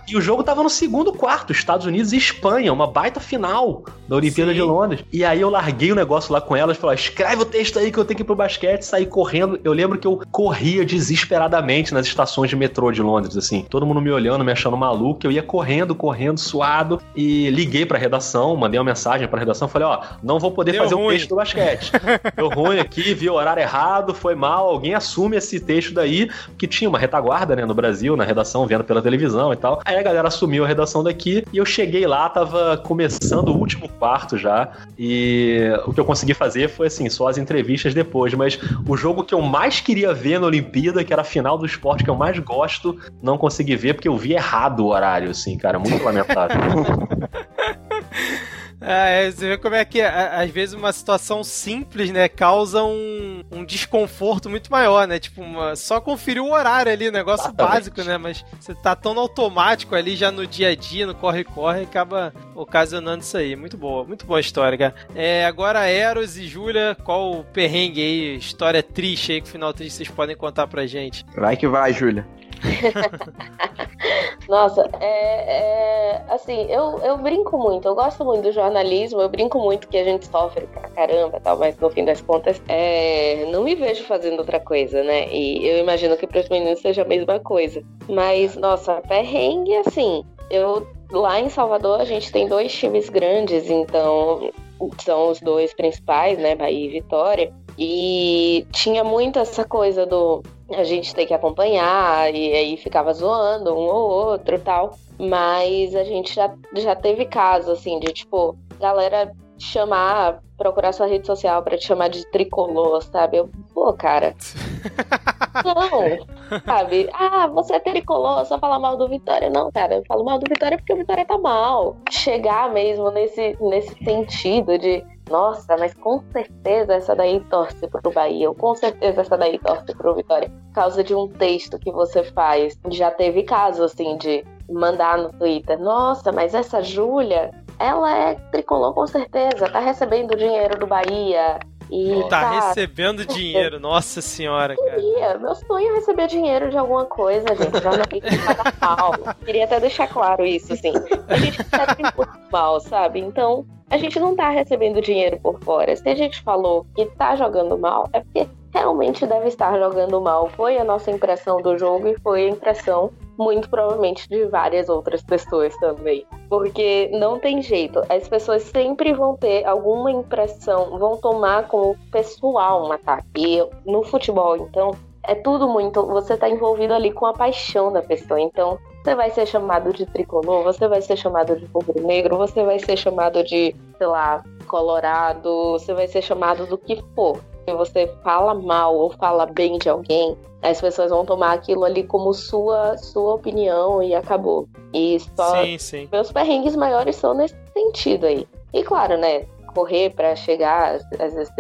e 0.07 0.17
o 0.17 0.21
jogo 0.21 0.43
tava 0.43 0.63
no 0.63 0.71
segundo 0.71 1.13
quarto, 1.13 1.53
Estados 1.53 1.87
Unidos 1.87 2.13
e 2.13 2.17
Espanha, 2.17 2.73
uma 2.73 2.87
baita 2.87 3.21
final 3.21 3.85
da 4.09 4.17
Olimpíada 4.17 4.51
Sim. 4.53 4.57
de 4.57 4.63
Londres. 4.63 5.05
E 5.13 5.25
aí 5.25 5.41
eu 5.41 5.51
larguei 5.51 5.93
o 5.93 5.95
negócio 5.95 6.33
lá 6.33 6.41
com 6.41 6.57
elas, 6.57 6.77
falei, 6.77 6.97
escreve 6.97 7.43
o 7.43 7.45
texto 7.45 7.79
aí 7.79 7.91
que 7.93 7.99
eu 7.99 8.05
tenho 8.05 8.17
que 8.17 8.23
ir 8.23 8.27
pro 8.27 8.35
basquete, 8.35 8.83
saí 8.83 9.07
correndo. 9.07 9.61
Eu 9.63 9.73
lembro 9.73 9.99
que 9.99 10.07
eu 10.07 10.21
corria 10.31 10.85
desesperadamente 10.85 11.93
nas 11.93 12.07
estações 12.07 12.51
de 12.51 12.57
metrô 12.57 12.91
de 12.91 13.03
Londres, 13.03 13.37
assim. 13.37 13.67
Todo 13.69 13.87
mundo 13.87 14.01
me 14.01 14.11
olhando, 14.11 14.45
me 14.45 14.53
achando 14.53 14.77
maluco. 14.77 15.21
Eu 15.25 15.33
ia 15.33 15.43
correndo, 15.43 15.95
correndo, 15.95 16.39
suado. 16.39 17.01
E 17.15 17.51
liguei 17.51 17.85
pra 17.85 17.99
redação, 17.99 18.57
mandei 18.57 18.79
uma 18.79 18.85
mensagem 18.85 19.27
pra 19.29 19.39
redação, 19.39 19.69
falei, 19.69 19.89
ó, 19.89 20.01
não 20.23 20.39
vou 20.39 20.51
poder 20.53 20.73
Deu 20.73 20.83
fazer 20.85 20.95
ruim. 20.95 21.07
o 21.07 21.11
texto 21.11 21.29
do 21.29 21.37
basquete. 21.37 21.93
Deu 22.37 22.49
ruim 22.49 22.79
aqui, 22.79 23.15
vi 23.15 23.29
o 23.29 23.35
horário 23.35 23.61
errado, 23.61 24.15
foi 24.15 24.35
mal, 24.35 24.69
alguém 24.69 24.95
assume 24.95 25.37
esse 25.37 25.61
texto 25.61 25.93
daí, 25.93 26.31
que 26.57 26.67
tinha 26.67 26.89
uma 26.89 26.99
retaguarda, 26.99 27.55
né, 27.57 27.65
no 27.65 27.75
Brasil, 27.75 28.17
na 28.17 28.25
redação, 28.25 28.67
vendo 28.67 28.85
pela 28.85 29.03
televisão 29.03 29.53
e 29.53 29.57
tal. 29.57 29.78
Aí 29.85 29.97
a 29.97 30.03
galera 30.03 30.29
assumiu 30.29 30.65
a 30.65 30.69
redação 30.69 31.03
daqui 31.03 31.45
e 31.53 31.59
eu 31.59 31.65
cheguei 31.65 32.07
lá, 32.07 32.29
tava 32.29 32.77
começando 32.79 33.49
o 33.49 33.57
último 33.57 33.89
quarto 33.89 34.37
já. 34.37 34.71
E 34.99 35.71
o 35.87 35.93
que 35.93 36.01
eu 36.01 36.05
consegui 36.05 36.35
fazer 36.35 36.69
foi 36.69 36.89
assim, 36.89 37.09
só 37.09 37.29
as 37.29 37.39
entrevistas 37.39 37.95
depois. 37.95 38.33
Mas 38.35 38.59
o 38.87 38.97
jogo 38.97 39.25
que 39.25 39.35
eu 39.35 39.41
mais 39.41 39.81
queria 39.81 40.13
ver 40.13 40.41
na 40.41 40.47
Olimpíada, 40.47 41.05
que 41.05 41.13
era 41.13 41.23
a 41.23 41.25
final 41.25 41.59
do 41.59 41.67
esporte 41.67 42.05
que 42.05 42.11
eu 42.11 42.17
mais 42.17 42.39
gosto, 42.39 42.99
não 43.23 43.39
consegui 43.39 43.77
ver 43.77 43.95
porque 43.95 44.09
eu 44.09 44.17
vi 44.17 44.33
errado 44.33 44.81
o 44.81 44.89
horário, 44.89 45.31
assim, 45.31 45.57
cara. 45.57 45.79
Muito 45.79 46.03
lamentável. 46.03 46.59
É, 48.81 49.31
você 49.31 49.49
vê 49.49 49.59
como 49.59 49.75
é 49.75 49.85
que 49.85 50.01
às 50.01 50.51
vezes 50.51 50.75
uma 50.75 50.93
situação 50.93 51.43
simples, 51.43 52.11
né, 52.11 52.29
causa 52.29 52.83
um, 52.83 53.43
um 53.51 53.65
desconforto 53.65 54.49
muito 54.49 54.71
maior, 54.71 55.07
né? 55.07 55.19
Tipo, 55.19 55.43
uma, 55.43 55.75
só 55.75 56.01
conferir 56.01 56.43
o 56.43 56.53
horário 56.53 56.93
ali, 56.93 57.11
negócio 57.11 57.47
Exatamente. 57.47 57.73
básico, 57.73 58.03
né? 58.05 58.19
Mas 58.19 58.45
você 58.59 58.75
tá 58.75 58.95
tão 58.95 59.19
automático 59.19 59.95
ali 59.95 60.15
já 60.15 60.31
no 60.31 60.47
dia 60.47 60.69
a 60.69 60.75
dia, 60.75 61.07
no 61.07 61.15
corre-corre, 61.15 61.83
acaba 61.83 62.33
ocasionando 62.55 63.23
isso 63.23 63.37
aí. 63.37 63.57
Muito 63.57 63.77
boa, 63.77 64.05
muito 64.05 64.25
boa 64.25 64.41
história, 64.41 64.79
cara. 64.79 64.95
É, 65.15 65.45
agora, 65.45 65.87
Eros 65.87 66.37
e 66.37 66.47
Júlia, 66.47 66.97
qual 67.05 67.33
o 67.33 67.45
perrengue 67.45 68.01
aí, 68.01 68.37
história 68.37 68.83
triste 68.83 69.33
aí, 69.33 69.41
que 69.41 69.49
final 69.49 69.73
triste 69.73 69.97
vocês 69.97 70.09
podem 70.09 70.37
contar 70.37 70.67
pra 70.67 70.87
gente? 70.87 71.25
Vai 71.37 71.57
que 71.57 71.67
vai, 71.67 71.93
Júlia. 71.93 72.27
Nossa, 74.49 74.89
é, 75.01 76.17
é, 76.17 76.23
assim, 76.29 76.67
eu, 76.71 76.99
eu 77.01 77.19
brinco 77.19 77.59
muito, 77.59 77.87
eu 77.87 77.95
gosto 77.95 78.25
muito 78.25 78.45
do 78.45 78.53
jornalismo, 78.53 79.21
eu 79.21 79.29
brinco 79.29 79.59
muito 79.59 79.89
que 79.89 79.97
a 79.99 80.05
gente 80.05 80.27
sofre 80.27 80.67
pra 80.67 80.89
caramba 80.89 81.39
tal, 81.41 81.59
mas 81.59 81.77
no 81.79 81.91
fim 81.91 82.05
das 82.05 82.21
contas, 82.23 82.61
é, 82.67 83.47
não 83.53 83.63
me 83.63 83.75
vejo 83.75 84.05
fazendo 84.05 84.39
outra 84.39 84.59
coisa, 84.59 85.03
né? 85.03 85.29
E 85.31 85.67
eu 85.67 85.79
imagino 85.79 86.17
que 86.17 86.27
para 86.27 86.41
os 86.41 86.49
meninos 86.49 86.81
seja 86.81 87.03
a 87.03 87.05
mesma 87.05 87.39
coisa. 87.41 87.83
Mas, 88.09 88.57
nossa, 88.57 89.03
perrengue, 89.03 89.75
assim, 89.77 90.25
eu 90.51 90.87
lá 91.11 91.41
em 91.41 91.49
Salvador 91.49 92.01
a 92.01 92.05
gente 92.05 92.31
tem 92.33 92.47
dois 92.47 92.73
times 92.73 93.09
grandes, 93.09 93.69
então 93.71 94.51
são 94.99 95.31
os 95.31 95.41
dois 95.41 95.75
principais, 95.75 96.39
né? 96.39 96.55
Bahia 96.55 96.87
e 96.87 96.89
Vitória. 96.89 97.53
E 97.77 98.67
tinha 98.73 99.05
muito 99.05 99.39
essa 99.39 99.65
coisa 99.65 100.05
do 100.05 100.43
a 100.71 100.85
gente 100.85 101.15
ter 101.15 101.27
que 101.27 101.35
acompanhar, 101.35 102.35
e 102.35 102.53
aí 102.53 102.77
ficava 102.77 103.13
zoando 103.13 103.75
um 103.75 103.87
ou 103.87 104.11
outro 104.11 104.57
e 104.57 104.59
tal. 104.59 104.99
Mas 105.19 105.95
a 105.95 106.05
gente 106.05 106.35
já, 106.35 106.55
já 106.75 106.95
teve 106.95 107.25
caso, 107.25 107.73
assim, 107.73 107.99
de 107.99 108.13
tipo, 108.13 108.57
galera 108.79 109.33
chamar, 109.59 110.41
procurar 110.57 110.93
sua 110.93 111.07
rede 111.07 111.27
social 111.27 111.63
para 111.63 111.77
te 111.77 111.87
chamar 111.87 112.09
de 112.09 112.25
tricolor, 112.31 113.03
sabe? 113.03 113.39
Eu, 113.39 113.51
pô, 113.75 113.93
cara. 113.93 114.35
não, 115.65 116.61
sabe? 116.65 117.09
Ah, 117.13 117.49
você 117.49 117.75
é 117.75 117.81
tricolor, 117.81 118.45
só 118.47 118.59
falar 118.59 118.79
mal 118.79 118.97
do 118.97 119.09
Vitória. 119.09 119.51
Não, 119.51 119.71
cara, 119.73 119.97
eu 119.97 120.05
falo 120.07 120.25
mal 120.25 120.39
do 120.39 120.49
Vitória 120.49 120.79
porque 120.79 120.93
o 120.93 120.97
Vitória 120.97 121.25
tá 121.25 121.37
mal. 121.37 121.97
Chegar 122.11 122.73
mesmo 122.73 123.11
nesse, 123.11 123.57
nesse 123.61 123.93
sentido 124.05 124.79
de 124.79 125.05
nossa, 125.29 125.77
mas 125.77 125.95
com 125.95 126.23
certeza 126.33 126.95
essa 126.95 127.15
daí 127.15 127.41
torce 127.51 127.87
pro 127.89 128.11
Bahia, 128.11 128.49
ou 128.49 128.55
com 128.55 128.75
certeza 128.75 129.21
essa 129.21 129.37
daí 129.37 129.59
torce 129.59 129.95
pro 129.95 130.15
Vitória. 130.15 130.49
Por 130.49 130.75
causa 130.75 131.05
de 131.05 131.15
um 131.15 131.29
texto 131.29 131.79
que 131.79 131.91
você 131.91 132.23
faz. 132.23 132.79
Já 132.91 133.11
teve 133.11 133.43
caso, 133.43 133.85
assim, 133.85 134.17
de 134.17 134.45
mandar 134.69 135.19
no 135.19 135.33
Twitter, 135.33 135.79
nossa, 135.79 136.31
mas 136.31 136.55
essa 136.55 136.83
Júlia, 136.83 137.51
ela 137.79 138.15
é 138.15 138.35
tricolor 138.51 138.93
com 138.93 139.07
certeza, 139.07 139.69
tá 139.71 139.81
recebendo 139.81 140.37
dinheiro 140.37 140.79
do 140.79 140.87
Bahia, 140.87 141.59
e 141.91 142.23
tá, 142.29 142.41
tá 142.41 142.51
recebendo 142.69 143.25
dinheiro, 143.25 143.81
nossa 143.81 144.21
senhora, 144.21 144.77
cara. 144.77 144.91
Queria, 144.97 145.39
meu 145.39 145.55
sonho 145.55 145.93
é 145.93 145.95
receber 145.95 146.27
dinheiro 146.27 146.71
de 146.71 146.77
alguma 146.77 147.07
coisa, 147.07 147.47
gente. 147.49 147.83
Já 147.83 147.91
não 147.97 148.05
que 148.05 148.21
pagar 148.45 148.75
mal. 148.81 149.35
Queria 149.45 149.65
até 149.65 149.81
deixar 149.81 150.07
claro 150.09 150.45
isso, 150.45 150.73
assim. 150.73 150.93
A 151.29 151.37
gente 151.37 151.59
recebe 151.59 152.03
muito 152.03 152.39
mal, 152.51 152.81
sabe? 152.81 153.21
Então, 153.21 153.67
a 153.91 153.97
gente 153.97 154.21
não 154.21 154.37
tá 154.37 154.51
recebendo 154.51 155.01
dinheiro 155.01 155.39
por 155.43 155.59
fora. 155.61 155.97
Se 155.97 156.09
a 156.09 156.15
gente 156.15 156.43
falou 156.43 156.85
que 156.95 157.07
tá 157.07 157.35
jogando 157.37 157.79
mal, 157.79 158.09
é 158.13 158.21
porque 158.21 158.47
realmente 158.73 159.27
deve 159.27 159.49
estar 159.49 159.79
jogando 159.79 160.21
mal. 160.21 160.49
Foi 160.51 160.77
a 160.79 160.85
nossa 160.85 161.11
impressão 161.11 161.61
do 161.63 161.79
jogo 161.79 162.09
e 162.09 162.21
foi 162.21 162.47
a 162.47 162.51
impressão, 162.51 163.11
muito 163.39 163.69
provavelmente, 163.69 164.29
de 164.29 164.45
várias 164.47 164.89
outras 164.89 165.23
pessoas 165.23 165.75
também. 165.79 166.27
Porque 166.49 167.09
não 167.13 167.39
tem 167.39 167.63
jeito. 167.63 168.03
As 168.09 168.29
pessoas 168.29 168.63
sempre 168.63 169.13
vão 169.13 169.37
ter 169.37 169.65
alguma 169.65 170.11
impressão, 170.11 170.99
vão 170.99 171.17
tomar 171.17 171.67
como 171.69 171.97
pessoal 172.11 172.87
um 172.87 172.93
ataque. 172.93 173.27
E 173.37 173.67
no 173.87 174.03
futebol, 174.05 174.57
então, 174.57 174.93
é 175.25 175.35
tudo 175.35 175.69
muito. 175.69 176.07
Você 176.07 176.37
tá 176.37 176.49
envolvido 176.49 176.93
ali 176.93 177.11
com 177.11 177.27
a 177.27 177.33
paixão 177.33 177.93
da 177.93 178.03
pessoa. 178.03 178.41
Então, 178.41 178.79
você 179.03 179.15
vai 179.15 179.31
ser 179.31 179.47
chamado 179.47 179.93
de 179.93 180.05
tricolor, 180.07 180.65
você 180.65 180.87
vai 180.89 181.01
ser 181.01 181.17
chamado 181.17 181.57
de 181.57 181.65
rubro-negro, 181.67 182.37
você 182.37 182.63
vai 182.63 182.79
ser 182.79 182.97
chamado 182.97 183.43
de, 183.45 183.75
sei 183.97 184.07
lá, 184.07 184.43
colorado, 184.67 185.73
você 185.73 185.95
vai 185.95 186.07
ser 186.07 186.23
chamado 186.23 186.67
do 186.67 186.77
que 186.77 187.03
for 187.15 187.41
você 187.75 188.11
fala 188.23 188.55
mal 188.55 188.97
ou 188.97 189.11
fala 189.11 189.47
bem 189.47 189.79
de 189.79 189.89
alguém, 189.89 190.37
as 190.63 190.81
pessoas 190.81 191.11
vão 191.11 191.25
tomar 191.25 191.53
aquilo 191.53 191.85
ali 191.85 192.03
como 192.03 192.33
sua, 192.33 192.97
sua 192.97 193.35
opinião 193.35 194.03
e 194.03 194.15
acabou. 194.15 194.69
E 194.93 195.19
só 195.37 195.63
sim, 195.63 195.79
sim. 195.79 196.09
meus 196.11 196.33
perrengues 196.33 196.77
maiores 196.77 197.17
são 197.17 197.35
nesse 197.35 197.57
sentido 197.73 198.27
aí. 198.27 198.47
E 198.73 198.83
claro, 198.83 199.17
né? 199.17 199.47
Correr 199.75 200.11
para 200.11 200.35
chegar, 200.35 200.99
às 201.19 201.35
vezes 201.35 201.51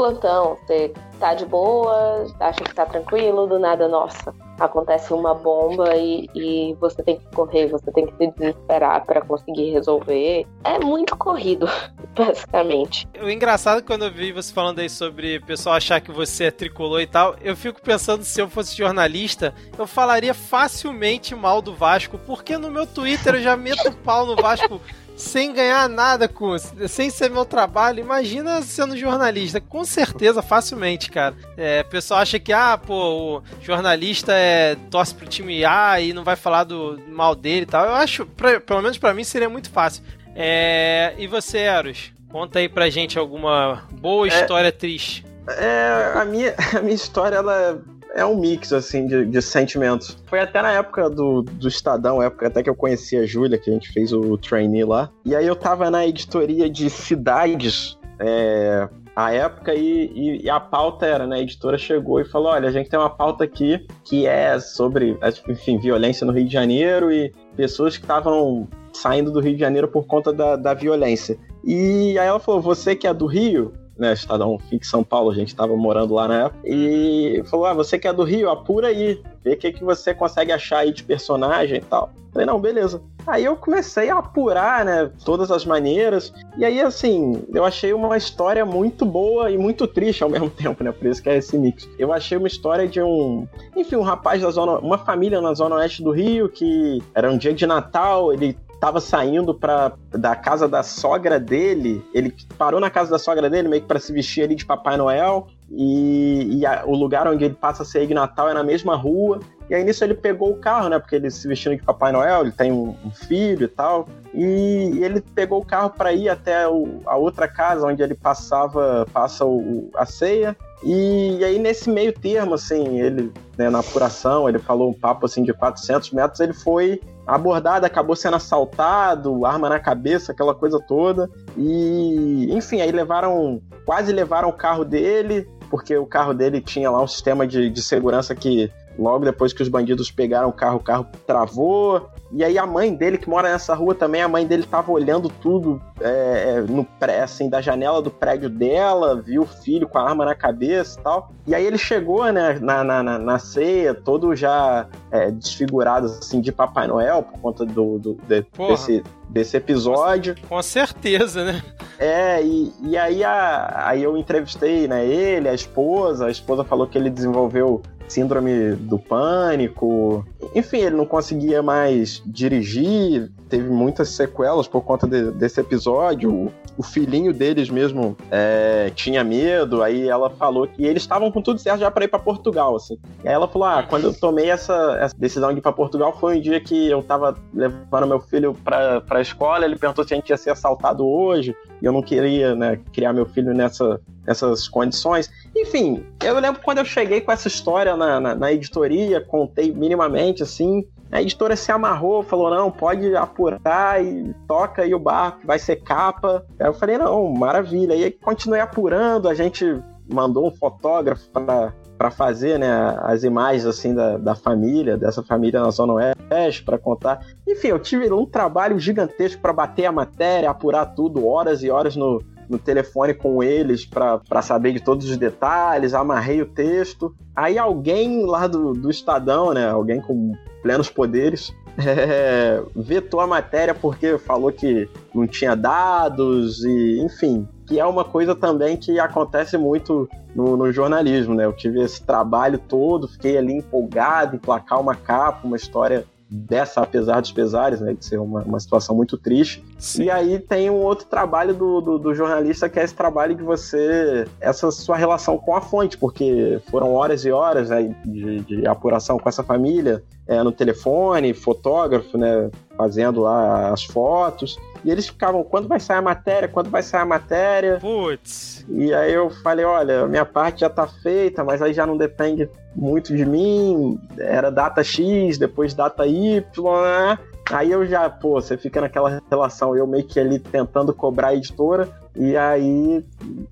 plantão, 0.00 0.56
você 0.56 0.90
tá 1.18 1.34
de 1.34 1.44
boa, 1.44 2.24
acha 2.40 2.64
que 2.64 2.74
tá 2.74 2.86
tranquilo, 2.86 3.46
do 3.46 3.58
nada, 3.58 3.86
nossa, 3.86 4.34
acontece 4.58 5.12
uma 5.12 5.34
bomba 5.34 5.94
e, 5.94 6.26
e 6.34 6.74
você 6.80 7.02
tem 7.02 7.18
que 7.18 7.26
correr, 7.36 7.66
você 7.66 7.92
tem 7.92 8.06
que 8.06 8.16
se 8.16 8.32
desesperar 8.32 9.04
para 9.04 9.20
conseguir 9.20 9.72
resolver. 9.72 10.46
É 10.64 10.78
muito 10.78 11.14
corrido, 11.18 11.68
basicamente. 12.16 13.06
O 13.22 13.28
engraçado 13.28 13.80
é 13.80 13.82
quando 13.82 14.06
eu 14.06 14.10
vi 14.10 14.32
você 14.32 14.50
falando 14.50 14.78
aí 14.78 14.88
sobre 14.88 15.36
o 15.36 15.44
pessoal 15.44 15.76
achar 15.76 16.00
que 16.00 16.10
você 16.10 16.44
é 16.44 16.50
tricolor 16.50 17.02
e 17.02 17.06
tal, 17.06 17.36
eu 17.42 17.54
fico 17.54 17.82
pensando 17.82 18.24
se 18.24 18.40
eu 18.40 18.48
fosse 18.48 18.74
jornalista, 18.74 19.54
eu 19.78 19.86
falaria 19.86 20.32
facilmente 20.32 21.34
mal 21.34 21.60
do 21.60 21.74
Vasco, 21.74 22.18
porque 22.18 22.56
no 22.56 22.70
meu 22.70 22.86
Twitter 22.86 23.34
eu 23.34 23.42
já 23.42 23.54
meto 23.58 23.92
pau 23.98 24.24
no 24.24 24.36
Vasco 24.36 24.80
sem 25.20 25.52
ganhar 25.52 25.88
nada 25.88 26.26
com 26.26 26.56
sem 26.58 27.10
ser 27.10 27.30
meu 27.30 27.44
trabalho. 27.44 28.00
Imagina 28.00 28.62
sendo 28.62 28.96
jornalista, 28.96 29.60
com 29.60 29.84
certeza, 29.84 30.42
facilmente, 30.42 31.10
cara. 31.10 31.34
É, 31.56 31.84
o 31.86 31.90
pessoal 31.90 32.20
acha 32.20 32.38
que, 32.38 32.52
ah, 32.52 32.78
pô, 32.78 33.38
o 33.38 33.42
jornalista 33.60 34.32
é 34.32 34.76
torce 34.90 35.14
pro 35.14 35.26
time 35.26 35.64
A 35.64 36.00
e 36.00 36.12
não 36.12 36.24
vai 36.24 36.36
falar 36.36 36.64
do 36.64 37.00
mal 37.08 37.34
dele 37.34 37.62
e 37.62 37.66
tal. 37.66 37.86
Eu 37.86 37.94
acho, 37.94 38.26
pra, 38.26 38.60
pelo 38.60 38.82
menos 38.82 38.98
para 38.98 39.14
mim, 39.14 39.22
seria 39.22 39.48
muito 39.48 39.70
fácil. 39.70 40.02
É, 40.34 41.14
e 41.18 41.26
você, 41.26 41.58
Eros? 41.58 42.12
Conta 42.30 42.60
aí 42.60 42.68
pra 42.68 42.88
gente 42.88 43.18
alguma 43.18 43.84
boa 43.92 44.26
é, 44.26 44.28
história 44.28 44.68
é, 44.68 44.72
triste. 44.72 45.24
É, 45.48 46.12
a 46.14 46.24
minha, 46.24 46.54
a 46.74 46.80
minha 46.80 46.94
história, 46.94 47.36
ela 47.36 47.82
é 48.14 48.24
um 48.24 48.36
mix, 48.36 48.72
assim, 48.72 49.06
de, 49.06 49.24
de, 49.24 49.42
sentimentos. 49.42 50.16
Foi 50.26 50.40
até 50.40 50.60
na 50.62 50.72
época 50.72 51.08
do, 51.08 51.42
do 51.42 51.68
Estadão, 51.68 52.22
época 52.22 52.48
até 52.48 52.62
que 52.62 52.70
eu 52.70 52.74
conheci 52.74 53.16
a 53.16 53.24
Júlia, 53.24 53.58
que 53.58 53.70
a 53.70 53.72
gente 53.72 53.92
fez 53.92 54.12
o 54.12 54.36
trainee 54.36 54.84
lá. 54.84 55.10
E 55.24 55.34
aí 55.34 55.46
eu 55.46 55.56
tava 55.56 55.90
na 55.90 56.06
editoria 56.06 56.68
de 56.68 56.90
cidades, 56.90 57.98
é, 58.18 58.88
a 59.14 59.32
época 59.32 59.74
e, 59.74 60.10
e, 60.14 60.44
e, 60.44 60.50
a 60.50 60.60
pauta 60.60 61.06
era, 61.06 61.26
né? 61.26 61.36
A 61.36 61.40
editora 61.40 61.76
chegou 61.76 62.20
e 62.20 62.24
falou: 62.24 62.48
olha, 62.52 62.68
a 62.68 62.72
gente 62.72 62.88
tem 62.88 62.98
uma 62.98 63.10
pauta 63.10 63.44
aqui 63.44 63.86
que 64.04 64.26
é 64.26 64.58
sobre, 64.58 65.18
enfim, 65.48 65.78
violência 65.78 66.26
no 66.26 66.32
Rio 66.32 66.46
de 66.46 66.52
Janeiro 66.52 67.12
e 67.12 67.32
pessoas 67.56 67.96
que 67.96 68.04
estavam 68.04 68.68
saindo 68.92 69.30
do 69.30 69.40
Rio 69.40 69.54
de 69.54 69.60
Janeiro 69.60 69.88
por 69.88 70.06
conta 70.06 70.32
da, 70.32 70.56
da 70.56 70.74
violência. 70.74 71.38
E 71.64 72.18
aí 72.18 72.26
ela 72.26 72.40
falou: 72.40 72.60
você 72.60 72.94
que 72.94 73.06
é 73.06 73.12
do 73.12 73.26
Rio, 73.26 73.72
né, 74.00 74.14
Estadão 74.14 74.58
fica 74.58 74.84
em 74.84 74.88
São 74.88 75.04
Paulo, 75.04 75.30
a 75.30 75.34
gente 75.34 75.48
estava 75.48 75.76
morando 75.76 76.14
lá 76.14 76.26
na 76.26 76.46
época, 76.46 76.60
e 76.64 77.42
falou: 77.50 77.66
Ah, 77.66 77.74
você 77.74 77.98
que 77.98 78.08
é 78.08 78.12
do 78.12 78.24
Rio, 78.24 78.50
apura 78.50 78.88
aí, 78.88 79.22
vê 79.44 79.52
o 79.52 79.56
que, 79.58 79.72
que 79.72 79.84
você 79.84 80.14
consegue 80.14 80.50
achar 80.50 80.78
aí 80.78 80.92
de 80.92 81.04
personagem 81.04 81.78
e 81.78 81.82
tal. 81.82 82.10
Falei, 82.32 82.46
não, 82.46 82.60
beleza. 82.60 83.02
Aí 83.26 83.44
eu 83.44 83.56
comecei 83.56 84.08
a 84.08 84.18
apurar, 84.18 84.84
né, 84.84 85.10
todas 85.24 85.50
as 85.50 85.64
maneiras, 85.66 86.32
e 86.56 86.64
aí, 86.64 86.80
assim, 86.80 87.44
eu 87.52 87.64
achei 87.64 87.92
uma 87.92 88.16
história 88.16 88.64
muito 88.64 89.04
boa 89.04 89.50
e 89.50 89.58
muito 89.58 89.86
triste 89.86 90.22
ao 90.22 90.30
mesmo 90.30 90.48
tempo, 90.48 90.82
né, 90.82 90.92
por 90.92 91.06
isso 91.06 91.22
que 91.22 91.28
é 91.28 91.36
esse 91.36 91.58
mix. 91.58 91.88
Eu 91.98 92.12
achei 92.12 92.38
uma 92.38 92.46
história 92.46 92.86
de 92.86 93.02
um, 93.02 93.46
enfim, 93.76 93.96
um 93.96 94.02
rapaz 94.02 94.40
da 94.40 94.50
zona, 94.50 94.78
uma 94.78 94.96
família 94.96 95.40
na 95.40 95.52
zona 95.54 95.76
oeste 95.76 96.02
do 96.02 96.12
Rio, 96.12 96.48
que 96.48 97.02
era 97.14 97.30
um 97.30 97.36
dia 97.36 97.52
de 97.52 97.66
Natal, 97.66 98.32
ele 98.32 98.56
tava 98.80 98.98
saindo 98.98 99.54
pra, 99.54 99.92
da 100.10 100.34
casa 100.34 100.66
da 100.66 100.82
sogra 100.82 101.38
dele. 101.38 102.02
Ele 102.14 102.34
parou 102.56 102.80
na 102.80 102.88
casa 102.88 103.10
da 103.10 103.18
sogra 103.18 103.50
dele, 103.50 103.68
meio 103.68 103.82
que 103.82 103.88
pra 103.88 104.00
se 104.00 104.10
vestir 104.10 104.42
ali 104.42 104.54
de 104.54 104.64
Papai 104.64 104.96
Noel. 104.96 105.48
E, 105.70 106.58
e 106.58 106.66
a, 106.66 106.82
o 106.86 106.96
lugar 106.96 107.28
onde 107.28 107.44
ele 107.44 107.54
passa 107.54 107.82
a 107.82 107.86
ser 107.86 108.06
de 108.06 108.14
Natal 108.14 108.48
é 108.48 108.54
na 108.54 108.64
mesma 108.64 108.96
rua. 108.96 109.40
E 109.68 109.74
aí 109.74 109.84
nisso 109.84 110.02
ele 110.02 110.14
pegou 110.14 110.50
o 110.50 110.56
carro, 110.56 110.88
né? 110.88 110.98
Porque 110.98 111.14
ele 111.14 111.30
se 111.30 111.46
vestindo 111.46 111.76
de 111.76 111.82
Papai 111.82 112.10
Noel, 112.10 112.40
ele 112.40 112.52
tem 112.52 112.72
um, 112.72 112.96
um 113.04 113.10
filho 113.10 113.64
e 113.64 113.68
tal. 113.68 114.08
E, 114.32 114.92
e 114.94 115.04
ele 115.04 115.20
pegou 115.20 115.60
o 115.60 115.64
carro 115.64 115.90
para 115.90 116.12
ir 116.12 116.30
até 116.30 116.66
o, 116.66 117.02
a 117.04 117.16
outra 117.16 117.46
casa 117.46 117.86
onde 117.86 118.02
ele 118.02 118.14
passava, 118.14 119.06
passa 119.12 119.44
o, 119.44 119.90
a 119.94 120.06
ceia. 120.06 120.56
E, 120.82 121.36
e 121.38 121.44
aí 121.44 121.58
nesse 121.58 121.90
meio 121.90 122.12
termo, 122.12 122.54
assim, 122.54 122.98
ele, 122.98 123.30
né, 123.60 123.68
na 123.68 123.80
apuração, 123.80 124.48
ele 124.48 124.58
falou 124.58 124.88
um 124.88 124.94
papo 124.94 125.26
assim 125.26 125.42
de 125.42 125.52
400 125.52 126.12
metros, 126.12 126.40
ele 126.40 126.54
foi 126.54 126.98
abordado, 127.26 127.84
acabou 127.84 128.16
sendo 128.16 128.36
assaltado, 128.36 129.44
arma 129.44 129.68
na 129.68 129.78
cabeça, 129.78 130.32
aquela 130.32 130.54
coisa 130.54 130.80
toda. 130.80 131.28
E, 131.58 132.48
enfim, 132.50 132.80
aí 132.80 132.90
levaram, 132.90 133.60
quase 133.84 134.14
levaram 134.14 134.48
o 134.48 134.52
carro 134.54 134.82
dele, 134.82 135.46
porque 135.68 135.94
o 135.94 136.06
carro 136.06 136.32
dele 136.32 136.62
tinha 136.62 136.90
lá 136.90 137.02
um 137.02 137.06
sistema 137.06 137.46
de, 137.46 137.68
de 137.68 137.82
segurança 137.82 138.34
que 138.34 138.72
logo 138.98 139.26
depois 139.26 139.52
que 139.52 139.62
os 139.62 139.68
bandidos 139.68 140.10
pegaram 140.10 140.48
o 140.48 140.54
carro, 140.54 140.78
o 140.78 140.82
carro 140.82 141.06
travou. 141.26 142.08
E 142.32 142.44
aí 142.44 142.56
a 142.56 142.66
mãe 142.66 142.94
dele, 142.94 143.18
que 143.18 143.28
mora 143.28 143.50
nessa 143.50 143.74
rua 143.74 143.94
também, 143.94 144.22
a 144.22 144.28
mãe 144.28 144.46
dele 144.46 144.62
tava 144.62 144.92
olhando 144.92 145.28
tudo 145.28 145.82
é, 146.00 146.54
é, 146.56 146.60
no 146.60 146.84
pré, 146.84 147.22
assim, 147.22 147.48
da 147.48 147.60
janela 147.60 148.00
do 148.00 148.10
prédio 148.10 148.48
dela, 148.48 149.20
viu 149.20 149.42
o 149.42 149.46
filho 149.46 149.88
com 149.88 149.98
a 149.98 150.08
arma 150.08 150.24
na 150.24 150.34
cabeça 150.34 150.98
e 150.98 151.02
tal. 151.02 151.32
E 151.46 151.54
aí 151.54 151.66
ele 151.66 151.78
chegou, 151.78 152.30
né, 152.32 152.58
na, 152.60 152.84
na, 152.84 153.02
na 153.02 153.38
ceia, 153.38 153.92
todo 153.94 154.36
já 154.36 154.86
é, 155.10 155.30
desfigurado, 155.30 156.06
assim, 156.06 156.40
de 156.40 156.52
Papai 156.52 156.86
Noel, 156.86 157.22
por 157.22 157.40
conta 157.40 157.66
do, 157.66 157.98
do 157.98 158.16
de, 158.28 158.46
desse, 158.56 159.02
desse 159.28 159.56
episódio. 159.56 160.36
Com 160.48 160.62
certeza, 160.62 161.44
né? 161.44 161.62
É, 161.98 162.42
e, 162.42 162.72
e 162.82 162.96
aí, 162.96 163.24
a, 163.24 163.88
aí 163.88 164.02
eu 164.02 164.16
entrevistei, 164.16 164.86
né, 164.86 165.04
ele, 165.04 165.48
a 165.48 165.54
esposa, 165.54 166.26
a 166.26 166.30
esposa 166.30 166.62
falou 166.62 166.86
que 166.86 166.96
ele 166.96 167.10
desenvolveu 167.10 167.82
síndrome 168.10 168.74
do 168.74 168.98
pânico. 168.98 170.24
Enfim, 170.54 170.78
ele 170.78 170.96
não 170.96 171.06
conseguia 171.06 171.62
mais 171.62 172.22
dirigir, 172.26 173.30
teve 173.48 173.68
muitas 173.68 174.08
sequelas 174.10 174.66
por 174.66 174.82
conta 174.82 175.06
de, 175.06 175.30
desse 175.30 175.60
episódio. 175.60 176.52
O 176.80 176.82
filhinho 176.82 177.30
deles 177.30 177.68
mesmo 177.68 178.16
é, 178.30 178.90
tinha 178.94 179.22
medo, 179.22 179.82
aí 179.82 180.08
ela 180.08 180.30
falou 180.30 180.66
que 180.66 180.82
eles 180.82 181.02
estavam 181.02 181.30
com 181.30 181.42
tudo 181.42 181.60
certo 181.60 181.80
já 181.80 181.90
para 181.90 182.06
ir 182.06 182.08
para 182.08 182.18
Portugal, 182.18 182.74
assim. 182.74 182.96
E 183.22 183.28
aí 183.28 183.34
ela 183.34 183.46
falou: 183.46 183.68
Ah, 183.68 183.82
quando 183.86 184.04
eu 184.04 184.14
tomei 184.14 184.48
essa, 184.48 184.96
essa 184.98 185.14
decisão 185.14 185.52
de 185.52 185.58
ir 185.58 185.60
para 185.60 185.72
Portugal 185.72 186.16
foi 186.18 186.38
um 186.38 186.40
dia 186.40 186.58
que 186.58 186.88
eu 186.88 187.02
tava 187.02 187.36
levando 187.52 188.06
meu 188.06 188.18
filho 188.18 188.54
para 188.64 189.02
a 189.10 189.20
escola, 189.20 189.66
ele 189.66 189.76
perguntou 189.76 190.08
se 190.08 190.14
a 190.14 190.16
gente 190.16 190.30
ia 190.30 190.38
ser 190.38 190.52
assaltado 190.52 191.06
hoje, 191.06 191.54
e 191.82 191.84
eu 191.84 191.92
não 191.92 192.00
queria, 192.00 192.54
né, 192.54 192.80
criar 192.94 193.12
meu 193.12 193.26
filho 193.26 193.52
nessa, 193.52 194.00
nessas 194.26 194.66
condições. 194.66 195.30
Enfim, 195.54 196.02
eu 196.24 196.40
lembro 196.40 196.62
quando 196.64 196.78
eu 196.78 196.84
cheguei 196.86 197.20
com 197.20 197.30
essa 197.30 197.46
história 197.46 197.94
na, 197.94 198.18
na, 198.18 198.34
na 198.34 198.52
editoria, 198.52 199.20
contei 199.20 199.70
minimamente, 199.70 200.42
assim, 200.42 200.82
a 201.10 201.20
editora 201.20 201.56
se 201.56 201.72
amarrou, 201.72 202.22
falou: 202.22 202.50
não, 202.50 202.70
pode 202.70 203.14
apurar 203.16 204.02
e 204.04 204.34
toca 204.46 204.82
aí 204.82 204.94
o 204.94 204.98
barco, 204.98 205.46
vai 205.46 205.58
ser 205.58 205.76
capa. 205.76 206.44
Aí 206.58 206.66
eu 206.66 206.74
falei: 206.74 206.98
não, 206.98 207.32
maravilha. 207.32 207.94
E 207.94 208.04
aí 208.04 208.10
continuei 208.10 208.60
apurando, 208.60 209.28
a 209.28 209.34
gente 209.34 209.80
mandou 210.12 210.46
um 210.46 210.50
fotógrafo 210.50 211.28
para 211.30 211.72
para 212.00 212.10
fazer 212.10 212.58
né, 212.58 212.96
as 213.02 213.24
imagens 213.24 213.66
assim 213.66 213.94
da, 213.94 214.16
da 214.16 214.34
família, 214.34 214.96
dessa 214.96 215.22
família 215.22 215.60
na 215.60 215.70
Zona 215.70 215.92
Oeste, 215.92 216.64
para 216.64 216.78
contar. 216.78 217.20
Enfim, 217.46 217.68
eu 217.68 217.78
tive 217.78 218.10
um 218.10 218.24
trabalho 218.24 218.78
gigantesco 218.78 219.42
para 219.42 219.52
bater 219.52 219.84
a 219.84 219.92
matéria, 219.92 220.48
apurar 220.48 220.86
tudo, 220.86 221.26
horas 221.26 221.62
e 221.62 221.68
horas 221.68 221.96
no, 221.96 222.22
no 222.50 222.58
telefone 222.58 223.14
com 223.14 223.42
eles 223.42 223.86
para 223.86 224.42
saber 224.42 224.72
de 224.72 224.80
todos 224.80 225.08
os 225.08 225.16
detalhes, 225.16 225.94
amarrei 225.94 226.42
o 226.42 226.46
texto. 226.46 227.14
Aí 227.34 227.56
alguém 227.56 228.26
lá 228.26 228.48
do, 228.48 228.72
do 228.72 228.90
Estadão, 228.90 229.54
né, 229.54 229.70
alguém 229.70 230.00
com 230.00 230.32
plenos 230.60 230.90
poderes, 230.90 231.54
é, 231.78 232.60
vetou 232.74 233.20
a 233.20 233.26
matéria 233.26 233.72
porque 233.72 234.18
falou 234.18 234.50
que 234.50 234.88
não 235.14 235.28
tinha 235.28 235.54
dados 235.54 236.64
e, 236.64 237.00
enfim, 237.00 237.48
que 237.66 237.78
é 237.78 237.86
uma 237.86 238.04
coisa 238.04 238.34
também 238.34 238.76
que 238.76 238.98
acontece 238.98 239.56
muito 239.56 240.08
no, 240.34 240.56
no, 240.56 240.72
jornalismo, 240.72 241.34
né? 241.34 241.44
Eu 241.44 241.52
tive 241.52 241.80
esse 241.80 242.02
trabalho 242.02 242.58
todo, 242.58 243.06
fiquei 243.06 243.38
ali 243.38 243.54
empolgado 243.54 244.34
em 244.34 244.38
placar 244.38 244.80
uma 244.80 244.94
capa, 244.94 245.46
uma 245.46 245.56
história 245.56 246.04
dessa, 246.30 246.80
apesar 246.80 247.20
dos 247.20 247.32
pesares, 247.32 247.80
né, 247.80 247.92
de 247.92 248.04
ser 248.04 248.18
uma, 248.18 248.42
uma 248.42 248.60
situação 248.60 248.94
muito 248.94 249.18
triste. 249.18 249.64
Sim. 249.78 250.04
E 250.04 250.10
aí 250.10 250.38
tem 250.38 250.70
um 250.70 250.76
outro 250.76 251.06
trabalho 251.06 251.52
do, 251.52 251.80
do, 251.80 251.98
do, 251.98 252.14
jornalista 252.14 252.68
que 252.68 252.78
é 252.78 252.84
esse 252.84 252.94
trabalho 252.94 253.34
de 253.34 253.42
você, 253.42 254.26
essa 254.40 254.70
sua 254.70 254.96
relação 254.96 255.36
com 255.36 255.56
a 255.56 255.60
fonte, 255.60 255.98
porque 255.98 256.60
foram 256.70 256.94
horas 256.94 257.24
e 257.24 257.32
horas 257.32 257.70
né, 257.70 257.94
de, 258.04 258.40
de 258.42 258.68
apuração 258.68 259.18
com 259.18 259.28
essa 259.28 259.42
família, 259.42 260.04
é, 260.28 260.40
no 260.42 260.52
telefone, 260.52 261.34
fotógrafo, 261.34 262.16
né, 262.16 262.48
fazendo 262.76 263.22
lá 263.22 263.72
as 263.72 263.84
fotos. 263.84 264.56
E 264.84 264.90
eles 264.90 265.06
ficavam, 265.06 265.42
quando 265.44 265.68
vai 265.68 265.78
sair 265.78 265.98
a 265.98 266.02
matéria? 266.02 266.48
Quando 266.48 266.70
vai 266.70 266.82
sair 266.82 267.02
a 267.02 267.06
matéria? 267.06 267.78
Putz. 267.80 268.64
E 268.68 268.92
aí 268.94 269.12
eu 269.12 269.30
falei, 269.30 269.64
olha, 269.64 270.06
minha 270.06 270.24
parte 270.24 270.60
já 270.60 270.70
tá 270.70 270.86
feita, 270.86 271.44
mas 271.44 271.60
aí 271.60 271.72
já 271.72 271.86
não 271.86 271.96
depende 271.96 272.48
muito 272.74 273.14
de 273.14 273.24
mim. 273.24 274.00
Era 274.18 274.50
data 274.50 274.82
X, 274.82 275.38
depois 275.38 275.74
data 275.74 276.06
Y, 276.06 276.42
né? 276.82 277.18
Aí 277.50 277.70
eu 277.72 277.84
já, 277.84 278.08
pô, 278.08 278.40
você 278.40 278.56
fica 278.56 278.80
naquela 278.80 279.20
relação, 279.28 279.76
eu 279.76 279.86
meio 279.86 280.04
que 280.04 280.20
ali 280.20 280.38
tentando 280.38 280.94
cobrar 280.94 281.28
a 281.28 281.34
editora, 281.34 281.88
e 282.14 282.36
aí 282.36 283.04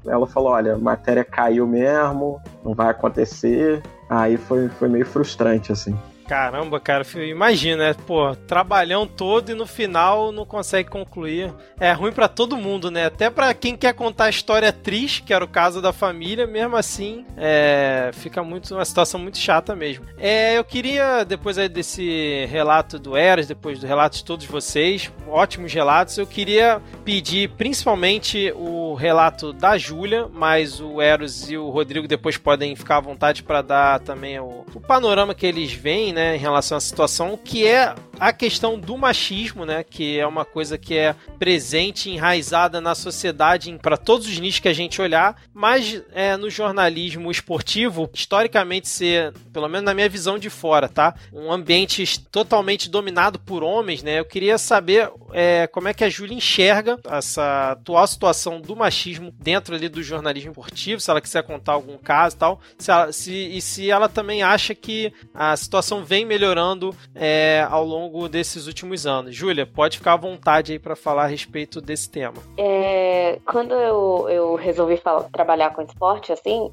ela 0.07 0.27
falou, 0.27 0.53
olha, 0.53 0.75
a 0.75 0.79
matéria 0.79 1.25
caiu 1.25 1.67
mesmo, 1.67 2.41
não 2.65 2.75
vai 2.75 2.91
acontecer. 2.91 3.83
Aí 4.09 4.37
foi, 4.37 4.69
foi 4.69 4.89
meio 4.89 5.05
frustrante, 5.05 5.73
assim. 5.73 5.99
Caramba, 6.29 6.79
cara, 6.79 7.07
imagina, 7.27 7.89
né? 7.89 7.97
Pô, 8.07 8.37
trabalhão 8.37 9.07
todo 9.07 9.51
e 9.51 9.55
no 9.55 9.67
final 9.67 10.31
não 10.31 10.45
consegue 10.45 10.91
concluir. 10.91 11.51
É 11.81 11.91
ruim 11.93 12.13
para 12.13 12.29
todo 12.29 12.55
mundo, 12.55 12.91
né? 12.91 13.07
Até 13.07 13.31
para 13.31 13.55
quem 13.55 13.75
quer 13.75 13.95
contar 13.95 14.27
a 14.27 14.31
história 14.31 14.71
triste, 14.71 15.23
que 15.23 15.33
era 15.33 15.43
o 15.43 15.49
caso 15.49 15.81
da 15.81 15.91
família, 15.91 16.47
mesmo 16.47 16.77
assim, 16.77 17.25
é, 17.35 18.11
fica 18.13 18.45
muito 18.45 18.75
uma 18.75 18.85
situação 18.85 19.19
muito 19.19 19.39
chata 19.39 19.75
mesmo. 19.75 20.05
É, 20.19 20.59
eu 20.59 20.65
queria, 20.65 21.25
depois 21.25 21.57
aí 21.57 21.67
desse 21.67 22.45
relato 22.51 22.99
do 22.99 23.17
Eras, 23.17 23.47
depois 23.47 23.79
do 23.79 23.87
relato 23.87 24.19
de 24.19 24.25
todos 24.25 24.45
vocês, 24.45 25.11
ótimos 25.27 25.73
relatos, 25.73 26.19
eu 26.19 26.27
queria 26.27 26.83
pedir 27.07 27.49
principalmente 27.53 28.53
o 28.55 28.93
relato 28.93 29.55
da 29.55 29.79
Júlia, 29.79 30.29
mas 30.31 30.79
o 30.79 31.01
Eros 31.01 31.51
e 31.51 31.57
o 31.57 31.71
Rodrigo 31.71 32.07
depois 32.07 32.37
podem 32.37 32.77
ficar 32.77 32.99
à 32.99 33.01
vontade 33.01 33.43
para 33.43 33.63
dar 33.63 34.01
também 34.01 34.39
o, 34.39 34.67
o 34.75 34.81
panorama 34.81 35.35
que 35.35 35.47
eles 35.47 35.73
veem, 35.73 36.13
né? 36.13 36.18
Né, 36.19 36.35
em 36.35 36.39
relação 36.39 36.77
à 36.77 36.81
situação, 36.81 37.37
que 37.37 37.65
é 37.65 37.95
a 38.19 38.33
questão 38.33 38.77
do 38.77 38.99
machismo, 38.99 39.65
né, 39.65 39.85
que 39.85 40.19
é 40.19 40.27
uma 40.27 40.45
coisa 40.45 40.77
que 40.77 40.97
é 40.97 41.15
presente, 41.39 42.11
enraizada 42.11 42.81
na 42.81 42.93
sociedade 42.97 43.73
para 43.81 43.97
todos 43.97 44.27
os 44.27 44.41
nichos 44.41 44.59
que 44.59 44.67
a 44.67 44.73
gente 44.73 45.01
olhar, 45.01 45.41
mas 45.55 46.03
é, 46.13 46.37
no 46.37 46.51
jornalismo 46.51 47.31
esportivo, 47.31 48.11
historicamente 48.13 48.89
ser, 48.89 49.33
pelo 49.53 49.69
menos 49.69 49.85
na 49.85 49.95
minha 49.95 50.09
visão 50.09 50.37
de 50.37 50.51
fora, 50.51 50.89
tá, 50.89 51.15
um 51.33 51.53
ambiente 51.53 52.21
totalmente 52.33 52.91
dominado 52.91 53.39
por 53.39 53.63
homens, 53.63 54.03
né, 54.03 54.19
eu 54.19 54.25
queria 54.25 54.59
saber 54.59 55.09
é, 55.33 55.69
como 55.69 55.87
é 55.87 55.95
que 55.95 56.03
a 56.03 56.11
Júlia 56.11 56.37
enxerga 56.37 56.99
essa 57.09 57.71
atual 57.73 58.09
situação 58.09 58.61
do 58.61 58.75
machismo 58.75 59.33
dentro 59.39 59.73
ali 59.77 59.89
do 59.89 60.03
jornalismo 60.03 60.51
esportivo, 60.51 61.01
se 61.01 61.09
ela 61.09 61.21
quiser 61.21 61.45
contar 61.45 61.75
algum 61.75 61.97
caso 61.97 62.35
e 62.35 62.39
tal, 62.41 62.61
se, 62.77 62.91
ela, 62.91 63.13
se, 63.13 63.33
e 63.33 63.61
se 63.61 63.89
ela 63.89 64.09
também 64.09 64.43
acha 64.43 64.75
que 64.75 65.13
a 65.33 65.57
situação 65.57 66.08
vem 66.09 66.25
melhorando 66.25 66.95
é, 67.15 67.67
ao 67.69 67.85
longo 67.85 68.31
desses 68.31 68.67
últimos 68.67 69.07
anos. 69.07 69.37
Júlia, 69.37 69.67
pode 69.67 69.99
ficar 69.99 70.15
à 70.15 70.17
vontade 70.17 70.73
aí 70.73 70.79
para 70.79 70.97
falar 70.97 71.25
a 71.25 71.27
respeito 71.27 71.83
desse 71.83 72.11
tema. 72.11 72.39
É, 72.57 73.39
quando 73.45 73.75
eu, 73.75 74.27
eu 74.31 74.55
resolvi 74.55 74.97
falar, 74.97 75.25
trabalhar 75.25 75.75
com 75.75 75.83
esporte, 75.83 76.33
assim, 76.33 76.71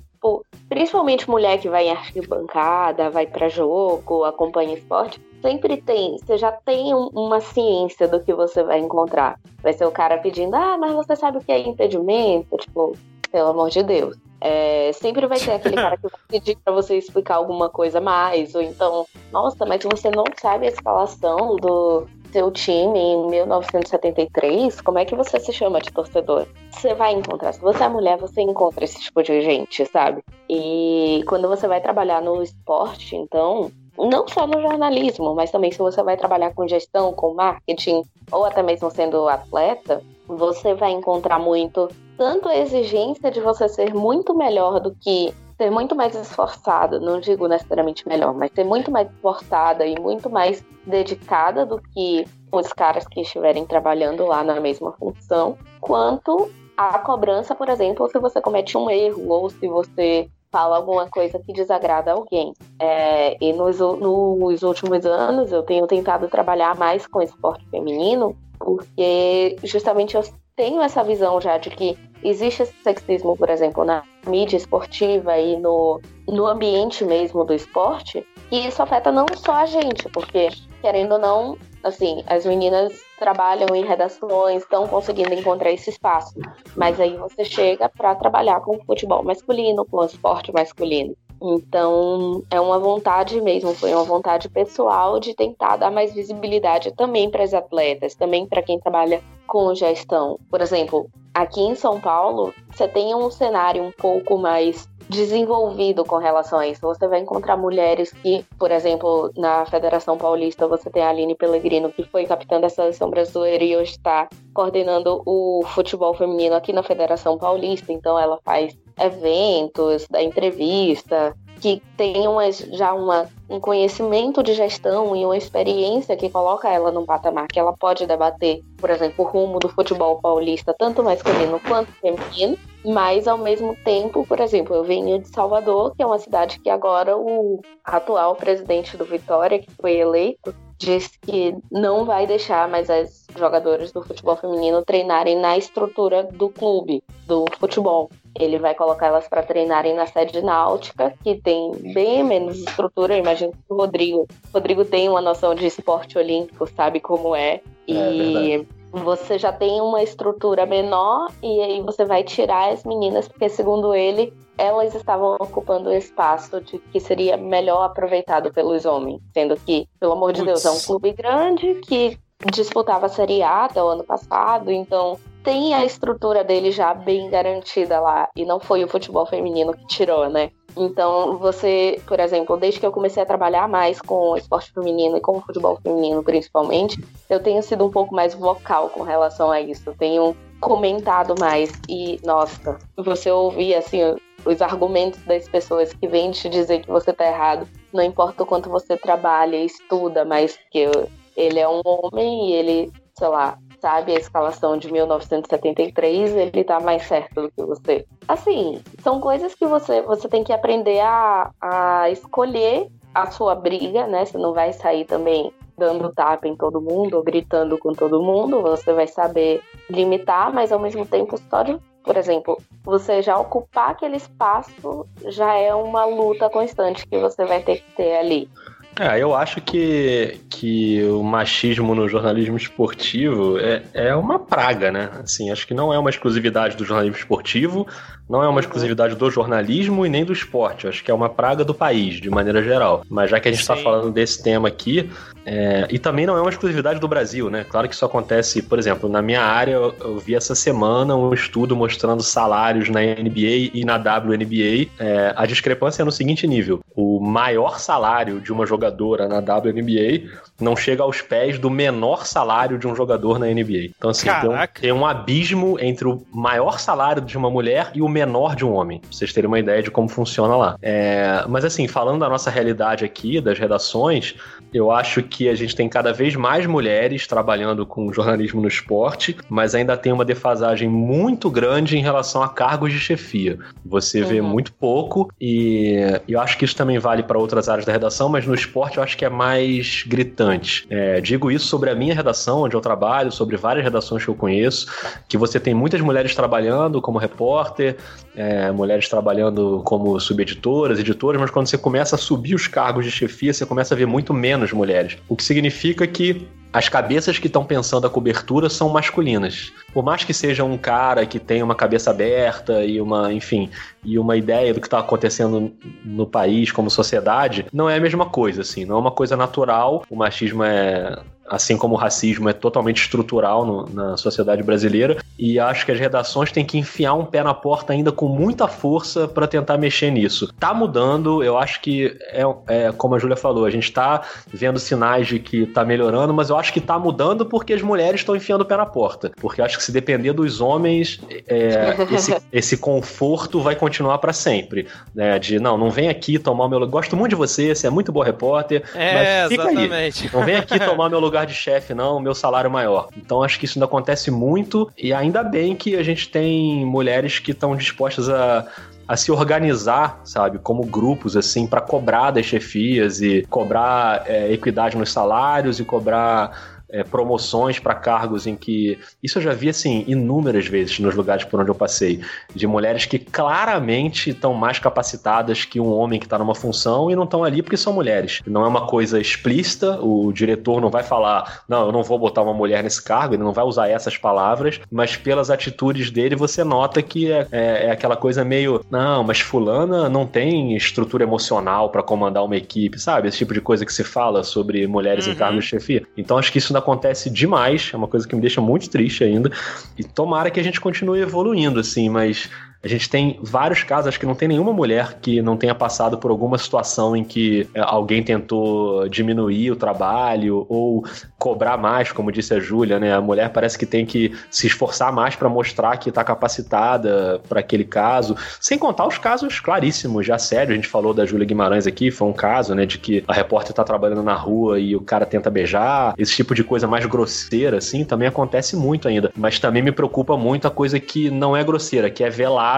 principalmente 0.70 1.30
mulher 1.30 1.60
que 1.60 1.68
vai 1.68 1.88
em 1.88 1.91
arquibancada, 1.91 3.10
vai 3.10 3.28
para 3.28 3.49
jogo, 3.49 4.24
acompanha 4.24 4.74
esporte, 4.74 5.20
sempre 5.41 5.82
tem, 5.82 6.18
você 6.18 6.38
já 6.38 6.53
tem 6.53 6.94
uma 6.94 7.41
ciência 7.41 8.07
do 8.07 8.22
que 8.22 8.34
você 8.34 8.64
vai 8.64 8.80
encontrar. 8.80 9.38
Vai 9.62 9.74
ser 9.74 9.86
o 9.86 9.91
cara 9.91 10.18
pedindo, 10.18 10.56
ah, 10.56 10.78
mas 10.78 10.94
você 10.94 11.14
sabe 11.14 11.40
o 11.40 11.41
que 11.41 11.52
é 11.52 11.60
impedimento? 11.60 12.56
Tipo, 12.57 12.95
pelo 13.32 13.49
amor 13.49 13.70
de 13.70 13.84
Deus. 13.84 14.16
É, 14.41 14.91
sempre 14.94 15.26
vai 15.28 15.40
ter 15.40 15.52
aquele 15.56 15.76
cara 15.76 15.98
que 15.98 16.03
vai 16.03 16.20
pedir 16.28 16.57
para 16.64 16.74
você 16.74 16.98
explicar 16.98 17.36
alguma 17.36 17.70
coisa 17.70 17.99
mais, 18.02 18.53
ou 18.56 18.62
então, 18.62 19.06
nossa, 19.32 19.66
mas 19.66 19.84
você 19.84 20.10
não 20.10 20.26
sabe 20.40 20.66
a 20.66 20.70
escalação 20.70 21.56
do 21.56 22.07
seu 22.36 22.52
time 22.52 22.99
em 22.99 23.28
1973, 23.28 24.82
como 24.82 24.99
é 24.99 25.06
que 25.06 25.16
você 25.16 25.40
se 25.40 25.53
chama 25.53 25.80
de 25.80 25.90
torcedor? 25.90 26.45
Você 26.70 26.94
vai 26.94 27.14
encontrar, 27.14 27.53
se 27.53 27.62
você 27.62 27.86
é 27.86 27.88
mulher, 27.88 28.18
você 28.18 28.41
encontra 28.41 28.84
esse 28.84 28.99
tipo 28.99 29.24
de 29.24 29.40
gente, 29.41 29.86
sabe? 29.86 30.22
E 30.49 31.24
quando 31.28 31.48
você 31.48 31.66
vai 31.66 31.80
trabalhar 31.80 32.22
no 32.22 32.44
esporte, 32.44 33.16
então, 33.16 33.72
não 33.98 34.28
só 34.28 34.45
no 34.45 34.62
jornalismo, 34.62 35.34
mas 35.34 35.49
também 35.49 35.72
se 35.72 35.78
você 35.78 36.03
vai 36.03 36.18
trabalhar 36.18 36.53
com 36.53 36.68
gestão, 36.68 37.14
com 37.14 37.34
marketing, 37.34 38.03
ou 38.30 38.44
até 38.44 38.62
mesmo 38.62 38.91
sendo 38.91 39.30
atleta, 39.30 40.03
você 40.28 40.74
vai 40.74 40.91
encontrar 40.91 41.40
muito 41.40 41.88
tanto 42.18 42.50
a 42.50 42.58
exigência 42.58 43.32
de 43.32 43.40
você 43.40 43.68
ser 43.68 43.94
muito 43.94 44.36
melhor 44.36 44.80
do 44.80 44.96
que 44.96 45.34
ser 45.58 45.70
muito 45.70 45.96
mais 45.96 46.14
esforçada, 46.16 47.00
não 47.00 47.20
digo 47.20 47.48
necessariamente 47.48 48.08
melhor, 48.08 48.34
mas 48.34 48.52
ser 48.54 48.66
muito 48.66 48.92
mais 48.92 49.10
esforçada 49.10 49.86
e 49.86 49.98
muito 50.00 50.30
mais 50.30 50.64
dedicada 50.86 51.66
do 51.66 51.82
que 51.82 52.26
os 52.52 52.72
caras 52.74 53.08
que 53.08 53.22
estiverem 53.22 53.66
trabalhando 53.66 54.26
lá 54.26 54.44
na 54.44 54.60
mesma 54.60 54.92
função, 54.94 55.58
quanto 55.80 56.52
a 56.76 57.00
cobrança, 57.00 57.56
por 57.56 57.70
exemplo, 57.70 58.10
se 58.10 58.20
você 58.20 58.42
comete 58.42 58.78
um 58.78 58.90
erro 58.90 59.30
ou 59.30 59.50
se 59.50 59.68
você 59.68 60.30
fala 60.52 60.78
alguma 60.78 61.10
coisa 61.10 61.40
que 61.40 61.52
desagrada 61.54 62.12
alguém. 62.14 62.54
É, 62.80 63.38
e 63.44 63.52
nos, 63.54 63.80
nos 63.80 64.64
últimos 64.64 65.06
anos 65.06 65.52
eu 65.52 65.64
tenho 65.64 65.88
tentado 65.88 66.28
trabalhar 66.28 66.78
mais 66.78 67.08
com 67.08 67.22
esporte 67.22 67.66
feminino, 67.70 68.36
porque 68.58 69.58
justamente 69.64 70.16
eu 70.16 70.24
tenho 70.56 70.82
essa 70.82 71.03
visão 71.03 71.40
já 71.41 71.57
de 71.57 71.69
que 71.69 71.98
existe 72.23 72.64
esse 72.64 72.73
sexismo, 72.82 73.36
por 73.38 73.49
exemplo, 73.49 73.84
na 73.84 74.03
mídia 74.26 74.57
esportiva 74.57 75.38
e 75.38 75.57
no, 75.57 76.02
no 76.27 76.48
ambiente 76.48 77.03
mesmo 77.03 77.44
do 77.44 77.53
esporte, 77.53 78.26
e 78.52 78.68
isso 78.68 78.82
afeta 78.82 79.11
não 79.11 79.26
só 79.36 79.53
a 79.53 79.65
gente, 79.65 80.07
porque, 80.10 80.49
querendo 80.82 81.14
ou 81.14 81.19
não, 81.19 81.57
assim, 81.84 82.23
as 82.27 82.45
meninas 82.45 82.94
trabalham 83.19 83.76
em 83.76 83.84
redações, 83.86 84.64
estão 84.64 84.88
conseguindo 84.88 85.34
encontrar 85.34 85.72
esse 85.72 85.90
espaço. 85.90 86.36
Mas 86.76 86.99
aí 86.99 87.18
você 87.18 87.44
chega 87.44 87.90
para 87.90 88.15
trabalhar 88.15 88.61
com 88.61 88.80
futebol 88.86 89.23
masculino, 89.23 89.86
com 89.86 90.03
esporte 90.03 90.52
masculino. 90.52 91.15
Então, 91.41 92.44
é 92.49 92.60
uma 92.60 92.80
vontade 92.80 93.40
mesmo, 93.41 93.74
foi 93.74 93.94
uma 93.94 94.03
vontade 94.03 94.49
pessoal 94.49 95.20
de 95.20 95.34
tentar 95.34 95.78
dar 95.78 95.91
mais 95.91 96.14
visibilidade 96.14 96.94
também 96.95 97.30
para 97.30 97.44
as 97.44 97.53
atletas, 97.53 98.16
também 98.16 98.48
para 98.48 98.62
quem 98.62 98.80
trabalha 98.80 99.22
com 99.45 99.74
gestão. 99.76 100.40
Por 100.49 100.62
exemplo, 100.62 101.10
aqui 101.34 101.62
em 101.62 101.76
São 101.76 101.99
Paulo, 101.99 102.53
você 102.72 102.88
tem 102.88 103.14
um 103.14 103.30
cenário 103.30 103.84
um 103.84 103.91
pouco 103.91 104.38
mais 104.38 104.88
desenvolvido 105.10 106.03
com 106.03 106.18
relação 106.18 106.60
a 106.60 106.68
isso. 106.68 106.82
Você 106.82 107.07
vai 107.07 107.20
encontrar 107.20 107.57
mulheres 107.57 108.12
que, 108.12 108.44
por 108.57 108.72
exemplo, 108.72 109.32
na 109.38 109.66
Federação 109.66 110.18
Paulista, 110.18 110.68
você 110.68 110.90
tem 110.90 111.03
a 111.03 111.10
Aline 111.10 111.36
Pellegrino, 111.36 111.91
que 111.91 112.03
foi 112.03 112.26
capitã 112.26 112.60
da 112.60 112.70
seleção 112.70 113.10
brasileira 113.10 113.64
e 113.64 113.78
hoje 113.78 113.91
está 113.91 114.28
coordenando 114.53 115.22
o 115.26 115.64
futebol 115.68 116.14
feminino 116.14 116.56
aqui 116.56 116.74
na 116.74 116.82
Federação 116.84 117.38
Paulista. 117.38 117.91
Então, 117.91 118.18
ela 118.18 118.40
faz 118.44 118.76
eventos, 118.99 120.07
dá 120.09 120.22
entrevista, 120.22 121.35
que 121.59 121.81
tem 121.97 122.27
uma, 122.27 122.51
já 122.51 122.93
uma, 122.93 123.27
um 123.49 123.59
conhecimento 123.59 124.43
de 124.43 124.53
gestão 124.53 125.15
e 125.15 125.26
uma 125.26 125.38
experiência 125.38 126.15
que 126.15 126.30
coloca 126.30 126.69
ela 126.69 126.91
num 126.91 127.05
patamar 127.05 127.47
que 127.47 127.59
ela 127.59 127.73
pode 127.73 128.05
debater, 128.05 128.61
por 128.77 128.89
exemplo, 128.89 129.26
o 129.26 129.27
rumo 129.27 129.59
do 129.59 129.69
futebol 129.69 130.19
paulista, 130.22 130.76
tanto 130.77 131.03
masculino 131.03 131.59
quanto 131.61 131.91
feminino, 131.93 132.57
mas 132.85 133.27
ao 133.27 133.38
mesmo 133.38 133.76
tempo, 133.84 134.26
por 134.27 134.39
exemplo, 134.39 134.76
eu 134.76 134.84
venho 134.84 135.19
de 135.19 135.27
Salvador, 135.30 135.95
que 135.95 136.03
é 136.03 136.05
uma 136.05 136.19
cidade 136.19 136.59
que 136.59 136.69
agora 136.69 137.17
o 137.17 137.59
atual 137.84 138.35
presidente 138.35 138.95
do 138.95 139.05
Vitória, 139.05 139.59
que 139.59 139.72
foi 139.72 139.97
eleito, 139.97 140.53
disse 140.77 141.18
que 141.19 141.56
não 141.72 142.06
vai 142.06 142.27
deixar 142.27 142.68
mais 142.68 142.89
as 142.89 143.26
jogadoras 143.38 143.91
do 143.91 144.03
futebol 144.03 144.35
feminino 144.35 144.84
treinarem 144.84 145.38
na 145.38 145.57
estrutura 145.57 146.23
do 146.23 146.49
clube, 146.49 147.03
do 147.26 147.45
futebol. 147.60 148.10
Ele 148.38 148.60
vai 148.60 148.76
colocar 148.76 149.07
elas 149.07 149.27
para 149.27 149.43
treinarem 149.43 149.95
na 149.95 150.06
sede 150.06 150.41
náutica, 150.41 151.14
que 151.23 151.35
tem 151.35 151.72
bem 151.93 152.23
menos 152.23 152.57
estrutura. 152.60 153.15
Eu 153.15 153.19
imagino 153.19 153.52
que 153.52 153.57
o 153.69 153.76
Rodrigo, 153.76 154.27
Rodrigo 154.53 154.84
tem 154.84 155.07
uma 155.07 155.22
noção 155.22 155.56
de 155.56 155.65
esporte 155.65 156.18
olímpico, 156.18 156.68
sabe 156.68 156.99
como 156.99 157.34
é. 157.34 157.61
E 157.88 157.97
é 157.97 158.65
você 158.95 159.38
já 159.38 159.51
tem 159.51 159.81
uma 159.81 160.01
estrutura 160.01 160.65
menor 160.65 161.30
e 161.43 161.61
aí 161.61 161.81
você 161.81 162.05
vai 162.05 162.23
tirar 162.23 162.72
as 162.72 162.84
meninas, 162.84 163.27
porque 163.27 163.49
segundo 163.49 163.93
ele, 163.93 164.34
elas 164.57 164.95
estavam 164.95 165.35
ocupando 165.39 165.89
o 165.89 165.93
espaço 165.93 166.61
de 166.61 166.80
que 166.80 166.99
seria 166.99 167.35
melhor 167.35 167.84
aproveitado 167.84 168.53
pelos 168.53 168.85
homens, 168.85 169.22
sendo 169.34 169.55
que, 169.57 169.88
pelo 169.99 170.13
amor 170.13 170.31
de 170.31 170.43
Deus, 170.43 170.65
é 170.65 170.72
um 170.72 170.80
clube 170.80 171.11
grande 171.11 171.76
que 171.81 172.17
disputava 172.51 173.07
a 173.07 173.09
Série 173.09 173.43
A 173.43 173.65
até 173.65 173.84
o 173.84 173.88
ano 173.88 174.03
passado, 174.03 174.72
então 174.72 175.19
tem 175.45 175.76
a 175.76 175.85
estrutura 175.85 176.43
dele 176.43 176.72
já 176.72 176.91
bem 176.93 177.30
garantida 177.30 178.01
lá 178.01 178.27
e 178.35 178.43
não 178.43 178.59
foi 178.59 178.84
o 178.84 178.88
futebol 178.88 179.27
feminino 179.27 179.73
que 179.73 179.85
tirou, 179.85 180.27
né? 180.27 180.49
Então, 180.76 181.38
você, 181.38 182.01
por 182.05 182.19
exemplo, 182.19 182.57
desde 182.57 182.80
que 182.80 182.85
eu 182.85 182.91
comecei 182.91 183.23
a 183.23 183.26
trabalhar 183.26 183.69
mais 183.69 184.01
com 184.01 184.35
esporte 184.35 184.73
feminino 184.73 185.15
e 185.15 185.22
com 185.22 185.38
o 185.38 185.41
futebol 185.41 185.80
feminino 185.81 186.22
principalmente, 186.22 187.01
eu 187.30 187.39
tenho 187.39 187.61
sido 187.61 187.85
um 187.85 187.91
pouco 187.91 188.13
mais 188.13 188.34
vocal 188.34 188.89
com 188.89 189.03
relação 189.03 189.51
a 189.51 189.61
isso. 189.61 189.84
Eu 189.85 189.95
tenho 189.95 190.35
comentado 190.59 191.35
mais 191.39 191.72
e, 191.88 192.19
nossa, 192.26 192.77
você 192.97 193.31
ouvir 193.31 193.76
assim 193.76 193.99
os 194.43 194.61
argumentos 194.61 195.22
das 195.23 195.47
pessoas 195.47 195.93
que 195.93 196.07
vêm 196.07 196.31
te 196.31 196.49
dizer 196.49 196.81
que 196.81 196.89
você 196.89 197.13
tá 197.13 197.26
errado, 197.26 197.67
não 197.93 198.03
importa 198.03 198.43
o 198.43 198.45
quanto 198.45 198.69
você 198.69 198.97
trabalha 198.97 199.55
estuda, 199.55 200.26
mas 200.26 200.57
que 200.72 200.89
ele 201.38 201.59
é 201.59 201.67
um 201.67 201.81
homem 201.84 202.49
e 202.49 202.53
ele, 202.53 202.91
sei 203.17 203.27
lá, 203.27 203.57
sabe 203.86 204.16
a 204.16 204.20
escalação 204.20 204.80
de 204.80 204.91
1973, 204.91 206.36
ele 206.36 206.64
tá 206.64 206.80
mais 206.80 207.03
certo 207.03 207.44
do 207.44 207.52
que 207.52 207.64
você. 207.64 208.03
Assim, 208.28 208.82
são 209.03 209.22
coisas 209.22 209.53
que 209.53 209.68
você, 209.68 210.02
você 210.02 210.28
tem 210.28 210.44
que 210.44 210.52
aprender 210.52 211.02
a, 211.02 211.52
a 211.62 212.10
escolher 212.10 212.88
a 213.14 213.30
sua 213.30 213.53
briga, 213.53 214.07
né? 214.07 214.26
Você 214.26 214.40
não 214.40 214.56
vai 214.56 214.74
sair 214.74 215.06
também 215.06 215.53
dando 215.78 216.12
tapa 216.12 216.48
em 216.48 216.56
todo 216.56 216.82
mundo 216.82 217.14
ou 217.18 217.24
gritando 217.24 217.78
com 217.78 217.94
todo 217.94 218.24
mundo, 218.24 218.64
você 218.64 218.91
vai 218.91 219.06
saber 219.06 219.62
limitar, 219.88 220.52
mas 220.52 220.72
ao 220.72 220.80
mesmo 220.80 221.06
tempo 221.06 221.38
só 221.48 221.62
de 221.62 221.78
por 222.06 222.18
exemplo, 222.18 222.62
você 222.84 223.24
já 223.24 223.36
ocupar 223.36 223.90
aquele 223.90 224.18
espaço 224.18 225.07
já 225.26 225.56
é 225.56 225.74
uma 225.74 226.06
luta 226.06 226.48
constante 226.52 227.06
que 227.07 227.18
você 227.18 227.44
vai 227.45 227.64
ter 227.64 227.78
que 227.78 227.95
ter 227.95 228.18
ali. 228.18 228.48
É, 228.97 229.19
eu 229.19 229.35
acho 229.35 229.59
que, 229.59 230.39
que 230.49 231.03
o 231.03 231.22
machismo 231.22 231.93
no 231.93 232.07
jornalismo 232.07 232.55
esportivo 232.55 233.59
é, 233.59 233.84
é 233.93 234.15
uma 234.15 234.39
praga, 234.39 234.89
né? 234.89 235.09
Assim, 235.22 235.51
acho 235.51 235.67
que 235.67 235.73
não 235.73 235.93
é 235.93 235.99
uma 235.99 236.09
exclusividade 236.09 236.77
do 236.77 236.85
jornalismo 236.85 237.17
esportivo, 237.17 237.85
não 238.30 238.43
é 238.43 238.47
uma 238.47 238.60
exclusividade 238.60 239.15
do 239.15 239.30
jornalismo 239.30 240.06
e 240.06 240.10
nem 240.10 240.26
do 240.26 240.34
esporte. 240.34 240.88
Acho 240.88 241.03
que 241.03 241.11
é 241.11 241.14
uma 241.14 241.30
praga 241.30 241.64
do 241.64 241.73
país, 241.73 242.15
de 242.15 242.30
maneira 242.30 242.64
geral. 242.64 243.03
Mas 243.10 243.30
já 243.30 243.39
que 243.39 243.47
a 243.47 243.52
gente 243.52 243.61
está 243.61 243.76
falando 243.76 244.11
desse 244.11 244.41
tema 244.41 244.68
aqui, 244.68 245.10
é, 245.45 245.88
e 245.91 245.99
também 245.99 246.26
não 246.26 246.35
é 246.35 246.41
uma 246.41 246.49
exclusividade 246.49 246.99
do 246.99 247.07
Brasil, 247.07 247.49
né? 247.49 247.64
Claro 247.64 247.88
que 247.88 247.93
isso 247.93 248.03
acontece, 248.03 248.64
por 248.64 248.80
exemplo, 248.80 249.07
na 249.07 249.22
minha 249.22 249.41
área, 249.41 249.73
eu, 249.73 249.95
eu 249.99 250.18
vi 250.18 250.34
essa 250.34 250.56
semana 250.56 251.15
um 251.15 251.34
estudo 251.34 251.76
mostrando 251.76 252.23
salários 252.23 252.89
na 252.89 253.02
NBA 253.02 253.72
e 253.73 253.84
na 253.85 253.95
WNBA. 253.95 254.89
É, 254.99 255.34
a 255.35 255.45
discrepância 255.45 256.02
é 256.02 256.06
no 256.06 256.11
seguinte 256.11 256.47
nível: 256.47 256.80
o 256.95 257.19
maior 257.19 257.80
salário 257.80 258.41
de 258.41 258.52
uma 258.52 258.65
jogadora 258.65 259.27
na 259.27 259.38
WNBA 259.38 260.31
não 260.60 260.76
chega 260.76 261.03
aos 261.03 261.22
pés 261.22 261.60
do 261.60 261.69
menor 261.69 262.26
salário 262.26 262.77
de 262.77 262.88
um 262.88 262.95
jogador 262.95 263.40
na 263.40 263.48
NBA. 263.48 263.91
Então, 263.98 264.10
assim, 264.10 264.27
tem 264.27 264.49
um, 264.49 264.68
tem 264.82 264.91
um, 264.91 265.06
abismo 265.06 265.77
entre 265.80 266.07
o 266.07 266.22
maior 266.32 266.80
salário 266.80 267.22
de 267.22 267.38
uma 267.38 267.49
mulher 267.49 267.91
e 267.94 268.02
o 268.02 268.07
menor 268.07 268.56
de 268.56 268.65
um 268.65 268.73
homem. 268.73 268.99
Pra 268.99 269.11
vocês 269.11 269.34
terem 269.34 269.48
uma 269.48 269.60
ideia 269.60 269.82
de 269.82 269.91
como 269.91 270.07
funciona 270.07 270.56
lá. 270.56 270.77
É, 270.82 271.44
mas, 271.48 271.65
assim, 271.65 271.88
falando 271.88 272.19
da 272.19 272.30
nossa 272.30 272.49
realidade 272.49 273.03
aqui, 273.03 273.41
das 273.41 273.60
redações, 273.60 274.36
eu 274.73 274.91
acho 274.91 275.23
que 275.23 275.49
a 275.49 275.56
gente 275.56 275.76
tem 275.76 275.88
cada 275.88 276.11
vez 276.11 276.36
mais 276.36 276.65
mulheres 276.65 277.27
trabalhando 277.27 277.86
com 277.86 278.11
jornalismo 278.11 278.61
no 278.61 278.68
esporte, 278.68 279.36
mas 279.49 279.76
ainda 279.76 279.95
tem 279.98 280.11
uma 280.11 280.26
defasagem 280.26 280.90
muito 280.90 281.49
grande 281.49 281.98
em 281.98 282.02
relação 282.02 282.41
a 282.41 282.49
cargos 282.49 282.91
de 282.91 282.99
chefia. 282.99 283.57
Você 283.86 284.22
uhum. 284.22 284.27
vê 284.27 284.41
muito 284.41 284.73
pouco 284.73 285.32
e 285.40 286.19
eu 286.27 286.40
acho 286.40 286.57
que 286.57 286.65
isso 286.65 286.76
também 286.76 286.99
vale 286.99 287.23
para 287.23 287.38
outras 287.38 287.69
áreas 287.69 287.86
da 287.86 287.91
redação, 287.91 288.30
mas 288.30 288.45
no 288.45 288.53
esporte 288.53 288.98
eu 288.98 289.03
acho 289.03 289.18
que 289.18 289.26
é 289.26 289.30
mais 289.30 290.03
gritante. 290.06 290.44
É, 290.89 291.22
digo 291.22 291.51
isso 291.51 291.67
sobre 291.67 291.89
a 291.89 291.95
minha 291.95 292.13
redação, 292.13 292.61
onde 292.61 292.76
eu 292.76 292.81
trabalho, 292.81 293.31
sobre 293.31 293.57
várias 293.57 293.84
redações 293.84 294.23
que 294.23 294.30
eu 294.30 294.35
conheço, 294.35 294.88
que 295.27 295.38
você 295.38 295.59
tem 295.59 295.73
muitas 295.73 296.01
mulheres 296.01 296.35
trabalhando 296.35 297.01
como 297.01 297.17
repórter, 297.17 297.97
é, 298.36 298.72
mulheres 298.72 299.07
trabalhando 299.07 299.82
como 299.84 300.20
subeditoras, 300.20 300.99
editoras, 300.99 301.40
mas 301.40 301.49
quando 301.49 301.68
você 301.68 301.78
começa 301.78 302.16
a 302.16 302.20
subir 302.20 302.56
os 302.56 302.68
cargos 302.68 303.06
de 303.06 303.12
chefia, 303.12 303.53
você 303.53 303.66
começa 303.66 303.94
a 303.94 303.98
ver 303.98 304.06
muito 304.06 304.34
menos 304.34 304.72
mulheres. 304.74 305.18
O 305.28 305.36
que 305.36 305.44
significa 305.44 306.06
que 306.06 306.48
as 306.76 306.90
cabeças 306.90 307.40
que 307.40 307.48
estão 307.48 307.64
pensando 307.64 308.06
a 308.06 308.10
cobertura 308.10 308.70
são 308.70 308.90
masculinas. 308.90 309.72
Por 309.94 310.03
mais 310.03 310.26
que 310.26 310.34
seja 310.34 310.66
um 310.66 310.78
cara 310.78 311.26
que 311.26 311.40
tenha 311.40 311.64
uma 311.64 311.74
cabeça 311.74 312.12
aberta 312.12 312.84
e 312.84 312.99
uma, 312.99 313.32
enfim, 313.32 313.70
e 314.03 314.20
uma 314.20 314.36
ideia 314.36 314.74
do 314.74 314.82
que 314.82 314.88
está 314.88 314.99
acontecendo 314.99 315.72
no 316.03 316.28
país 316.28 316.74
como 316.74 316.90
sociedade, 316.90 317.66
não 317.72 317.90
é 317.90 317.95
a 317.95 318.02
mesma 318.02 318.26
coisa, 318.26 318.62
assim, 318.62 318.84
não 318.84 318.98
é 318.98 318.99
uma 318.99 319.12
coisa 319.12 319.38
natural. 319.38 320.03
O 320.10 320.18
machismo 320.18 320.66
é 320.66 321.18
assim 321.47 321.77
como 321.77 321.95
o 321.95 321.97
racismo 321.97 322.49
é 322.49 322.53
totalmente 322.53 323.01
estrutural 323.01 323.65
no, 323.65 323.89
na 323.89 324.17
sociedade 324.17 324.63
brasileira, 324.63 325.17
e 325.38 325.59
acho 325.59 325.85
que 325.85 325.91
as 325.91 325.99
redações 325.99 326.51
têm 326.51 326.65
que 326.65 326.77
enfiar 326.77 327.13
um 327.13 327.26
pé 327.26 327.43
na 327.43 327.53
porta 327.53 327.93
ainda 327.93 328.11
com 328.11 328.27
muita 328.27 328.67
força 328.67 329.27
para 329.27 329.47
tentar 329.47 329.77
mexer 329.77 330.11
nisso. 330.11 330.51
Tá 330.59 330.73
mudando, 330.73 331.43
eu 331.43 331.57
acho 331.57 331.81
que 331.81 332.17
é, 332.31 332.43
é, 332.67 332.91
como 332.91 333.15
a 333.15 333.19
Júlia 333.19 333.35
falou, 333.35 333.65
a 333.65 333.69
gente 333.69 333.91
tá 333.91 334.22
vendo 334.51 334.80
sinais 334.80 335.27
de 335.27 335.39
que 335.39 335.65
tá 335.65 335.84
melhorando, 335.84 336.34
mas 336.34 336.49
eu 336.49 336.57
acho 336.57 336.73
que 336.73 336.81
tá 336.81 336.97
mudando 336.97 337.45
porque 337.45 337.73
as 337.73 337.81
mulheres 337.81 338.22
estão 338.22 338.35
enfiando 338.35 338.61
o 338.61 338.65
pé 338.65 338.77
na 338.77 338.85
porta. 338.85 339.31
Porque 339.39 339.61
eu 339.61 339.65
acho 339.65 339.77
que 339.77 339.84
se 339.84 339.91
depender 339.91 340.34
dos 340.34 340.61
homens, 340.61 341.19
é, 341.47 341.95
esse, 342.11 342.35
esse, 342.51 342.77
conforto 342.77 343.61
vai 343.61 343.76
continuar 343.76 344.17
para 344.17 344.34
sempre. 344.34 344.88
Né? 345.13 345.38
De 345.39 345.59
não, 345.59 345.77
não 345.77 345.89
vem 345.89 346.09
aqui 346.09 346.39
tomar 346.39 346.65
o 346.65 346.69
meu 346.69 346.80
lugar. 346.80 346.91
Gosto 346.91 347.17
muito 347.17 347.31
de 347.31 347.35
você, 347.35 347.73
você 347.73 347.88
é 347.88 347.89
muito 347.89 348.11
bom 348.11 348.22
repórter. 348.22 348.84
É, 348.95 349.41
mas 349.41 349.49
fica 349.49 349.63
exatamente. 349.63 350.23
Aí. 350.26 350.30
Não 350.34 350.45
vem 350.45 350.55
aqui 350.55 350.80
tomar 350.84 351.09
meu 351.09 351.19
lugar 351.19 351.35
lugar 351.36 351.45
de 351.45 351.53
chefe, 351.53 351.94
não, 351.94 352.20
meu 352.20 352.34
salário 352.34 352.72
maior. 352.72 353.10
Então 353.18 353.44
acho 353.44 353.60
que 353.60 353.66
isso 353.66 353.78
ainda 353.78 353.86
acontece 353.86 354.32
muito 354.32 354.90
e 354.98 355.14
ainda 355.14 355.44
bem 355.44 355.76
que 355.76 355.95
a 355.95 356.03
gente 356.03 356.30
tem 356.30 356.86
mulheres 356.86 357.40
que 357.40 357.52
estão 357.52 357.76
dispostas 357.76 358.30
a 358.30 358.66
a 359.07 359.16
se 359.16 359.32
organizar, 359.32 360.20
sabe, 360.24 360.57
como 360.57 360.84
grupos, 360.84 361.38
assim, 361.38 361.68
para 361.68 361.80
cobrar 361.80 362.32
das 362.32 362.45
chefias 362.45 363.22
e 363.22 363.45
cobrar 363.52 364.24
é, 364.26 364.52
equidade 364.52 364.98
nos 364.98 365.12
salários 365.12 365.80
e 365.80 365.86
cobrar 365.86 366.74
é, 366.95 367.03
promoções 367.03 367.77
para 367.77 367.93
cargos 367.93 368.47
em 368.47 368.55
que. 368.55 368.97
Isso 369.22 369.38
eu 369.38 369.43
já 369.43 369.53
vi, 369.53 369.69
assim, 369.69 370.05
inúmeras 370.07 370.65
vezes 370.65 370.97
nos 370.99 371.13
lugares 371.13 371.43
por 371.43 371.59
onde 371.59 371.69
eu 371.69 371.76
passei. 371.76 372.22
De 372.53 372.65
mulheres 372.65 373.05
que 373.05 373.19
claramente 373.19 374.30
estão 374.30 374.53
mais 374.53 374.80
capacitadas 374.80 375.65
que 375.65 375.80
um 375.80 375.91
homem 375.91 376.19
que 376.19 376.26
está 376.26 376.38
numa 376.38 376.55
função 376.55 377.11
e 377.11 377.15
não 377.15 377.23
estão 377.26 377.43
ali 377.43 377.61
porque 377.61 377.76
são 377.76 377.91
mulheres. 377.91 378.41
Não 378.47 378.63
é 378.63 378.67
uma 378.67 378.88
coisa 378.88 379.19
explícita, 379.19 379.99
o 380.01 380.31
diretor 380.31 380.80
não 380.80 380.89
vai 380.89 381.03
falar, 381.03 381.63
não, 381.67 381.88
eu 381.88 381.91
não 381.91 382.01
vou 382.01 382.17
botar 382.17 382.41
uma 382.41 382.53
mulher 382.53 382.81
nesse 382.81 383.03
cargo, 383.03 383.34
ele 383.34 383.43
não 383.43 383.51
vai 383.51 383.65
usar 383.65 383.89
essas 383.89 384.17
palavras, 384.17 384.80
mas 384.89 385.17
pelas 385.17 385.49
atitudes 385.49 386.09
dele 386.09 386.35
você 386.35 386.63
nota 386.63 387.01
que 387.01 387.31
é, 387.31 387.47
é, 387.51 387.88
é 387.88 387.91
aquela 387.91 388.15
coisa 388.15 388.45
meio, 388.45 388.84
não, 388.89 389.23
mas 389.23 389.39
Fulana 389.39 390.07
não 390.07 390.26
tem 390.26 390.76
estrutura 390.76 391.23
emocional 391.23 391.89
para 391.89 392.01
comandar 392.01 392.43
uma 392.43 392.55
equipe, 392.55 392.99
sabe? 392.99 393.27
Esse 393.27 393.39
tipo 393.39 393.53
de 393.53 393.61
coisa 393.61 393.85
que 393.85 393.93
se 393.93 394.03
fala 394.03 394.43
sobre 394.43 394.88
mulheres 394.88 395.27
uhum. 395.27 395.34
em 395.34 395.35
cargos 395.35 395.63
de 395.65 395.69
chefia. 395.69 396.05
Então 396.15 396.38
acho 396.38 396.51
que 396.51 396.57
isso 396.57 396.73
acontece 396.86 397.30
demais, 397.32 397.90
é 397.91 397.98
uma 397.98 398.07
coisa 398.07 398.28
que 398.28 398.36
me 398.36 398.41
deixa 398.41 398.62
muito 398.62 398.88
triste 398.90 399.24
ainda. 399.24 399.52
E 399.98 400.03
tomara 400.03 400.52
que 400.52 400.60
a 400.60 400.64
gente 400.64 400.80
continue 400.80 401.20
evoluindo, 401.20 401.80
assim, 401.80 402.07
mas 402.10 402.49
a 402.86 402.88
gente 402.88 403.10
tem 403.10 403.40
vários 403.41 403.84
casos, 403.84 404.10
acho 404.10 404.20
que 404.20 404.28
não 404.28 404.36
tem 404.36 404.48
nenhuma 404.48 404.72
mulher 404.72 405.18
que 405.20 405.41
não 405.41 405.57
tenha 405.57 405.74
passado 405.74 406.20
por 406.20 406.30
alguma 406.30 406.56
situação 406.56 407.16
em 407.16 407.24
que 407.24 407.68
é, 407.74 407.82
alguém 407.82 408.22
tentou 408.22 409.10
diminuir 409.10 409.72
o 409.72 409.76
trabalho 409.76 410.68
ou 410.70 411.03
cobrar 411.36 411.78
mais, 411.78 412.12
como 412.12 412.32
disse 412.32 412.53
a 412.53 412.60
Júlia, 412.60 412.99
né? 412.99 413.12
A 413.12 413.20
mulher 413.20 413.49
parece 413.49 413.76
que 413.76 413.88
tem 413.88 414.06
que 414.06 414.32
se 414.52 414.68
esforçar 414.68 415.12
mais 415.12 415.36
para 415.36 415.49
mostrar 415.49 415.98
que 415.98 416.10
está 416.10 416.24
capacitada 416.24 417.41
para 417.49 417.60
aquele 417.60 417.84
caso, 417.84 418.36
sem 418.62 418.78
contar 418.78 419.07
os 419.07 419.18
casos 419.18 419.60
claríssimos, 419.60 420.24
já 420.24 420.38
sério, 420.38 420.74
a 420.74 420.76
gente 420.76 420.88
falou 420.88 421.12
da 421.12 421.26
Júlia 421.26 421.45
Guimarães 421.45 421.88
aqui, 421.88 422.12
foi 422.12 422.28
um 422.28 422.34
caso, 422.34 422.76
né, 422.76 422.86
de 422.86 422.99
que 422.99 423.24
a 423.28 423.34
repórter 423.34 423.72
está 423.72 423.84
trabalhando 423.84 424.22
na 424.22 424.36
rua 424.36 424.80
e 424.80 424.95
o 424.95 425.02
cara 425.02 425.26
tenta 425.26 425.49
beijar, 425.49 426.14
esse 426.20 426.36
tipo 426.36 426.53
de 426.53 426.64
coisa 426.64 426.88
mais 426.88 427.03
grosseira, 427.07 427.78
assim, 427.78 428.06
também 428.06 428.28
acontece 428.28 428.76
muito 428.76 429.07
ainda, 429.07 429.32
mas 429.36 429.57
também 429.57 429.82
me 429.82 429.91
preocupa 429.91 430.38
muito 430.38 430.68
a 430.68 430.72
coisa 430.72 430.99
que 430.99 431.32
não 431.32 431.57
é 431.57 431.64
grosseira, 431.64 432.12
que 432.12 432.24
é 432.24 432.30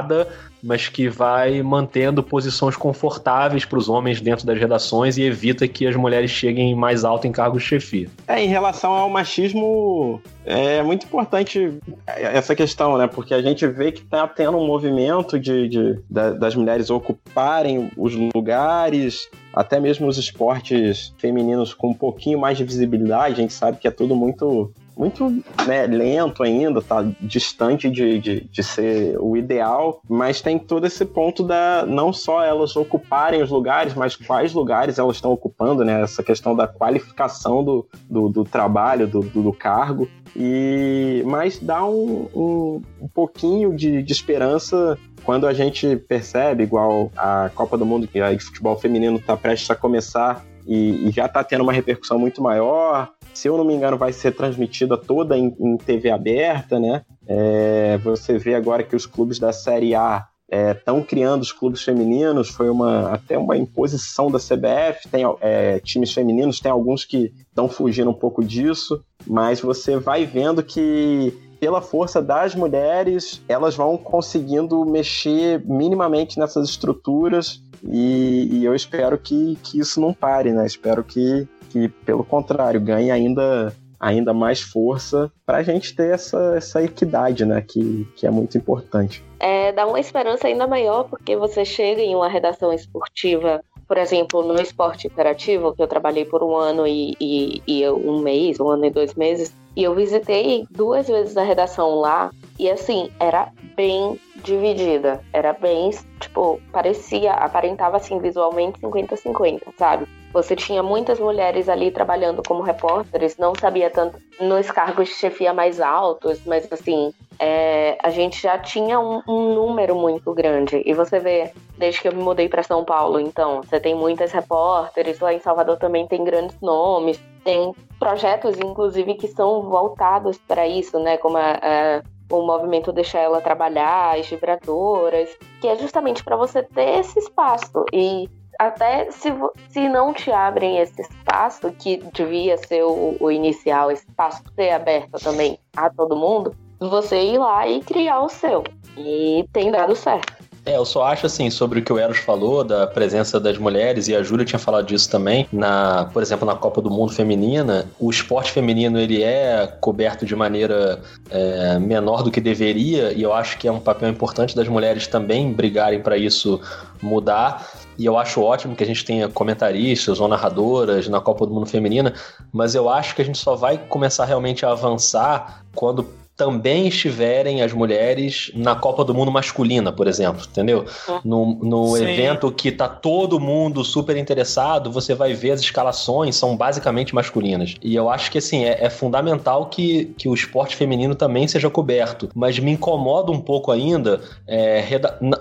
velar 0.01 0.27
mas 0.61 0.87
que 0.87 1.07
vai 1.07 1.61
mantendo 1.61 2.23
posições 2.23 2.75
confortáveis 2.75 3.65
para 3.65 3.77
os 3.77 3.87
homens 3.87 4.19
dentro 4.19 4.45
das 4.45 4.59
redações 4.59 5.17
e 5.17 5.23
evita 5.23 5.67
que 5.67 5.87
as 5.87 5.95
mulheres 5.95 6.31
cheguem 6.31 6.75
mais 6.75 7.03
alto 7.03 7.27
em 7.27 7.31
cargos 7.31 7.61
de 7.63 7.69
chefia. 7.69 8.09
É, 8.27 8.43
em 8.43 8.47
relação 8.47 8.91
ao 8.91 9.09
machismo, 9.09 10.21
é 10.45 10.81
muito 10.81 11.05
importante 11.05 11.77
essa 12.05 12.55
questão, 12.55 12.97
né? 12.97 13.07
Porque 13.07 13.33
a 13.33 13.41
gente 13.41 13.65
vê 13.67 13.91
que 13.91 14.01
está 14.01 14.27
tendo 14.27 14.57
um 14.57 14.65
movimento 14.65 15.39
de, 15.39 15.69
de, 15.69 15.99
das 16.09 16.55
mulheres 16.55 16.89
ocuparem 16.89 17.91
os 17.95 18.13
lugares, 18.15 19.29
até 19.53 19.79
mesmo 19.79 20.07
os 20.07 20.17
esportes 20.17 21.13
femininos 21.17 21.73
com 21.73 21.89
um 21.89 21.93
pouquinho 21.93 22.39
mais 22.39 22.57
de 22.57 22.63
visibilidade. 22.63 23.33
A 23.33 23.37
gente 23.37 23.53
sabe 23.53 23.77
que 23.77 23.87
é 23.87 23.91
tudo 23.91 24.15
muito 24.15 24.71
muito 24.97 25.29
né, 25.65 25.85
lento 25.85 26.41
ainda, 26.41 26.81
tá 26.81 27.05
distante 27.21 27.89
de, 27.89 28.19
de, 28.19 28.41
de, 28.41 28.63
ser 28.63 29.17
o 29.19 29.37
ideal, 29.37 30.01
mas 30.09 30.41
tem 30.41 30.57
todo 30.57 30.87
esse 30.87 31.05
ponto 31.05 31.43
da 31.43 31.85
não 31.85 32.11
só 32.11 32.43
elas 32.43 32.75
ocuparem 32.75 33.43
os 33.43 33.51
lugares, 33.51 33.93
mas 33.93 34.15
quais 34.15 34.53
lugares 34.53 34.97
elas 34.97 35.17
estão 35.17 35.31
ocupando, 35.31 35.85
né? 35.85 36.01
Essa 36.01 36.23
questão 36.23 36.55
da 36.55 36.67
qualificação 36.67 37.63
do, 37.63 37.87
do, 38.09 38.29
do 38.29 38.43
trabalho, 38.43 39.07
do, 39.07 39.19
do, 39.21 39.43
do, 39.43 39.53
cargo. 39.53 40.09
E 40.35 41.23
mas 41.25 41.59
dá 41.59 41.85
um, 41.85 42.27
um, 42.33 42.81
um 43.01 43.07
pouquinho 43.07 43.75
de, 43.75 44.01
de 44.01 44.11
esperança 44.11 44.97
quando 45.23 45.45
a 45.45 45.53
gente 45.53 45.95
percebe, 45.95 46.63
igual 46.63 47.11
a 47.15 47.51
Copa 47.53 47.77
do 47.77 47.85
Mundo, 47.85 48.07
que 48.07 48.19
a 48.19 48.37
futebol 48.39 48.77
feminino 48.77 49.17
está 49.17 49.35
prestes 49.35 49.69
a 49.69 49.75
começar 49.75 50.43
e, 50.67 51.07
e 51.07 51.11
já 51.11 51.25
está 51.25 51.43
tendo 51.43 51.61
uma 51.61 51.73
repercussão 51.73 52.19
muito 52.19 52.41
maior, 52.41 53.09
se 53.33 53.47
eu 53.47 53.57
não 53.57 53.63
me 53.63 53.73
engano, 53.73 53.97
vai 53.97 54.11
ser 54.11 54.31
transmitida 54.31 54.97
toda 54.97 55.37
em, 55.37 55.55
em 55.59 55.77
TV 55.77 56.09
aberta, 56.09 56.79
né? 56.79 57.03
É, 57.27 57.97
você 57.99 58.37
vê 58.37 58.55
agora 58.55 58.83
que 58.83 58.95
os 58.95 59.05
clubes 59.05 59.39
da 59.39 59.53
Série 59.53 59.93
A 59.93 60.27
estão 60.49 60.99
é, 60.99 61.03
criando 61.03 61.41
os 61.41 61.51
clubes 61.51 61.83
femininos, 61.83 62.49
foi 62.49 62.69
uma 62.69 63.11
até 63.11 63.37
uma 63.37 63.57
imposição 63.57 64.31
da 64.31 64.39
CBF, 64.39 65.07
tem 65.11 65.23
é, 65.41 65.79
times 65.79 66.13
femininos, 66.13 66.59
tem 66.59 66.71
alguns 66.71 67.03
que 67.03 67.33
estão 67.49 67.67
fugindo 67.67 68.09
um 68.09 68.13
pouco 68.13 68.43
disso, 68.43 69.03
mas 69.25 69.59
você 69.59 69.97
vai 69.97 70.25
vendo 70.25 70.63
que 70.63 71.33
pela 71.59 71.81
força 71.81 72.21
das 72.21 72.55
mulheres, 72.55 73.41
elas 73.47 73.75
vão 73.75 73.97
conseguindo 73.97 74.85
mexer 74.85 75.61
minimamente 75.65 76.39
nessas 76.39 76.69
estruturas 76.69 77.61
e, 77.83 78.49
e 78.51 78.65
eu 78.65 78.73
espero 78.75 79.17
que, 79.17 79.57
que 79.63 79.79
isso 79.79 79.99
não 79.99 80.13
pare, 80.13 80.51
né? 80.51 80.65
Espero 80.65 81.03
que 81.03 81.47
que, 81.67 81.89
pelo 81.89 82.23
contrário, 82.23 82.81
ganhe 82.81 83.11
ainda, 83.11 83.73
ainda 83.99 84.33
mais 84.33 84.61
força 84.61 85.31
para 85.45 85.57
a 85.57 85.63
gente 85.63 85.95
ter 85.95 86.13
essa, 86.13 86.55
essa 86.55 86.83
equidade, 86.83 87.45
né? 87.45 87.61
Que, 87.61 88.07
que 88.15 88.25
é 88.25 88.31
muito 88.31 88.57
importante. 88.57 89.23
É, 89.39 89.71
dá 89.71 89.85
uma 89.85 89.99
esperança 89.99 90.47
ainda 90.47 90.65
maior, 90.65 91.03
porque 91.03 91.35
você 91.35 91.63
chega 91.63 92.01
em 92.01 92.15
uma 92.15 92.27
redação 92.27 92.73
esportiva 92.73 93.63
por 93.87 93.97
exemplo, 93.97 94.43
no 94.43 94.59
esporte 94.61 95.07
interativo, 95.07 95.73
que 95.73 95.81
eu 95.81 95.87
trabalhei 95.87 96.25
por 96.25 96.43
um 96.43 96.55
ano 96.55 96.85
e, 96.85 97.15
e, 97.19 97.61
e, 97.65 97.89
um 97.89 98.19
mês, 98.19 98.59
um 98.59 98.69
ano 98.69 98.85
e 98.85 98.89
dois 98.89 99.13
meses, 99.15 99.53
e 99.75 99.83
eu 99.83 99.95
visitei 99.95 100.65
duas 100.69 101.07
vezes 101.07 101.37
a 101.37 101.43
redação 101.43 101.95
lá, 101.95 102.31
e 102.59 102.69
assim, 102.69 103.09
era 103.19 103.51
bem 103.75 104.19
dividida. 104.43 105.21
Era 105.31 105.53
bem, 105.53 105.91
tipo, 106.19 106.59
parecia, 106.71 107.33
aparentava 107.33 107.97
assim 107.97 108.19
visualmente 108.19 108.79
50-50, 108.81 109.61
sabe? 109.77 110.07
Você 110.37 110.55
tinha 110.55 110.83
muitas 110.83 111.19
mulheres 111.19 111.67
ali 111.67 111.89
trabalhando 111.89 112.43
como 112.47 112.61
repórteres, 112.61 113.37
não 113.37 113.55
sabia 113.59 113.89
tanto 113.89 114.19
nos 114.39 114.69
cargos 114.69 115.09
de 115.09 115.15
chefia 115.15 115.51
mais 115.51 115.81
altos, 115.81 116.45
mas 116.45 116.71
assim, 116.71 117.11
é, 117.39 117.97
a 118.03 118.11
gente 118.11 118.39
já 118.39 118.55
tinha 118.59 118.99
um, 118.99 119.19
um, 119.27 119.55
número 119.55 119.95
muito 119.95 120.31
grande. 120.35 120.83
E 120.85 120.93
você 120.93 121.19
vê, 121.19 121.51
desde 121.75 122.03
que 122.03 122.07
eu 122.07 122.13
me 122.13 122.21
mudei 122.21 122.47
para 122.47 122.61
São 122.61 122.85
Paulo, 122.85 123.19
então, 123.19 123.63
você 123.63 123.79
tem 123.79 123.95
muitas 123.95 124.31
repórteres, 124.31 125.19
lá 125.19 125.33
em 125.33 125.39
Salvador 125.39 125.77
também 125.77 126.05
tem 126.05 126.23
grandes 126.23 126.61
nomes, 126.61 127.19
tem 127.43 127.73
projetos, 127.97 128.59
inclusive, 128.59 129.15
que 129.15 129.27
são 129.29 129.63
voltados 129.63 130.37
para 130.37 130.67
isso, 130.67 130.99
né? 130.99 131.17
Como 131.17 131.35
a, 131.35 131.53
a 131.53 132.01
o 132.29 132.41
movimento 132.41 132.91
Deixar 132.91 133.19
Ela 133.19 133.41
Trabalhar, 133.41 134.17
as 134.17 134.27
vibradoras, 134.27 135.29
que 135.61 135.67
é 135.67 135.77
justamente 135.77 136.23
para 136.23 136.35
você 136.35 136.61
ter 136.61 136.99
esse 136.99 137.17
espaço. 137.19 137.85
E 137.93 138.29
até 138.59 139.09
se, 139.11 139.33
se 139.69 139.87
não 139.89 140.13
te 140.13 140.31
abrem 140.31 140.79
esse 140.79 141.01
espaço, 141.01 141.71
que 141.71 141.97
devia 142.13 142.57
ser 142.57 142.83
o, 142.83 143.15
o 143.19 143.31
inicial, 143.31 143.91
esse 143.91 144.07
espaço 144.07 144.43
ser 144.55 144.71
aberto 144.71 145.19
também 145.23 145.59
a 145.75 145.89
todo 145.89 146.15
mundo, 146.15 146.55
você 146.79 147.21
ir 147.21 147.37
lá 147.37 147.67
e 147.67 147.81
criar 147.81 148.21
o 148.21 148.29
seu. 148.29 148.63
E 148.97 149.45
tem 149.53 149.71
dado 149.71 149.95
certo. 149.95 150.37
É, 150.67 150.75
eu 150.75 150.83
só 150.83 151.03
acho 151.03 151.25
assim, 151.25 151.49
sobre 151.49 151.79
o 151.79 151.81
que 151.81 151.93
o 151.93 151.97
Eros 151.97 152.17
falou, 152.17 152.61
da 152.61 152.85
presença 152.85 153.39
das 153.39 153.57
mulheres, 153.57 154.09
e 154.09 154.15
a 154.15 154.21
Júlia 154.21 154.45
tinha 154.45 154.59
falado 154.59 154.85
disso 154.85 155.09
também, 155.09 155.47
na, 155.49 156.09
por 156.11 156.21
exemplo, 156.21 156.45
na 156.45 156.55
Copa 156.55 156.81
do 156.81 156.89
Mundo 156.89 157.13
Feminina, 157.13 157.85
o 157.97 158.09
esporte 158.09 158.51
feminino 158.51 158.99
ele 158.99 159.23
é 159.23 159.65
coberto 159.79 160.25
de 160.25 160.35
maneira 160.35 160.99
é, 161.29 161.79
menor 161.79 162.21
do 162.21 162.29
que 162.29 162.41
deveria, 162.41 163.13
e 163.13 163.23
eu 163.23 163.31
acho 163.31 163.57
que 163.57 163.65
é 163.65 163.71
um 163.71 163.79
papel 163.79 164.09
importante 164.09 164.53
das 164.53 164.67
mulheres 164.67 165.07
também 165.07 165.53
brigarem 165.53 166.01
para 166.01 166.17
isso 166.17 166.59
mudar. 167.01 167.65
E 167.97 168.05
eu 168.05 168.17
acho 168.17 168.41
ótimo 168.41 168.75
que 168.75 168.83
a 168.83 168.87
gente 168.87 169.03
tenha 169.03 169.27
comentaristas 169.27 170.19
ou 170.19 170.27
narradoras 170.27 171.07
na 171.07 171.19
Copa 171.19 171.45
do 171.45 171.53
Mundo 171.53 171.65
Feminina, 171.65 172.13
mas 172.51 172.75
eu 172.75 172.89
acho 172.89 173.15
que 173.15 173.21
a 173.21 173.25
gente 173.25 173.37
só 173.37 173.55
vai 173.55 173.77
começar 173.77 174.25
realmente 174.25 174.65
a 174.65 174.71
avançar 174.71 175.63
quando 175.73 176.07
também 176.37 176.87
estiverem 176.87 177.63
as 177.63 177.73
mulheres 177.73 178.51
na 178.53 178.75
Copa 178.75 179.03
do 179.03 179.13
Mundo 179.13 179.31
masculina, 179.31 179.91
por 179.91 180.07
exemplo, 180.07 180.45
entendeu? 180.47 180.85
É. 181.09 181.19
No, 181.25 181.55
no 181.55 181.97
evento 181.97 182.51
que 182.51 182.71
tá 182.71 182.87
todo 182.87 183.39
mundo 183.39 183.83
super 183.83 184.15
interessado, 184.15 184.91
você 184.91 185.15
vai 185.15 185.33
ver 185.33 185.51
as 185.51 185.61
escalações 185.61 186.35
são 186.35 186.55
basicamente 186.55 187.15
masculinas. 187.15 187.73
E 187.81 187.95
eu 187.95 188.07
acho 188.07 188.31
que 188.31 188.37
assim 188.37 188.65
é, 188.65 188.85
é 188.85 188.89
fundamental 188.89 189.65
que, 189.65 190.13
que 190.15 190.29
o 190.29 190.33
esporte 190.35 190.75
feminino 190.75 191.15
também 191.15 191.47
seja 191.47 191.71
coberto. 191.71 192.29
Mas 192.35 192.59
me 192.59 192.71
incomoda 192.71 193.31
um 193.31 193.41
pouco 193.41 193.71
ainda 193.71 194.21
é, 194.47 194.83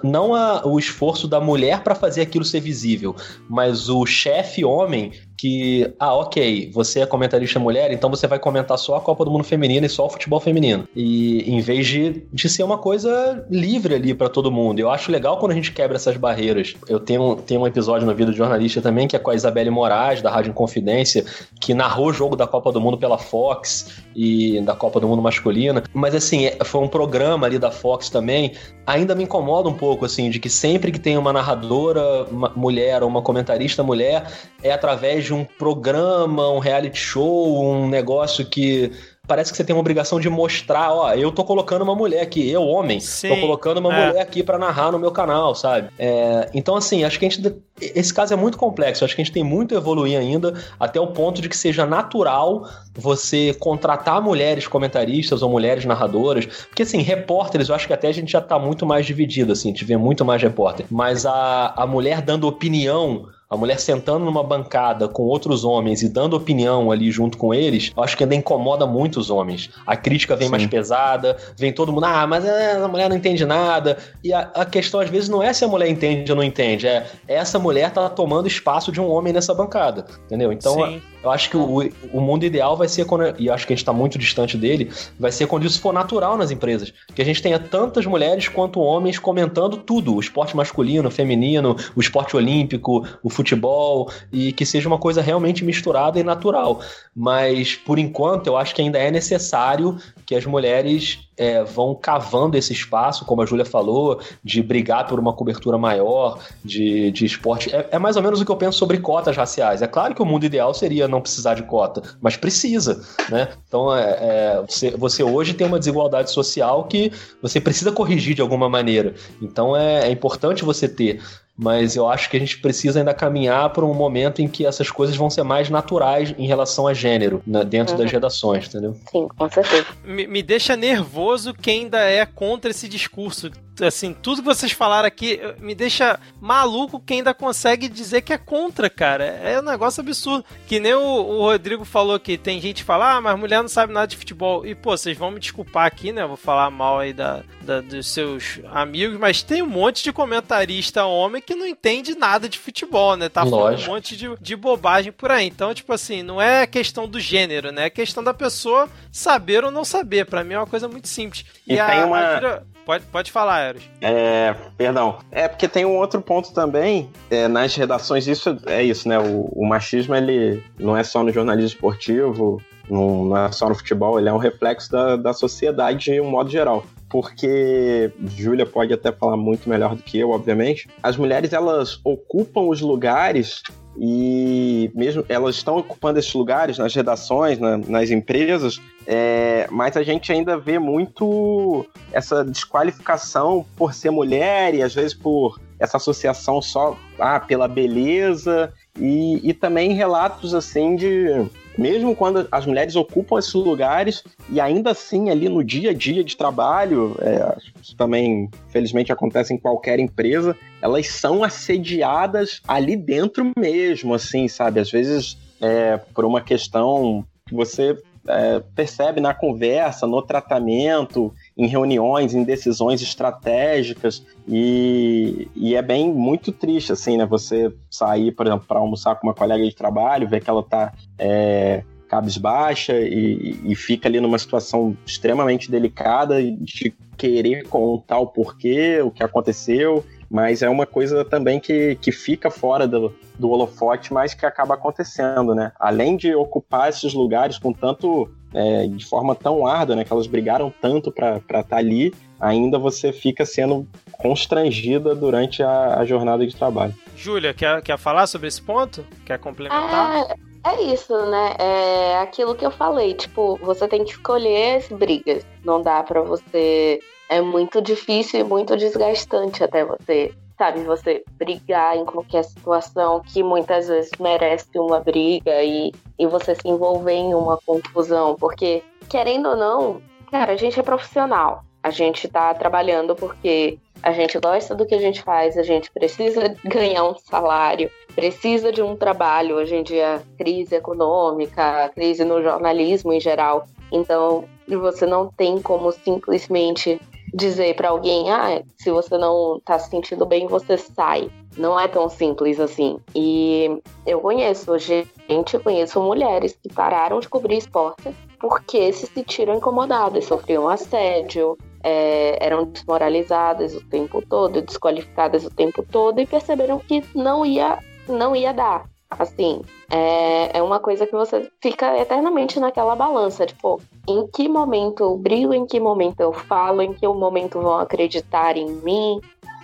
não 0.03 0.35
a, 0.35 0.67
o 0.67 0.79
esforço 0.79 1.29
da 1.29 1.39
mulher 1.41 1.83
para 1.83 1.95
fazer 1.95 2.23
aquilo 2.23 2.45
ser 2.45 2.61
visível, 2.61 3.15
mas 3.51 3.91
o 3.91 4.07
chefe 4.07 4.65
homem 4.65 5.13
que, 5.37 5.93
ah, 5.99 6.15
ok, 6.15 6.71
você 6.73 7.01
é 7.01 7.07
comentarista 7.07 7.59
mulher, 7.59 7.93
então 7.93 8.09
você 8.09 8.27
vai 8.27 8.39
comentar 8.39 8.79
só 8.79 8.97
a 8.97 9.01
Copa 9.01 9.25
do 9.25 9.31
Mundo 9.31 9.45
Feminino 9.45 9.87
e 9.87 9.89
só 9.89 10.07
o 10.07 10.11
futebol 10.11 10.41
feminino. 10.41 10.89
E 10.95 11.51
em 11.51 11.61
vez 11.61 11.87
de, 11.87 12.27
de 12.33 12.49
ser 12.49 12.63
uma 12.63 12.79
coisa 12.79 13.45
livre 13.51 13.95
ali 13.95 14.15
para 14.15 14.29
todo 14.29 14.51
mundo. 14.51 14.79
Eu 14.79 14.91
acho 14.91 15.11
legal 15.13 15.39
quando 15.39 15.53
a 15.53 15.55
gente 15.55 15.73
quebra 15.73 15.97
essas 15.97 16.17
barreiras. 16.17 16.75
Eu 16.89 16.99
tenho, 16.99 17.37
tenho 17.37 17.61
um 17.61 17.67
episódio 17.67 18.07
no 18.07 18.15
Vida 18.15 18.31
do 18.31 18.37
Jornalista 18.37 18.81
também, 18.81 19.07
que 19.07 19.17
é 19.17 19.19
com 19.19 19.31
a 19.31 19.35
Isabelle 19.35 19.71
Moraes, 19.71 20.23
da 20.23 20.31
Rádio 20.31 20.51
Inconfidência, 20.51 21.25
que 21.61 21.75
narrou 21.75 22.09
o 22.09 22.13
jogo 22.13 22.37
da 22.37 22.47
Copa 22.47 22.73
do 22.73 22.81
Mundo 22.81 22.97
pela 22.97 23.19
Fox 23.19 24.03
e 24.15 24.61
da 24.63 24.75
Copa 24.75 25.01
do 25.01 25.07
Mundo 25.07 25.21
masculina. 25.21 25.83
Mas 25.93 26.15
assim, 26.15 26.47
é, 26.47 26.59
foi 26.65 26.81
um 26.81 26.89
programa 26.89 27.47
ali 27.47 27.59
da 27.59 27.71
Fox 27.71 28.09
também. 28.09 28.53
Ainda 28.87 29.15
me 29.15 29.25
incomoda 29.25 29.69
um 29.69 29.75
pouco, 29.75 30.05
assim, 30.05 30.31
de 30.31 30.39
que 30.39 30.49
sempre 30.49 30.93
que 30.93 30.99
tem 30.99 31.19
uma 31.19 31.33
narradora 31.33 32.25
uma 32.31 32.53
mulher 32.55 33.03
ou 33.03 33.09
uma 33.09 33.21
comentarista 33.21 33.83
mulher, 33.83 34.27
é 34.63 34.73
através 34.73 35.26
de 35.27 35.35
um 35.35 35.45
programa, 35.45 36.49
um 36.51 36.59
reality 36.59 36.99
show, 36.99 37.63
um 37.63 37.89
negócio 37.89 38.45
que 38.47 38.93
parece 39.27 39.51
que 39.51 39.57
você 39.57 39.65
tem 39.65 39.75
uma 39.75 39.81
obrigação 39.81 40.21
de 40.21 40.31
mostrar, 40.31 40.93
ó, 40.93 41.13
eu 41.13 41.33
tô 41.33 41.45
colocando 41.45 41.83
uma 41.83 41.95
mulher 41.95 42.21
aqui, 42.21 42.49
eu, 42.49 42.63
homem, 42.63 43.01
Sim, 43.01 43.29
tô 43.29 43.37
colocando 43.41 43.79
uma 43.79 43.95
é. 43.95 44.07
mulher 44.07 44.23
aqui 44.23 44.43
para 44.43 44.59
narrar 44.59 44.93
no 44.93 44.99
meu 44.99 45.11
canal, 45.11 45.55
sabe? 45.55 45.89
É, 45.99 46.49
então, 46.55 46.77
assim, 46.77 47.05
acho 47.05 47.19
que 47.19 47.27
a 47.27 47.29
gente. 47.29 47.57
Esse 47.79 48.15
caso 48.15 48.33
é 48.33 48.37
muito 48.37 48.57
complexo, 48.57 49.05
acho 49.05 49.15
que 49.15 49.21
a 49.21 49.25
gente 49.25 49.35
tem 49.35 49.45
muito 49.45 49.75
a 49.75 49.79
evoluir 49.79 50.19
ainda, 50.19 50.55
até 50.81 50.99
o 51.01 51.09
ponto 51.09 51.43
de 51.43 51.49
que 51.49 51.57
seja 51.57 51.85
natural 51.85 52.67
você 52.95 53.55
contratar 53.59 54.23
mulheres 54.23 54.67
comentaristas 54.67 55.43
ou 55.43 55.51
mulheres 55.51 55.85
narradoras. 55.85 56.47
Porque, 56.47 56.83
assim, 56.83 57.03
repórteres, 57.03 57.69
eu 57.69 57.75
acho 57.75 57.87
que 57.87 57.93
até 57.93 58.09
a 58.09 58.13
gente 58.13 58.33
já 58.33 58.41
tá 58.41 58.59
muito 58.59 58.87
mais 58.87 59.05
dividido, 59.05 59.53
assim, 59.53 59.69
a 59.69 59.73
gente 59.73 59.85
vê 59.85 59.97
muito 59.97 60.25
mais 60.25 60.41
repórter. 60.41 60.87
Mas 60.91 61.27
a, 61.27 61.75
a 61.77 61.87
mulher 61.87 62.23
dando 62.23 62.47
opinião 62.47 63.27
a 63.49 63.57
mulher 63.57 63.79
sentando 63.79 64.25
numa 64.25 64.43
bancada 64.43 65.09
com 65.09 65.23
outros 65.23 65.65
homens 65.65 66.03
e 66.03 66.09
dando 66.09 66.37
opinião 66.37 66.91
ali 66.91 67.11
junto 67.13 67.39
com 67.39 67.55
eles, 67.55 67.93
eu 67.97 68.03
acho 68.03 68.17
que 68.17 68.25
ainda 68.25 68.35
incomoda 68.35 68.87
muito 68.87 69.21
os 69.21 69.31
homens. 69.31 69.71
A 69.87 69.97
crítica 69.97 70.35
vem 70.35 70.49
Sim. 70.49 70.51
mais 70.51 70.67
pesada, 70.67 71.37
vem 71.57 71.73
todo 71.73 71.93
mundo, 71.93 72.05
ah, 72.05 72.27
mas 72.27 72.45
é, 72.45 72.73
a 72.73 72.89
mulher 72.89 73.09
não 73.09 73.17
entende 73.17 73.45
nada. 73.45 73.99
E 74.23 74.33
a, 74.33 74.51
a, 74.55 74.65
questão 74.65 74.99
às 75.01 75.09
vezes 75.09 75.29
não 75.29 75.43
é 75.43 75.53
se 75.53 75.65
a 75.65 75.69
mulher 75.69 75.89
entende 75.89 76.31
ou 76.31 76.37
não 76.37 76.43
entende, 76.43 76.87
é 76.87 77.07
essa 77.29 77.59
mulher 77.59 77.93
tá 77.93 78.09
tomando 78.09 78.49
espaço 78.49 78.91
de 78.91 79.01
um 79.01 79.09
homem 79.09 79.33
nessa 79.33 79.55
bancada, 79.55 80.05
entendeu? 80.25 80.53
Então, 80.53 80.75
Sim. 80.75 81.01
Eu 81.27 81.33
acho 81.33 81.51
que 81.51 81.57
o, 81.57 81.91
o 82.13 82.21
mundo 82.21 82.45
ideal 82.45 82.77
vai 82.77 82.89
ser 82.89 83.05
quando, 83.05 83.35
e 83.39 83.51
acho 83.51 83.67
que 83.67 83.73
a 83.73 83.77
gente 83.77 83.85
tá 83.85 83.93
muito 83.93 84.17
distante 84.17 84.57
dele, 84.57 84.93
vai 85.19 85.33
ser 85.33 85.49
quando 85.49 85.67
isso 85.67 85.81
for 85.81 85.93
natural 85.93 86.39
nas 86.39 86.53
empresas. 86.53 86.93
Que 87.15 87.21
a 87.21 87.25
gente 87.25 87.43
tenha 87.43 87.59
tantas 87.59 88.07
mulheres 88.07 88.47
quanto 88.49 88.79
homens 88.79 89.19
comentando 89.19 89.77
tudo, 89.77 90.15
o 90.15 90.21
esporte 90.21 90.57
masculino, 90.57 91.11
feminino, 91.11 91.77
o 91.97 92.01
esporte 92.01 92.37
olímpico, 92.37 93.05
o 93.25 93.29
futebol 93.29 94.09
e 94.33 94.53
que 94.53 94.65
seja 94.65 94.89
uma 94.89 94.99
coisa 94.99 95.21
realmente 95.21 95.65
misturada 95.65 96.21
e 96.21 96.23
natural. 96.23 96.81
Mas, 97.15 97.75
por 97.75 97.99
enquanto, 97.99 98.47
eu 98.47 98.57
acho 98.57 98.73
que 98.73 98.81
ainda 98.81 98.99
é 98.99 99.11
necessário 99.11 99.99
que 100.25 100.35
as 100.35 100.47
mulheres 100.47 101.26
é, 101.37 101.63
vão 101.63 101.95
cavando 101.95 102.57
esse 102.57 102.73
espaço, 102.73 103.25
como 103.25 103.43
a 103.43 103.47
Júlia 103.47 103.65
falou, 103.65 104.21
de 104.43 104.63
brigar 104.63 105.07
por 105.07 105.19
uma 105.19 105.33
cobertura 105.33 105.77
maior 105.77 106.39
de, 106.65 107.11
de 107.11 107.27
esporte. 107.27 107.75
É, 107.75 107.89
é, 107.93 107.99
mais 107.99 108.17
ou 108.17 108.23
menos 108.23 108.41
o 108.41 108.45
que 108.45 108.51
eu 108.51 108.57
penso 108.57 108.79
sobre 108.79 108.99
cotas 108.99 109.37
raciais. 109.37 109.83
É 109.83 109.87
claro 109.87 110.15
que 110.15 110.23
o 110.23 110.27
mundo 110.27 110.45
ideal 110.45 110.73
seria 110.73 111.07
não 111.07 111.21
precisar 111.21 111.55
de 111.55 111.63
cota, 111.63 112.03
mas 112.21 112.37
precisa, 112.37 113.03
né? 113.31 113.49
Então, 113.69 113.95
é, 113.95 114.03
é, 114.03 114.63
você, 114.67 114.91
você, 114.93 115.23
hoje 115.23 115.55
tem 115.55 115.67
uma 115.67 115.79
desigualdade 115.79 116.31
social 116.31 116.85
que 116.85 117.13
você 117.43 117.61
precisa 117.61 117.93
corrigir 117.93 118.35
de 118.35 118.41
alguma 118.41 118.69
maneira. 118.69 119.15
Então, 119.43 119.77
é, 119.77 120.09
é 120.09 120.11
importante 120.11 120.65
você 120.65 120.89
ter 120.89 121.21
mas 121.57 121.97
eu 121.97 122.09
acho 122.09 122.29
que 122.29 122.37
a 122.37 122.41
gente 122.41 122.59
precisa 122.59 122.99
ainda 122.99 123.15
caminhar 123.15 123.71
para 123.71 123.85
um 123.85 123.95
momento 123.95 124.43
em 124.43 124.49
que 124.49 124.67
essas 124.67 124.91
coisas 124.91 125.17
vão 125.17 125.31
ser 125.31 125.43
mais 125.43 125.71
naturais 125.71 126.35
em 126.37 126.47
relação 126.47 126.87
a 126.87 126.95
gênero, 126.95 127.43
né, 127.47 127.65
dentro 127.65 127.95
uhum. 127.95 128.03
das 128.03 128.13
redações, 128.13 128.69
entendeu? 128.69 128.95
Sim, 129.11 129.29
com 129.37 129.51
certeza. 129.51 129.87
Me, 130.05 130.27
me 130.27 130.43
deixa 130.43 130.77
nervoso 130.77 131.55
quem 131.55 131.85
ainda 131.85 132.01
é 132.01 132.25
contra 132.27 132.71
esse 132.71 132.89
discurso 132.89 133.51
assim, 133.85 134.15
tudo 134.15 134.43
que 134.43 134.47
vocês 134.47 134.73
falaram 134.73 135.07
aqui 135.07 135.41
me 135.59 135.75
deixa 135.75 136.19
maluco 136.41 137.01
quem 137.01 137.19
ainda 137.19 137.35
consegue 137.35 137.89
dizer 137.89 138.23
que 138.23 138.33
é 138.33 138.39
contra, 138.39 138.89
cara. 138.89 139.25
É 139.25 139.59
um 139.59 139.65
negócio 139.65 140.01
absurdo. 140.01 140.45
Que 140.67 140.79
nem 140.79 140.95
o, 140.95 141.01
o 141.01 141.41
Rodrigo 141.43 141.85
falou 141.85 142.19
que 142.19 142.39
tem 142.39 142.61
gente 142.61 142.77
que 142.77 142.85
fala, 142.85 143.17
ah, 143.17 143.21
mas 143.21 143.39
mulher 143.39 143.61
não 143.61 143.69
sabe 143.69 143.93
nada 143.93 144.07
de 144.07 144.17
futebol. 144.17 144.67
E, 144.67 144.75
pô, 144.75 144.97
vocês 144.97 145.17
vão 145.17 145.31
me 145.31 145.41
desculpar 145.41 145.87
aqui, 145.87 146.13
né? 146.13 146.27
vou 146.27 146.37
falar 146.37 146.71
mal 146.71 146.99
aí 146.99 147.13
da, 147.13 147.43
da, 147.63 147.81
dos 147.81 148.07
seus 148.09 148.61
amigos, 148.73 149.19
mas 149.19 149.43
tem 149.43 149.63
um 149.63 149.67
monte 149.67 150.03
de 150.03 150.13
comentarista 150.13 151.05
homem 151.05 151.43
que 151.43 151.55
não 151.55 151.67
entende 151.67 152.17
nada 152.17 152.49
de 152.49 152.59
futebol, 152.59 153.17
né? 153.17 153.29
Tá 153.29 153.45
falando 153.45 153.81
um 153.81 153.87
monte 153.87 154.17
de, 154.17 154.35
de 154.41 154.57
bobagem 154.57 155.13
por 155.13 155.31
aí. 155.31 155.47
Então, 155.47 155.75
tipo 155.75 155.93
assim, 155.93 156.23
não 156.23 156.41
é 156.41 156.67
questão 156.67 157.09
do 157.09 157.21
gênero, 157.21 157.73
né? 157.73 157.87
É 157.87 157.91
questão 157.91 158.23
da 158.23 158.35
pessoa 158.35 158.89
saber 159.11 159.65
ou 159.65 159.71
não 159.71 159.85
saber. 159.85 160.27
Para 160.27 160.45
mim 160.45 160.55
é 160.55 160.59
uma 160.59 160.67
coisa 160.67 160.89
muito 160.89 161.09
simples. 161.09 161.45
E, 161.67 161.75
e 161.75 161.77
tem 161.77 162.01
a, 162.01 162.07
uma... 162.07 162.21
A 162.21 162.76
Pode, 162.87 163.05
pode 163.07 163.33
falar, 163.33 163.63
Eros. 163.63 163.83
É, 164.01 164.55
perdão. 164.79 165.19
É 165.33 165.49
porque 165.49 165.67
tem 165.67 165.85
um 165.85 165.97
outro 165.97 166.23
ponto 166.23 166.53
também, 166.53 167.11
é, 167.29 167.49
nas 167.49 167.75
redações, 167.75 168.29
isso 168.29 168.57
é 168.65 168.81
isso, 168.81 169.09
né? 169.09 169.19
O, 169.19 169.51
o, 169.53 169.67
machismo, 169.67 170.15
ele 170.15 170.63
não 170.79 170.97
é 170.97 171.03
só 171.03 171.25
no 171.25 171.33
jornalismo 171.33 171.67
esportivo, 171.67 172.63
não, 172.89 173.25
não 173.25 173.37
é 173.37 173.53
só 173.53 173.69
no 173.69 173.75
futebol, 173.75 174.19
ele 174.19 174.29
é 174.29 174.33
um 174.33 174.39
reflexo 174.39 174.91
da, 174.91 175.17
da 175.17 175.33
sociedade 175.33 176.13
de 176.13 176.21
um 176.21 176.31
modo 176.31 176.51
geral 176.51 176.85
porque 177.09 178.11
Júlia 178.37 178.67
pode 178.67 178.93
até 178.93 179.13
falar 179.13 179.37
muito 179.37 179.69
melhor 179.69 179.95
do 179.95 180.03
que 180.03 180.19
eu, 180.19 180.31
obviamente. 180.31 180.89
As 181.03 181.17
mulheres 181.17 181.53
elas 181.53 182.01
ocupam 182.05 182.63
os 182.63 182.81
lugares 182.81 183.63
e 183.99 184.91
mesmo 184.95 185.25
elas 185.29 185.57
estão 185.57 185.79
ocupando 185.79 186.19
esses 186.19 186.35
lugares 186.35 186.79
nas 186.79 186.95
redações, 186.95 187.59
na, 187.59 187.79
nas 187.79 188.11
empresas, 188.11 188.81
é, 189.07 189.67
mas 189.71 189.97
a 189.97 190.03
gente 190.03 190.31
ainda 190.31 190.59
vê 190.59 190.79
muito 190.79 191.87
essa 192.13 192.45
desqualificação 192.45 193.65
por 193.77 193.95
ser 193.95 194.11
mulher 194.11 194.75
e 194.75 194.83
às 194.83 194.95
vezes 194.95 195.15
por 195.15 195.59
essa 195.79 195.97
associação 195.97 196.61
só 196.61 196.99
ah, 197.19 197.41
pela 197.41 197.69
beleza 197.69 198.73
e, 198.99 199.41
e 199.49 199.55
também 199.55 199.93
relatos 199.93 200.55
assim 200.55 200.97
de 200.97 201.47
mesmo 201.77 202.15
quando 202.15 202.47
as 202.51 202.67
mulheres 202.67 202.97
ocupam 202.97 203.39
esses 203.39 203.55
lugares 203.55 204.25
e 204.51 204.61
ainda 204.61 204.91
assim 204.91 205.31
ali 205.31 205.49
no 205.49 205.63
dia 205.63 205.91
a 205.91 205.95
dia 205.95 206.25
de 206.25 206.37
trabalho, 206.37 207.17
é, 207.21 207.57
isso 207.83 207.97
também 207.97 208.51
felizmente 208.69 209.13
acontece 209.13 209.53
em 209.53 209.59
qualquer 209.59 209.99
empresa, 209.99 210.57
elas 210.81 211.09
são 211.09 211.45
assediadas 211.45 212.61
ali 212.67 212.97
dentro 212.97 213.53
mesmo, 213.59 214.15
assim, 214.15 214.49
sabe? 214.49 214.81
Às 214.81 214.91
vezes 214.91 215.37
é, 215.61 215.97
por 216.15 216.25
uma 216.25 216.41
questão 216.41 217.25
que 217.47 217.55
você 217.55 217.97
é, 218.29 218.61
percebe 218.75 219.21
na 219.21 219.33
conversa, 219.33 220.07
no 220.07 220.21
tratamento, 220.23 221.33
em 221.57 221.67
reuniões, 221.67 222.35
em 222.35 222.45
decisões 222.45 223.01
estratégicas 223.01 224.25
e, 224.47 225.49
e 225.55 225.75
é 225.75 225.81
bem 225.81 226.13
muito 226.13 226.53
triste 226.53 226.93
assim, 226.93 227.17
né? 227.17 227.25
Você 227.25 227.73
sair, 227.91 228.33
por 228.33 228.47
exemplo, 228.47 228.67
para 228.67 228.79
almoçar 228.79 229.17
com 229.17 229.27
uma 229.27 229.35
colega 229.35 229.65
de 229.65 229.75
trabalho, 229.75 230.29
ver 230.29 230.43
que 230.43 230.51
ela 230.51 230.61
está 230.61 230.93
é, 231.19 231.83
cabisbaixa 232.09 233.01
e, 233.01 233.59
e 233.65 233.75
fica 233.75 234.09
ali 234.09 234.21
numa 234.21 234.39
situação 234.39 234.97
extremamente 235.07 235.71
delicada 235.71 236.43
de 236.43 236.95
querer 237.17 237.67
contar 237.69 238.19
o 238.19 238.27
porquê, 238.27 239.01
o 239.01 239.11
que 239.11 239.25
aconteceu 239.25 240.05
mas 240.31 240.63
é 240.63 240.69
uma 240.69 240.87
coisa 240.87 241.25
também 241.25 241.61
que, 241.61 241.97
que 241.97 242.11
fica 242.11 242.51
fora 242.51 242.87
do, 242.87 243.15
do 243.39 243.49
holofote, 243.49 244.13
mas 244.13 244.35
que 244.35 244.45
acaba 244.45 244.75
acontecendo, 244.75 245.55
né? 245.55 245.73
Além 245.79 246.17
de 246.17 246.35
ocupar 246.35 246.89
esses 246.89 247.15
lugares 247.15 247.59
com 247.59 247.73
tanto. 247.73 248.29
É, 248.55 248.87
de 248.87 249.05
forma 249.05 249.35
tão 249.35 249.67
árdua, 249.67 249.97
né? 249.97 250.05
Que 250.05 250.13
elas 250.13 250.27
brigaram 250.27 250.73
tanto 250.81 251.11
para 251.11 251.37
estar 251.37 251.63
tá 251.63 251.77
ali, 251.77 252.15
ainda 252.41 252.79
você 252.79 253.13
fica 253.13 253.45
sendo 253.45 253.87
constrangida 254.13 255.15
durante 255.15 255.63
a, 255.63 255.99
a 255.99 256.05
jornada 256.05 256.47
de 256.47 256.55
trabalho. 256.55 256.95
Júlia, 257.17 257.53
quer, 257.53 257.83
quer 257.83 257.99
falar 257.99 258.27
sobre 258.27 258.49
esse 258.49 258.63
ponto? 258.63 259.05
Quer 259.25 259.39
complementar? 259.39 260.27
É, 260.65 260.71
é 260.73 260.83
isso, 260.85 261.15
né? 261.27 261.55
É 261.59 262.19
aquilo 262.19 262.55
que 262.55 262.65
eu 262.65 262.71
falei, 262.71 263.15
tipo, 263.15 263.59
você 263.63 263.87
tem 263.89 264.05
que 264.05 264.13
escolher 264.13 264.77
as 264.77 264.89
brigas. 264.89 265.45
Não 265.65 265.83
dá 265.83 266.03
para 266.03 266.23
você 266.23 267.01
é 267.29 267.41
muito 267.41 267.81
difícil 267.83 268.41
e 268.41 268.45
muito 268.45 268.77
desgastante 268.77 269.63
até 269.63 269.85
você, 269.85 270.33
sabe, 270.57 270.81
você 270.85 271.23
brigar 271.39 271.97
em 271.97 272.05
qualquer 272.05 272.45
situação 272.45 273.21
que 273.21 273.43
muitas 273.43 273.89
vezes 273.89 274.11
merece 274.19 274.79
uma 274.79 275.01
briga 275.01 275.63
e, 275.63 275.93
e 276.19 276.27
você 276.27 276.55
se 276.55 276.69
envolver 276.69 277.13
em 277.13 277.35
uma 277.35 277.59
confusão, 277.59 278.35
porque 278.37 278.83
querendo 279.09 279.51
ou 279.51 279.57
não, 279.57 280.03
cara, 280.31 280.53
a 280.53 280.57
gente 280.57 280.79
é 280.79 280.83
profissional. 280.83 281.65
A 281.83 281.91
gente 281.91 282.27
tá 282.27 282.53
trabalhando 282.53 283.15
porque 283.15 283.79
a 284.03 284.13
gente 284.13 284.39
gosta 284.39 284.75
do 284.75 284.85
que 284.85 284.95
a 284.95 285.01
gente 285.01 285.23
faz, 285.23 285.57
a 285.57 285.63
gente 285.63 285.91
precisa 285.91 286.55
ganhar 286.65 287.05
um 287.05 287.15
salário, 287.17 287.91
precisa 288.15 288.73
de 288.73 288.83
um 288.83 288.97
trabalho. 288.97 289.57
Hoje 289.57 289.77
em 289.77 289.83
dia, 289.83 290.23
crise 290.37 290.75
econômica, 290.75 291.91
crise 291.95 292.25
no 292.25 292.43
jornalismo 292.43 293.13
em 293.13 293.21
geral. 293.21 293.67
Então, 293.93 294.45
você 294.67 295.07
não 295.07 295.29
tem 295.29 295.61
como 295.63 295.93
simplesmente 295.93 297.01
dizer 297.35 297.75
para 297.77 297.91
alguém, 297.91 298.31
ah, 298.31 298.63
se 298.77 298.91
você 298.91 299.17
não 299.19 299.61
tá 299.65 299.79
se 299.79 299.91
sentindo 299.91 300.25
bem, 300.27 300.47
você 300.47 300.77
sai. 300.77 301.31
Não 301.57 301.79
é 301.79 301.89
tão 301.89 302.09
simples 302.09 302.61
assim. 302.61 302.99
E 303.15 303.81
eu 304.07 304.21
conheço 304.21 304.79
gente, 304.79 305.59
conheço 305.59 306.01
mulheres 306.01 306.59
que 306.63 306.73
pararam 306.73 307.21
de 307.21 307.29
cobrir 307.29 307.59
esporte 307.59 308.15
porque 308.39 308.93
se 308.93 309.07
sentiram 309.07 309.57
incomodadas, 309.57 310.25
sofriam 310.25 310.69
assédio, 310.69 311.57
é, 311.83 312.45
eram 312.45 312.65
desmoralizadas 312.65 313.75
o 313.75 313.85
tempo 313.89 314.23
todo, 314.27 314.63
desqualificadas 314.63 315.45
o 315.45 315.51
tempo 315.51 315.83
todo 315.83 316.21
e 316.21 316.27
perceberam 316.27 316.79
que 316.79 317.03
não 317.15 317.45
ia, 317.45 317.79
não 318.09 318.35
ia 318.37 318.53
dar. 318.53 318.85
Assim, 319.11 319.63
é, 319.89 320.59
é 320.59 320.63
uma 320.63 320.81
coisa 320.81 321.07
que 321.07 321.13
você 321.13 321.49
fica 321.63 321.97
eternamente 321.99 322.59
naquela 322.59 322.97
balança, 322.97 323.47
tipo, 323.47 323.81
em 324.09 324.27
que 324.29 324.49
momento 324.49 325.03
eu 325.03 325.17
brilho, 325.17 325.55
em 325.55 325.65
que 325.65 325.79
momento 325.79 326.21
eu 326.21 326.33
falo, 326.33 326.83
em 326.83 326.93
que 326.93 327.07
momento 327.07 327.61
vão 327.61 327.79
acreditar 327.79 328.57
em 328.57 328.69
mim. 328.69 329.21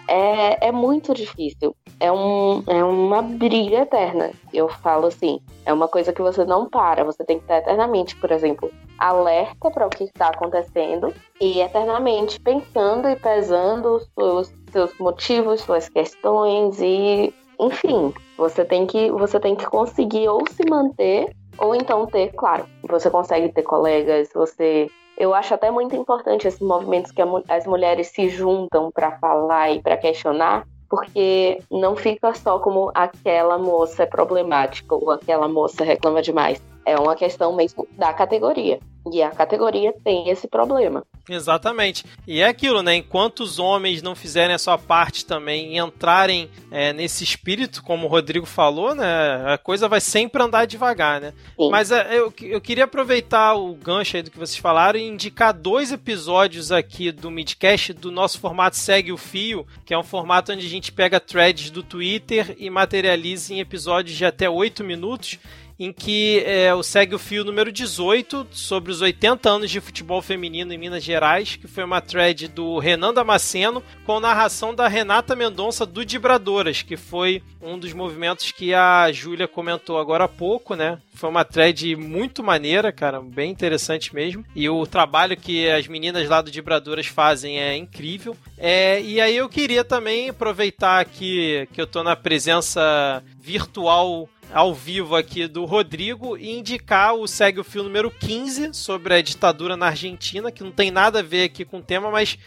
É, 0.07 0.69
é 0.69 0.73
muito 0.73 1.15
difícil. 1.15 1.75
É, 1.99 2.11
um, 2.11 2.63
é 2.67 2.85
uma 2.85 3.23
briga 3.23 3.79
eterna. 3.79 4.33
Eu 4.53 4.69
falo 4.69 5.07
assim, 5.07 5.41
é 5.65 5.73
uma 5.73 5.89
coisa 5.89 6.13
que 6.13 6.23
você 6.23 6.45
não 6.45 6.69
para, 6.69 7.05
você 7.05 7.25
tem 7.25 7.39
que 7.39 7.45
estar 7.45 7.59
eternamente, 7.59 8.17
por 8.17 8.31
exemplo, 8.31 8.71
alerta 8.99 9.71
para 9.71 9.87
o 9.87 9.91
que 9.91 10.05
está 10.05 10.29
acontecendo 10.29 11.13
e 11.41 11.61
eternamente 11.61 12.41
pensando 12.41 13.09
e 13.09 13.17
pesando 13.17 13.97
os 13.97 14.53
seus 14.71 14.97
motivos, 14.99 15.61
suas 15.61 15.89
questões 15.89 16.81
e, 16.81 17.33
enfim, 17.67 18.13
você 18.37 18.65
tem 18.65 18.87
que 18.87 19.11
você 19.11 19.39
tem 19.39 19.55
que 19.55 19.67
conseguir 19.67 20.29
ou 20.29 20.43
se 20.49 20.69
manter 20.69 21.35
ou 21.59 21.75
então 21.75 22.07
ter, 22.07 22.33
claro, 22.33 22.65
você 22.83 23.11
consegue 23.11 23.51
ter 23.51 23.63
colegas, 23.63 24.31
você 24.35 24.89
eu 25.17 25.35
acho 25.35 25.55
até 25.55 25.71
muito 25.71 25.95
importante 25.95 26.49
esses 26.49 26.61
movimentos 26.61 27.13
que 27.13 27.23
as 27.49 27.67
mulheres 27.67 28.09
se 28.09 28.29
juntam 28.29 28.91
para 28.91 29.19
falar 29.19 29.71
e 29.71 29.83
para 29.83 29.97
questionar, 29.97 30.67
porque 30.89 31.59
não 31.71 31.95
fica 31.95 32.35
só 32.35 32.59
como 32.59 32.91
aquela 32.95 33.59
moça 33.59 34.05
é 34.05 34.07
problemática 34.07 34.95
ou 34.95 35.11
aquela 35.11 35.47
moça 35.49 35.85
reclama 35.85 36.23
demais. 36.23 36.61
É 36.85 36.97
uma 36.97 37.15
questão 37.15 37.55
mesmo 37.55 37.87
da 37.97 38.13
categoria. 38.13 38.79
E 39.11 39.21
a 39.21 39.31
categoria 39.31 39.93
tem 40.05 40.29
esse 40.29 40.47
problema. 40.47 41.05
Exatamente. 41.29 42.05
E 42.27 42.41
é 42.41 42.47
aquilo, 42.47 42.83
né? 42.83 42.97
Enquanto 42.97 43.41
os 43.41 43.59
homens 43.59 44.01
não 44.01 44.15
fizerem 44.15 44.55
a 44.55 44.59
sua 44.59 44.79
parte 44.79 45.27
também 45.27 45.75
e 45.75 45.79
entrarem 45.79 46.49
é, 46.71 46.93
nesse 46.93 47.25
espírito, 47.25 47.83
como 47.83 48.07
o 48.07 48.09
Rodrigo 48.09 48.47
falou, 48.47 48.95
né? 48.95 49.53
A 49.53 49.59
coisa 49.59 49.89
vai 49.89 50.01
sempre 50.01 50.41
andar 50.41 50.67
devagar, 50.67 51.21
né? 51.21 51.33
Sim. 51.57 51.69
Mas 51.71 51.91
é, 51.91 52.17
eu, 52.17 52.33
eu 52.43 52.61
queria 52.61 52.85
aproveitar 52.85 53.55
o 53.55 53.75
gancho 53.75 54.17
aí 54.17 54.23
do 54.23 54.31
que 54.31 54.39
vocês 54.39 54.59
falaram 54.59 54.99
e 54.99 55.09
indicar 55.09 55.53
dois 55.53 55.91
episódios 55.91 56.71
aqui 56.71 57.11
do 57.11 57.31
Midcast 57.31 57.93
do 57.93 58.11
nosso 58.11 58.39
formato 58.39 58.77
Segue 58.77 59.13
o 59.13 59.17
Fio, 59.17 59.67
que 59.85 59.95
é 59.95 59.99
um 59.99 60.05
formato 60.05 60.53
onde 60.53 60.65
a 60.65 60.71
gente 60.71 60.93
pega 60.93 61.19
threads 61.19 61.71
do 61.71 61.83
Twitter 61.83 62.55
e 62.59 62.71
materializa 62.71 63.53
em 63.53 63.61
episódios 63.61 64.17
de 64.17 64.25
até 64.25 64.49
8 64.49 64.85
minutos 64.85 65.39
em 65.83 65.93
que 65.93 66.45
é, 66.47 66.73
o 66.73 66.81
segue 66.81 67.13
o 67.13 67.19
fio 67.19 67.45
número 67.45 67.73
18 67.73 68.47
sobre 68.53 68.93
os 68.93 69.01
80 69.01 69.51
anos 69.51 69.69
de 69.69 69.81
futebol 69.81 70.23
feminino 70.23 70.73
em 70.73 70.79
Minas 70.79 71.03
Gerais, 71.03 71.57
que 71.57 71.67
foi 71.67 71.83
uma 71.83 72.01
thread 72.01 72.47
do 72.47 72.79
Renan 72.79 73.13
Damasceno 73.13 73.83
com 74.07 74.21
narração 74.21 74.73
da 74.73 74.87
Renata 74.87 75.35
Mendonça 75.35 75.85
do 75.85 76.05
Dibradoras, 76.05 76.83
que 76.83 76.97
foi 76.97 77.43
um 77.61 77.77
dos 77.77 77.93
movimentos 77.93 78.53
que 78.53 78.73
a 78.73 79.11
Júlia 79.11 79.49
comentou 79.49 79.99
agora 79.99 80.25
há 80.25 80.29
pouco, 80.29 80.77
né? 80.77 81.01
Foi 81.15 81.29
uma 81.29 81.45
thread 81.45 81.97
muito 81.97 82.45
maneira, 82.45 82.93
cara, 82.93 83.21
bem 83.21 83.51
interessante 83.51 84.15
mesmo. 84.15 84.45
E 84.55 84.69
o 84.69 84.87
trabalho 84.87 85.37
que 85.37 85.69
as 85.69 85.89
meninas 85.89 86.29
lá 86.29 86.41
do 86.41 86.51
Dibradoras 86.51 87.07
fazem 87.07 87.61
é 87.61 87.77
incrível. 87.77 88.37
É, 88.57 89.01
e 89.01 89.21
aí 89.21 89.37
eu 89.37 89.49
queria 89.49 89.83
também 89.83 90.29
aproveitar 90.29 91.01
aqui 91.01 91.69
que 91.73 91.81
eu 91.81 91.87
tô 91.89 92.05
na 92.05 92.15
presença 92.15 93.23
virtual 93.41 94.29
ao 94.53 94.75
vivo 94.75 95.17
aqui 95.17 95.47
do 95.47 95.65
Rodrigo 95.65 96.37
e 96.37 96.51
indicar 96.51 97.15
o 97.15 97.27
Segue 97.27 97.61
o 97.61 97.65
Fio 97.65 97.83
número 97.83 98.11
15 98.11 98.75
sobre 98.75 99.15
a 99.15 99.23
ditadura 99.23 99.77
na 99.77 99.87
Argentina, 99.87 100.53
que 100.53 100.63
não 100.63 100.71
tem 100.71 100.91
nada 100.91 101.21
a 101.21 101.23
ver 101.23 101.45
aqui 101.45 101.65
com 101.65 101.79
o 101.79 101.83
tema, 101.83 102.11
mas 102.11 102.39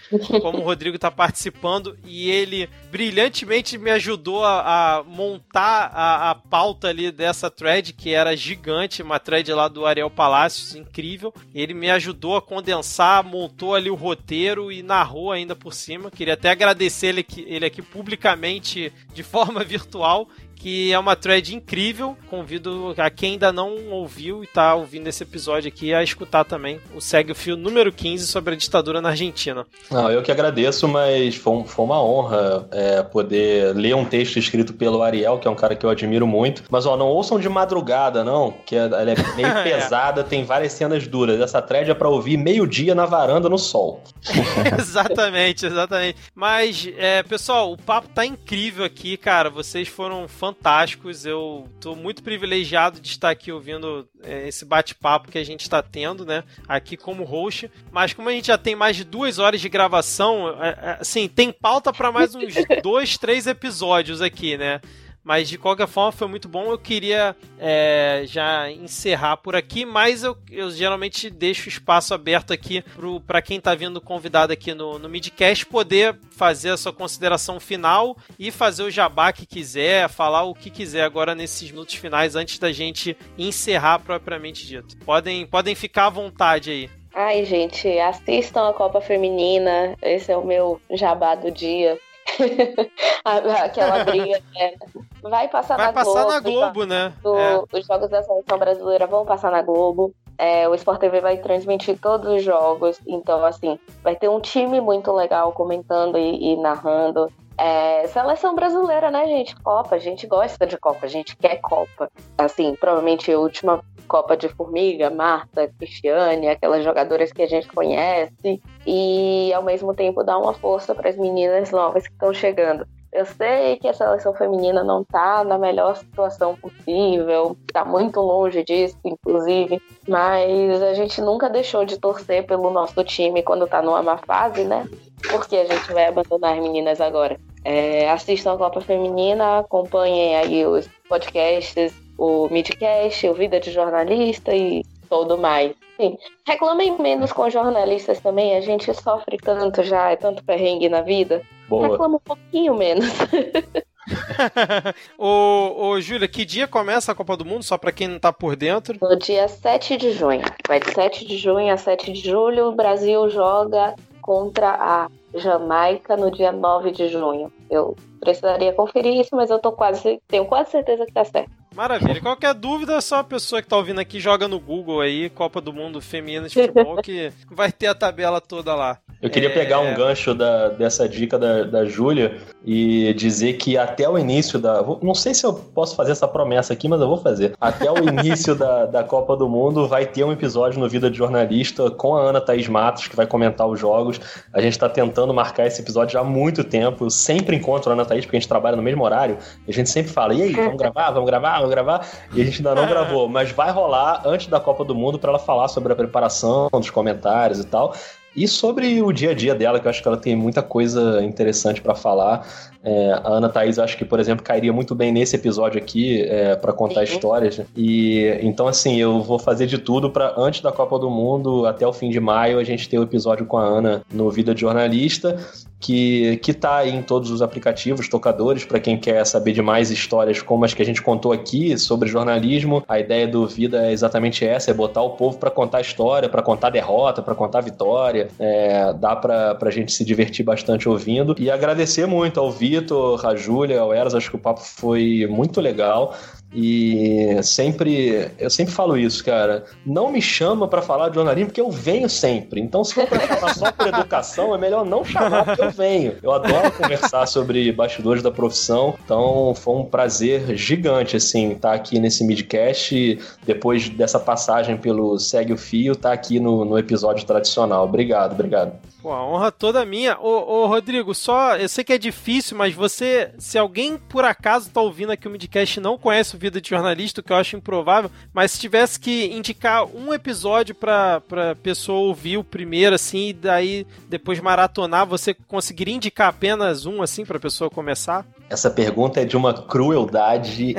como 0.42 0.60
o 0.60 0.64
Rodrigo 0.64 0.96
está 0.96 1.10
participando 1.10 1.98
e 2.06 2.30
ele 2.30 2.70
brilhantemente 2.92 3.78
me 3.78 3.90
ajudou 3.92 4.46
a, 4.46 4.98
a 4.98 5.04
montar 5.04 5.92
a, 5.94 6.32
a, 6.32 6.36
pauta 6.36 6.88
ali 6.90 7.12
dessa 7.12 7.50
thread, 7.50 7.94
que 7.94 8.14
era 8.14 8.36
gigante, 8.36 9.02
uma 9.02 9.20
thread 9.20 9.52
lá 9.52 9.68
do 9.68 9.86
Ariel 9.86 10.10
Palacios, 10.10 10.76
incrível. 10.76 11.34
Ele 11.54 11.74
me 11.74 11.90
ajudou 11.90 12.36
a 12.36 12.42
condensar, 12.42 13.24
montou 13.24 13.74
ali 13.74 13.90
o 13.90 13.96
roteiro 13.96 14.72
e 14.72 14.84
narrou 14.84 15.32
ainda 15.32 15.56
por 15.56 15.74
cima. 15.74 16.12
Queria 16.12 16.36
até 16.36 16.50
agradecer 16.50 17.08
ele 17.08 17.22
aqui, 17.22 17.46
ele 17.48 17.66
aqui 17.66 17.82
publicamente 17.82 18.94
de 19.14 19.24
forma 19.24 19.64
virtual 19.66 20.30
que 20.56 20.92
é 20.92 20.98
uma 20.98 21.16
thread 21.16 21.54
incrível. 21.54 22.18
Convido 22.30 22.94
a 22.98 23.10
quem 23.10 23.34
ainda 23.34 23.52
não 23.52 23.92
ouviu 23.92 24.44
e 24.44 24.48
está 24.48 24.74
ouvindo 24.74 25.08
esse 25.08 25.22
episódio 25.24 25.68
aqui 25.68 25.94
a 25.94 26.02
escutar 26.02 26.44
também 26.44 26.80
o 26.96 27.02
Segue 27.02 27.32
o 27.32 27.36
Fio 27.36 27.56
número 27.56 27.92
15 27.92 28.26
sobre 28.28 28.56
a 28.56 28.58
ditadura 28.58 29.02
na 29.02 29.10
Argentina. 29.10 29.66
Não, 29.92 30.10
eu 30.10 30.24
que 30.24 30.32
agradeço, 30.32 30.88
mas 30.88 31.36
foi, 31.36 31.64
foi 31.66 31.86
uma 31.86 32.02
honra 32.02 32.68
é, 32.72 33.04
poder 33.04 33.76
ler 33.76 33.96
um 33.96 34.06
texto 34.06 34.40
escrito 34.40 34.74
pelo 34.74 35.04
Ariel, 35.04 35.38
que 35.38 35.48
é 35.48 35.52
um 35.52 35.56
cara 35.56 35.76
que 35.76 35.86
eu 35.86 35.90
admiro 35.90 36.26
muito. 36.26 36.64
Mas 36.70 36.86
ó, 36.86 36.98
não 36.98 37.08
ouçam 37.08 37.40
de 37.40 37.50
madrugada, 37.50 38.24
não, 38.24 38.54
que 38.66 38.76
ela 38.76 39.02
é 39.02 39.16
meio 39.36 39.48
é. 39.48 39.64
pesada, 39.64 40.24
tem 40.24 40.44
várias 40.44 40.74
cenas 40.74 41.08
duras. 41.08 41.40
Essa 41.40 41.62
thread 41.62 41.92
é 41.92 41.94
para 41.94 42.10
ouvir 42.10 42.38
meio-dia 42.38 42.96
na 42.96 43.06
varanda 43.06 43.50
no 43.50 43.58
sol. 43.58 44.02
exatamente, 44.80 45.66
exatamente. 45.66 46.18
Mas, 46.34 46.90
é, 46.98 47.22
pessoal, 47.24 47.72
o 47.72 47.78
papo 47.78 48.08
tá 48.10 48.26
incrível 48.26 48.86
aqui, 48.86 49.18
cara. 49.18 49.50
Vocês 49.50 49.88
foram 49.88 50.28
fantásticos 50.28 50.45
fantásticos. 50.46 51.26
Eu 51.26 51.68
tô 51.80 51.96
muito 51.96 52.22
privilegiado 52.22 53.00
de 53.00 53.10
estar 53.10 53.32
aqui 53.32 53.52
ouvindo 53.52 54.08
é, 54.22 54.48
esse 54.48 54.64
bate-papo 54.64 55.32
que 55.32 55.38
a 55.40 55.44
gente 55.44 55.62
está 55.62 55.82
tendo, 55.82 56.24
né? 56.26 56.44
Aqui 56.68 56.96
como 56.96 57.24
host. 57.24 57.72
Mas 57.92 58.14
como 58.14 58.30
a 58.30 58.32
gente 58.32 58.48
já 58.48 58.58
tem 58.58 58.76
mais 58.76 58.96
de 58.96 59.04
duas 59.04 59.40
horas 59.40 59.60
de 59.60 59.70
gravação, 59.70 60.50
é, 60.62 60.70
é, 60.70 60.98
assim, 61.02 61.28
tem 61.28 61.52
pauta 61.52 61.92
para 61.92 62.12
mais 62.12 62.36
uns 62.36 62.54
dois, 62.84 63.18
três 63.18 63.48
episódios 63.48 64.22
aqui, 64.22 64.56
né? 64.56 64.82
Mas 65.26 65.50
de 65.50 65.58
qualquer 65.58 65.88
forma 65.88 66.12
foi 66.12 66.28
muito 66.28 66.48
bom. 66.48 66.72
Eu 66.72 66.78
queria 66.78 67.36
é, 67.60 68.22
já 68.28 68.70
encerrar 68.70 69.38
por 69.38 69.56
aqui, 69.56 69.84
mas 69.84 70.24
eu, 70.24 70.38
eu 70.52 70.70
geralmente 70.70 71.32
deixo 71.32 71.68
espaço 71.68 72.14
aberto 72.14 72.54
aqui 72.54 72.84
para 73.26 73.42
quem 73.42 73.58
está 73.58 73.74
vindo 73.74 74.00
convidado 74.00 74.54
aqui 74.54 74.72
no, 74.76 75.00
no 75.00 75.10
Midcast 75.10 75.66
poder 75.66 76.16
fazer 76.30 76.70
a 76.70 76.78
sua 76.78 76.94
consideração 76.94 77.60
final 77.60 78.16
e 78.38 78.52
fazer 78.52 78.84
o 78.84 78.92
jabá 78.92 79.34
que 79.34 79.48
quiser, 79.48 80.08
falar 80.10 80.44
o 80.44 80.54
que 80.54 80.70
quiser 80.70 81.04
agora 81.04 81.34
nesses 81.34 81.72
minutos 81.72 81.96
finais 81.96 82.36
antes 82.36 82.60
da 82.60 82.72
gente 82.72 83.18
encerrar 83.36 83.98
propriamente 84.00 84.68
dito. 84.68 84.96
Podem, 84.98 85.48
podem 85.48 85.74
ficar 85.74 86.06
à 86.06 86.10
vontade 86.12 86.70
aí. 86.70 86.90
Ai, 87.16 87.46
gente, 87.46 87.88
assistam 87.98 88.70
a 88.70 88.74
Copa 88.74 89.02
Feminina. 89.02 89.96
Esse 90.04 90.32
é 90.32 90.38
o 90.38 90.46
meu 90.46 90.80
jabá 90.92 91.34
do 91.34 91.50
dia. 91.50 91.98
Aquela 93.24 94.04
briga. 94.04 94.42
Né? 94.54 94.74
Vai 95.22 95.48
passar 95.48 95.78
Vai 95.78 95.88
na 95.88 95.94
passar 95.94 96.12
Globo. 96.12 96.30
na 96.30 96.40
Globo, 96.40 96.86
né? 96.86 97.14
é. 97.24 97.78
Os 97.78 97.86
jogos 97.86 98.10
da 98.10 98.24
seleção 98.24 98.58
brasileira 98.58 99.08
vão 99.08 99.26
passar 99.26 99.52
na 99.52 99.62
Globo. 99.62 100.14
É, 100.38 100.68
o 100.68 100.76
Sport 100.76 101.00
TV 101.00 101.22
vai 101.22 101.38
transmitir 101.38 101.98
todos 102.00 102.30
os 102.30 102.44
jogos. 102.44 103.00
Então, 103.08 103.46
assim, 103.46 103.80
vai 104.04 104.16
ter 104.16 104.30
um 104.30 104.40
time 104.40 104.82
muito 104.82 105.12
legal 105.12 105.52
comentando 105.54 106.18
e, 106.18 106.54
e 106.54 106.58
narrando. 106.58 107.32
É, 107.58 108.08
seleção 108.08 108.54
brasileira, 108.54 109.10
né, 109.10 109.26
gente? 109.28 109.56
Copa, 109.58 109.96
a 109.96 110.00
gente 110.00 110.28
gosta 110.28 110.68
de 110.68 110.78
Copa, 110.78 111.06
a 111.06 111.10
gente 111.10 111.36
quer 111.38 111.58
Copa. 111.58 112.12
Assim, 112.38 112.76
provavelmente 112.76 113.32
a 113.32 113.40
última 113.40 113.82
Copa 114.08 114.36
de 114.36 114.50
Formiga, 114.50 115.10
Marta, 115.10 115.72
Cristiane, 115.78 116.50
aquelas 116.50 116.84
jogadoras 116.84 117.32
que 117.32 117.42
a 117.42 117.48
gente 117.48 117.68
conhece. 117.68 118.62
E 118.86 119.54
ao 119.54 119.64
mesmo 119.64 119.94
tempo 119.94 120.24
dar 120.24 120.38
uma 120.38 120.54
força 120.54 120.94
para 120.94 121.10
as 121.10 121.18
meninas 121.18 121.72
novas 121.72 122.06
que 122.08 122.14
estão 122.14 122.34
chegando. 122.34 122.86
Eu 123.16 123.26
sei 123.26 123.78
que 123.78 123.88
a 123.88 123.94
seleção 123.94 124.34
feminina 124.34 124.84
não 124.84 125.02
está 125.02 125.42
na 125.46 125.58
melhor 125.58 125.96
situação 125.96 126.54
possível, 126.54 127.56
está 127.66 127.86
muito 127.86 128.20
longe 128.20 128.62
disso, 128.62 128.98
inclusive, 129.06 129.82
mas 130.06 130.82
a 130.82 130.94
gente 130.94 131.22
nunca 131.22 131.50
deixou 131.50 131.86
de 131.86 131.98
torcer 131.98 132.46
pelo 132.46 132.70
nosso 132.70 133.02
time 133.06 133.42
quando 133.42 133.64
está 133.64 133.82
numa 133.82 134.04
má 134.04 134.18
fase, 134.18 134.66
né? 134.66 134.86
Porque 135.32 135.56
a 135.56 135.64
gente 135.64 135.94
vai 135.94 136.08
abandonar 136.08 136.58
as 136.58 136.62
meninas 136.62 137.00
agora. 137.00 137.40
É, 137.64 138.12
assistam 138.12 138.56
a 138.56 138.58
Copa 138.58 138.82
Feminina, 138.82 139.60
acompanhem 139.60 140.36
aí 140.36 140.66
os 140.66 140.86
podcasts, 141.08 141.94
o 142.18 142.50
Midcast, 142.50 143.30
o 143.30 143.34
Vida 143.34 143.62
de 143.62 143.72
Jornalista 143.72 144.54
e 144.54 144.84
tudo 145.16 145.38
mais. 145.38 145.74
Sim. 145.98 146.18
Reclamem 146.46 147.00
menos 147.00 147.32
com 147.32 147.50
jornalistas 147.50 148.20
também, 148.20 148.56
a 148.56 148.62
gente 148.62 148.94
sofre 148.94 149.38
tanto 149.38 149.84
já, 149.84 150.12
é 150.12 150.16
tanto 150.16 150.44
perrengue 150.44 150.90
na 150.90 151.02
vida. 151.02 151.42
Boa. 151.70 151.88
Reclama 151.88 152.18
um 152.18 152.20
pouquinho 152.20 152.76
menos. 152.76 153.06
ô, 155.18 155.88
ô, 155.88 156.02
Júlia, 156.02 156.28
que 156.28 156.44
dia 156.44 156.68
começa 156.68 157.12
a 157.12 157.16
Copa 157.16 157.38
do 157.38 157.46
Mundo, 157.46 157.64
só 157.64 157.78
para 157.78 157.92
quem 157.92 158.08
não 158.08 158.20
tá 158.20 158.34
por 158.34 158.56
dentro? 158.56 158.98
No 159.02 159.16
dia 159.16 159.48
7 159.48 159.98
de 159.98 160.12
junho. 160.12 160.44
Vai 160.68 160.80
de 160.80 160.94
7 160.94 161.26
de 161.26 161.38
junho 161.38 161.74
a 161.74 161.78
7 161.78 162.12
de 162.12 162.30
julho, 162.30 162.68
o 162.68 162.76
Brasil 162.76 163.30
joga 163.30 163.96
contra 164.22 164.72
a 164.72 165.08
Jamaica 165.34 166.18
no 166.18 166.30
dia 166.30 166.52
9 166.52 166.92
de 166.92 167.08
junho. 167.08 167.52
Eu 167.70 167.96
precisaria 168.20 168.74
conferir 168.74 169.20
isso, 169.20 169.36
mas 169.36 169.50
eu 169.50 169.60
tô 169.60 169.72
quase, 169.72 170.20
tenho 170.28 170.46
quase 170.46 170.72
certeza 170.72 171.06
que 171.06 171.14
tá 171.14 171.24
certo. 171.24 171.52
Maravilha. 171.76 172.22
Qualquer 172.22 172.54
dúvida, 172.54 172.96
é 172.96 173.02
só 173.02 173.20
a 173.20 173.24
pessoa 173.24 173.62
que 173.62 173.68
tá 173.68 173.76
ouvindo 173.76 174.00
aqui 174.00 174.20
joga 174.20 174.48
no 174.48 174.60
Google 174.60 175.02
aí, 175.02 175.30
Copa 175.30 175.60
do 175.60 175.74
Mundo 175.74 176.00
Feminina 176.02 176.48
de 176.48 176.54
Futebol, 176.54 176.98
que 177.04 177.34
vai 177.52 177.72
ter 177.72 177.88
a 177.88 177.94
tabela 177.94 178.40
toda 178.40 178.74
lá. 178.74 178.98
Eu 179.26 179.32
queria 179.32 179.50
é... 179.50 179.52
pegar 179.52 179.80
um 179.80 179.96
gancho 179.96 180.36
da, 180.36 180.70
dessa 180.70 181.10
dica 181.10 181.40
da, 181.40 181.64
da 181.64 181.84
Júlia 181.84 182.38
e 182.64 183.12
dizer 183.16 183.54
que 183.54 183.76
até 183.76 184.08
o 184.08 184.20
início 184.20 184.60
da. 184.60 184.84
Não 185.02 185.16
sei 185.16 185.34
se 185.34 185.44
eu 185.44 185.52
posso 185.52 185.96
fazer 185.96 186.12
essa 186.12 186.28
promessa 186.28 186.74
aqui, 186.74 186.88
mas 186.88 187.02
eu 187.02 187.08
vou 187.08 187.18
fazer. 187.18 187.54
Até 187.60 187.92
o 187.92 187.98
início 188.08 188.54
da, 188.54 188.86
da 188.86 189.04
Copa 189.04 189.36
do 189.36 189.50
Mundo 189.50 189.88
vai 189.88 190.06
ter 190.06 190.24
um 190.24 190.32
episódio 190.32 190.80
no 190.80 190.88
Vida 190.88 191.10
de 191.10 191.18
Jornalista 191.18 191.90
com 191.90 192.16
a 192.16 192.22
Ana 192.22 192.40
Thaís 192.40 192.68
Matos, 192.68 193.08
que 193.08 193.16
vai 193.16 193.26
comentar 193.26 193.66
os 193.68 193.80
jogos. 193.80 194.22
A 194.54 194.62
gente 194.62 194.78
tá 194.78 194.88
tentando 194.88 195.34
marcar 195.34 195.66
esse 195.66 195.82
episódio 195.82 196.14
já 196.14 196.20
há 196.20 196.24
muito 196.24 196.64
tempo. 196.64 197.06
Eu 197.06 197.10
sempre 197.10 197.56
encontro 197.56 197.90
a 197.90 197.94
Ana 197.94 198.06
Thaís, 198.06 198.26
porque 198.26 198.38
a 198.38 198.40
gente 198.40 198.50
trabalha 198.50 198.76
no 198.76 198.84
mesmo 198.84 199.04
horário. 199.04 199.40
E 199.68 199.72
a 199.72 199.74
gente 199.74 199.90
sempre 199.90 200.12
fala: 200.12 200.36
e 200.36 200.44
aí, 200.44 200.54
vamos 200.54 200.78
gravar, 200.78 201.10
vamos 201.10 201.28
gravar, 201.28 201.56
vamos 201.56 201.72
gravar. 201.72 202.08
E 202.32 202.44
a 202.44 202.46
gente 202.46 202.58
ainda 202.58 202.76
não 202.76 202.88
gravou, 202.88 203.28
mas 203.28 203.52
vai 203.52 203.72
rolar 203.72 204.22
antes 204.24 204.46
da 204.46 204.60
Copa 204.60 204.86
do 204.86 204.94
Mundo 204.94 205.18
para 205.18 205.32
ela 205.32 205.40
falar 205.40 205.68
sobre 205.68 205.92
a 205.92 205.96
preparação, 205.96 206.70
dos 206.72 206.92
comentários 206.92 207.60
e 207.60 207.66
tal. 207.66 207.92
E 208.36 208.48
sobre 208.48 209.02
o 209.02 209.12
dia 209.12 209.32
a 209.32 209.34
dia 209.34 209.56
dela, 209.56 209.80
que 209.80 209.88
eu 209.88 209.90
acho 209.90 210.02
que 210.02 210.08
ela 210.08 210.18
tem 210.18 210.36
muita 210.36 210.62
coisa 210.62 211.24
interessante 211.24 211.82
para 211.82 211.96
falar. 211.96 212.46
É, 212.84 213.14
a 213.24 213.30
Ana 213.30 213.50
Thaís, 213.50 213.80
acho 213.80 213.98
que, 213.98 214.04
por 214.04 214.20
exemplo, 214.20 214.44
cairia 214.44 214.74
muito 214.74 214.94
bem 214.94 215.12
nesse 215.12 215.36
episódio 215.36 215.80
aqui 215.80 216.22
é, 216.24 216.56
para 216.56 216.74
contar 216.74 217.08
Sim. 217.08 217.14
histórias. 217.14 217.62
E 217.76 218.38
então, 218.42 218.68
assim, 218.68 218.98
eu 218.98 219.22
vou 219.22 219.40
fazer 219.40 219.68
de 219.68 219.78
tudo 219.78 220.10
para 220.10 220.34
antes 220.38 220.62
da 220.62 220.72
Copa 220.72 221.00
do 221.00 221.10
Mundo, 221.10 221.66
até 221.66 221.88
o 221.88 221.94
fim 221.94 222.10
de 222.10 222.20
maio, 222.20 222.60
a 222.60 222.64
gente 222.64 222.90
ter 222.90 223.00
o 223.00 223.04
episódio 223.04 223.46
com 223.46 223.58
a 223.58 223.64
Ana 223.64 224.02
no 224.12 224.30
Vida 224.30 224.54
de 224.54 224.62
Jornalista 224.62 225.38
que, 225.86 226.38
que 226.38 226.52
tá 226.52 226.78
aí 226.78 226.96
em 226.96 227.04
todos 227.04 227.30
os 227.30 227.44
aplicativos, 227.44 228.10
tocadores, 228.10 228.66
para 228.66 228.80
quem 228.80 228.98
quer 228.98 229.24
saber 229.24 229.52
de 229.52 229.62
mais 229.62 229.92
histórias 229.92 230.42
como 230.42 230.66
as 230.66 230.74
que 230.74 230.82
a 230.82 230.86
gente 230.86 231.00
contou 231.00 231.32
aqui 231.32 231.78
sobre 231.78 232.10
jornalismo. 232.10 232.84
A 232.88 233.00
ideia 233.00 233.28
do 233.28 233.46
Vida 233.46 233.86
é 233.86 233.92
exatamente 233.92 234.44
essa, 234.44 234.72
é 234.72 234.74
botar 234.74 235.04
o 235.04 235.12
povo 235.12 235.38
para 235.38 235.52
contar 235.52 235.82
história, 235.82 236.28
para 236.28 236.42
contar 236.42 236.72
derrota, 236.72 237.22
para 237.22 237.36
contar 237.36 237.62
vitória. 237.62 238.30
É, 238.40 238.94
dá 238.94 239.16
para 239.16 239.56
a 239.62 239.70
gente 239.70 239.92
se 239.92 240.04
divertir 240.04 240.44
bastante 240.44 240.90
ouvindo. 240.90 241.36
E 241.38 241.52
agradecer 241.52 242.08
muito 242.08 242.40
ao 242.40 242.52
Vitor, 242.52 243.24
à 243.24 243.36
Júlia, 243.36 243.80
ao 243.80 243.94
Eras, 243.94 244.16
acho 244.16 244.32
que 244.32 244.38
o 244.38 244.40
papo 244.40 244.62
foi 244.62 245.28
muito 245.30 245.62
legal. 245.62 246.16
E 246.56 247.38
sempre, 247.44 248.32
eu 248.40 248.50
sempre 248.50 248.74
falo 248.74 248.98
isso, 248.98 249.24
cara. 249.26 249.66
Não 249.86 250.10
me 250.10 250.22
chama 250.22 250.70
para 250.70 250.82
falar 250.82 251.10
de 251.10 251.16
jornalismo 251.16 251.48
porque 251.48 251.60
eu 251.60 251.70
venho 251.70 252.10
sempre. 252.10 252.62
Então, 252.62 252.82
se 252.82 252.94
for 252.94 253.06
pra 253.06 253.20
falar 253.20 253.54
só 253.54 253.72
por 253.74 253.88
educação, 253.88 254.56
é 254.56 254.58
melhor 254.58 254.86
não 254.86 255.04
chamar 255.04 255.44
porque 255.44 255.62
eu 255.62 255.72
venho. 255.72 256.16
Eu 256.24 256.32
adoro 256.32 256.72
conversar 256.72 257.26
sobre 257.26 257.70
bastidores 257.74 258.24
da 258.24 258.32
profissão. 258.32 258.96
Então, 259.04 259.54
foi 259.54 259.76
um 259.76 259.84
prazer 259.84 260.56
gigante, 260.56 261.18
assim, 261.18 261.52
estar 261.52 261.72
tá 261.72 261.76
aqui 261.76 262.00
nesse 262.00 262.24
midcast. 262.24 263.20
Depois 263.46 263.90
dessa 263.90 264.20
passagem 264.20 264.78
pelo 264.78 265.20
Segue 265.20 265.52
o 265.52 265.58
Fio, 265.58 265.92
estar 265.92 266.10
tá 266.10 266.16
aqui 266.16 266.40
no, 266.40 266.64
no 266.64 266.80
episódio 266.80 267.26
tradicional. 267.28 267.84
Obrigado, 267.84 268.32
obrigado. 268.32 268.95
Pô, 269.06 269.14
a 269.14 269.24
honra 269.24 269.52
toda 269.52 269.86
minha. 269.86 270.18
Ô, 270.20 270.64
ô, 270.64 270.66
Rodrigo, 270.66 271.14
só. 271.14 271.56
Eu 271.58 271.70
sei 271.70 271.84
que 271.84 271.94
é 271.94 271.98
difícil, 272.00 272.58
mas 272.58 272.74
você. 272.74 273.32
Se 273.38 273.56
alguém 273.56 273.98
por 273.98 274.26
acaso 274.26 274.72
tá 274.72 274.82
ouvindo 274.82 275.12
aqui 275.12 275.28
o 275.28 275.32
Midcast 275.32 275.80
não 275.80 275.96
conhece 275.96 276.36
o 276.36 276.40
Vida 276.40 276.60
de 276.60 276.72
Jornalista, 276.72 277.22
o 277.22 277.24
que 277.24 277.32
eu 277.32 277.38
acho 277.38 277.56
improvável, 277.56 278.10
mas 278.34 278.54
se 278.54 278.60
tivesse 278.60 279.00
que 279.00 279.28
indicar 279.28 279.86
um 279.86 280.12
episódio 280.12 280.74
pra, 280.74 281.22
pra 281.22 281.54
pessoa 281.54 282.00
ouvir 282.00 282.38
o 282.38 282.44
primeiro, 282.44 282.96
assim, 282.96 283.28
e 283.28 283.34
daí 283.34 283.86
depois 284.10 284.40
maratonar, 284.40 285.06
você 285.06 285.36
conseguiria 285.36 285.94
indicar 285.94 286.30
apenas 286.30 286.88
um, 286.88 287.04
assim, 287.04 287.24
pra 287.24 287.40
pessoa 287.40 287.70
começar? 287.70 288.26
Essa 288.50 288.70
pergunta 288.70 289.22
é 289.22 289.26
de 289.26 289.36
uma 289.36 289.54
crueldade 289.54 290.76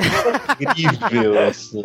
incrível, 0.59 1.39
assim. 1.47 1.81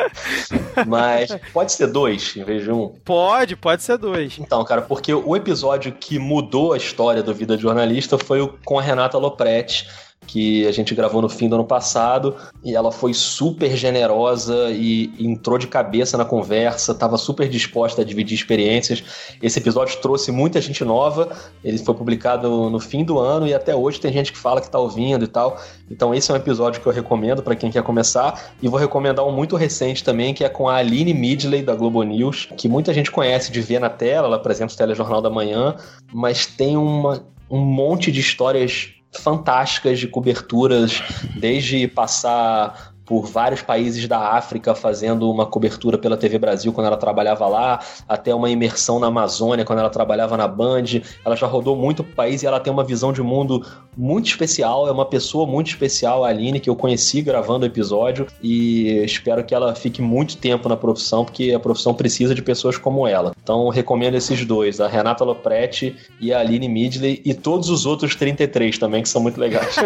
Mas 0.86 1.36
pode 1.52 1.72
ser 1.72 1.88
dois 1.88 2.36
em 2.36 2.44
vez 2.44 2.62
de 2.62 2.70
um? 2.70 2.88
Pode, 3.04 3.56
pode 3.56 3.82
ser 3.82 3.98
dois. 3.98 4.38
Então, 4.38 4.64
cara, 4.64 4.82
porque 4.82 5.12
o 5.12 5.34
episódio 5.34 5.92
que 5.92 6.18
mudou 6.18 6.72
a 6.72 6.76
história 6.76 7.22
do 7.22 7.34
Vida 7.34 7.56
de 7.56 7.62
Jornalista 7.62 8.16
foi 8.16 8.40
o 8.40 8.54
com 8.64 8.78
a 8.78 8.82
Renata 8.82 9.18
Lopretti 9.18 9.88
que 10.26 10.66
a 10.66 10.72
gente 10.72 10.94
gravou 10.94 11.20
no 11.20 11.28
fim 11.28 11.48
do 11.48 11.54
ano 11.54 11.64
passado 11.64 12.36
e 12.64 12.74
ela 12.74 12.92
foi 12.92 13.12
super 13.12 13.76
generosa 13.76 14.70
e 14.70 15.12
entrou 15.18 15.58
de 15.58 15.66
cabeça 15.66 16.16
na 16.16 16.24
conversa, 16.24 16.92
estava 16.92 17.18
super 17.18 17.48
disposta 17.48 18.02
a 18.02 18.04
dividir 18.04 18.34
experiências. 18.34 19.02
Esse 19.42 19.58
episódio 19.58 20.00
trouxe 20.00 20.30
muita 20.30 20.60
gente 20.60 20.84
nova, 20.84 21.30
ele 21.64 21.78
foi 21.78 21.94
publicado 21.94 22.70
no 22.70 22.80
fim 22.80 23.04
do 23.04 23.18
ano 23.18 23.46
e 23.46 23.54
até 23.54 23.74
hoje 23.74 24.00
tem 24.00 24.12
gente 24.12 24.32
que 24.32 24.38
fala 24.38 24.60
que 24.60 24.66
está 24.66 24.78
ouvindo 24.78 25.24
e 25.24 25.28
tal. 25.28 25.60
Então 25.90 26.14
esse 26.14 26.30
é 26.30 26.34
um 26.34 26.36
episódio 26.36 26.80
que 26.80 26.86
eu 26.86 26.92
recomendo 26.92 27.42
para 27.42 27.56
quem 27.56 27.70
quer 27.70 27.82
começar 27.82 28.52
e 28.62 28.68
vou 28.68 28.78
recomendar 28.78 29.26
um 29.26 29.32
muito 29.32 29.56
recente 29.56 30.02
também 30.04 30.32
que 30.32 30.44
é 30.44 30.48
com 30.48 30.68
a 30.68 30.76
Aline 30.76 31.12
Midley 31.12 31.62
da 31.62 31.74
Globo 31.74 32.02
News, 32.02 32.48
que 32.56 32.68
muita 32.68 32.94
gente 32.94 33.10
conhece 33.10 33.52
de 33.52 33.60
ver 33.60 33.80
na 33.80 33.90
tela, 33.90 34.26
ela 34.26 34.36
apresenta 34.36 34.72
o 34.72 34.76
Telejornal 34.76 35.20
da 35.20 35.30
Manhã, 35.30 35.76
mas 36.12 36.46
tem 36.46 36.76
uma 36.76 37.30
um 37.50 37.60
monte 37.60 38.10
de 38.10 38.18
histórias 38.18 38.94
fantásticas 39.20 39.98
de 39.98 40.08
coberturas, 40.08 41.02
desde 41.36 41.86
passar 41.88 42.91
por 43.04 43.26
vários 43.26 43.62
países 43.62 44.06
da 44.06 44.18
África 44.34 44.74
fazendo 44.74 45.30
uma 45.30 45.46
cobertura 45.46 45.98
pela 45.98 46.16
TV 46.16 46.38
Brasil 46.38 46.72
quando 46.72 46.86
ela 46.86 46.96
trabalhava 46.96 47.46
lá, 47.46 47.80
até 48.08 48.34
uma 48.34 48.50
imersão 48.50 48.98
na 48.98 49.08
Amazônia 49.08 49.64
quando 49.64 49.80
ela 49.80 49.90
trabalhava 49.90 50.36
na 50.36 50.46
Band. 50.46 50.84
Ela 51.24 51.36
já 51.36 51.46
rodou 51.46 51.76
muito 51.76 52.04
país 52.04 52.42
e 52.42 52.46
ela 52.46 52.60
tem 52.60 52.72
uma 52.72 52.84
visão 52.84 53.12
de 53.12 53.22
mundo 53.22 53.66
muito 53.96 54.26
especial, 54.26 54.88
é 54.88 54.92
uma 54.92 55.04
pessoa 55.04 55.46
muito 55.46 55.68
especial, 55.68 56.24
a 56.24 56.28
Aline, 56.28 56.60
que 56.60 56.70
eu 56.70 56.76
conheci 56.76 57.20
gravando 57.20 57.64
o 57.64 57.68
episódio 57.68 58.26
e 58.42 59.02
espero 59.04 59.44
que 59.44 59.54
ela 59.54 59.74
fique 59.74 60.00
muito 60.00 60.36
tempo 60.36 60.68
na 60.68 60.76
profissão, 60.76 61.24
porque 61.24 61.52
a 61.52 61.60
profissão 61.60 61.92
precisa 61.92 62.34
de 62.34 62.42
pessoas 62.42 62.78
como 62.78 63.06
ela. 63.06 63.32
Então 63.42 63.68
recomendo 63.68 64.14
esses 64.14 64.44
dois, 64.44 64.80
a 64.80 64.88
Renata 64.88 65.24
Lopretti 65.24 65.96
e 66.20 66.32
a 66.32 66.40
Aline 66.40 66.68
Midley 66.68 67.20
e 67.24 67.34
todos 67.34 67.68
os 67.68 67.84
outros 67.84 68.14
33 68.14 68.78
também, 68.78 69.02
que 69.02 69.08
são 69.08 69.20
muito 69.20 69.38
legais. 69.38 69.74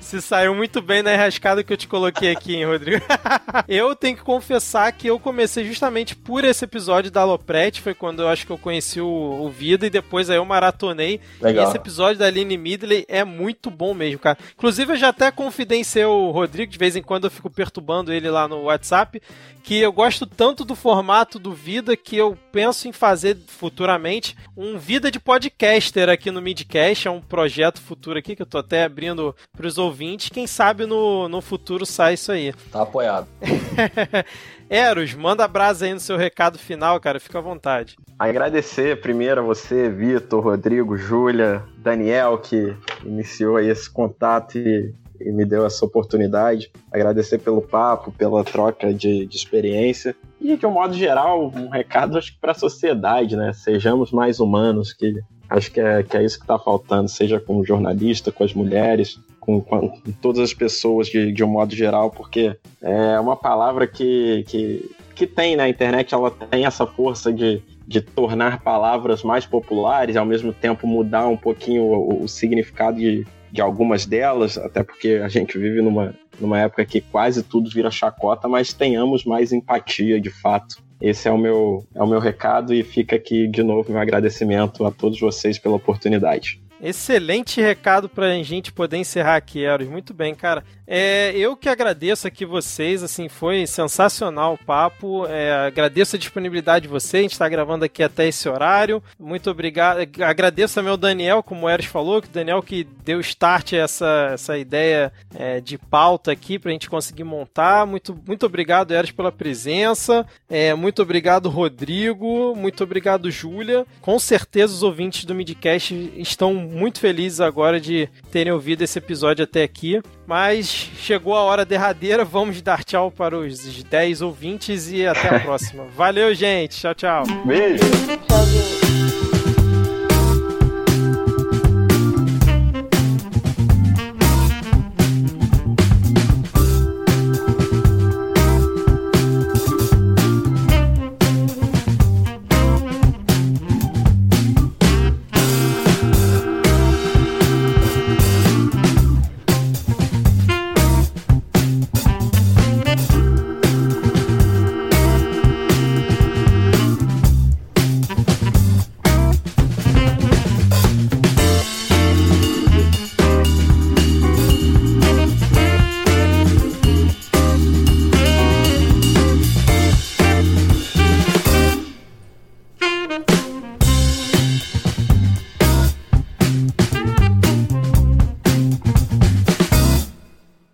Se 0.00 0.20
saiu 0.22 0.51
muito 0.54 0.80
bem 0.80 1.02
na 1.02 1.12
enrascada 1.12 1.62
que 1.62 1.72
eu 1.72 1.76
te 1.76 1.88
coloquei 1.88 2.30
aqui, 2.30 2.54
hein, 2.54 2.66
Rodrigo? 2.66 3.04
eu 3.68 3.94
tenho 3.94 4.16
que 4.16 4.22
confessar 4.22 4.92
que 4.92 5.06
eu 5.06 5.18
comecei 5.18 5.64
justamente 5.64 6.14
por 6.14 6.44
esse 6.44 6.64
episódio 6.64 7.10
da 7.10 7.24
Loprete, 7.24 7.80
foi 7.80 7.94
quando 7.94 8.22
eu 8.22 8.28
acho 8.28 8.46
que 8.46 8.52
eu 8.52 8.58
conheci 8.58 9.00
o, 9.00 9.06
o 9.06 9.48
Vida 9.50 9.86
e 9.86 9.90
depois 9.90 10.30
aí 10.30 10.36
eu 10.36 10.44
maratonei. 10.44 11.20
Legal. 11.40 11.64
E 11.64 11.68
esse 11.68 11.76
episódio 11.76 12.18
da 12.18 12.26
Aline 12.26 12.56
Midley 12.56 13.04
é 13.08 13.24
muito 13.24 13.70
bom 13.70 13.94
mesmo, 13.94 14.18
cara. 14.18 14.38
Inclusive 14.54 14.92
eu 14.92 14.96
já 14.96 15.08
até 15.08 15.30
confidenciei 15.30 16.04
o 16.04 16.30
Rodrigo, 16.30 16.70
de 16.70 16.78
vez 16.78 16.96
em 16.96 17.02
quando 17.02 17.24
eu 17.24 17.30
fico 17.30 17.50
perturbando 17.50 18.12
ele 18.12 18.30
lá 18.30 18.48
no 18.48 18.62
WhatsApp, 18.62 19.20
que 19.62 19.78
eu 19.78 19.92
gosto 19.92 20.26
tanto 20.26 20.64
do 20.64 20.74
formato 20.74 21.38
do 21.38 21.52
Vida 21.52 21.96
que 21.96 22.16
eu 22.16 22.36
penso 22.50 22.88
em 22.88 22.92
fazer 22.92 23.38
futuramente 23.46 24.36
um 24.56 24.76
Vida 24.76 25.10
de 25.10 25.20
Podcaster 25.20 26.08
aqui 26.08 26.30
no 26.30 26.42
Midcast, 26.42 27.06
é 27.06 27.10
um 27.10 27.20
projeto 27.20 27.80
futuro 27.80 28.18
aqui 28.18 28.34
que 28.34 28.42
eu 28.42 28.46
tô 28.46 28.58
até 28.58 28.84
abrindo 28.84 29.34
para 29.56 29.66
os 29.66 29.78
ouvintes. 29.78 30.28
Quem 30.28 30.41
sabe 30.46 30.86
no, 30.86 31.28
no 31.28 31.40
futuro 31.40 31.84
sai 31.84 32.14
isso 32.14 32.32
aí. 32.32 32.52
Tá 32.70 32.82
apoiado. 32.82 33.26
Eros, 34.68 35.12
manda 35.12 35.46
brasa 35.46 35.84
aí 35.84 35.92
no 35.92 36.00
seu 36.00 36.16
recado 36.16 36.58
final, 36.58 36.98
cara, 36.98 37.20
fica 37.20 37.38
à 37.38 37.42
vontade. 37.42 37.96
Agradecer 38.18 39.02
primeiro 39.02 39.42
a 39.42 39.44
você, 39.44 39.90
Vitor, 39.90 40.42
Rodrigo, 40.42 40.96
Júlia, 40.96 41.62
Daniel, 41.76 42.38
que 42.38 42.74
iniciou 43.04 43.58
aí 43.58 43.68
esse 43.68 43.90
contato 43.90 44.56
e, 44.56 44.94
e, 45.20 45.30
me 45.30 45.44
deu 45.44 45.66
essa 45.66 45.84
oportunidade. 45.84 46.72
Agradecer 46.90 47.36
pelo 47.38 47.60
papo, 47.60 48.12
pela 48.12 48.42
troca 48.44 48.94
de, 48.94 49.26
de 49.26 49.36
experiência. 49.36 50.16
E, 50.40 50.56
de 50.56 50.64
um 50.64 50.70
modo 50.70 50.94
geral, 50.94 51.52
um 51.54 51.68
recado 51.68 52.16
acho 52.16 52.32
que 52.32 52.40
para 52.40 52.52
a 52.52 52.54
sociedade, 52.54 53.36
né? 53.36 53.52
Sejamos 53.52 54.10
mais 54.10 54.40
humanos, 54.40 54.94
que 54.94 55.20
acho 55.50 55.70
que 55.70 55.80
é, 55.80 56.02
que 56.02 56.16
é 56.16 56.24
isso 56.24 56.38
que 56.38 56.44
está 56.44 56.58
faltando, 56.58 57.10
seja 57.10 57.38
como 57.38 57.62
jornalista, 57.62 58.32
com 58.32 58.42
as 58.42 58.54
mulheres, 58.54 59.20
com, 59.42 59.60
com, 59.60 60.00
todas 60.20 60.40
as 60.40 60.54
pessoas 60.54 61.08
de, 61.08 61.32
de 61.32 61.42
um 61.42 61.48
modo 61.48 61.74
geral, 61.74 62.12
porque 62.12 62.56
é 62.80 63.18
uma 63.18 63.36
palavra 63.36 63.88
que, 63.88 64.44
que, 64.46 64.88
que 65.16 65.26
tem 65.26 65.56
na 65.56 65.68
internet, 65.68 66.14
ela 66.14 66.30
tem 66.30 66.64
essa 66.64 66.86
força 66.86 67.32
de, 67.32 67.60
de 67.84 68.00
tornar 68.00 68.62
palavras 68.62 69.24
mais 69.24 69.44
populares 69.44 70.16
ao 70.16 70.24
mesmo 70.24 70.52
tempo 70.52 70.86
mudar 70.86 71.26
um 71.26 71.36
pouquinho 71.36 71.82
o, 71.82 72.22
o 72.22 72.28
significado 72.28 72.98
de, 72.98 73.26
de 73.50 73.60
algumas 73.60 74.06
delas, 74.06 74.56
até 74.56 74.84
porque 74.84 75.20
a 75.22 75.28
gente 75.28 75.58
vive 75.58 75.82
numa, 75.82 76.14
numa 76.40 76.60
época 76.60 76.86
que 76.86 77.00
quase 77.00 77.42
tudo 77.42 77.68
vira 77.68 77.90
chacota, 77.90 78.46
mas 78.46 78.72
tenhamos 78.72 79.24
mais 79.24 79.52
empatia 79.52 80.20
de 80.20 80.30
fato. 80.30 80.80
Esse 81.00 81.26
é 81.26 81.32
o 81.32 81.36
meu, 81.36 81.84
é 81.96 82.00
o 82.00 82.06
meu 82.06 82.20
recado 82.20 82.72
e 82.72 82.84
fica 82.84 83.16
aqui 83.16 83.48
de 83.48 83.64
novo 83.64 83.90
meu 83.90 84.00
agradecimento 84.00 84.86
a 84.86 84.92
todos 84.92 85.18
vocês 85.18 85.58
pela 85.58 85.74
oportunidade. 85.74 86.61
Excelente 86.82 87.60
recado 87.60 88.08
pra 88.08 88.34
gente 88.42 88.72
poder 88.72 88.96
encerrar 88.96 89.36
aqui, 89.36 89.64
Eros. 89.64 89.86
Muito 89.86 90.12
bem, 90.12 90.34
cara. 90.34 90.64
É, 90.84 91.32
eu 91.36 91.56
que 91.56 91.68
agradeço 91.68 92.26
aqui 92.26 92.44
vocês, 92.44 93.04
assim, 93.04 93.28
foi 93.28 93.66
sensacional 93.68 94.54
o 94.54 94.64
papo. 94.64 95.24
É, 95.26 95.52
agradeço 95.52 96.16
a 96.16 96.18
disponibilidade 96.18 96.82
de 96.82 96.88
vocês, 96.88 97.20
a 97.20 97.22
gente 97.22 97.32
está 97.32 97.48
gravando 97.48 97.84
aqui 97.84 98.02
até 98.02 98.26
esse 98.26 98.48
horário. 98.48 99.00
Muito 99.16 99.48
obrigado. 99.48 100.00
Agradeço 100.20 100.74
também 100.74 100.90
ao 100.90 100.96
Daniel, 100.96 101.40
como 101.40 101.66
o 101.66 101.68
Eros 101.68 101.86
falou, 101.86 102.20
que 102.20 102.26
o 102.26 102.32
Daniel 102.32 102.60
que 102.60 102.84
deu 103.04 103.20
start 103.20 103.74
a 103.74 103.76
essa, 103.76 104.30
essa 104.34 104.58
ideia 104.58 105.12
é, 105.34 105.60
de 105.60 105.78
pauta 105.78 106.32
aqui 106.32 106.58
para 106.58 106.70
a 106.70 106.72
gente 106.72 106.90
conseguir 106.90 107.24
montar. 107.24 107.86
Muito, 107.86 108.18
muito 108.26 108.44
obrigado, 108.44 108.92
Eros, 108.92 109.12
pela 109.12 109.30
presença. 109.30 110.26
É, 110.50 110.74
muito 110.74 111.00
obrigado, 111.00 111.48
Rodrigo. 111.48 112.56
Muito 112.56 112.82
obrigado, 112.82 113.30
Júlia. 113.30 113.86
Com 114.00 114.18
certeza 114.18 114.74
os 114.74 114.82
ouvintes 114.82 115.24
do 115.24 115.34
Midcast 115.34 116.12
estão 116.16 116.71
muito 116.72 116.98
felizes 116.98 117.40
agora 117.40 117.80
de 117.80 118.08
terem 118.30 118.52
ouvido 118.52 118.82
esse 118.82 118.98
episódio 118.98 119.44
até 119.44 119.62
aqui. 119.62 120.00
Mas 120.26 120.66
chegou 120.68 121.34
a 121.34 121.42
hora 121.42 121.64
derradeira, 121.64 122.24
vamos 122.24 122.62
dar 122.62 122.82
tchau 122.82 123.10
para 123.10 123.36
os 123.36 123.82
10 123.82 124.22
ouvintes 124.22 124.90
e 124.90 125.06
até 125.06 125.36
a 125.36 125.40
próxima. 125.44 125.84
Valeu, 125.94 126.34
gente. 126.34 126.78
Tchau, 126.78 126.94
tchau. 126.94 127.24
Beijo. 127.44 127.84
Tchauzinho. 128.28 128.81